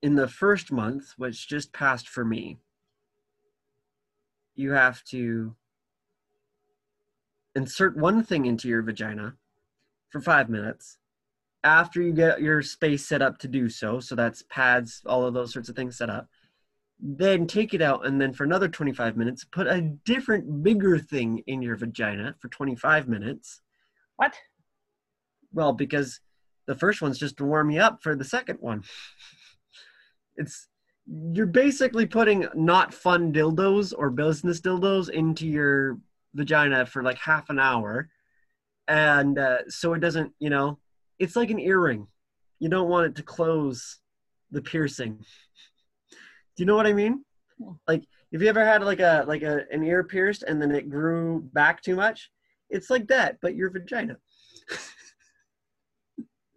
in 0.02 0.16
the 0.16 0.28
first 0.28 0.72
month, 0.72 1.14
which 1.18 1.48
just 1.48 1.74
passed 1.74 2.08
for 2.08 2.24
me, 2.24 2.58
you 4.56 4.72
have 4.72 5.04
to 5.06 5.56
insert 7.56 7.98
one 7.98 8.24
thing 8.24 8.46
into 8.46 8.68
your 8.68 8.82
vagina 8.82 9.36
for 10.10 10.20
five 10.22 10.50
minutes 10.50 10.98
after 11.66 12.00
you 12.02 12.14
get 12.14 12.42
your 12.42 12.62
space 12.62 13.06
set 13.06 13.24
up 13.24 13.40
to 13.40 13.48
do 13.48 13.68
so, 13.68 14.00
so 14.00 14.16
that's 14.16 14.44
pads, 14.50 15.02
all 15.08 15.26
of 15.26 15.34
those 15.34 15.52
sorts 15.52 15.68
of 15.68 15.76
things 15.76 15.98
set 15.98 16.12
up, 16.12 16.30
then 17.00 17.48
take 17.48 17.74
it 17.74 17.82
out 17.82 18.06
and 18.06 18.22
then 18.22 18.32
for 18.32 18.44
another 18.44 18.70
25 18.70 19.18
minutes, 19.18 19.44
put 19.44 19.66
a 19.66 19.82
different, 19.82 20.64
bigger 20.64 21.00
thing 21.00 21.42
in 21.48 21.64
your 21.64 21.76
vagina 21.76 22.36
for 22.40 22.50
25 22.50 23.08
minutes. 23.08 23.62
What? 24.16 24.36
Well, 25.52 25.74
because 25.74 26.20
the 26.68 26.76
first 26.76 27.02
one's 27.02 27.18
just 27.18 27.38
to 27.38 27.46
warm 27.46 27.72
you 27.72 27.82
up 27.82 28.02
for 28.02 28.16
the 28.16 28.24
second 28.24 28.60
one. 28.62 28.84
it's 30.38 30.68
you're 31.08 31.46
basically 31.46 32.06
putting 32.06 32.48
not 32.56 32.94
fun 32.94 33.32
dildos 33.32 33.94
or 33.96 34.10
business 34.10 34.60
dildos 34.60 35.10
into 35.10 35.48
your 35.48 36.00
vagina 36.34 36.86
for 36.86 37.04
like 37.04 37.18
half 37.20 37.50
an 37.50 37.60
hour. 37.60 38.10
And 38.88 39.38
uh, 39.38 39.70
so 39.70 39.94
it 39.94 40.00
doesn't 40.00 40.34
you 40.40 40.50
know 40.50 40.80
it's 41.20 41.36
like 41.36 41.50
an 41.52 41.60
earring. 41.60 42.08
You 42.60 42.70
don't 42.70 42.90
want 42.90 43.08
it 43.08 43.16
to 43.16 43.24
close 43.24 44.00
the 44.52 44.62
piercing. 44.62 45.18
Do 46.12 46.64
you 46.64 46.66
know 46.66 46.76
what 46.76 46.88
i 46.88 46.94
mean? 46.94 47.24
Yeah. 47.60 47.72
like 47.88 48.04
if 48.32 48.42
you 48.42 48.48
ever 48.50 48.66
had 48.66 48.84
like 48.84 49.00
a 49.00 49.24
like 49.28 49.42
a 49.44 49.64
an 49.72 49.84
ear 49.84 50.04
pierced 50.04 50.44
and 50.44 50.62
then 50.62 50.72
it 50.72 50.90
grew 50.90 51.42
back 51.54 51.82
too 51.82 51.96
much 51.96 52.30
it's 52.70 52.90
like 52.90 53.08
that 53.08 53.38
but 53.42 53.56
your 53.56 53.70
vagina 53.70 54.18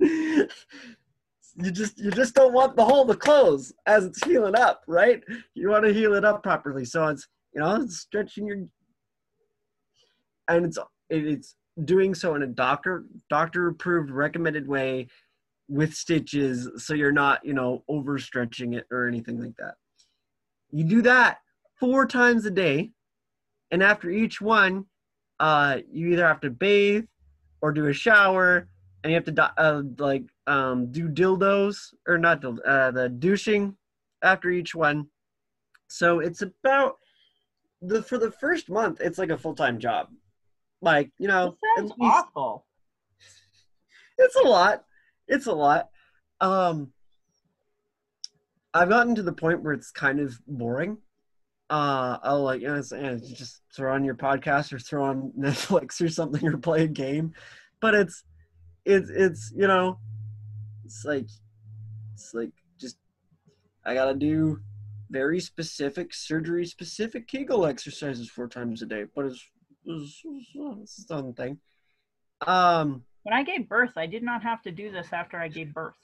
you 1.61 1.71
just 1.73 1.99
you 1.99 2.11
just 2.11 2.35
don't 2.35 2.53
want 2.53 2.77
the 2.77 2.85
hole 2.85 3.05
to 3.07 3.15
close 3.15 3.73
as 3.87 4.05
it's 4.05 4.25
healing 4.25 4.57
up 4.57 4.83
right? 4.87 5.23
You 5.55 5.71
want 5.71 5.85
to 5.85 5.93
heal 5.93 6.15
it 6.15 6.25
up 6.25 6.43
properly. 6.43 6.85
So 6.85 7.07
it's 7.09 7.27
you 7.53 7.61
know 7.61 7.83
it's 7.83 7.99
stretching 7.99 8.47
your 8.47 8.59
and 10.49 10.65
it's 10.65 10.79
it's 11.11 11.57
doing 11.85 12.15
so 12.15 12.35
in 12.35 12.43
a 12.43 12.47
doctor 12.47 13.05
doctor 13.29 13.69
approved 13.69 14.11
recommended 14.11 14.69
way 14.69 15.09
with 15.69 15.95
stitches 15.95 16.69
so 16.77 16.95
you're 16.95 17.13
not 17.13 17.45
you 17.45 17.55
know 17.55 17.85
overstretching 17.91 18.77
it 18.77 18.87
or 18.91 19.09
anything 19.09 19.41
like 19.41 19.57
that. 19.59 19.75
You 20.71 20.85
do 20.85 21.03
that 21.03 21.39
four 21.81 22.07
times 22.07 22.47
a 22.47 22.51
day 22.51 22.91
and 23.71 23.83
after 23.83 24.11
each 24.11 24.41
one 24.41 24.85
uh 25.41 25.79
you 25.91 26.09
either 26.09 26.27
have 26.27 26.41
to 26.41 26.51
bathe 26.51 27.05
or 27.61 27.73
do 27.73 27.87
a 27.87 27.93
shower 27.93 28.69
and 29.03 29.11
you 29.11 29.15
have 29.15 29.25
to 29.25 29.53
uh, 29.59 29.83
like 29.99 30.25
um 30.49 30.91
do 30.91 31.09
dildos 31.09 31.93
or 32.07 32.19
not 32.19 32.43
uh, 32.45 32.91
the 32.91 33.09
douching 33.09 33.77
after 34.23 34.51
each 34.51 34.75
one. 34.75 35.07
So 35.89 36.21
it's 36.21 36.43
about 36.43 36.97
the 37.81 38.03
for 38.03 38.19
the 38.19 38.33
first 38.33 38.69
month 38.69 39.01
it's 39.01 39.19
like 39.19 39.31
a 39.31 39.39
full-time 39.39 39.79
job. 39.79 40.09
Like 40.81 41.11
you 41.19 41.29
know 41.29 41.57
sounds 41.77 41.93
awful. 42.01 42.67
it's 44.19 44.37
a 44.37 44.49
lot. 44.49 44.85
It's 45.29 45.47
a 45.47 45.53
lot. 45.53 45.89
Um 46.41 46.93
i've 48.75 48.91
gotten 48.91 49.15
to 49.15 49.23
the 49.23 49.33
point 49.33 49.63
where 49.63 49.73
it's 49.73 49.91
kind 49.91 50.21
of 50.21 50.39
boring. 50.47 50.99
Uh 51.69 52.17
i'll 52.23 52.43
like 52.43 52.63
you 52.63 52.69
know, 52.69 52.77
it's, 52.77 52.93
eh, 52.93 53.19
just 53.23 53.61
throw 53.75 53.95
on 53.95 54.05
your 54.05 54.15
podcast 54.15 54.73
or 54.73 54.79
throw 54.79 55.05
on 55.05 55.33
netflix 55.39 56.01
or 56.01 56.09
something 56.09 56.47
or 56.47 56.57
play 56.57 56.85
a 56.85 56.89
game. 56.89 57.35
But 57.81 57.95
it's 57.95 58.25
it's 58.85 59.11
it's 59.11 59.53
you 59.55 59.67
know 59.67 59.99
it's 60.89 61.05
like 61.05 61.29
it's 62.15 62.33
like 62.33 62.51
just 62.81 62.97
i 63.85 63.93
gotta 63.93 64.15
do 64.15 64.59
very 65.11 65.39
specific 65.39 66.15
surgery 66.15 66.65
specific 66.65 67.29
kegel 67.29 67.67
exercises 67.67 68.31
four 68.31 68.49
times 68.49 68.81
a 68.81 68.87
day 68.87 69.05
but 69.15 69.27
it's 69.27 69.45
it's, 69.85 70.23
it's 70.25 71.05
thing 71.37 71.59
um 72.47 73.05
When 73.25 73.35
I 73.35 73.43
gave 73.43 73.69
birth, 73.69 73.93
I 73.97 74.07
did 74.07 74.23
not 74.23 74.43
have 74.43 74.63
to 74.63 74.71
do 74.71 74.91
this 74.91 75.09
after 75.13 75.39
I 75.39 75.49
gave 75.49 75.75
birth. 75.75 75.97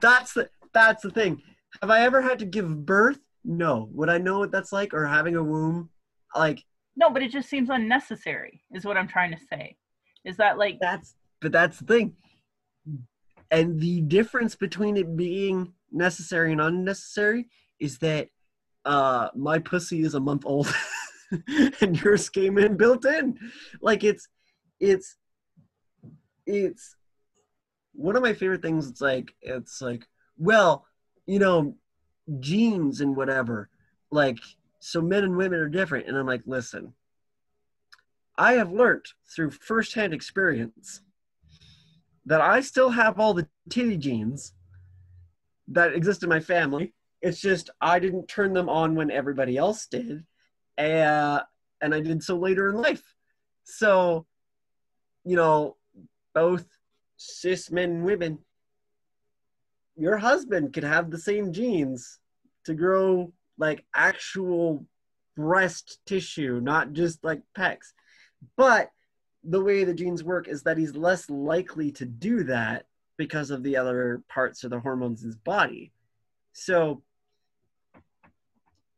that's 0.00 0.32
the 0.34 0.48
that's 0.74 1.02
the 1.02 1.10
thing. 1.10 1.42
Have 1.80 1.90
I 1.90 2.00
ever 2.02 2.20
had 2.22 2.38
to 2.40 2.44
give 2.44 2.84
birth? 2.86 3.20
No. 3.44 3.88
Would 3.92 4.10
I 4.10 4.18
know 4.18 4.38
what 4.40 4.50
that's 4.50 4.72
like 4.72 4.94
or 4.94 5.06
having 5.06 5.36
a 5.36 5.42
womb? 5.42 5.90
Like 6.36 6.62
No, 6.96 7.10
but 7.10 7.22
it 7.22 7.30
just 7.32 7.48
seems 7.48 7.70
unnecessary, 7.70 8.62
is 8.72 8.84
what 8.84 8.96
I'm 8.96 9.08
trying 9.08 9.32
to 9.32 9.40
say. 9.50 9.76
Is 10.24 10.36
that 10.36 10.58
like, 10.58 10.78
that's 10.80 11.14
but 11.40 11.52
that's 11.52 11.78
the 11.78 11.86
thing. 11.86 12.14
And 13.52 13.78
the 13.78 14.00
difference 14.00 14.56
between 14.56 14.96
it 14.96 15.14
being 15.14 15.74
necessary 15.92 16.52
and 16.52 16.60
unnecessary 16.60 17.48
is 17.78 17.98
that 17.98 18.28
uh 18.84 19.28
my 19.36 19.58
pussy 19.60 20.00
is 20.00 20.14
a 20.14 20.20
month 20.20 20.42
old 20.44 20.74
and 21.80 22.02
yours 22.02 22.28
came 22.30 22.58
in 22.58 22.76
built 22.76 23.04
in. 23.04 23.38
Like 23.80 24.02
it's 24.02 24.26
it's 24.80 25.16
it's 26.46 26.96
one 27.92 28.16
of 28.16 28.22
my 28.22 28.32
favorite 28.32 28.62
things. 28.62 28.88
It's 28.88 29.02
like 29.02 29.34
it's 29.42 29.82
like 29.82 30.08
well 30.38 30.86
you 31.26 31.38
know 31.38 31.76
genes 32.40 33.02
and 33.02 33.14
whatever. 33.14 33.68
Like 34.10 34.38
so 34.80 35.02
men 35.02 35.24
and 35.24 35.36
women 35.36 35.60
are 35.60 35.68
different. 35.68 36.08
And 36.08 36.16
i'm 36.16 36.26
like 36.26 36.42
listen 36.46 36.94
i 38.38 38.54
have 38.54 38.72
learned 38.72 39.04
through 39.28 39.50
firsthand 39.50 40.14
experience 40.14 41.02
that 42.26 42.40
i 42.40 42.60
still 42.60 42.90
have 42.90 43.18
all 43.18 43.34
the 43.34 43.48
titty 43.68 43.96
genes 43.96 44.52
that 45.68 45.94
exist 45.94 46.22
in 46.22 46.28
my 46.28 46.40
family 46.40 46.92
it's 47.20 47.40
just 47.40 47.70
i 47.80 47.98
didn't 47.98 48.26
turn 48.28 48.52
them 48.52 48.68
on 48.68 48.94
when 48.94 49.10
everybody 49.10 49.56
else 49.56 49.86
did 49.86 50.24
uh, 50.78 51.40
and 51.80 51.94
i 51.94 52.00
did 52.00 52.22
so 52.22 52.36
later 52.36 52.70
in 52.70 52.76
life 52.76 53.14
so 53.64 54.26
you 55.24 55.36
know 55.36 55.76
both 56.34 56.66
cis 57.22 57.70
men 57.70 57.90
and 57.90 58.04
women, 58.04 58.38
your 59.96 60.16
husband 60.16 60.72
could 60.72 60.84
have 60.84 61.10
the 61.10 61.18
same 61.18 61.52
genes 61.52 62.18
to 62.64 62.74
grow 62.74 63.32
like 63.58 63.84
actual 63.94 64.86
breast 65.36 66.00
tissue, 66.06 66.60
not 66.60 66.92
just 66.92 67.22
like 67.22 67.42
pecs. 67.56 67.92
But 68.56 68.90
the 69.44 69.62
way 69.62 69.84
the 69.84 69.94
genes 69.94 70.22
work 70.22 70.48
is 70.48 70.62
that 70.62 70.78
he's 70.78 70.94
less 70.94 71.28
likely 71.28 71.90
to 71.92 72.04
do 72.04 72.44
that 72.44 72.86
because 73.16 73.50
of 73.50 73.62
the 73.62 73.76
other 73.76 74.22
parts 74.28 74.64
of 74.64 74.70
the 74.70 74.80
hormones 74.80 75.22
in 75.22 75.28
his 75.28 75.36
body. 75.36 75.92
So 76.52 77.02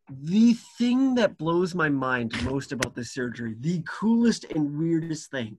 the 0.08 0.54
thing 0.78 1.14
that 1.14 1.38
blows 1.38 1.74
my 1.74 1.88
mind 1.88 2.32
most 2.44 2.72
about 2.72 2.94
this 2.94 3.12
surgery, 3.12 3.56
the 3.58 3.82
coolest 3.86 4.44
and 4.44 4.78
weirdest 4.78 5.30
thing, 5.30 5.58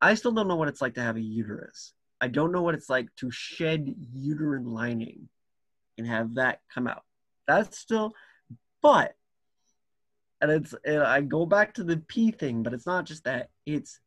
I 0.00 0.14
still 0.14 0.32
don't 0.32 0.48
know 0.48 0.56
what 0.56 0.68
it's 0.68 0.82
like 0.82 0.94
to 0.94 1.02
have 1.02 1.16
a 1.16 1.20
uterus. 1.20 1.92
I 2.20 2.28
don't 2.28 2.52
know 2.52 2.62
what 2.62 2.74
it's 2.74 2.90
like 2.90 3.14
to 3.16 3.30
shed 3.30 3.94
uterine 4.12 4.66
lining 4.66 5.28
and 5.96 6.06
have 6.06 6.34
that 6.34 6.60
come 6.72 6.86
out. 6.86 7.02
That's 7.46 7.78
still, 7.78 8.12
but, 8.82 9.14
and 10.40 10.50
it's, 10.50 10.74
and 10.84 11.02
I 11.02 11.20
go 11.20 11.46
back 11.46 11.74
to 11.74 11.84
the 11.84 11.96
pee 11.96 12.30
thing, 12.30 12.62
but 12.62 12.72
it's 12.72 12.86
not 12.86 13.06
just 13.06 13.24
that. 13.24 13.50
It's, 13.66 14.00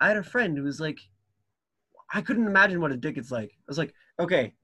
I 0.00 0.08
had 0.08 0.16
a 0.16 0.22
friend 0.22 0.56
who 0.56 0.64
was 0.64 0.80
like, 0.80 0.98
I 2.12 2.20
couldn't 2.20 2.46
imagine 2.46 2.80
what 2.80 2.92
a 2.92 2.96
dick 2.96 3.18
is 3.18 3.30
like. 3.30 3.50
I 3.50 3.68
was 3.68 3.78
like, 3.78 3.94
okay, 4.18 4.54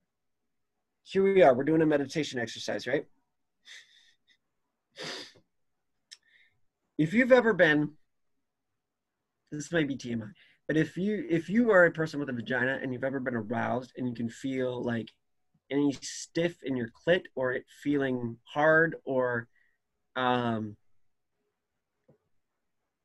here 1.05 1.23
we 1.23 1.43
are. 1.43 1.55
We're 1.55 1.65
doing 1.65 1.82
a 1.82 1.86
meditation 1.86 2.39
exercise, 2.39 2.86
right? 2.86 3.07
If 6.98 7.15
you've 7.15 7.32
ever 7.32 7.55
been 7.55 7.93
this 9.51 9.73
might 9.73 9.89
be 9.89 9.97
TMI, 9.97 10.31
but 10.69 10.77
if 10.77 10.97
you 10.97 11.27
if 11.28 11.48
you 11.48 11.70
are 11.70 11.85
a 11.85 11.90
person 11.90 12.20
with 12.20 12.28
a 12.28 12.32
vagina 12.32 12.78
and 12.81 12.93
you've 12.93 13.05
ever 13.05 13.20
been 13.20 13.35
aroused 13.35 13.93
and 13.97 14.09
you 14.09 14.15
can 14.15 14.28
feel 14.28 14.82
like 14.82 15.11
any 15.70 15.93
stiff 16.01 16.57
in 16.62 16.77
your 16.77 16.90
clit 17.07 17.23
or 17.35 17.52
it 17.52 17.65
feeling 17.82 18.36
hard 18.44 18.97
or 19.05 19.48
um 20.21 20.77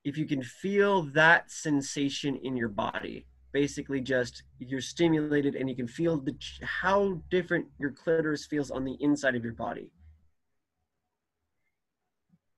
if 0.04 0.18
you 0.18 0.26
can 0.26 0.44
feel 0.44 1.04
that 1.14 1.50
sensation 1.50 2.36
in 2.36 2.56
your 2.56 2.70
body 2.70 3.26
basically 3.56 4.02
just 4.02 4.44
you're 4.60 4.82
stimulated 4.82 5.56
and 5.56 5.70
you 5.70 5.76
can 5.78 5.88
feel 5.88 6.18
the 6.18 6.36
how 6.62 7.22
different 7.32 7.66
your 7.80 7.90
clitoris 7.90 8.46
feels 8.46 8.70
on 8.70 8.84
the 8.84 8.98
inside 9.00 9.34
of 9.34 9.46
your 9.46 9.54
body. 9.54 9.90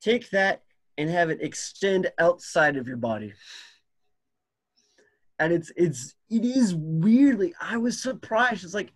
Take 0.01 0.31
that 0.31 0.63
and 0.97 1.07
have 1.07 1.29
it 1.29 1.39
extend 1.39 2.11
outside 2.17 2.77
of 2.77 2.87
your 2.87 2.97
body. 2.97 3.33
And 5.37 5.53
it's 5.53 5.71
it's 5.75 6.15
it 6.31 6.43
is 6.43 6.73
weirdly 6.73 7.53
i 7.61 7.77
was 7.77 8.01
surprised. 8.01 8.63
It's 8.63 8.73
like 8.73 8.91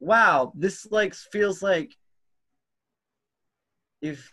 wow 0.00 0.50
this 0.54 0.86
like 0.90 1.14
feels 1.14 1.62
like 1.62 1.94
if 4.00 4.30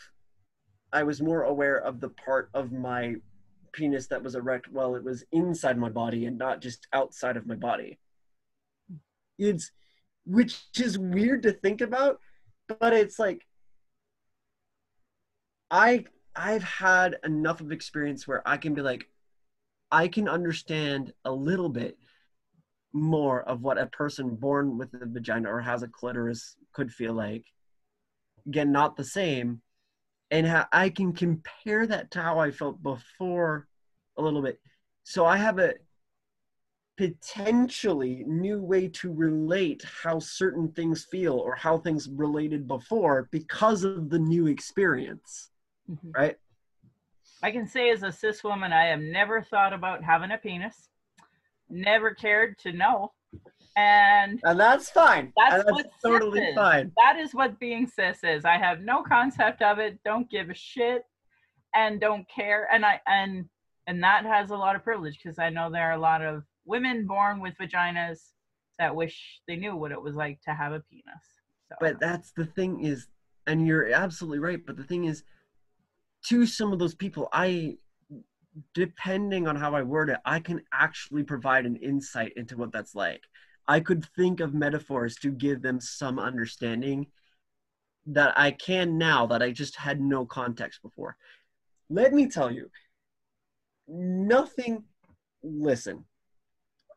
i 0.95 1.03
was 1.03 1.21
more 1.21 1.43
aware 1.43 1.77
of 1.77 1.99
the 1.99 2.09
part 2.09 2.49
of 2.53 2.71
my 2.71 3.15
penis 3.71 4.07
that 4.07 4.23
was 4.23 4.35
erect 4.35 4.71
while 4.71 4.95
it 4.95 5.03
was 5.03 5.23
inside 5.31 5.77
my 5.77 5.89
body 5.89 6.25
and 6.25 6.37
not 6.37 6.61
just 6.61 6.87
outside 6.93 7.37
of 7.37 7.45
my 7.45 7.55
body 7.55 7.99
it's 9.37 9.71
which 10.25 10.63
is 10.79 10.97
weird 10.97 11.43
to 11.43 11.51
think 11.51 11.81
about 11.81 12.19
but 12.79 12.93
it's 12.93 13.19
like 13.19 13.45
i 15.69 16.03
i've 16.35 16.63
had 16.63 17.17
enough 17.23 17.61
of 17.61 17.71
experience 17.71 18.27
where 18.27 18.41
i 18.47 18.57
can 18.57 18.73
be 18.73 18.81
like 18.81 19.07
I 19.91 20.07
can 20.07 20.27
understand 20.27 21.13
a 21.23 21.31
little 21.31 21.69
bit 21.69 21.97
more 22.93 23.43
of 23.43 23.61
what 23.61 23.77
a 23.77 23.85
person 23.87 24.35
born 24.35 24.77
with 24.77 24.93
a 24.93 25.05
vagina 25.05 25.49
or 25.49 25.61
has 25.61 25.83
a 25.83 25.87
clitoris 25.87 26.55
could 26.73 26.91
feel 26.91 27.13
like. 27.13 27.45
Again, 28.47 28.71
not 28.71 28.95
the 28.95 29.03
same. 29.03 29.61
And 30.31 30.47
how 30.47 30.65
I 30.71 30.89
can 30.89 31.13
compare 31.13 31.85
that 31.87 32.11
to 32.11 32.21
how 32.21 32.39
I 32.39 32.51
felt 32.51 32.81
before 32.81 33.67
a 34.17 34.21
little 34.21 34.41
bit. 34.41 34.59
So 35.03 35.25
I 35.25 35.37
have 35.37 35.59
a 35.59 35.75
potentially 36.97 38.23
new 38.25 38.61
way 38.61 38.87
to 38.87 39.11
relate 39.11 39.83
how 40.03 40.19
certain 40.19 40.71
things 40.71 41.05
feel 41.05 41.33
or 41.33 41.53
how 41.55 41.77
things 41.77 42.09
related 42.09 42.67
before 42.67 43.27
because 43.31 43.83
of 43.83 44.09
the 44.09 44.19
new 44.19 44.47
experience. 44.47 45.51
Mhm. 45.89 46.15
Right? 46.15 46.37
I 47.43 47.51
can 47.51 47.67
say 47.67 47.91
as 47.91 48.03
a 48.03 48.11
cis 48.11 48.43
woman, 48.43 48.71
I 48.71 48.85
have 48.85 49.01
never 49.01 49.41
thought 49.41 49.73
about 49.73 50.03
having 50.03 50.31
a 50.31 50.37
penis, 50.37 50.89
never 51.69 52.13
cared 52.13 52.57
to 52.59 52.71
know. 52.71 53.13
And 53.75 54.39
And 54.43 54.59
that's 54.59 54.89
fine. 54.89 55.33
That's 55.35 55.65
that's 55.65 55.71
what 55.71 55.91
totally 56.03 56.41
is. 56.41 56.55
fine. 56.55 56.91
that 56.97 57.17
is 57.17 57.33
what 57.33 57.59
being 57.59 57.87
cis 57.87 58.23
is. 58.23 58.45
I 58.45 58.57
have 58.57 58.81
no 58.81 59.03
concept 59.03 59.61
of 59.61 59.79
it, 59.79 59.99
don't 60.05 60.29
give 60.29 60.49
a 60.49 60.53
shit, 60.53 61.03
and 61.73 61.99
don't 61.99 62.25
care. 62.29 62.67
And 62.71 62.85
I 62.85 63.01
and 63.07 63.45
and 63.87 64.01
that 64.03 64.25
has 64.25 64.49
a 64.51 64.55
lot 64.55 64.75
of 64.75 64.83
privilege 64.83 65.19
because 65.21 65.39
I 65.39 65.49
know 65.49 65.69
there 65.69 65.89
are 65.89 65.93
a 65.93 65.99
lot 65.99 66.21
of 66.21 66.43
women 66.65 67.05
born 67.05 67.41
with 67.41 67.53
vaginas 67.61 68.19
that 68.79 68.95
wish 68.95 69.41
they 69.47 69.55
knew 69.55 69.75
what 69.75 69.91
it 69.91 70.01
was 70.01 70.15
like 70.15 70.41
to 70.41 70.53
have 70.53 70.73
a 70.73 70.79
penis. 70.79 71.23
So 71.69 71.75
But 71.79 71.99
that's 71.99 72.31
the 72.31 72.45
thing 72.45 72.83
is, 72.83 73.07
and 73.47 73.65
you're 73.65 73.91
absolutely 73.91 74.39
right. 74.39 74.59
But 74.65 74.77
the 74.77 74.83
thing 74.83 75.05
is, 75.05 75.23
to 76.27 76.45
some 76.45 76.73
of 76.73 76.79
those 76.79 76.95
people, 76.95 77.29
I, 77.31 77.77
depending 78.73 79.47
on 79.47 79.55
how 79.55 79.75
I 79.75 79.83
word 79.83 80.09
it, 80.09 80.17
I 80.25 80.39
can 80.39 80.61
actually 80.73 81.23
provide 81.23 81.65
an 81.65 81.75
insight 81.77 82.33
into 82.35 82.57
what 82.57 82.71
that's 82.71 82.95
like. 82.95 83.21
I 83.67 83.79
could 83.79 84.05
think 84.15 84.39
of 84.39 84.53
metaphors 84.53 85.15
to 85.17 85.31
give 85.31 85.61
them 85.61 85.79
some 85.79 86.19
understanding 86.19 87.07
that 88.07 88.37
I 88.37 88.51
can 88.51 88.97
now 88.97 89.25
that 89.27 89.41
I 89.41 89.51
just 89.51 89.75
had 89.75 89.99
no 89.99 90.25
context 90.25 90.81
before. 90.81 91.17
Let 91.89 92.13
me 92.13 92.27
tell 92.27 92.51
you, 92.51 92.69
nothing. 93.87 94.83
Listen, 95.43 96.05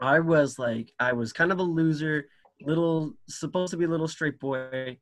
I 0.01 0.21
was 0.21 0.59
like, 0.59 0.93
I 0.99 1.13
was 1.13 1.33
kind 1.33 1.53
of 1.53 1.59
a 1.59 1.63
loser, 1.63 2.27
little, 2.63 3.15
supposed 3.29 3.71
to 3.73 3.77
be 3.77 3.85
a 3.85 3.89
little 3.89 4.09
straight 4.09 4.39
boy. 4.39 4.99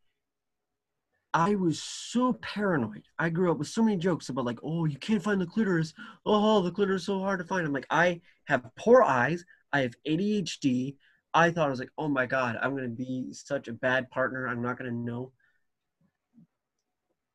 I 1.34 1.54
was 1.54 1.82
so 1.82 2.32
paranoid. 2.34 3.04
I 3.18 3.28
grew 3.28 3.50
up 3.50 3.58
with 3.58 3.68
so 3.68 3.82
many 3.82 3.98
jokes 3.98 4.28
about 4.28 4.46
like, 4.46 4.58
oh, 4.62 4.86
you 4.86 4.98
can't 4.98 5.22
find 5.22 5.40
the 5.40 5.46
clitoris. 5.46 5.92
Oh, 6.24 6.62
the 6.62 6.70
clitoris 6.70 7.02
is 7.02 7.06
so 7.06 7.20
hard 7.20 7.40
to 7.40 7.44
find. 7.44 7.66
I'm 7.66 7.72
like, 7.72 7.86
I 7.90 8.22
have 8.46 8.64
poor 8.76 9.02
eyes. 9.02 9.44
I 9.72 9.80
have 9.80 9.94
ADHD. 10.08 10.96
I 11.36 11.50
thought 11.50 11.66
I 11.66 11.70
was 11.70 11.80
like, 11.80 11.92
oh 11.98 12.08
my 12.08 12.24
god, 12.24 12.58
I'm 12.62 12.74
gonna 12.74 12.88
be 12.88 13.26
such 13.30 13.68
a 13.68 13.72
bad 13.74 14.10
partner. 14.10 14.48
I'm 14.48 14.62
not 14.62 14.78
gonna 14.78 14.90
know. 14.90 15.32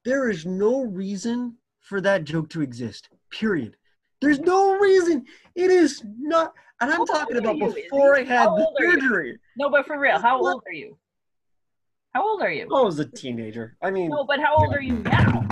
There 0.03 0.27
is 0.27 0.43
no 0.43 0.81
reason 0.81 1.57
for 1.79 2.01
that 2.01 2.23
joke 2.23 2.49
to 2.49 2.61
exist. 2.61 3.09
Period. 3.29 3.77
There's 4.19 4.39
no 4.39 4.79
reason. 4.79 5.25
It 5.53 5.69
is 5.69 6.03
not. 6.19 6.51
And 6.79 6.91
I'm 6.91 7.01
old 7.01 7.09
talking 7.09 7.37
about 7.37 7.59
before 7.59 8.15
I 8.15 8.23
had 8.23 8.47
the 8.47 8.67
surgery. 8.79 9.37
no, 9.55 9.69
but 9.69 9.85
for 9.85 9.99
real, 9.99 10.19
how 10.19 10.39
old 10.43 10.63
are 10.65 10.73
you? 10.73 10.97
How 12.15 12.27
old 12.27 12.41
are 12.41 12.51
you? 12.51 12.63
I 12.75 12.81
was 12.81 12.97
a 12.97 13.05
teenager. 13.05 13.77
I 13.83 13.91
mean, 13.91 14.09
No, 14.09 14.23
but 14.23 14.39
how 14.39 14.55
old 14.55 14.73
are 14.73 14.81
you 14.81 14.95
now? 14.95 15.47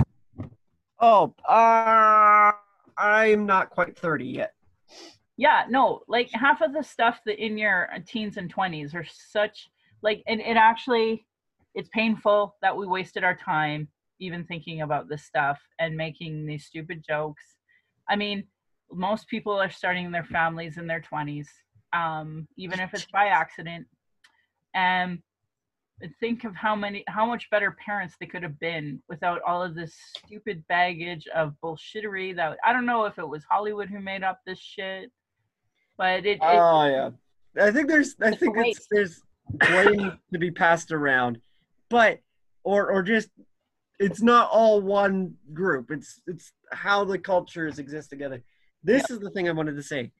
oh, 0.98 1.34
uh, 1.48 2.50
I'm 2.98 3.46
not 3.46 3.70
quite 3.70 3.96
30 3.96 4.24
yet. 4.24 4.54
Yeah, 5.40 5.64
no, 5.70 6.02
like 6.06 6.28
half 6.34 6.60
of 6.60 6.74
the 6.74 6.82
stuff 6.82 7.22
that 7.24 7.42
in 7.42 7.56
your 7.56 7.88
teens 8.06 8.36
and 8.36 8.54
20s 8.54 8.94
are 8.94 9.06
such 9.08 9.70
like 10.02 10.22
and 10.26 10.38
it 10.38 10.58
actually 10.58 11.24
it's 11.74 11.88
painful 11.94 12.56
that 12.60 12.76
we 12.76 12.86
wasted 12.86 13.24
our 13.24 13.34
time 13.34 13.88
even 14.18 14.44
thinking 14.44 14.82
about 14.82 15.08
this 15.08 15.24
stuff 15.24 15.58
and 15.78 15.96
making 15.96 16.44
these 16.44 16.66
stupid 16.66 17.02
jokes. 17.08 17.42
I 18.06 18.16
mean, 18.16 18.44
most 18.92 19.28
people 19.28 19.54
are 19.54 19.70
starting 19.70 20.10
their 20.10 20.24
families 20.24 20.76
in 20.76 20.86
their 20.86 21.00
20s, 21.00 21.46
um, 21.94 22.46
even 22.58 22.78
if 22.78 22.92
it's 22.92 23.06
by 23.06 23.28
accident. 23.28 23.86
And 24.74 25.22
think 26.20 26.44
of 26.44 26.54
how 26.54 26.76
many 26.76 27.02
how 27.08 27.24
much 27.24 27.48
better 27.48 27.78
parents 27.82 28.14
they 28.20 28.26
could 28.26 28.42
have 28.42 28.60
been 28.60 29.02
without 29.08 29.40
all 29.46 29.62
of 29.62 29.74
this 29.74 29.94
stupid 30.18 30.62
baggage 30.68 31.26
of 31.34 31.54
bullshittery 31.64 32.36
that 32.36 32.58
I 32.62 32.74
don't 32.74 32.84
know 32.84 33.06
if 33.06 33.18
it 33.18 33.26
was 33.26 33.42
Hollywood 33.50 33.88
who 33.88 34.00
made 34.00 34.22
up 34.22 34.40
this 34.44 34.58
shit. 34.58 35.10
But 36.00 36.24
it, 36.24 36.38
it 36.38 36.40
Oh 36.40 36.86
yeah, 36.86 37.10
I 37.62 37.70
think 37.70 37.86
there's 37.88 38.16
I 38.22 38.34
think 38.34 38.56
it's, 38.56 38.86
there's 38.90 39.20
blame 39.50 40.18
to 40.32 40.38
be 40.38 40.50
passed 40.50 40.92
around, 40.92 41.42
but 41.90 42.20
or 42.64 42.90
or 42.90 43.02
just 43.02 43.28
it's 43.98 44.22
not 44.22 44.48
all 44.50 44.80
one 44.80 45.34
group. 45.52 45.90
It's 45.90 46.22
it's 46.26 46.52
how 46.72 47.04
the 47.04 47.18
cultures 47.18 47.78
exist 47.78 48.08
together. 48.08 48.42
This 48.82 49.10
is 49.10 49.18
the 49.18 49.28
thing 49.28 49.46
I 49.46 49.52
wanted 49.52 49.76
to 49.76 49.82
say. 49.82 50.10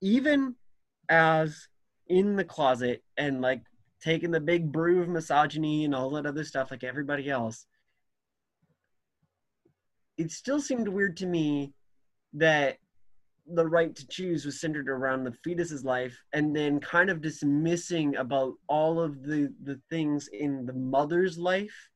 Even 0.00 0.54
as 1.10 1.68
in 2.08 2.36
the 2.36 2.44
closet 2.44 3.04
and 3.18 3.42
like 3.42 3.60
taking 4.02 4.30
the 4.30 4.40
big 4.40 4.72
brew 4.72 5.02
of 5.02 5.10
misogyny 5.10 5.84
and 5.84 5.94
all 5.94 6.08
that 6.12 6.24
other 6.24 6.42
stuff 6.42 6.70
like 6.70 6.84
everybody 6.84 7.28
else, 7.28 7.66
it 10.16 10.30
still 10.30 10.62
seemed 10.62 10.88
weird 10.88 11.18
to 11.18 11.26
me 11.26 11.74
that 12.32 12.78
the 13.46 13.66
right 13.66 13.94
to 13.96 14.06
choose 14.06 14.44
was 14.44 14.60
centered 14.60 14.88
around 14.88 15.24
the 15.24 15.32
fetus's 15.44 15.84
life 15.84 16.16
and 16.32 16.54
then 16.54 16.78
kind 16.80 17.10
of 17.10 17.20
dismissing 17.20 18.16
about 18.16 18.54
all 18.68 19.00
of 19.00 19.22
the 19.22 19.52
the 19.64 19.80
things 19.90 20.28
in 20.32 20.64
the 20.64 20.72
mother's 20.72 21.38
life 21.38 21.90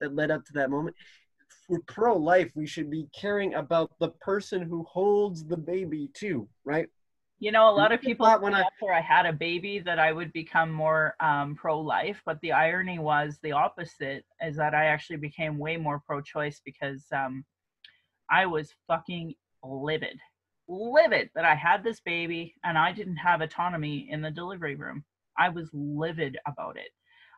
that 0.00 0.14
led 0.14 0.30
up 0.30 0.44
to 0.44 0.52
that 0.54 0.70
moment. 0.70 0.96
If 1.40 1.56
we're 1.68 1.80
pro-life 1.80 2.50
we 2.54 2.66
should 2.66 2.90
be 2.90 3.08
caring 3.14 3.54
about 3.54 3.90
the 4.00 4.08
person 4.20 4.62
who 4.62 4.84
holds 4.84 5.44
the 5.44 5.56
baby 5.56 6.10
too 6.14 6.48
right? 6.64 6.88
You 7.40 7.52
know, 7.52 7.70
a 7.70 7.74
lot 7.74 7.92
of 7.92 8.00
people 8.00 8.26
thought 8.26 8.42
when 8.42 8.52
when 8.52 8.62
I- 8.62 8.66
after 8.66 8.92
I 8.92 9.00
had 9.00 9.24
a 9.24 9.32
baby 9.32 9.78
that 9.78 10.00
I 10.00 10.12
would 10.12 10.32
become 10.32 10.72
more 10.72 11.14
um, 11.20 11.54
pro-life, 11.54 12.20
but 12.26 12.40
the 12.40 12.50
irony 12.52 12.98
was 12.98 13.38
the 13.42 13.52
opposite, 13.52 14.24
is 14.40 14.56
that 14.56 14.74
I 14.74 14.86
actually 14.86 15.18
became 15.18 15.56
way 15.56 15.76
more 15.76 16.00
pro-choice 16.04 16.60
because 16.64 17.06
um, 17.12 17.44
I 18.28 18.46
was 18.46 18.74
fucking 18.88 19.34
livid, 19.62 20.18
livid 20.68 21.30
that 21.34 21.44
I 21.44 21.54
had 21.54 21.82
this 21.82 22.00
baby 22.00 22.54
and 22.64 22.76
I 22.76 22.92
didn't 22.92 23.16
have 23.16 23.40
autonomy 23.40 24.08
in 24.10 24.20
the 24.20 24.30
delivery 24.30 24.74
room. 24.74 25.04
I 25.38 25.48
was 25.48 25.68
livid 25.72 26.36
about 26.46 26.76
it. 26.76 26.90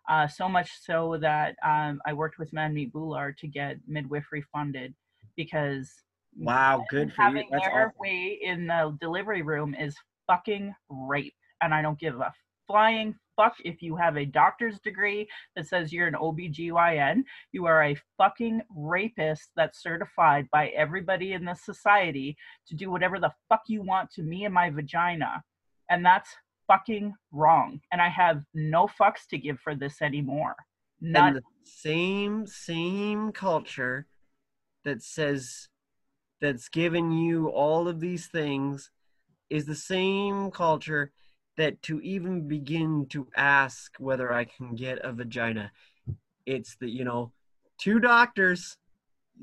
Uh, 0.08 0.26
so 0.26 0.48
much 0.48 0.70
so 0.82 1.18
that 1.20 1.54
um, 1.64 2.00
I 2.06 2.12
worked 2.12 2.38
with 2.38 2.52
Manmeet 2.52 2.90
Bhullar 2.92 3.36
to 3.36 3.46
get 3.46 3.76
midwifery 3.86 4.42
funded 4.52 4.94
because 5.36 5.92
wow 6.38 6.84
good 6.88 7.12
for 7.12 7.22
you 7.22 7.28
having 7.28 7.48
that's 7.50 7.66
their 7.66 7.86
awesome. 7.86 7.98
way 7.98 8.38
in 8.42 8.66
the 8.66 8.96
delivery 9.00 9.42
room 9.42 9.74
is 9.74 9.96
fucking 10.26 10.74
rape 10.88 11.34
and 11.60 11.74
i 11.74 11.82
don't 11.82 11.98
give 11.98 12.20
a 12.20 12.32
flying 12.66 13.14
fuck 13.40 13.56
if 13.64 13.80
you 13.80 13.96
have 13.96 14.18
a 14.18 14.24
doctor's 14.26 14.78
degree 14.80 15.26
that 15.56 15.66
says 15.66 15.92
you're 15.92 16.06
an 16.06 16.14
obgyn 16.14 17.22
you 17.52 17.66
are 17.66 17.84
a 17.84 17.96
fucking 18.18 18.60
rapist 18.74 19.50
that's 19.56 19.82
certified 19.82 20.46
by 20.52 20.68
everybody 20.68 21.32
in 21.32 21.44
this 21.44 21.64
society 21.64 22.36
to 22.66 22.74
do 22.74 22.90
whatever 22.90 23.18
the 23.18 23.32
fuck 23.48 23.62
you 23.66 23.82
want 23.82 24.10
to 24.10 24.22
me 24.22 24.44
and 24.44 24.54
my 24.54 24.68
vagina. 24.70 25.42
And 25.88 26.04
that's 26.04 26.28
fucking 26.66 27.14
wrong. 27.32 27.80
And 27.92 28.00
i 28.00 28.08
have 28.08 28.42
no 28.54 28.86
fucks 28.86 29.26
to 29.30 29.38
give 29.38 29.58
for 29.60 29.74
this 29.74 30.02
anymore. 30.02 30.54
None. 31.00 31.28
and 31.28 31.36
the 31.36 31.42
same 31.64 32.46
same 32.46 33.32
culture 33.32 34.06
that 34.84 35.02
says 35.02 35.68
that's 36.40 36.68
given 36.68 37.10
you 37.10 37.48
all 37.48 37.88
of 37.88 38.00
these 38.00 38.26
things 38.26 38.90
is 39.48 39.64
the 39.66 39.74
same 39.74 40.50
culture 40.50 41.12
that 41.56 41.82
to 41.82 42.00
even 42.00 42.48
begin 42.48 43.06
to 43.10 43.26
ask 43.36 43.92
whether 43.98 44.32
I 44.32 44.44
can 44.44 44.74
get 44.74 44.98
a 45.04 45.12
vagina, 45.12 45.72
it's 46.46 46.76
the 46.76 46.88
you 46.88 47.04
know 47.04 47.32
two 47.78 48.00
doctors. 48.00 48.76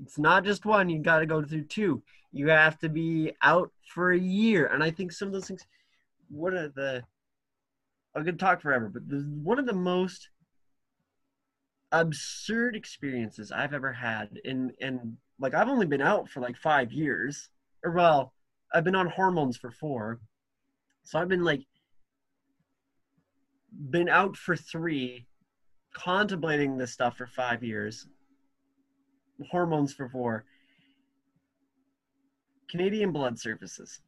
It's 0.04 0.20
not 0.20 0.44
just 0.44 0.66
one. 0.66 0.90
You 0.90 1.00
got 1.00 1.20
to 1.20 1.26
go 1.26 1.44
through 1.44 1.66
two. 1.66 2.04
You 2.32 2.50
have 2.50 2.78
to 2.80 2.90
be 2.90 3.34
out 3.42 3.72
for 3.94 4.12
a 4.12 4.20
year, 4.20 4.68
and 4.68 4.84
I 4.84 4.92
think 4.92 5.12
some 5.12 5.28
of 5.28 5.34
those 5.34 5.48
things. 5.48 5.66
What 6.30 6.54
are 6.54 6.70
the? 6.70 7.04
I 8.16 8.24
could 8.24 8.40
talk 8.40 8.62
forever, 8.62 8.90
but 8.90 9.08
the, 9.08 9.18
one 9.44 9.60
of 9.60 9.66
the 9.66 9.74
most 9.74 10.30
absurd 11.92 12.76
experiences 12.76 13.52
I've 13.52 13.74
ever 13.74 13.94
had 13.94 14.40
And, 14.44 14.72
and 14.82 15.18
like 15.40 15.54
I've 15.54 15.70
only 15.70 15.86
been 15.86 16.02
out 16.02 16.30
for 16.30 16.42
like 16.42 16.58
5 16.58 16.92
years 16.92 17.50
or 17.84 17.92
well 17.92 18.34
I've 18.74 18.84
been 18.84 18.96
on 18.96 19.08
hormones 19.08 19.58
for 19.58 19.72
4 19.72 20.20
so 21.04 21.20
I've 21.20 21.30
been 21.30 21.44
like 21.44 21.62
been 23.90 24.10
out 24.10 24.36
for 24.36 24.56
3 24.56 25.26
contemplating 25.94 26.78
this 26.78 26.91
stuff 26.91 27.18
for 27.18 27.28
5 27.28 27.64
years 27.64 28.08
hormones 29.49 29.94
for 29.94 30.10
4 30.10 30.45
Canadian 32.70 33.12
Blood 33.12 33.40
Services 33.40 34.02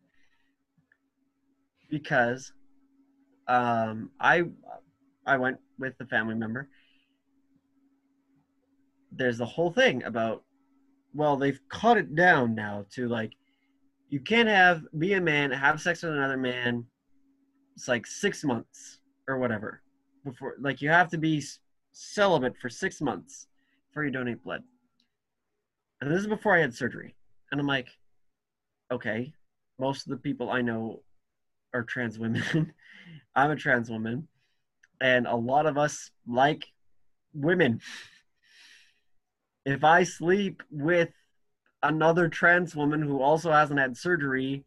because 1.90 2.52
um, 3.48 4.12
I 4.20 4.44
I 5.26 5.38
went 5.38 5.58
with 5.78 5.98
the 5.98 6.06
family 6.06 6.36
member. 6.36 6.70
There's 9.12 9.38
the 9.38 9.46
whole 9.46 9.72
thing 9.72 10.04
about 10.04 10.44
well, 11.14 11.38
they've 11.38 11.60
cut 11.70 11.98
it 11.98 12.16
down 12.16 12.54
now 12.54 12.86
to 12.92 13.08
like 13.08 13.34
you 14.10 14.20
can't 14.20 14.50
have 14.50 14.84
be 14.98 15.14
a 15.14 15.22
man, 15.22 15.52
have 15.52 15.82
sex 15.82 16.04
with 16.04 16.14
another 16.14 16.38
man. 16.38 16.86
It's 17.76 17.88
like 17.88 18.06
six 18.06 18.44
months 18.44 18.99
or 19.30 19.38
whatever 19.38 19.82
before 20.26 20.56
like 20.60 20.82
you 20.82 20.90
have 20.90 21.10
to 21.10 21.18
be 21.18 21.42
celibate 21.92 22.58
for 22.58 22.70
six 22.70 23.02
months 23.02 23.48
before 23.90 24.04
you 24.04 24.12
donate 24.12 24.44
blood. 24.44 24.64
And 26.02 26.12
this 26.12 26.20
is 26.20 26.28
before 26.28 26.56
I 26.56 26.62
had 26.62 26.74
surgery. 26.74 27.16
And 27.52 27.60
I'm 27.60 27.68
like, 27.68 27.90
okay, 28.92 29.34
most 29.80 30.06
of 30.06 30.12
the 30.12 30.18
people 30.18 30.50
I 30.50 30.62
know 30.62 31.02
are 31.74 31.84
trans 31.84 32.18
women. 32.18 32.74
I'm 33.36 33.52
a 33.52 33.56
trans 33.56 33.90
woman. 33.90 34.28
And 35.02 35.28
a 35.28 35.36
lot 35.36 35.66
of 35.66 35.78
us 35.78 36.12
like 36.28 36.66
women. 37.34 37.82
If 39.66 39.84
I 39.84 40.04
sleep 40.04 40.64
with 40.72 41.10
another 41.84 42.28
trans 42.28 42.76
woman 42.76 43.02
who 43.02 43.22
also 43.22 43.52
hasn't 43.52 43.80
had 43.80 43.98
surgery, 43.98 44.64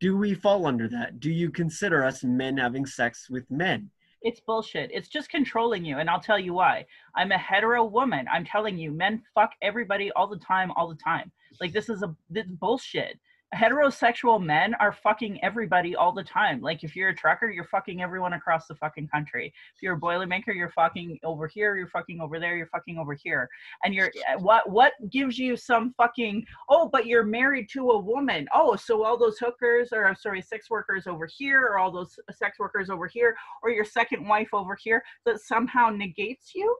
do 0.00 0.16
we 0.16 0.34
fall 0.34 0.66
under 0.66 0.88
that? 0.88 1.20
Do 1.20 1.30
you 1.30 1.50
consider 1.50 2.04
us 2.04 2.22
men 2.22 2.56
having 2.56 2.86
sex 2.86 3.28
with 3.28 3.50
men? 3.50 3.90
It's 4.22 4.40
bullshit. 4.40 4.90
It's 4.92 5.08
just 5.08 5.30
controlling 5.30 5.84
you. 5.84 5.98
And 5.98 6.10
I'll 6.10 6.20
tell 6.20 6.38
you 6.38 6.54
why. 6.54 6.86
I'm 7.14 7.32
a 7.32 7.38
hetero 7.38 7.84
woman. 7.84 8.26
I'm 8.32 8.44
telling 8.44 8.78
you, 8.78 8.90
men 8.90 9.22
fuck 9.34 9.52
everybody 9.62 10.10
all 10.12 10.26
the 10.26 10.38
time, 10.38 10.70
all 10.72 10.88
the 10.88 11.02
time. 11.02 11.30
Like 11.60 11.72
this 11.72 11.88
is 11.88 12.02
a 12.02 12.14
this 12.30 12.46
bullshit 12.46 13.18
heterosexual 13.54 14.42
men 14.42 14.74
are 14.74 14.92
fucking 14.92 15.42
everybody 15.42 15.96
all 15.96 16.12
the 16.12 16.22
time. 16.22 16.60
Like 16.60 16.84
if 16.84 16.94
you're 16.94 17.10
a 17.10 17.16
trucker, 17.16 17.50
you're 17.50 17.64
fucking 17.64 18.02
everyone 18.02 18.34
across 18.34 18.66
the 18.66 18.74
fucking 18.74 19.08
country. 19.08 19.52
If 19.74 19.82
you're 19.82 19.94
a 19.94 20.00
boilermaker, 20.00 20.54
you're 20.54 20.70
fucking 20.70 21.18
over 21.24 21.46
here, 21.46 21.76
you're 21.76 21.88
fucking 21.88 22.20
over 22.20 22.38
there, 22.38 22.56
you're 22.56 22.68
fucking 22.68 22.98
over 22.98 23.14
here. 23.14 23.48
And 23.84 23.94
you're 23.94 24.10
uh, 24.30 24.38
what 24.38 24.68
what 24.68 24.92
gives 25.10 25.38
you 25.38 25.56
some 25.56 25.94
fucking 25.96 26.44
oh, 26.68 26.88
but 26.88 27.06
you're 27.06 27.24
married 27.24 27.68
to 27.72 27.90
a 27.90 27.98
woman. 27.98 28.46
Oh, 28.54 28.76
so 28.76 29.04
all 29.04 29.16
those 29.16 29.38
hookers 29.38 29.88
or 29.92 30.14
sorry, 30.14 30.42
sex 30.42 30.68
workers 30.70 31.06
over 31.06 31.26
here 31.26 31.62
or 31.62 31.78
all 31.78 31.90
those 31.90 32.18
sex 32.32 32.58
workers 32.58 32.90
over 32.90 33.06
here 33.06 33.34
or 33.62 33.70
your 33.70 33.84
second 33.84 34.26
wife 34.28 34.48
over 34.52 34.76
here 34.78 35.02
that 35.24 35.40
somehow 35.40 35.88
negates 35.88 36.52
you? 36.54 36.76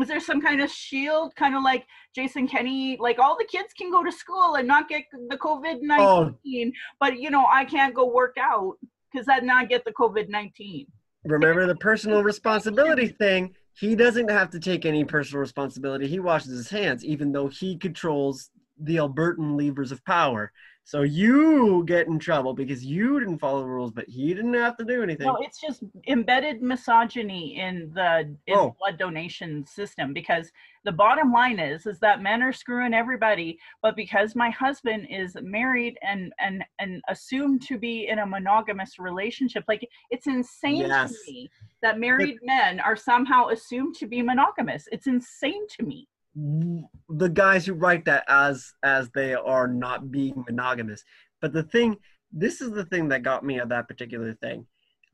Was 0.00 0.08
there 0.08 0.18
some 0.18 0.40
kind 0.40 0.62
of 0.62 0.70
shield, 0.70 1.36
kind 1.36 1.54
of 1.54 1.62
like 1.62 1.84
Jason 2.14 2.48
Kenney 2.48 2.96
like 2.98 3.18
all 3.18 3.36
the 3.36 3.44
kids 3.44 3.74
can 3.76 3.90
go 3.90 4.02
to 4.02 4.10
school 4.10 4.54
and 4.54 4.66
not 4.66 4.88
get 4.88 5.04
the 5.28 5.36
COVID 5.36 5.82
nineteen, 5.82 6.72
oh. 6.74 6.94
but 6.98 7.18
you 7.18 7.28
know 7.28 7.44
I 7.52 7.66
can't 7.66 7.94
go 7.94 8.06
work 8.06 8.36
out 8.40 8.78
because 9.12 9.28
i'd 9.28 9.44
not 9.44 9.68
get 9.68 9.84
the 9.84 9.92
COVID 9.92 10.30
nineteen. 10.30 10.86
Remember 11.24 11.66
the 11.66 11.76
personal 11.76 12.22
responsibility 12.22 13.08
thing. 13.08 13.54
He 13.74 13.94
doesn't 13.94 14.30
have 14.30 14.48
to 14.50 14.58
take 14.58 14.86
any 14.86 15.04
personal 15.04 15.40
responsibility. 15.40 16.08
He 16.08 16.18
washes 16.18 16.56
his 16.56 16.70
hands, 16.70 17.04
even 17.04 17.30
though 17.30 17.48
he 17.48 17.76
controls 17.76 18.50
the 18.78 18.96
Albertan 18.96 19.58
levers 19.58 19.92
of 19.92 20.02
power. 20.06 20.50
So 20.90 21.02
you 21.02 21.84
get 21.86 22.08
in 22.08 22.18
trouble 22.18 22.52
because 22.52 22.84
you 22.84 23.20
didn't 23.20 23.38
follow 23.38 23.60
the 23.60 23.68
rules, 23.68 23.92
but 23.92 24.08
he 24.08 24.34
didn't 24.34 24.54
have 24.54 24.76
to 24.78 24.84
do 24.84 25.04
anything. 25.04 25.28
No, 25.28 25.36
it's 25.40 25.60
just 25.60 25.84
embedded 26.08 26.62
misogyny 26.62 27.60
in 27.60 27.92
the 27.94 28.22
in 28.48 28.56
oh. 28.56 28.74
blood 28.76 28.98
donation 28.98 29.64
system 29.64 30.12
because 30.12 30.50
the 30.84 30.90
bottom 30.90 31.30
line 31.30 31.60
is 31.60 31.86
is 31.86 32.00
that 32.00 32.22
men 32.22 32.42
are 32.42 32.52
screwing 32.52 32.92
everybody, 32.92 33.56
but 33.82 33.94
because 33.94 34.34
my 34.34 34.50
husband 34.50 35.06
is 35.08 35.36
married 35.40 35.96
and 36.02 36.32
and 36.40 36.64
and 36.80 37.00
assumed 37.06 37.62
to 37.68 37.78
be 37.78 38.08
in 38.08 38.18
a 38.18 38.26
monogamous 38.26 38.98
relationship, 38.98 39.62
like 39.68 39.88
it's 40.10 40.26
insane 40.26 40.88
yes. 40.88 41.12
to 41.12 41.18
me 41.30 41.48
that 41.82 42.00
married 42.00 42.38
men 42.42 42.80
are 42.80 42.96
somehow 42.96 43.50
assumed 43.50 43.94
to 43.94 44.08
be 44.08 44.22
monogamous. 44.22 44.88
It's 44.90 45.06
insane 45.06 45.68
to 45.78 45.84
me 45.84 46.08
the 46.34 47.28
guys 47.28 47.66
who 47.66 47.74
write 47.74 48.04
that 48.04 48.24
as 48.28 48.72
as 48.82 49.10
they 49.10 49.34
are 49.34 49.66
not 49.66 50.10
being 50.10 50.44
monogamous. 50.48 51.04
But 51.40 51.52
the 51.52 51.64
thing, 51.64 51.96
this 52.32 52.60
is 52.60 52.70
the 52.70 52.84
thing 52.84 53.08
that 53.08 53.22
got 53.22 53.44
me 53.44 53.58
at 53.58 53.70
that 53.70 53.88
particular 53.88 54.34
thing. 54.34 54.66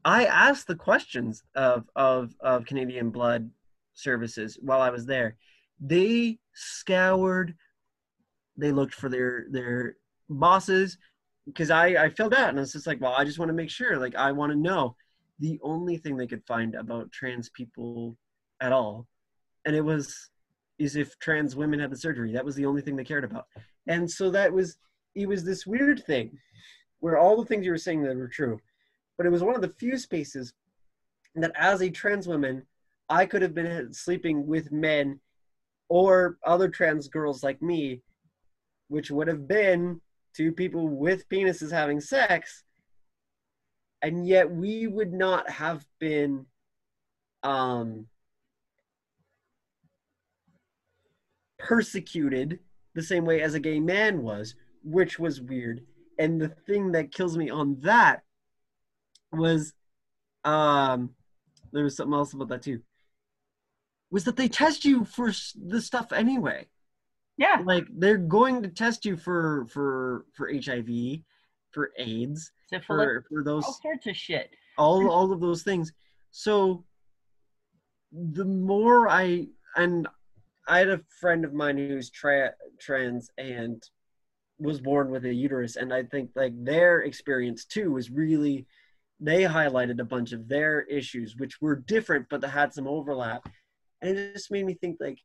I 0.04 0.26
asked 0.26 0.66
the 0.66 0.76
questions 0.76 1.42
of 1.54 1.84
of 1.96 2.34
of 2.40 2.66
Canadian 2.66 3.10
Blood 3.10 3.50
Services 3.94 4.58
while 4.60 4.80
I 4.80 4.90
was 4.90 5.06
there. 5.06 5.36
They 5.80 6.38
scoured. 6.54 7.54
They 8.56 8.72
looked 8.72 8.94
for 8.94 9.08
their 9.08 9.46
their 9.50 9.96
bosses 10.28 10.98
because 11.46 11.70
I 11.70 12.04
I 12.04 12.08
filled 12.10 12.34
out 12.34 12.50
and 12.50 12.58
it's 12.58 12.72
just 12.72 12.86
like, 12.86 13.00
well, 13.00 13.14
I 13.14 13.24
just 13.24 13.38
want 13.38 13.48
to 13.48 13.54
make 13.54 13.70
sure. 13.70 13.98
Like, 13.98 14.14
I 14.14 14.32
want 14.32 14.52
to 14.52 14.58
know. 14.58 14.96
The 15.38 15.58
only 15.62 15.98
thing 15.98 16.16
they 16.16 16.26
could 16.26 16.46
find 16.46 16.74
about 16.74 17.12
trans 17.12 17.50
people 17.50 18.16
at 18.62 18.72
all, 18.72 19.06
and 19.66 19.76
it 19.76 19.82
was 19.82 20.30
is 20.78 20.96
if 20.96 21.18
trans 21.18 21.56
women 21.56 21.80
had 21.80 21.90
the 21.90 21.96
surgery. 21.96 22.32
That 22.32 22.44
was 22.44 22.54
the 22.54 22.66
only 22.66 22.82
thing 22.82 22.96
they 22.96 23.04
cared 23.04 23.24
about. 23.24 23.46
And 23.86 24.10
so 24.10 24.30
that 24.30 24.52
was 24.52 24.78
it 25.14 25.26
was 25.26 25.44
this 25.44 25.66
weird 25.66 26.04
thing 26.04 26.38
where 27.00 27.18
all 27.18 27.36
the 27.36 27.46
things 27.46 27.64
you 27.64 27.72
were 27.72 27.78
saying 27.78 28.02
that 28.02 28.16
were 28.16 28.28
true, 28.28 28.60
but 29.16 29.26
it 29.26 29.32
was 29.32 29.42
one 29.42 29.54
of 29.54 29.62
the 29.62 29.68
few 29.68 29.96
spaces 29.98 30.52
that 31.34 31.52
as 31.56 31.82
a 31.82 31.90
trans 31.90 32.26
woman, 32.26 32.62
I 33.08 33.26
could 33.26 33.42
have 33.42 33.54
been 33.54 33.92
sleeping 33.92 34.46
with 34.46 34.72
men 34.72 35.20
or 35.88 36.38
other 36.44 36.68
trans 36.68 37.08
girls 37.08 37.42
like 37.42 37.62
me, 37.62 38.02
which 38.88 39.10
would 39.10 39.28
have 39.28 39.46
been 39.46 40.00
two 40.34 40.52
people 40.52 40.88
with 40.88 41.28
penises 41.28 41.70
having 41.70 42.00
sex, 42.00 42.64
and 44.02 44.26
yet 44.26 44.50
we 44.50 44.86
would 44.86 45.12
not 45.12 45.48
have 45.48 45.86
been 45.98 46.46
um 47.42 48.06
persecuted 51.58 52.58
the 52.94 53.02
same 53.02 53.24
way 53.24 53.42
as 53.42 53.54
a 53.54 53.60
gay 53.60 53.80
man 53.80 54.22
was, 54.22 54.54
which 54.82 55.18
was 55.18 55.40
weird. 55.40 55.82
And 56.18 56.40
the 56.40 56.48
thing 56.48 56.92
that 56.92 57.12
kills 57.12 57.36
me 57.36 57.50
on 57.50 57.78
that 57.80 58.22
was 59.32 59.74
um 60.44 61.10
there 61.72 61.84
was 61.84 61.96
something 61.96 62.14
else 62.14 62.32
about 62.32 62.48
that 62.48 62.62
too. 62.62 62.80
Was 64.10 64.24
that 64.24 64.36
they 64.36 64.48
test 64.48 64.84
you 64.84 65.04
for 65.04 65.32
the 65.66 65.80
stuff 65.80 66.12
anyway. 66.12 66.66
Yeah. 67.36 67.60
Like 67.64 67.86
they're 67.90 68.16
going 68.16 68.62
to 68.62 68.68
test 68.68 69.04
you 69.04 69.16
for 69.16 69.66
for 69.68 70.24
for 70.32 70.50
HIV, 70.50 71.20
for 71.70 71.90
AIDS, 71.98 72.52
Syphilis, 72.70 72.84
for, 72.88 73.24
for 73.28 73.44
those 73.44 73.64
all 73.64 73.78
sorts 73.82 74.06
of 74.06 74.16
shit. 74.16 74.50
All 74.78 75.10
all 75.10 75.32
of 75.32 75.40
those 75.40 75.62
things. 75.62 75.92
So 76.30 76.84
the 78.12 78.44
more 78.44 79.08
I 79.08 79.48
and 79.76 80.08
I 80.66 80.78
had 80.80 80.88
a 80.88 81.00
friend 81.20 81.44
of 81.44 81.54
mine 81.54 81.78
who's 81.78 82.10
tra- 82.10 82.54
trans 82.80 83.30
and 83.38 83.82
was 84.58 84.80
born 84.80 85.10
with 85.10 85.24
a 85.24 85.32
uterus, 85.32 85.76
and 85.76 85.92
I 85.92 86.02
think 86.02 86.30
like 86.34 86.52
their 86.64 87.00
experience 87.00 87.64
too 87.64 87.92
was 87.92 88.10
really 88.10 88.66
they 89.20 89.42
highlighted 89.42 90.00
a 90.00 90.04
bunch 90.04 90.32
of 90.32 90.48
their 90.48 90.82
issues, 90.82 91.36
which 91.36 91.60
were 91.60 91.76
different, 91.76 92.26
but 92.28 92.40
that 92.42 92.48
had 92.48 92.74
some 92.74 92.86
overlap, 92.86 93.48
and 94.02 94.18
it 94.18 94.34
just 94.34 94.50
made 94.50 94.66
me 94.66 94.74
think 94.74 94.98
like, 95.00 95.18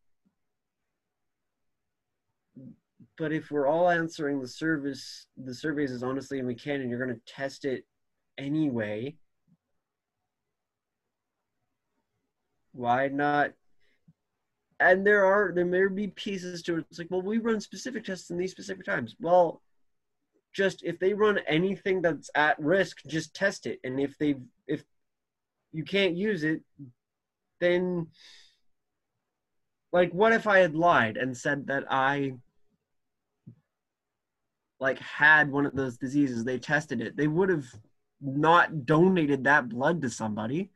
but 3.18 3.32
if 3.34 3.52
we're 3.52 3.68
all 3.68 3.90
answering 3.90 4.42
the 4.42 4.48
service, 4.48 5.28
the 5.38 5.54
surveys 5.54 5.92
as 5.92 6.04
honestly 6.04 6.40
as 6.40 6.46
we 6.46 6.56
can, 6.56 6.82
and 6.82 6.90
you're 6.90 7.04
going 7.04 7.16
to 7.16 7.34
test 7.34 7.66
it 7.66 7.86
anyway, 8.38 9.16
why 12.74 13.08
not 13.08 13.52
and 14.82 15.06
there 15.06 15.26
are 15.26 15.52
there 15.54 15.66
may 15.66 15.88
be 15.88 16.08
pieces 16.08 16.62
to 16.64 16.78
it. 16.78 16.86
It's 16.90 17.00
like, 17.00 17.12
well, 17.12 17.22
we 17.22 17.38
run 17.38 17.62
specific 17.62 18.04
tests 18.04 18.32
in 18.32 18.38
these 18.38 18.52
specific 18.52 18.86
times. 18.86 19.16
Well, 19.20 19.62
just 20.54 20.84
if 20.84 21.00
they 21.00 21.14
run 21.14 21.40
anything 21.48 22.02
that's 22.02 22.30
at 22.36 22.60
risk, 22.60 23.02
just 23.08 23.34
test 23.34 23.68
it. 23.68 23.80
And 23.84 24.00
if 24.00 24.18
they 24.18 24.36
if 24.68 24.84
you 25.72 25.84
can't 25.84 26.18
use 26.18 26.44
it, 26.44 26.62
then 27.60 28.08
like 29.94 30.12
what 30.12 30.34
if 30.34 30.48
I 30.48 30.60
had 30.60 30.76
lied 30.76 31.18
and 31.18 31.38
said 31.38 31.68
that 31.68 31.86
I 31.90 32.34
like 34.80 34.98
had 35.00 35.52
one 35.52 35.68
of 35.68 35.76
those 35.76 35.98
diseases, 35.98 36.44
they 36.44 36.58
tested 36.58 37.02
it. 37.02 37.16
They 37.16 37.28
would 37.28 37.50
have 37.50 37.68
not 38.20 38.86
donated 38.86 39.44
that 39.44 39.70
blood 39.70 40.02
to 40.02 40.10
somebody. 40.10 40.72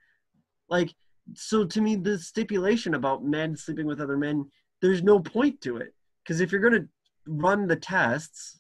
Like 0.70 0.94
so 1.34 1.66
to 1.66 1.82
me 1.82 1.96
the 1.96 2.18
stipulation 2.20 2.94
about 2.94 3.24
men 3.24 3.56
sleeping 3.56 3.86
with 3.86 4.00
other 4.00 4.18
men 4.18 4.46
there's 4.82 5.04
no 5.04 5.20
point 5.20 5.60
to 5.62 5.78
it 5.78 5.94
because 6.24 6.42
if 6.42 6.52
you're 6.52 6.62
going 6.62 6.74
to 6.74 6.88
run 7.28 7.68
the 7.68 7.76
tests 7.76 8.60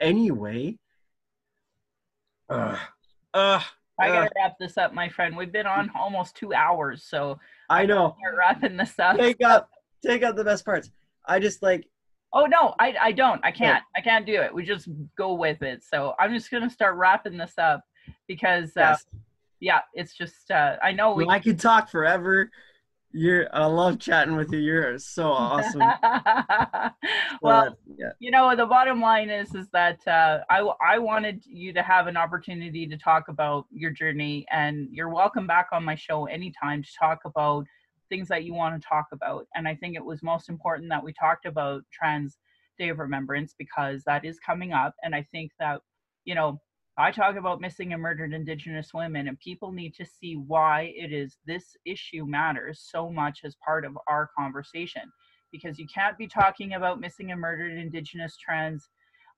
anyway 0.00 0.76
uh, 2.48 2.76
uh, 3.34 3.62
I 3.98 4.08
gotta 4.08 4.30
wrap 4.36 4.58
this 4.58 4.76
up, 4.76 4.92
my 4.92 5.08
friend. 5.08 5.36
We've 5.36 5.52
been 5.52 5.66
on 5.66 5.90
almost 5.98 6.34
two 6.34 6.52
hours, 6.52 7.04
so 7.04 7.38
I 7.70 7.86
know. 7.86 8.16
We're 8.22 8.38
wrapping 8.38 8.76
this 8.76 8.98
up. 8.98 9.16
Take 9.16 9.42
up, 9.44 9.68
take 10.04 10.22
out 10.22 10.36
the 10.36 10.44
best 10.44 10.64
parts. 10.64 10.90
I 11.26 11.38
just 11.38 11.62
like. 11.62 11.86
Oh 12.32 12.46
no, 12.46 12.74
I 12.80 12.94
I 13.00 13.12
don't. 13.12 13.40
I 13.44 13.52
can't. 13.52 13.82
I 13.96 14.00
can't 14.00 14.26
do 14.26 14.34
it. 14.34 14.52
We 14.52 14.64
just 14.64 14.88
go 15.16 15.34
with 15.34 15.62
it. 15.62 15.84
So 15.84 16.14
I'm 16.18 16.32
just 16.32 16.50
gonna 16.50 16.70
start 16.70 16.96
wrapping 16.96 17.36
this 17.36 17.54
up 17.58 17.82
because 18.26 18.70
uh, 18.76 18.96
Yes. 18.96 19.06
Yeah, 19.62 19.78
it's 19.94 20.12
just 20.12 20.50
uh, 20.50 20.76
I 20.82 20.90
know 20.90 21.14
we 21.14 21.24
Well, 21.24 21.34
I 21.34 21.38
could 21.38 21.60
talk 21.60 21.88
forever. 21.88 22.50
You're 23.12 23.48
I 23.54 23.66
love 23.66 24.00
chatting 24.00 24.34
with 24.34 24.52
you. 24.52 24.58
You're 24.58 24.98
so 24.98 25.30
awesome. 25.30 25.80
well, 27.42 27.76
yeah. 27.96 28.10
you 28.18 28.32
know 28.32 28.56
the 28.56 28.66
bottom 28.66 29.00
line 29.00 29.30
is 29.30 29.54
is 29.54 29.68
that 29.72 30.06
uh, 30.08 30.40
I 30.50 30.68
I 30.84 30.98
wanted 30.98 31.44
you 31.46 31.72
to 31.74 31.82
have 31.82 32.08
an 32.08 32.16
opportunity 32.16 32.88
to 32.88 32.96
talk 32.96 33.28
about 33.28 33.66
your 33.70 33.92
journey, 33.92 34.44
and 34.50 34.88
you're 34.90 35.10
welcome 35.10 35.46
back 35.46 35.68
on 35.70 35.84
my 35.84 35.94
show 35.94 36.24
anytime 36.24 36.82
to 36.82 36.88
talk 36.98 37.20
about 37.24 37.64
things 38.08 38.26
that 38.28 38.42
you 38.42 38.54
want 38.54 38.80
to 38.80 38.88
talk 38.88 39.06
about. 39.12 39.46
And 39.54 39.68
I 39.68 39.76
think 39.76 39.94
it 39.94 40.04
was 40.04 40.24
most 40.24 40.48
important 40.48 40.88
that 40.88 41.04
we 41.04 41.12
talked 41.12 41.46
about 41.46 41.84
Trans 41.92 42.36
Day 42.78 42.88
of 42.88 42.98
Remembrance 42.98 43.54
because 43.56 44.02
that 44.04 44.24
is 44.24 44.40
coming 44.40 44.72
up, 44.72 44.96
and 45.04 45.14
I 45.14 45.22
think 45.30 45.52
that 45.60 45.82
you 46.24 46.34
know 46.34 46.60
I 46.98 47.10
talk 47.10 47.36
about 47.36 47.60
missing 47.60 47.92
and 47.92 48.02
murdered 48.02 48.34
Indigenous 48.34 48.92
women, 48.92 49.28
and 49.28 49.38
people 49.40 49.72
need 49.72 49.94
to 49.94 50.04
see 50.04 50.34
why 50.36 50.92
it 50.94 51.12
is 51.12 51.38
this 51.46 51.76
issue 51.86 52.26
matters 52.26 52.86
so 52.90 53.10
much 53.10 53.40
as 53.44 53.56
part 53.64 53.84
of 53.84 53.96
our 54.08 54.30
conversation. 54.38 55.02
Because 55.50 55.78
you 55.78 55.86
can't 55.92 56.18
be 56.18 56.26
talking 56.26 56.74
about 56.74 57.00
missing 57.00 57.30
and 57.30 57.40
murdered 57.40 57.78
Indigenous 57.78 58.36
trans, 58.36 58.88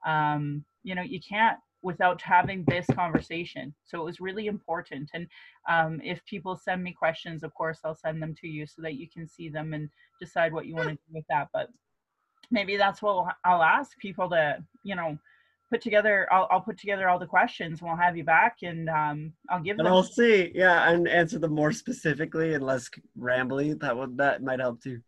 um, 0.07 0.65
you 0.83 0.95
know, 0.95 1.03
you 1.03 1.21
can't 1.29 1.59
without 1.83 2.21
having 2.23 2.65
this 2.67 2.87
conversation. 2.95 3.75
So 3.85 4.01
it 4.01 4.05
was 4.05 4.21
really 4.21 4.47
important. 4.47 5.11
And 5.13 5.27
um, 5.69 6.01
if 6.03 6.25
people 6.25 6.57
send 6.57 6.83
me 6.83 6.93
questions, 6.93 7.45
of 7.45 7.53
course, 7.55 7.81
I'll 7.85 7.95
send 7.95 8.23
them 8.23 8.35
to 8.41 8.49
you 8.49 8.67
so 8.67 8.81
that 8.83 8.95
you 8.95 9.07
can 9.09 9.29
see 9.29 9.49
them 9.49 9.75
and 9.75 9.91
decide 10.19 10.53
what 10.53 10.67
you 10.67 10.75
want 10.75 10.89
to 10.89 10.95
do 10.95 11.13
with 11.13 11.25
that. 11.29 11.49
But 11.53 11.69
maybe 12.51 12.77
that's 12.77 13.03
what 13.03 13.35
I'll 13.45 13.63
ask 13.63 13.97
people 13.99 14.31
to, 14.31 14.65
you 14.83 14.97
know, 14.97 15.19
put 15.75 15.81
together 15.83 16.29
I'll, 16.33 16.47
I'll 16.53 16.61
put 16.61 16.79
together 16.79 17.09
all 17.09 17.19
the 17.19 17.27
questions 17.27 17.81
and 17.81 17.89
we'll 17.89 17.99
have 17.99 18.17
you 18.17 18.23
back 18.23 18.59
and 18.63 18.89
um, 18.89 19.33
I'll 19.51 19.61
give 19.61 19.77
And 19.79 19.87
them 19.87 19.93
I'll 19.93 20.05
see. 20.05 20.53
Yeah, 20.55 20.89
and 20.91 21.09
answer 21.09 21.41
them 21.41 21.53
more 21.53 21.73
specifically 21.73 22.55
and 22.55 22.63
less 22.65 22.89
rambly. 23.19 23.79
That 23.81 23.97
would 23.97 24.17
that 24.19 24.41
might 24.43 24.61
help 24.61 24.81
too. 24.81 25.01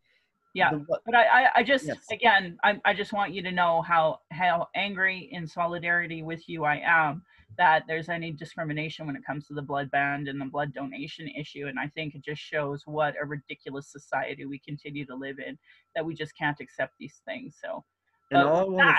yeah 0.55 0.71
The- 0.73 0.85
but 1.07 1.15
I, 1.15 1.49
I, 1.59 1.63
just 1.63 1.87
Yes. 1.87 1.99
again 2.11 2.59
I, 2.65 2.81
I 2.85 2.93
just 2.95 3.13
want 3.13 3.33
you 3.33 3.43
to 3.45 3.53
know 3.53 3.83
how 3.83 4.19
how 4.33 4.67
angry 4.75 5.29
in 5.31 5.47
solidarity 5.47 6.23
with 6.25 6.43
you 6.49 6.65
I 6.65 6.81
am 6.85 7.23
that 7.59 7.85
there's 7.87 8.09
any 8.09 8.33
discrimination 8.33 9.07
when 9.07 9.15
it 9.19 9.25
comes 9.25 9.47
to 9.47 9.55
the 9.55 9.63
blood 9.71 9.89
band 9.93 10.27
and 10.29 10.41
the 10.41 10.47
blood 10.57 10.75
donation 10.75 11.29
issue 11.43 11.67
and 11.69 11.79
I 11.79 11.87
think 11.95 12.15
it 12.17 12.25
just 12.25 12.43
shows 12.43 12.83
what 12.87 13.15
a 13.23 13.25
ridiculous 13.25 13.87
society 13.93 14.45
we 14.47 14.59
continue 14.71 15.07
to 15.07 15.15
live 15.15 15.39
in 15.39 15.57
that 15.95 16.05
we 16.05 16.13
just 16.23 16.37
can't 16.37 16.59
accept 16.65 16.95
these 16.99 17.21
things 17.29 17.51
so 17.63 17.85
and 18.33 18.43
all 18.43 18.69
want 18.71 18.97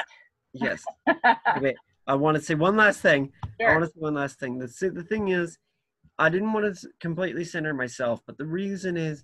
yes. 0.61 0.83
Wait, 1.61 1.75
I 2.07 2.15
want 2.15 2.35
to 2.37 2.43
say 2.43 2.55
one 2.55 2.77
last 2.77 3.01
thing. 3.01 3.31
I 3.61 3.73
want 3.73 3.83
to 3.83 3.87
say 3.87 3.99
one 3.99 4.15
last 4.15 4.39
thing. 4.39 4.57
The 4.57 4.91
the 4.93 5.03
thing 5.03 5.29
is, 5.29 5.57
I 6.17 6.29
didn't 6.29 6.53
want 6.53 6.75
to 6.75 6.89
completely 6.99 7.43
center 7.43 7.73
myself, 7.73 8.21
but 8.25 8.37
the 8.37 8.45
reason 8.45 8.97
is, 8.97 9.23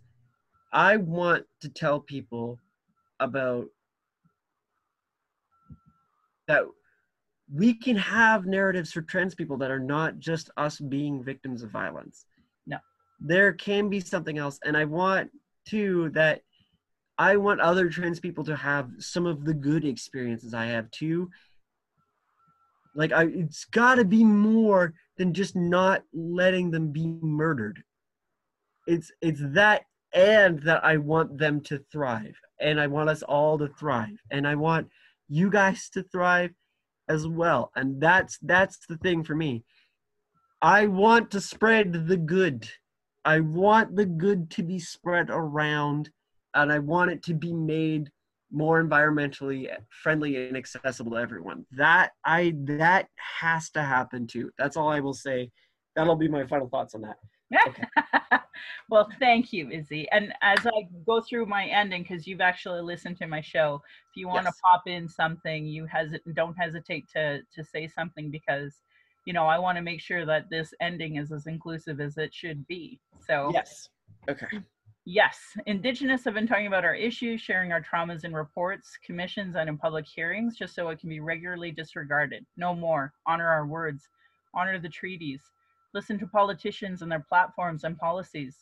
I 0.71 0.97
want 0.97 1.45
to 1.61 1.69
tell 1.69 1.99
people 1.99 2.59
about 3.19 3.65
that 6.47 6.65
we 7.53 7.73
can 7.73 7.95
have 7.95 8.45
narratives 8.45 8.91
for 8.91 9.01
trans 9.01 9.35
people 9.35 9.57
that 9.57 9.71
are 9.71 9.79
not 9.79 10.19
just 10.19 10.49
us 10.57 10.79
being 10.79 11.23
victims 11.23 11.63
of 11.63 11.69
violence. 11.69 12.25
No. 12.65 12.77
There 13.19 13.53
can 13.53 13.89
be 13.89 13.99
something 13.99 14.37
else, 14.37 14.59
and 14.65 14.75
I 14.75 14.85
want 14.85 15.31
to 15.69 16.09
that. 16.09 16.41
I 17.17 17.37
want 17.37 17.61
other 17.61 17.89
trans 17.89 18.19
people 18.19 18.43
to 18.45 18.55
have 18.55 18.89
some 18.99 19.25
of 19.25 19.45
the 19.45 19.53
good 19.53 19.85
experiences 19.85 20.53
I 20.53 20.65
have 20.65 20.89
too. 20.91 21.29
Like 22.95 23.11
I, 23.11 23.25
it's 23.25 23.65
got 23.65 23.95
to 23.95 24.05
be 24.05 24.23
more 24.23 24.93
than 25.17 25.33
just 25.33 25.55
not 25.55 26.03
letting 26.13 26.71
them 26.71 26.91
be 26.91 27.07
murdered. 27.21 27.83
It's 28.87 29.11
it's 29.21 29.41
that 29.41 29.83
and 30.13 30.61
that 30.63 30.83
I 30.83 30.97
want 30.97 31.37
them 31.37 31.61
to 31.61 31.79
thrive, 31.91 32.35
and 32.59 32.79
I 32.79 32.87
want 32.87 33.09
us 33.09 33.23
all 33.23 33.57
to 33.57 33.67
thrive, 33.67 34.17
and 34.29 34.47
I 34.47 34.55
want 34.55 34.89
you 35.27 35.49
guys 35.49 35.89
to 35.89 36.03
thrive 36.03 36.51
as 37.09 37.27
well. 37.27 37.71
And 37.75 38.01
that's 38.01 38.37
that's 38.41 38.79
the 38.87 38.97
thing 38.97 39.23
for 39.23 39.35
me. 39.35 39.63
I 40.61 40.87
want 40.87 41.31
to 41.31 41.41
spread 41.41 42.07
the 42.07 42.17
good. 42.17 42.69
I 43.25 43.39
want 43.39 43.95
the 43.95 44.05
good 44.05 44.49
to 44.51 44.63
be 44.63 44.79
spread 44.79 45.29
around, 45.29 46.09
and 46.55 46.71
I 46.71 46.79
want 46.79 47.11
it 47.11 47.23
to 47.23 47.33
be 47.33 47.53
made 47.53 48.09
more 48.51 48.83
environmentally 48.83 49.69
friendly 49.89 50.47
and 50.47 50.55
accessible 50.57 51.11
to 51.13 51.17
everyone. 51.17 51.65
That 51.71 52.11
I 52.25 52.53
that 52.67 53.07
has 53.41 53.69
to 53.71 53.81
happen 53.83 54.27
too. 54.27 54.51
That's 54.57 54.77
all 54.77 54.89
I 54.89 54.99
will 54.99 55.13
say. 55.13 55.51
That'll 55.95 56.15
be 56.15 56.27
my 56.27 56.45
final 56.45 56.67
thoughts 56.69 56.93
on 56.95 57.01
that. 57.01 57.17
well, 58.89 59.09
thank 59.19 59.51
you, 59.53 59.69
Izzy. 59.69 60.07
And 60.11 60.33
as 60.41 60.65
I 60.65 60.87
go 61.05 61.21
through 61.21 61.45
my 61.45 61.65
ending, 61.65 62.03
because 62.03 62.27
you've 62.27 62.41
actually 62.41 62.81
listened 62.81 63.17
to 63.17 63.27
my 63.27 63.41
show, 63.41 63.75
if 64.11 64.15
you 64.17 64.27
want 64.27 64.45
to 64.45 64.51
Yes. 64.51 64.59
pop 64.63 64.83
in 64.87 65.07
something, 65.07 65.65
you 65.65 65.85
hesit- 65.85 66.33
don't 66.33 66.55
hesitate 66.55 67.07
to 67.15 67.41
to 67.53 67.63
say 67.63 67.87
something 67.87 68.31
because 68.31 68.81
you 69.25 69.33
know 69.33 69.45
I 69.45 69.57
want 69.59 69.77
to 69.77 69.81
make 69.83 70.01
sure 70.01 70.25
that 70.25 70.49
this 70.49 70.73
ending 70.81 71.17
is 71.17 71.31
as 71.31 71.47
inclusive 71.47 71.99
as 71.99 72.17
it 72.17 72.33
should 72.33 72.65
be. 72.67 72.99
So 73.27 73.51
Yes. 73.53 73.89
Okay. 74.29 74.47
Yes, 75.05 75.57
Indigenous 75.65 76.23
have 76.23 76.33
been 76.33 76.47
talking 76.47 76.67
about 76.67 76.85
our 76.85 76.95
issues, 76.95 77.41
sharing 77.41 77.73
our 77.73 77.81
traumas 77.81 78.23
in 78.23 78.33
reports, 78.33 78.97
commissions, 79.05 79.57
and 79.57 79.67
in 79.67 79.77
public 79.77 80.05
hearings, 80.07 80.55
just 80.55 80.73
so 80.73 80.87
it 80.87 80.99
can 80.99 81.09
be 81.09 81.19
regularly 81.19 81.71
disregarded. 81.71 82.45
No 82.55 82.73
more. 82.73 83.13
Honor 83.27 83.49
our 83.49 83.65
words. 83.65 84.07
Honor 84.53 84.79
the 84.79 84.87
treaties. 84.87 85.41
Listen 85.93 86.17
to 86.19 86.27
politicians 86.27 87.01
and 87.01 87.11
their 87.11 87.25
platforms 87.27 87.83
and 87.83 87.97
policies. 87.97 88.55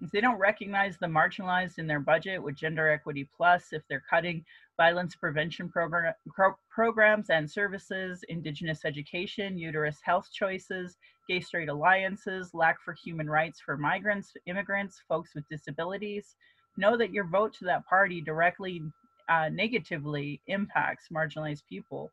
If 0.00 0.10
they 0.10 0.22
don't 0.22 0.38
recognize 0.38 0.96
the 0.96 1.06
marginalized 1.06 1.78
in 1.78 1.86
their 1.86 2.00
budget 2.00 2.42
with 2.42 2.56
Gender 2.56 2.88
Equity 2.88 3.28
Plus, 3.36 3.72
if 3.72 3.82
they're 3.86 4.02
cutting 4.08 4.44
violence 4.78 5.14
prevention 5.14 5.68
pro- 5.68 6.56
programs 6.70 7.28
and 7.28 7.48
services, 7.48 8.24
Indigenous 8.30 8.86
education, 8.86 9.58
uterus 9.58 10.00
health 10.02 10.30
choices, 10.32 10.96
gay 11.28 11.40
straight 11.40 11.68
alliances, 11.68 12.50
lack 12.54 12.80
for 12.84 12.94
human 12.94 13.28
rights 13.28 13.60
for 13.60 13.76
migrants, 13.76 14.32
immigrants, 14.46 15.02
folks 15.08 15.34
with 15.34 15.48
disabilities. 15.48 16.36
Know 16.76 16.96
that 16.96 17.12
your 17.12 17.24
vote 17.24 17.54
to 17.54 17.64
that 17.66 17.86
party 17.86 18.20
directly 18.20 18.82
uh, 19.28 19.48
negatively 19.50 20.40
impacts 20.46 21.08
marginalized 21.14 21.62
people. 21.68 22.10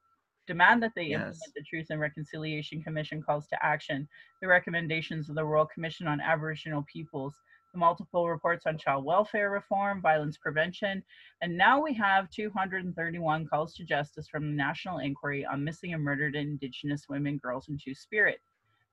Demand 0.47 0.81
that 0.81 0.93
they 0.95 1.07
Yes. 1.07 1.13
implement 1.13 1.53
the 1.55 1.63
Truth 1.63 1.87
and 1.91 1.99
Reconciliation 1.99 2.81
Commission 2.81 3.21
calls 3.21 3.47
to 3.47 3.65
action, 3.65 4.07
the 4.41 4.47
recommendations 4.47 5.29
of 5.29 5.35
the 5.35 5.43
Royal 5.45 5.65
Commission 5.67 6.07
on 6.07 6.19
Aboriginal 6.21 6.83
Peoples, 6.91 7.35
the 7.71 7.79
multiple 7.79 8.27
reports 8.27 8.65
on 8.65 8.77
child 8.77 9.05
welfare 9.05 9.51
reform, 9.51 10.01
violence 10.01 10.37
prevention, 10.37 11.03
and 11.41 11.55
now 11.55 11.79
we 11.79 11.93
have 11.93 12.29
231 12.31 13.47
calls 13.47 13.75
to 13.75 13.83
justice 13.83 14.27
from 14.27 14.43
the 14.49 14.55
National 14.57 14.97
Inquiry 14.99 15.45
on 15.45 15.63
Missing 15.63 15.93
and 15.93 16.03
Murdered 16.03 16.35
Indigenous 16.35 17.07
Women, 17.07 17.37
Girls, 17.37 17.67
and 17.69 17.79
Two 17.83 17.93
Spirit. 17.93 18.39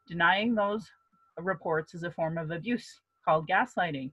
Denying 0.07 0.55
those 0.55 0.91
reports 1.39 1.95
is 1.95 2.05
a 2.05 2.11
form 2.11 2.39
of 2.39 2.51
abuse 2.51 3.01
called 3.25 3.49
gaslighting. 3.49 4.13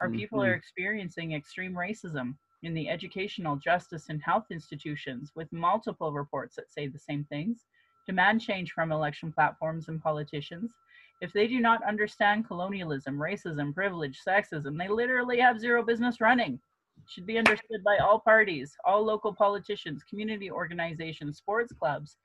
Our 0.00 0.08
people 0.10 0.42
are 0.42 0.54
Mhm. 0.54 0.56
experiencing 0.56 1.32
extreme 1.32 1.74
racism 1.74 2.36
in 2.62 2.74
the 2.74 2.88
educational, 2.88 3.56
justice, 3.56 4.08
and 4.08 4.22
health 4.22 4.46
institutions 4.50 5.32
with 5.34 5.52
multiple 5.52 6.12
reports 6.12 6.56
that 6.56 6.72
say 6.72 6.88
the 6.88 6.98
same 6.98 7.24
things. 7.24 7.66
Demand 8.06 8.40
change 8.40 8.72
from 8.72 8.90
election 8.90 9.32
platforms 9.32 9.88
and 9.88 10.02
politicians. 10.02 10.72
If 11.20 11.32
they 11.32 11.46
do 11.46 11.60
not 11.60 11.82
understand 11.84 12.46
colonialism, 12.46 13.16
racism, 13.16 13.72
privilege, 13.72 14.20
sexism, 14.26 14.78
they 14.78 14.88
literally 14.88 15.38
have 15.40 15.60
zero 15.60 15.82
business 15.82 16.20
running. 16.20 16.60
Should 17.08 17.26
be 17.26 17.38
understood 17.38 17.84
by 17.84 17.98
all 17.98 18.20
parties, 18.20 18.76
all 18.84 19.02
local 19.02 19.34
politicians, 19.34 20.02
community 20.04 20.50
organizations, 20.50 21.38
sports 21.38 21.72
clubs. 21.72 22.18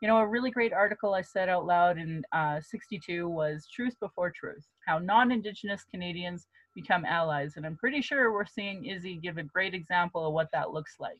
You 0.00 0.08
know, 0.08 0.18
a 0.18 0.26
really 0.26 0.50
great 0.50 0.74
article 0.74 1.14
I 1.14 1.22
said 1.22 1.48
out 1.48 1.64
loud 1.64 1.98
in 1.98 2.22
uh, 2.32 2.60
62 2.60 3.28
was 3.28 3.66
Truth 3.66 3.94
Before 3.98 4.30
Truth 4.30 4.66
How 4.86 4.98
Non 4.98 5.32
Indigenous 5.32 5.84
Canadians 5.90 6.46
Become 6.74 7.06
Allies. 7.06 7.54
And 7.56 7.64
I'm 7.64 7.76
pretty 7.76 8.02
sure 8.02 8.32
we're 8.32 8.44
seeing 8.44 8.84
Izzy 8.84 9.16
give 9.16 9.38
a 9.38 9.42
great 9.42 9.72
example 9.72 10.26
of 10.26 10.34
what 10.34 10.48
that 10.52 10.72
looks 10.72 10.96
like. 11.00 11.18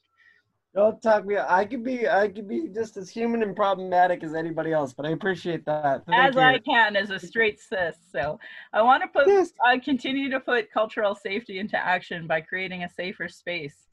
Don't 0.74 1.00
talk 1.00 1.24
me. 1.24 1.38
I 1.38 1.64
could 1.64 1.82
be. 1.82 2.06
I 2.06 2.28
could 2.28 2.46
be 2.46 2.68
just 2.68 2.98
as 2.98 3.08
human 3.08 3.42
and 3.42 3.56
problematic 3.56 4.22
as 4.22 4.34
anybody 4.34 4.72
else. 4.72 4.92
But 4.92 5.06
I 5.06 5.10
appreciate 5.10 5.64
that. 5.64 6.04
Thank 6.04 6.28
as 6.28 6.34
you. 6.34 6.40
I 6.42 6.58
can 6.58 6.96
as 6.96 7.08
a 7.08 7.18
straight 7.18 7.58
cis. 7.58 7.96
So 8.12 8.38
I 8.74 8.82
want 8.82 9.02
to 9.02 9.08
put, 9.08 9.26
Yes. 9.26 9.52
I 9.64 9.78
continue 9.78 10.28
to 10.28 10.38
put 10.38 10.70
cultural 10.70 11.14
safety 11.14 11.60
into 11.60 11.78
action 11.78 12.26
by 12.26 12.42
creating 12.42 12.82
a 12.82 12.90
safer 12.90 13.26
space 13.26 13.86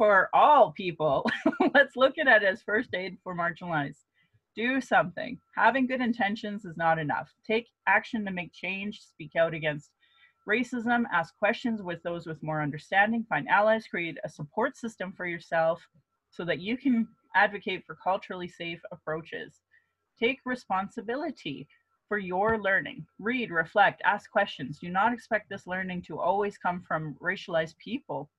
for 0.00 0.30
all 0.32 0.72
people. 0.72 1.28
Let's 1.74 1.94
look 1.94 2.14
at 2.16 2.26
it 2.26 2.42
as 2.42 2.62
first 2.62 2.94
aid 2.94 3.18
for 3.22 3.36
marginalized. 3.36 4.04
Do 4.56 4.80
something. 4.80 5.38
Having 5.54 5.88
good 5.88 6.00
intentions 6.00 6.64
is 6.64 6.78
not 6.78 6.98
enough. 6.98 7.28
Take 7.46 7.66
action 7.86 8.24
to 8.24 8.30
make 8.30 8.50
change. 8.54 9.02
Speak 9.02 9.36
out 9.36 9.52
against 9.52 9.90
racism. 10.48 11.04
Ask 11.12 11.36
questions 11.36 11.82
with 11.82 12.02
those 12.02 12.26
with 12.26 12.42
more 12.42 12.62
understanding. 12.62 13.26
Find 13.28 13.46
allies. 13.48 13.86
Create 13.86 14.16
a 14.24 14.28
support 14.30 14.74
system 14.74 15.12
for 15.14 15.26
yourself 15.26 15.86
so 16.30 16.46
that 16.46 16.60
you 16.60 16.78
can 16.78 17.06
advocate 17.34 17.84
for 17.86 17.98
culturally 18.02 18.48
safe 18.48 18.80
approaches 18.92 19.60
Take 20.18 20.40
responsibility 20.46 21.68
for 22.08 22.18
your 22.18 22.58
learning. 22.58 23.06
Read, 23.18 23.50
reflect, 23.50 24.00
ask 24.04 24.30
questions. 24.30 24.78
Do 24.78 24.88
not 24.88 25.12
expect 25.12 25.50
this 25.50 25.66
learning 25.66 26.02
to 26.08 26.18
always 26.18 26.58
come 26.58 26.82
from 26.88 27.16
racialized 27.22 27.76
people. 27.78 28.30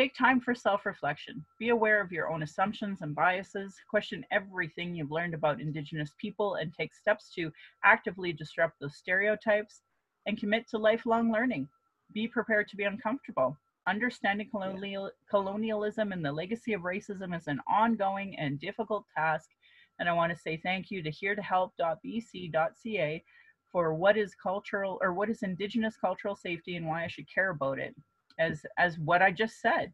Take 0.00 0.14
time 0.14 0.40
for 0.40 0.54
self 0.54 0.86
reflection. 0.86 1.44
Be 1.58 1.68
aware 1.68 2.00
of 2.00 2.10
your 2.10 2.32
own 2.32 2.42
assumptions 2.42 3.02
and 3.02 3.14
biases. 3.14 3.76
Question 3.90 4.24
everything 4.30 4.94
you've 4.94 5.10
learned 5.10 5.34
about 5.34 5.60
Indigenous 5.60 6.14
people 6.16 6.54
and 6.54 6.72
take 6.72 6.94
steps 6.94 7.30
to 7.34 7.52
actively 7.84 8.32
disrupt 8.32 8.80
those 8.80 8.96
stereotypes 8.96 9.82
and 10.24 10.40
commit 10.40 10.66
to 10.68 10.78
lifelong 10.78 11.30
learning. 11.30 11.68
Be 12.14 12.26
prepared 12.26 12.66
to 12.68 12.76
be 12.76 12.84
uncomfortable. 12.84 13.58
Understanding 13.86 14.48
colonial, 14.48 15.10
colonialism 15.28 16.12
and 16.12 16.24
the 16.24 16.32
legacy 16.32 16.72
of 16.72 16.80
racism 16.80 17.36
is 17.36 17.46
an 17.46 17.60
ongoing 17.68 18.38
and 18.38 18.58
difficult 18.58 19.04
task. 19.14 19.50
And 19.98 20.08
I 20.08 20.14
want 20.14 20.32
to 20.32 20.38
say 20.38 20.56
thank 20.56 20.90
you 20.90 21.02
to 21.02 21.10
heretohelp.bc.ca 21.10 23.24
for 23.70 23.92
what 23.92 24.16
is 24.16 24.34
cultural 24.34 24.98
or 25.02 25.12
what 25.12 25.28
is 25.28 25.42
Indigenous 25.42 25.98
cultural 25.98 26.36
safety 26.36 26.76
and 26.76 26.86
why 26.86 27.04
I 27.04 27.08
should 27.08 27.30
care 27.30 27.50
about 27.50 27.78
it. 27.78 27.94
As, 28.40 28.66
as 28.78 28.98
what 28.98 29.22
I 29.22 29.30
just 29.30 29.60
said, 29.60 29.92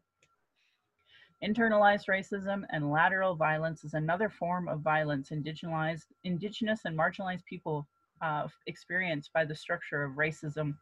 Internalized 1.43 2.07
racism 2.09 2.63
and 2.71 2.91
lateral 2.91 3.35
violence 3.35 3.83
is 3.83 3.93
another 3.93 4.27
form 4.27 4.67
of 4.67 4.79
violence 4.79 5.29
indigenized, 5.29 6.05
indigenous 6.23 6.85
and 6.85 6.97
marginalized 6.97 7.45
people 7.45 7.87
uh, 8.23 8.47
experienced 8.65 9.31
by 9.33 9.45
the 9.45 9.53
structure 9.53 10.01
of 10.01 10.13
racism 10.13 10.75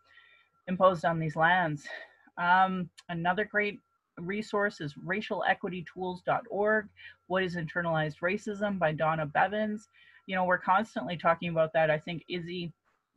imposed 0.68 1.04
on 1.04 1.20
these 1.20 1.36
lands. 1.36 1.86
Um, 2.38 2.90
another 3.10 3.44
great 3.44 3.82
resource 4.18 4.80
is 4.80 4.94
racialequitytools.org. 5.06 6.88
What 7.28 7.44
is 7.44 7.58
internalized 7.58 8.20
racism 8.22 8.80
by 8.80 8.94
Donna 8.94 9.28
Bivens. 9.28 9.82
You 10.26 10.36
know, 10.36 10.46
we're 10.46 10.58
constantly 10.58 11.18
talking 11.18 11.50
about 11.50 11.74
that. 11.74 11.92
I 11.92 12.00
think 12.00 12.24
Izzy 12.30 12.72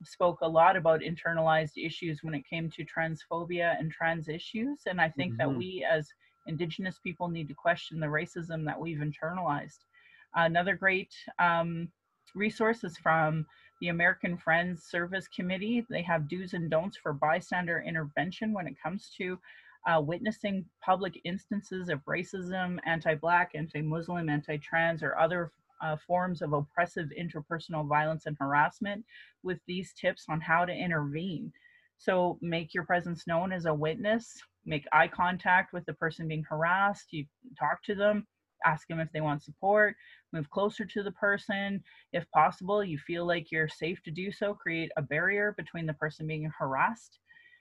spoke 0.04 0.38
a 0.42 0.48
lot 0.48 0.76
about 0.76 1.00
internalized 1.00 1.76
issues 1.76 2.22
when 2.22 2.34
it 2.34 2.48
came 2.48 2.70
to 2.70 2.84
transphobia 2.84 3.78
and 3.78 3.90
trans 3.90 4.28
issues. 4.28 4.80
And 4.86 5.00
I 5.00 5.08
think 5.10 5.32
mm-hmm. 5.32 5.50
that 5.50 5.58
we 5.58 5.86
as 5.90 6.08
Indigenous 6.46 6.98
people 6.98 7.28
need 7.28 7.48
to 7.48 7.54
question 7.54 8.00
the 8.00 8.06
racism 8.06 8.64
that 8.64 8.80
we've 8.80 8.98
internalized. 8.98 9.84
Another 10.34 10.74
great 10.74 11.14
um, 11.38 11.88
resource 12.34 12.84
is 12.84 12.96
from 12.96 13.46
the 13.80 13.88
American 13.88 14.36
Friends 14.36 14.84
Service 14.84 15.28
Committee. 15.28 15.84
They 15.88 16.02
have 16.02 16.28
do's 16.28 16.54
and 16.54 16.70
don'ts 16.70 16.96
for 16.96 17.12
bystander 17.12 17.84
intervention 17.86 18.52
when 18.52 18.66
it 18.66 18.80
comes 18.82 19.10
to 19.18 19.38
uh, 19.86 20.00
witnessing 20.00 20.64
public 20.84 21.20
instances 21.24 21.88
of 21.88 22.04
racism, 22.04 22.78
anti 22.84 23.14
Black, 23.14 23.52
anti 23.54 23.80
Muslim, 23.80 24.28
anti 24.28 24.56
trans, 24.58 25.02
or 25.02 25.16
other 25.18 25.52
uh, 25.80 25.96
forms 26.06 26.42
of 26.42 26.52
oppressive 26.52 27.08
interpersonal 27.18 27.88
violence 27.88 28.26
and 28.26 28.36
harassment 28.38 29.04
with 29.42 29.58
these 29.66 29.92
tips 29.94 30.24
on 30.28 30.40
how 30.40 30.64
to 30.64 30.72
intervene. 30.72 31.52
So, 31.96 32.38
make 32.40 32.74
your 32.74 32.84
presence 32.84 33.26
known 33.26 33.52
as 33.52 33.66
a 33.66 33.74
witness, 33.74 34.40
make 34.64 34.84
eye 34.92 35.08
contact 35.08 35.72
with 35.72 35.84
the 35.86 35.94
person 35.94 36.28
being 36.28 36.44
harassed, 36.48 37.12
you 37.12 37.24
talk 37.58 37.82
to 37.84 37.94
them, 37.94 38.26
ask 38.64 38.86
them 38.88 39.00
if 39.00 39.10
they 39.12 39.20
want 39.20 39.42
support, 39.42 39.96
move 40.32 40.48
closer 40.50 40.84
to 40.84 41.02
the 41.02 41.12
person. 41.12 41.82
If 42.12 42.30
possible, 42.30 42.84
you 42.84 42.98
feel 42.98 43.26
like 43.26 43.50
you're 43.50 43.68
safe 43.68 44.00
to 44.04 44.10
do 44.10 44.30
so, 44.30 44.54
create 44.54 44.90
a 44.96 45.02
barrier 45.02 45.54
between 45.56 45.86
the 45.86 45.94
person 45.94 46.26
being 46.26 46.50
harassed. 46.58 47.18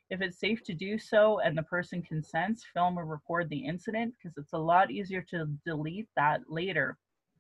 If 0.10 0.22
it's 0.22 0.40
safe 0.40 0.64
to 0.66 0.74
do 0.74 0.98
so 0.98 1.40
and 1.40 1.58
the 1.58 1.64
person 1.64 2.02
consents, 2.02 2.66
film 2.74 2.98
or 2.98 3.06
record 3.06 3.50
the 3.50 3.66
incident 3.66 4.14
because 4.14 4.38
it's 4.38 4.54
a 4.54 4.58
lot 4.58 4.92
easier 4.92 5.22
to 5.30 5.48
delete 5.66 6.08
that 6.16 6.42
later 6.48 6.98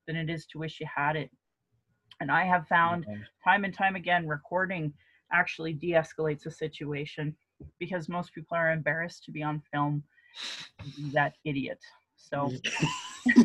than 0.07 0.15
it 0.15 0.29
is 0.29 0.45
to 0.47 0.59
wish 0.59 0.79
you 0.79 0.88
had 0.93 1.15
it. 1.15 1.29
And 2.19 2.31
I 2.31 2.45
have 2.45 2.67
found 2.67 3.05
time 3.43 3.63
and 3.63 3.73
time 3.73 3.95
again 3.95 4.27
recording 4.27 4.93
actually 5.31 5.73
de 5.73 5.91
escalates 5.91 6.45
a 6.45 6.51
situation 6.51 7.35
because 7.79 8.09
most 8.09 8.34
people 8.34 8.57
are 8.57 8.71
embarrassed 8.71 9.23
to 9.25 9.31
be 9.31 9.43
on 9.43 9.61
film 9.71 10.03
that 11.13 11.34
idiot. 11.45 11.79
So 12.15 12.51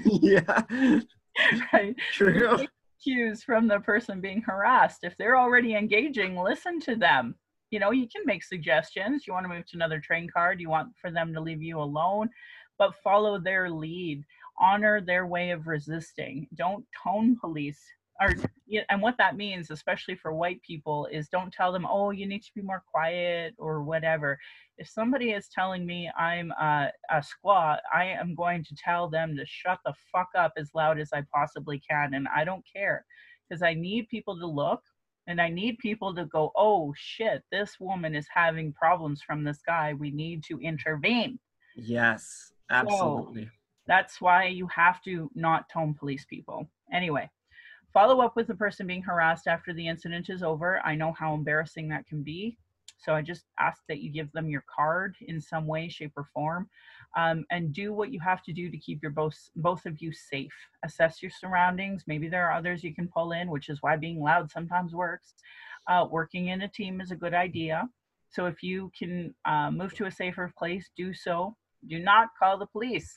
yeah. 0.05 0.63
right. 1.73 1.97
True. 2.13 2.67
Cues 3.03 3.43
from 3.43 3.67
the 3.67 3.81
person 3.81 4.21
being 4.21 4.43
harassed. 4.43 5.01
If 5.03 5.17
they're 5.17 5.39
already 5.39 5.75
engaging, 5.75 6.37
listen 6.37 6.81
to 6.81 6.95
them. 6.95 7.35
You 7.71 7.81
know, 7.81 7.91
you 7.91 8.07
can 8.07 8.23
make 8.27 8.45
suggestions. 8.45 9.27
You 9.27 9.33
want 9.33 9.45
to 9.45 9.49
move 9.49 9.67
to 9.67 9.77
another 9.77 9.99
train 9.99 10.29
car? 10.33 10.55
Do 10.55 10.63
you 10.63 10.69
want 10.69 10.91
for 11.01 11.11
them 11.11 11.33
to 11.35 11.41
leave 11.41 11.63
you 11.63 11.81
alone? 11.81 12.29
But 12.79 12.95
follow 13.03 13.39
their 13.39 13.71
lead. 13.71 14.25
Honor 14.61 15.01
their 15.01 15.27
way 15.27 15.51
of 15.51 15.67
resisting. 15.67 16.47
Don't 16.55 16.85
tone 17.03 17.37
police 17.41 17.81
or 18.21 18.35
and 18.91 19.01
what 19.01 19.17
that 19.19 19.37
means 19.37 19.71
especially 19.71 20.15
for 20.15 20.33
white 20.33 20.61
people 20.63 21.09
is 21.11 21.29
don't 21.29 21.53
tell 21.53 21.73
them 21.73 21.87
oh 21.89 22.11
you 22.11 22.27
need 22.27 22.43
to 22.43 22.53
be 22.55 22.63
more 22.63 22.83
quiet 22.91 23.55
or 23.59 23.83
whatever. 23.83 24.39
If 24.79 24.89
somebody 24.89 25.31
is 25.31 25.49
telling 25.49 25.87
me 25.87 26.11
i'm 26.19 26.51
a, 26.53 26.91
a 27.11 27.23
squaw 27.23 27.79
i 27.93 28.05
am 28.05 28.35
going 28.35 28.65
to 28.65 28.75
tell 28.77 29.09
them 29.09 29.37
to 29.37 29.45
shut 29.47 29.79
the 29.85 29.95
fuck 30.13 30.29
up 30.37 30.53
as 30.57 30.71
loud 30.75 30.99
as 30.99 31.11
i 31.13 31.23
possibly 31.35 31.81
can 31.89 32.15
and 32.15 32.27
i 32.35 32.45
don't 32.45 32.65
care 32.71 33.05
because 33.49 33.63
i 33.63 33.75
need 33.75 34.09
people 34.09 34.39
to 34.39 34.47
look 34.47 34.83
and 35.27 35.41
i 35.41 35.49
need 35.49 35.79
people 35.79 36.15
to 36.15 36.25
go 36.27 36.53
oh 36.57 36.93
shit 36.97 37.43
this 37.51 37.77
woman 37.81 38.15
is 38.15 38.27
having 38.33 38.73
problems 38.73 39.23
from 39.23 39.45
this 39.45 39.61
guy. 39.67 39.95
We 39.95 40.11
need 40.11 40.43
to 40.45 40.59
intervene. 40.61 41.39
Yes 41.77 42.53
absolutely. 42.71 43.45
so 43.45 43.51
that's 43.87 44.21
why 44.21 44.47
you 44.47 44.67
have 44.69 45.03
to 45.03 45.31
not 45.35 45.69
tone 45.69 45.95
police 45.95 46.25
people 46.25 46.69
anyway 46.93 47.29
Follow 47.93 48.23
up 48.23 48.37
with 48.37 48.47
the 48.47 48.55
person 48.55 48.87
being 48.87 49.03
harassed 49.03 49.47
after 49.47 49.75
the 49.75 49.87
incident 49.87 50.31
is 50.31 50.43
over. 50.43 50.81
I 50.85 50.95
know 50.95 51.13
how 51.13 51.35
embarrassing 51.35 51.89
that 51.89 52.07
can 52.07 52.23
be. 52.23 52.57
So 52.97 53.13
I 53.13 53.21
just 53.21 53.45
ask 53.59 53.83
that 53.89 54.01
you 54.01 54.11
give 54.11 54.33
them 54.33 54.49
your 54.49 54.65
card 54.75 55.17
in 55.21 55.41
some 55.41 55.67
way, 55.67 55.89
shape, 55.89 56.13
or 56.17 56.29
form, 56.33 56.71
um, 57.17 57.45
and 57.51 57.73
do 57.73 57.93
what 57.93 58.13
you 58.13 58.21
have 58.21 58.43
to 58.45 58.53
do 58.53 58.71
to 58.71 58.79
keep 58.79 59.03
your 59.03 59.11
both 59.11 59.37
both 59.57 59.85
of 59.85 60.01
you 60.01 60.13
safe. 60.13 60.55
Assess 60.85 61.21
your 61.21 61.33
surroundings. 61.33 62.05
Maybe 62.07 62.29
there 62.29 62.49
are 62.49 62.57
others 62.57 62.85
you 62.85 62.95
can 62.95 63.09
pull 63.09 63.33
in, 63.33 63.51
which 63.51 63.69
is 63.69 63.83
why 63.83 63.97
being 63.97 64.23
loud 64.23 64.51
sometimes 64.51 64.95
works. 64.95 65.35
Uh, 65.89 66.07
working 66.11 66.49
in 66.49 66.63
a 66.63 66.69
team 66.69 67.01
is 67.01 67.11
a 67.11 67.17
good 67.17 67.35
idea. 67.35 67.89
So 68.31 68.47
if 68.47 68.63
you 68.63 68.91
can 68.97 69.35
uh, 69.45 69.71
move 69.71 69.93
to 69.95 70.07
a 70.07 70.11
safer 70.11 70.51
place, 70.57 70.89
do 70.97 71.13
so. 71.13 71.57
Do 71.89 71.99
not 71.99 72.29
call 72.39 72.57
the 72.57 72.67
police. 72.67 73.13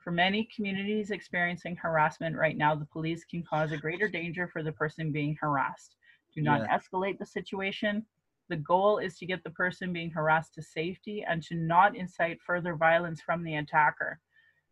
For 0.00 0.10
many 0.10 0.48
communities 0.54 1.10
experiencing 1.10 1.76
harassment 1.76 2.34
right 2.34 2.56
now, 2.56 2.74
the 2.74 2.86
police 2.86 3.22
can 3.24 3.42
cause 3.42 3.70
a 3.70 3.76
greater 3.76 4.08
danger 4.08 4.48
for 4.48 4.62
the 4.62 4.72
person 4.72 5.12
being 5.12 5.36
harassed. 5.38 5.96
Do 6.34 6.40
not 6.40 6.62
yeah. 6.62 6.78
escalate 6.78 7.18
the 7.18 7.26
situation. 7.26 8.06
The 8.48 8.56
goal 8.56 8.96
is 8.96 9.18
to 9.18 9.26
get 9.26 9.44
the 9.44 9.50
person 9.50 9.92
being 9.92 10.10
harassed 10.10 10.54
to 10.54 10.62
safety 10.62 11.22
and 11.28 11.42
to 11.42 11.54
not 11.54 11.96
incite 11.96 12.40
further 12.40 12.76
violence 12.76 13.20
from 13.20 13.44
the 13.44 13.56
attacker. 13.56 14.18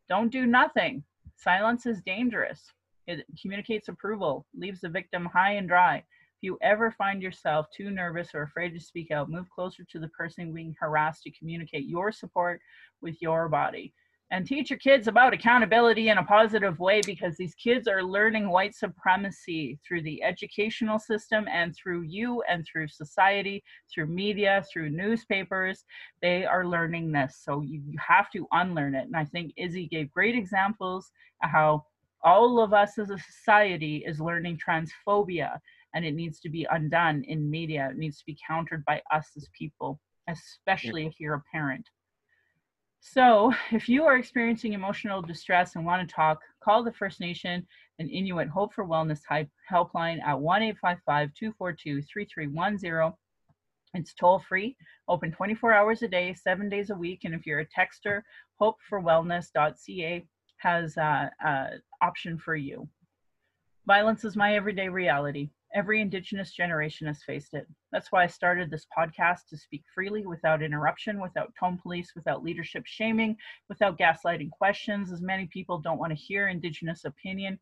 Don't 0.08 0.32
do 0.32 0.46
nothing. 0.46 1.04
Silence 1.36 1.84
is 1.84 2.00
dangerous. 2.00 2.72
It 3.06 3.26
communicates 3.40 3.88
approval, 3.88 4.46
leaves 4.54 4.80
the 4.80 4.88
victim 4.88 5.26
high 5.26 5.52
and 5.52 5.68
dry. 5.68 5.98
If 5.98 6.42
you 6.42 6.58
ever 6.62 6.90
find 6.90 7.22
yourself 7.22 7.66
too 7.70 7.90
nervous 7.90 8.34
or 8.34 8.42
afraid 8.42 8.70
to 8.70 8.80
speak 8.80 9.10
out, 9.10 9.30
move 9.30 9.50
closer 9.50 9.84
to 9.84 9.98
the 9.98 10.08
person 10.08 10.54
being 10.54 10.74
harassed 10.80 11.24
to 11.24 11.30
communicate 11.32 11.86
your 11.86 12.12
support 12.12 12.60
with 13.02 13.20
your 13.20 13.50
body 13.50 13.92
and 14.30 14.46
teach 14.46 14.70
your 14.70 14.78
kids 14.78 15.08
about 15.08 15.32
accountability 15.32 16.10
in 16.10 16.18
a 16.18 16.24
positive 16.24 16.78
way 16.78 17.00
because 17.06 17.36
these 17.36 17.54
kids 17.54 17.88
are 17.88 18.02
learning 18.02 18.50
white 18.50 18.74
supremacy 18.74 19.78
through 19.86 20.02
the 20.02 20.22
educational 20.22 20.98
system 20.98 21.46
and 21.50 21.74
through 21.74 22.02
you 22.02 22.42
and 22.48 22.66
through 22.66 22.88
society, 22.88 23.62
through 23.92 24.06
media, 24.06 24.62
through 24.70 24.90
newspapers. 24.90 25.84
They 26.20 26.44
are 26.44 26.66
learning 26.66 27.12
this. 27.12 27.40
So 27.42 27.62
you, 27.62 27.80
you 27.86 27.98
have 28.06 28.30
to 28.32 28.46
unlearn 28.52 28.94
it. 28.94 29.06
And 29.06 29.16
I 29.16 29.24
think 29.24 29.52
Izzy 29.56 29.86
gave 29.86 30.12
great 30.12 30.34
examples 30.34 31.10
of 31.42 31.50
how 31.50 31.84
all 32.22 32.60
of 32.60 32.74
us 32.74 32.98
as 32.98 33.10
a 33.10 33.18
society 33.18 34.04
is 34.06 34.20
learning 34.20 34.58
transphobia 34.58 35.58
and 35.94 36.04
it 36.04 36.14
needs 36.14 36.40
to 36.40 36.50
be 36.50 36.66
undone 36.70 37.24
in 37.24 37.50
media. 37.50 37.88
It 37.90 37.96
needs 37.96 38.18
to 38.18 38.26
be 38.26 38.36
countered 38.46 38.84
by 38.84 39.00
us 39.10 39.30
as 39.36 39.48
people, 39.58 40.00
especially 40.28 41.06
if 41.06 41.18
you're 41.18 41.34
a 41.34 41.42
parent. 41.50 41.88
So, 43.00 43.52
if 43.70 43.88
you 43.88 44.04
are 44.04 44.16
experiencing 44.16 44.72
emotional 44.72 45.22
distress 45.22 45.76
and 45.76 45.86
want 45.86 46.06
to 46.06 46.14
talk, 46.14 46.40
call 46.62 46.82
the 46.82 46.92
First 46.92 47.20
Nation 47.20 47.66
and 47.98 48.10
Inuit 48.10 48.48
Hope 48.48 48.74
for 48.74 48.86
Wellness 48.86 49.20
helpline 49.70 50.22
at 50.22 50.40
1 50.40 50.62
855 50.62 51.34
242 51.34 52.02
3310. 52.02 53.12
It's 53.94 54.14
toll 54.14 54.38
free, 54.40 54.76
open 55.08 55.32
24 55.32 55.72
hours 55.72 56.02
a 56.02 56.08
day, 56.08 56.34
seven 56.34 56.68
days 56.68 56.90
a 56.90 56.94
week. 56.94 57.20
And 57.24 57.34
if 57.34 57.46
you're 57.46 57.60
a 57.60 57.66
texter, 57.66 58.22
hopeforwellness.ca 58.60 60.26
has 60.58 60.96
an 60.98 61.30
option 62.02 62.38
for 62.38 62.54
you. 62.54 62.88
Violence 63.86 64.24
is 64.24 64.36
my 64.36 64.54
everyday 64.54 64.88
reality. 64.88 65.50
Every 65.74 66.00
Indigenous 66.00 66.52
generation 66.52 67.06
has 67.08 67.22
faced 67.22 67.52
it. 67.52 67.66
That's 67.92 68.10
why 68.10 68.24
I 68.24 68.26
started 68.26 68.70
this 68.70 68.86
podcast 68.96 69.48
to 69.50 69.56
speak 69.58 69.84
freely 69.94 70.26
without 70.26 70.62
interruption, 70.62 71.20
without 71.20 71.52
tone 71.60 71.78
police, 71.82 72.12
without 72.16 72.42
leadership 72.42 72.84
shaming, 72.86 73.36
without 73.68 73.98
gaslighting 73.98 74.50
questions, 74.50 75.12
as 75.12 75.20
many 75.20 75.46
people 75.46 75.78
don't 75.78 75.98
want 75.98 76.10
to 76.10 76.16
hear 76.16 76.48
Indigenous 76.48 77.04
opinion, 77.04 77.58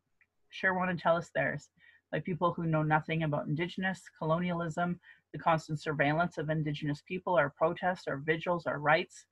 sure 0.49 0.73
want 0.73 0.89
to 0.89 1.01
tell 1.01 1.17
us 1.17 1.29
theirs. 1.35 1.69
by 2.11 2.19
people 2.19 2.53
who 2.53 2.65
know 2.65 2.83
nothing 2.83 3.23
about 3.23 3.47
Indigenous, 3.47 4.01
colonialism, 4.17 4.99
the 5.33 5.39
constant 5.39 5.81
surveillance 5.81 6.37
of 6.37 6.49
Indigenous 6.49 7.03
people, 7.07 7.35
our 7.35 7.49
protests, 7.49 8.07
our 8.07 8.17
vigils, 8.17 8.65
our 8.65 8.79
rights, 8.79 9.25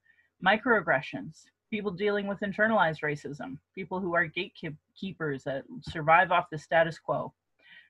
microaggressions, 0.46 1.46
people 1.70 1.92
dealing 1.92 2.28
with 2.28 2.40
internalized 2.42 3.02
racism, 3.02 3.58
people 3.74 4.00
who 4.00 4.14
are 4.14 4.26
gatekeepers 4.26 5.44
that 5.44 5.64
survive 5.82 6.32
off 6.32 6.50
the 6.52 6.58
status 6.58 7.00
quo. 7.00 7.34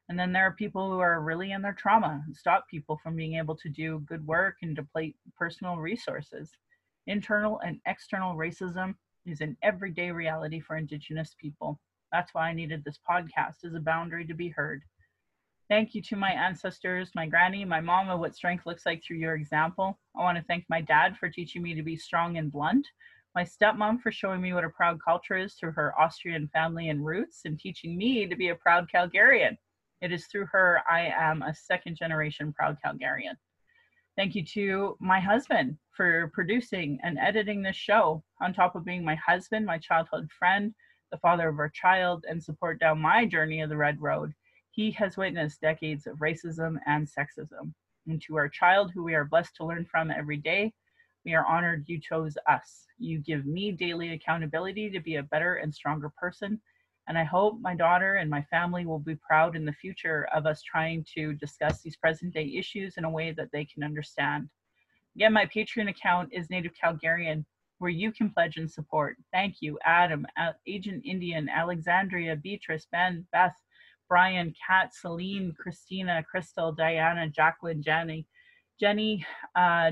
And 0.10 0.20
then 0.20 0.32
there 0.32 0.46
are 0.46 0.52
people 0.52 0.92
who 0.92 1.00
are 1.00 1.22
really 1.22 1.52
in 1.52 1.62
their 1.62 1.74
trauma 1.74 2.24
and 2.26 2.36
stop 2.36 2.68
people 2.70 3.00
from 3.02 3.16
being 3.16 3.36
able 3.36 3.56
to 3.56 3.70
do 3.70 4.04
good 4.06 4.26
work 4.26 4.58
and 4.62 4.76
deplete 4.76 5.16
personal 5.36 5.78
resources. 5.78 6.52
Internal 7.08 7.60
and 7.66 7.80
external 7.88 8.36
racism 8.36 8.96
is 9.26 9.42
an 9.42 9.58
everyday 9.64 10.12
reality 10.12 10.60
for 10.60 10.76
Indigenous 10.76 11.36
people. 11.42 11.80
That's 12.12 12.34
why 12.34 12.50
I 12.50 12.54
needed 12.54 12.84
this 12.84 13.00
podcast 13.10 13.66
as 13.66 13.74
a 13.74 13.80
boundary 13.80 14.26
to 14.26 14.36
be 14.36 14.50
heard. 14.50 14.84
Thank 15.68 15.96
you 15.96 16.02
to 16.04 16.16
my 16.16 16.32
ancestors, 16.32 17.10
my 17.16 17.26
granny, 17.26 17.66
my 17.66 17.82
mom, 17.82 18.10
of 18.10 18.20
what 18.20 18.36
strength 18.36 18.68
looks 18.68 18.86
like 18.86 19.04
through 19.04 19.18
your 19.18 19.34
example. 19.34 19.98
I 20.16 20.22
want 20.22 20.38
to 20.38 20.44
thank 20.44 20.66
my 20.70 20.82
dad 20.82 21.18
for 21.18 21.28
teaching 21.28 21.64
me 21.64 21.74
to 21.74 21.82
be 21.82 21.98
strong 21.98 22.38
and 22.38 22.52
blunt, 22.52 22.88
my 23.34 23.44
stepmom 23.44 24.00
for 24.02 24.12
showing 24.12 24.42
me 24.42 24.54
what 24.54 24.64
a 24.64 24.70
proud 24.70 25.00
culture 25.04 25.36
is 25.36 25.56
through 25.56 25.72
her 25.72 26.00
Austrian 26.00 26.48
family 26.50 26.90
and 26.90 27.04
roots, 27.04 27.42
and 27.46 27.60
teaching 27.60 27.98
me 27.98 28.28
to 28.28 28.36
be 28.36 28.50
a 28.50 28.56
proud 28.56 28.88
Calgarian. 28.94 29.58
It 30.02 30.12
is 30.12 30.28
through 30.28 30.48
her 30.48 30.82
I 30.90 31.12
am 31.18 31.42
a 31.42 31.56
second 31.56 31.96
generation 31.96 32.54
proud 32.54 32.78
Calgarian. 32.86 33.36
Thank 34.16 34.36
you 34.36 34.46
to 34.46 34.98
my 35.00 35.20
husband 35.20 35.78
for 35.92 36.32
producing 36.34 37.00
and 37.04 37.18
editing 37.18 37.62
this 37.62 37.76
show, 37.76 38.24
on 38.42 38.54
top 38.54 38.76
of 38.76 38.86
being 38.86 39.04
my 39.04 39.16
husband, 39.16 39.66
my 39.66 39.78
childhood 39.78 40.30
friend, 40.32 40.74
the 41.12 41.18
father 41.18 41.50
of 41.50 41.60
our 41.60 41.70
child, 41.70 42.26
and 42.30 42.42
support 42.42 42.80
down 42.80 43.00
my 43.00 43.26
journey 43.26 43.62
of 43.62 43.70
the 43.70 43.78
Red 43.78 44.02
Road. 44.02 44.34
He 44.72 44.92
has 44.92 45.18
witnessed 45.18 45.62
decades 45.62 46.08
of 46.08 46.18
racism 46.18 46.78
and 46.86 47.08
sexism. 47.08 47.74
And 48.08 48.22
to 48.24 48.36
our 48.36 48.50
child, 48.50 48.92
who 48.94 49.04
we 49.04 49.16
are 49.16 49.26
blessed 49.26 49.56
to 49.58 49.66
learn 49.66 49.86
from 49.86 50.12
every 50.12 50.38
day, 50.38 50.74
we 51.26 51.34
are 51.34 51.46
honored 51.46 51.86
you 51.88 52.00
chose 52.00 52.38
us. 52.48 52.86
You 52.98 53.20
give 53.20 53.46
me 53.46 53.72
daily 53.72 54.14
accountability 54.14 54.90
to 54.92 55.00
be 55.00 55.16
a 55.16 55.24
better 55.24 55.56
and 55.56 55.74
stronger 55.74 56.12
person. 56.18 56.62
And 57.08 57.18
I 57.18 57.24
hope 57.24 57.60
my 57.62 57.76
daughter 57.76 58.16
and 58.16 58.30
my 58.30 58.42
family 58.44 58.86
will 58.86 59.00
be 59.00 59.16
proud 59.16 59.56
in 59.56 59.66
the 59.66 59.74
future 59.74 60.28
of 60.34 60.46
us 60.46 60.64
trying 60.64 61.06
to 61.16 61.34
discuss 61.34 61.82
these 61.82 61.98
present 61.98 62.34
day 62.34 62.52
issues 62.58 62.98
in 62.98 63.04
a 63.04 63.10
way 63.10 63.32
that 63.32 63.50
they 63.54 63.66
can 63.66 63.84
understand. 63.84 64.50
Again, 65.16 65.34
my 65.34 65.46
Patreon 65.46 65.90
account 65.90 66.30
is 66.34 66.50
Native 66.50 66.74
Calgarian, 66.82 67.46
where 67.78 67.92
you 67.92 68.12
can 68.12 68.30
pledge 68.32 68.58
and 68.58 68.70
support. 68.70 69.18
Thank 69.32 69.58
you, 69.62 69.78
Adam, 69.86 70.26
Agent 70.68 71.04
Indian, 71.06 71.48
Alexandria, 71.48 72.36
Beatrice, 72.36 72.88
Ben, 72.92 73.26
Beth, 73.32 73.56
Brian, 74.10 74.54
Kat, 74.66 74.94
Celine, 74.94 75.54
Christina, 75.58 76.24
Crystal, 76.30 76.72
Diana, 76.72 77.30
Jacqueline, 77.30 77.82
Jenny, 77.82 78.28
Jenny, 78.80 79.26
uh, 79.56 79.92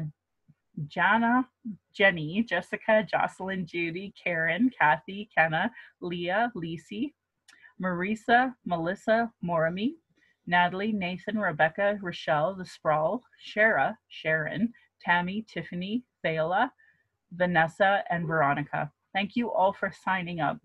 Jana, 0.88 1.48
Jenny, 1.94 2.44
Jessica, 2.44 3.06
Jocelyn, 3.10 3.66
Judy, 3.66 4.14
Karen, 4.22 4.72
Kathy, 4.78 5.30
Kenna, 5.36 5.72
Leah, 6.02 6.52
Lisi, 6.56 7.14
Marisa, 7.82 8.54
Melissa, 8.66 9.32
Morami, 9.44 9.94
Natalie, 10.48 10.92
Nathan, 10.92 11.38
Rebecca, 11.38 11.98
Rochelle, 12.02 12.56
The 12.56 12.66
Sprawl, 12.66 13.24
Shara, 13.46 13.96
Sharon, 14.10 14.74
Tammy, 15.02 15.46
Tiffany, 15.48 16.04
Thela, 16.24 16.72
Vanessa, 17.32 18.04
and 18.10 18.28
Veronica. 18.28 18.92
Thank 19.14 19.36
you 19.36 19.52
all 19.52 19.74
for 19.74 19.92
signing 20.04 20.40
up. 20.40 20.60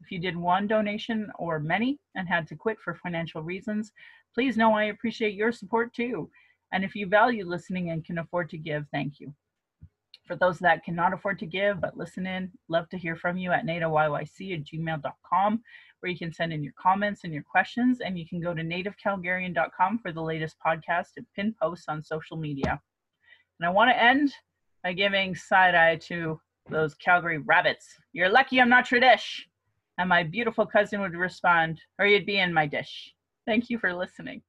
If 0.00 0.10
you 0.10 0.18
did 0.18 0.36
one 0.36 0.66
donation 0.66 1.30
or 1.38 1.58
many 1.58 1.98
and 2.14 2.28
had 2.28 2.46
to 2.48 2.56
quit 2.56 2.78
for 2.78 2.94
financial 2.94 3.42
reasons, 3.42 3.92
please 4.34 4.56
know 4.56 4.74
I 4.74 4.84
appreciate 4.84 5.34
your 5.34 5.52
support 5.52 5.94
too. 5.94 6.30
And 6.72 6.84
if 6.84 6.94
you 6.94 7.06
value 7.06 7.46
listening 7.46 7.90
and 7.90 8.04
can 8.04 8.18
afford 8.18 8.50
to 8.50 8.58
give, 8.58 8.86
thank 8.92 9.20
you. 9.20 9.32
For 10.24 10.36
those 10.36 10.58
that 10.60 10.84
cannot 10.84 11.12
afford 11.12 11.38
to 11.40 11.46
give 11.46 11.80
but 11.80 11.96
listen 11.96 12.26
in, 12.26 12.50
love 12.68 12.88
to 12.90 12.98
hear 12.98 13.14
from 13.14 13.36
you 13.36 13.52
at 13.52 13.66
nativeyyc 13.66 14.54
at 14.54 14.64
gmail.com, 14.64 15.62
where 16.00 16.12
you 16.12 16.18
can 16.18 16.32
send 16.32 16.52
in 16.52 16.62
your 16.62 16.72
comments 16.80 17.24
and 17.24 17.32
your 17.32 17.42
questions. 17.42 18.00
And 18.00 18.18
you 18.18 18.26
can 18.26 18.40
go 18.40 18.54
to 18.54 18.62
nativecalgarian.com 18.62 19.98
for 19.98 20.12
the 20.12 20.22
latest 20.22 20.56
podcast 20.64 21.08
and 21.16 21.26
pin 21.36 21.54
posts 21.60 21.86
on 21.88 22.02
social 22.02 22.36
media. 22.36 22.80
And 23.60 23.66
I 23.66 23.70
want 23.70 23.90
to 23.90 24.02
end 24.02 24.32
by 24.82 24.94
giving 24.94 25.34
side 25.34 25.74
eye 25.74 25.96
to 25.96 26.40
those 26.70 26.94
Calgary 26.94 27.38
rabbits. 27.38 27.86
You're 28.12 28.30
lucky 28.30 28.60
I'm 28.60 28.70
not 28.70 28.86
Tradish. 28.86 29.40
And 29.98 30.08
my 30.08 30.22
beautiful 30.24 30.66
cousin 30.66 31.00
would 31.02 31.14
respond, 31.14 31.80
or 31.98 32.06
you'd 32.06 32.26
be 32.26 32.40
in 32.40 32.52
my 32.52 32.66
dish. 32.66 33.14
Thank 33.46 33.70
you 33.70 33.78
for 33.78 33.94
listening. 33.94 34.42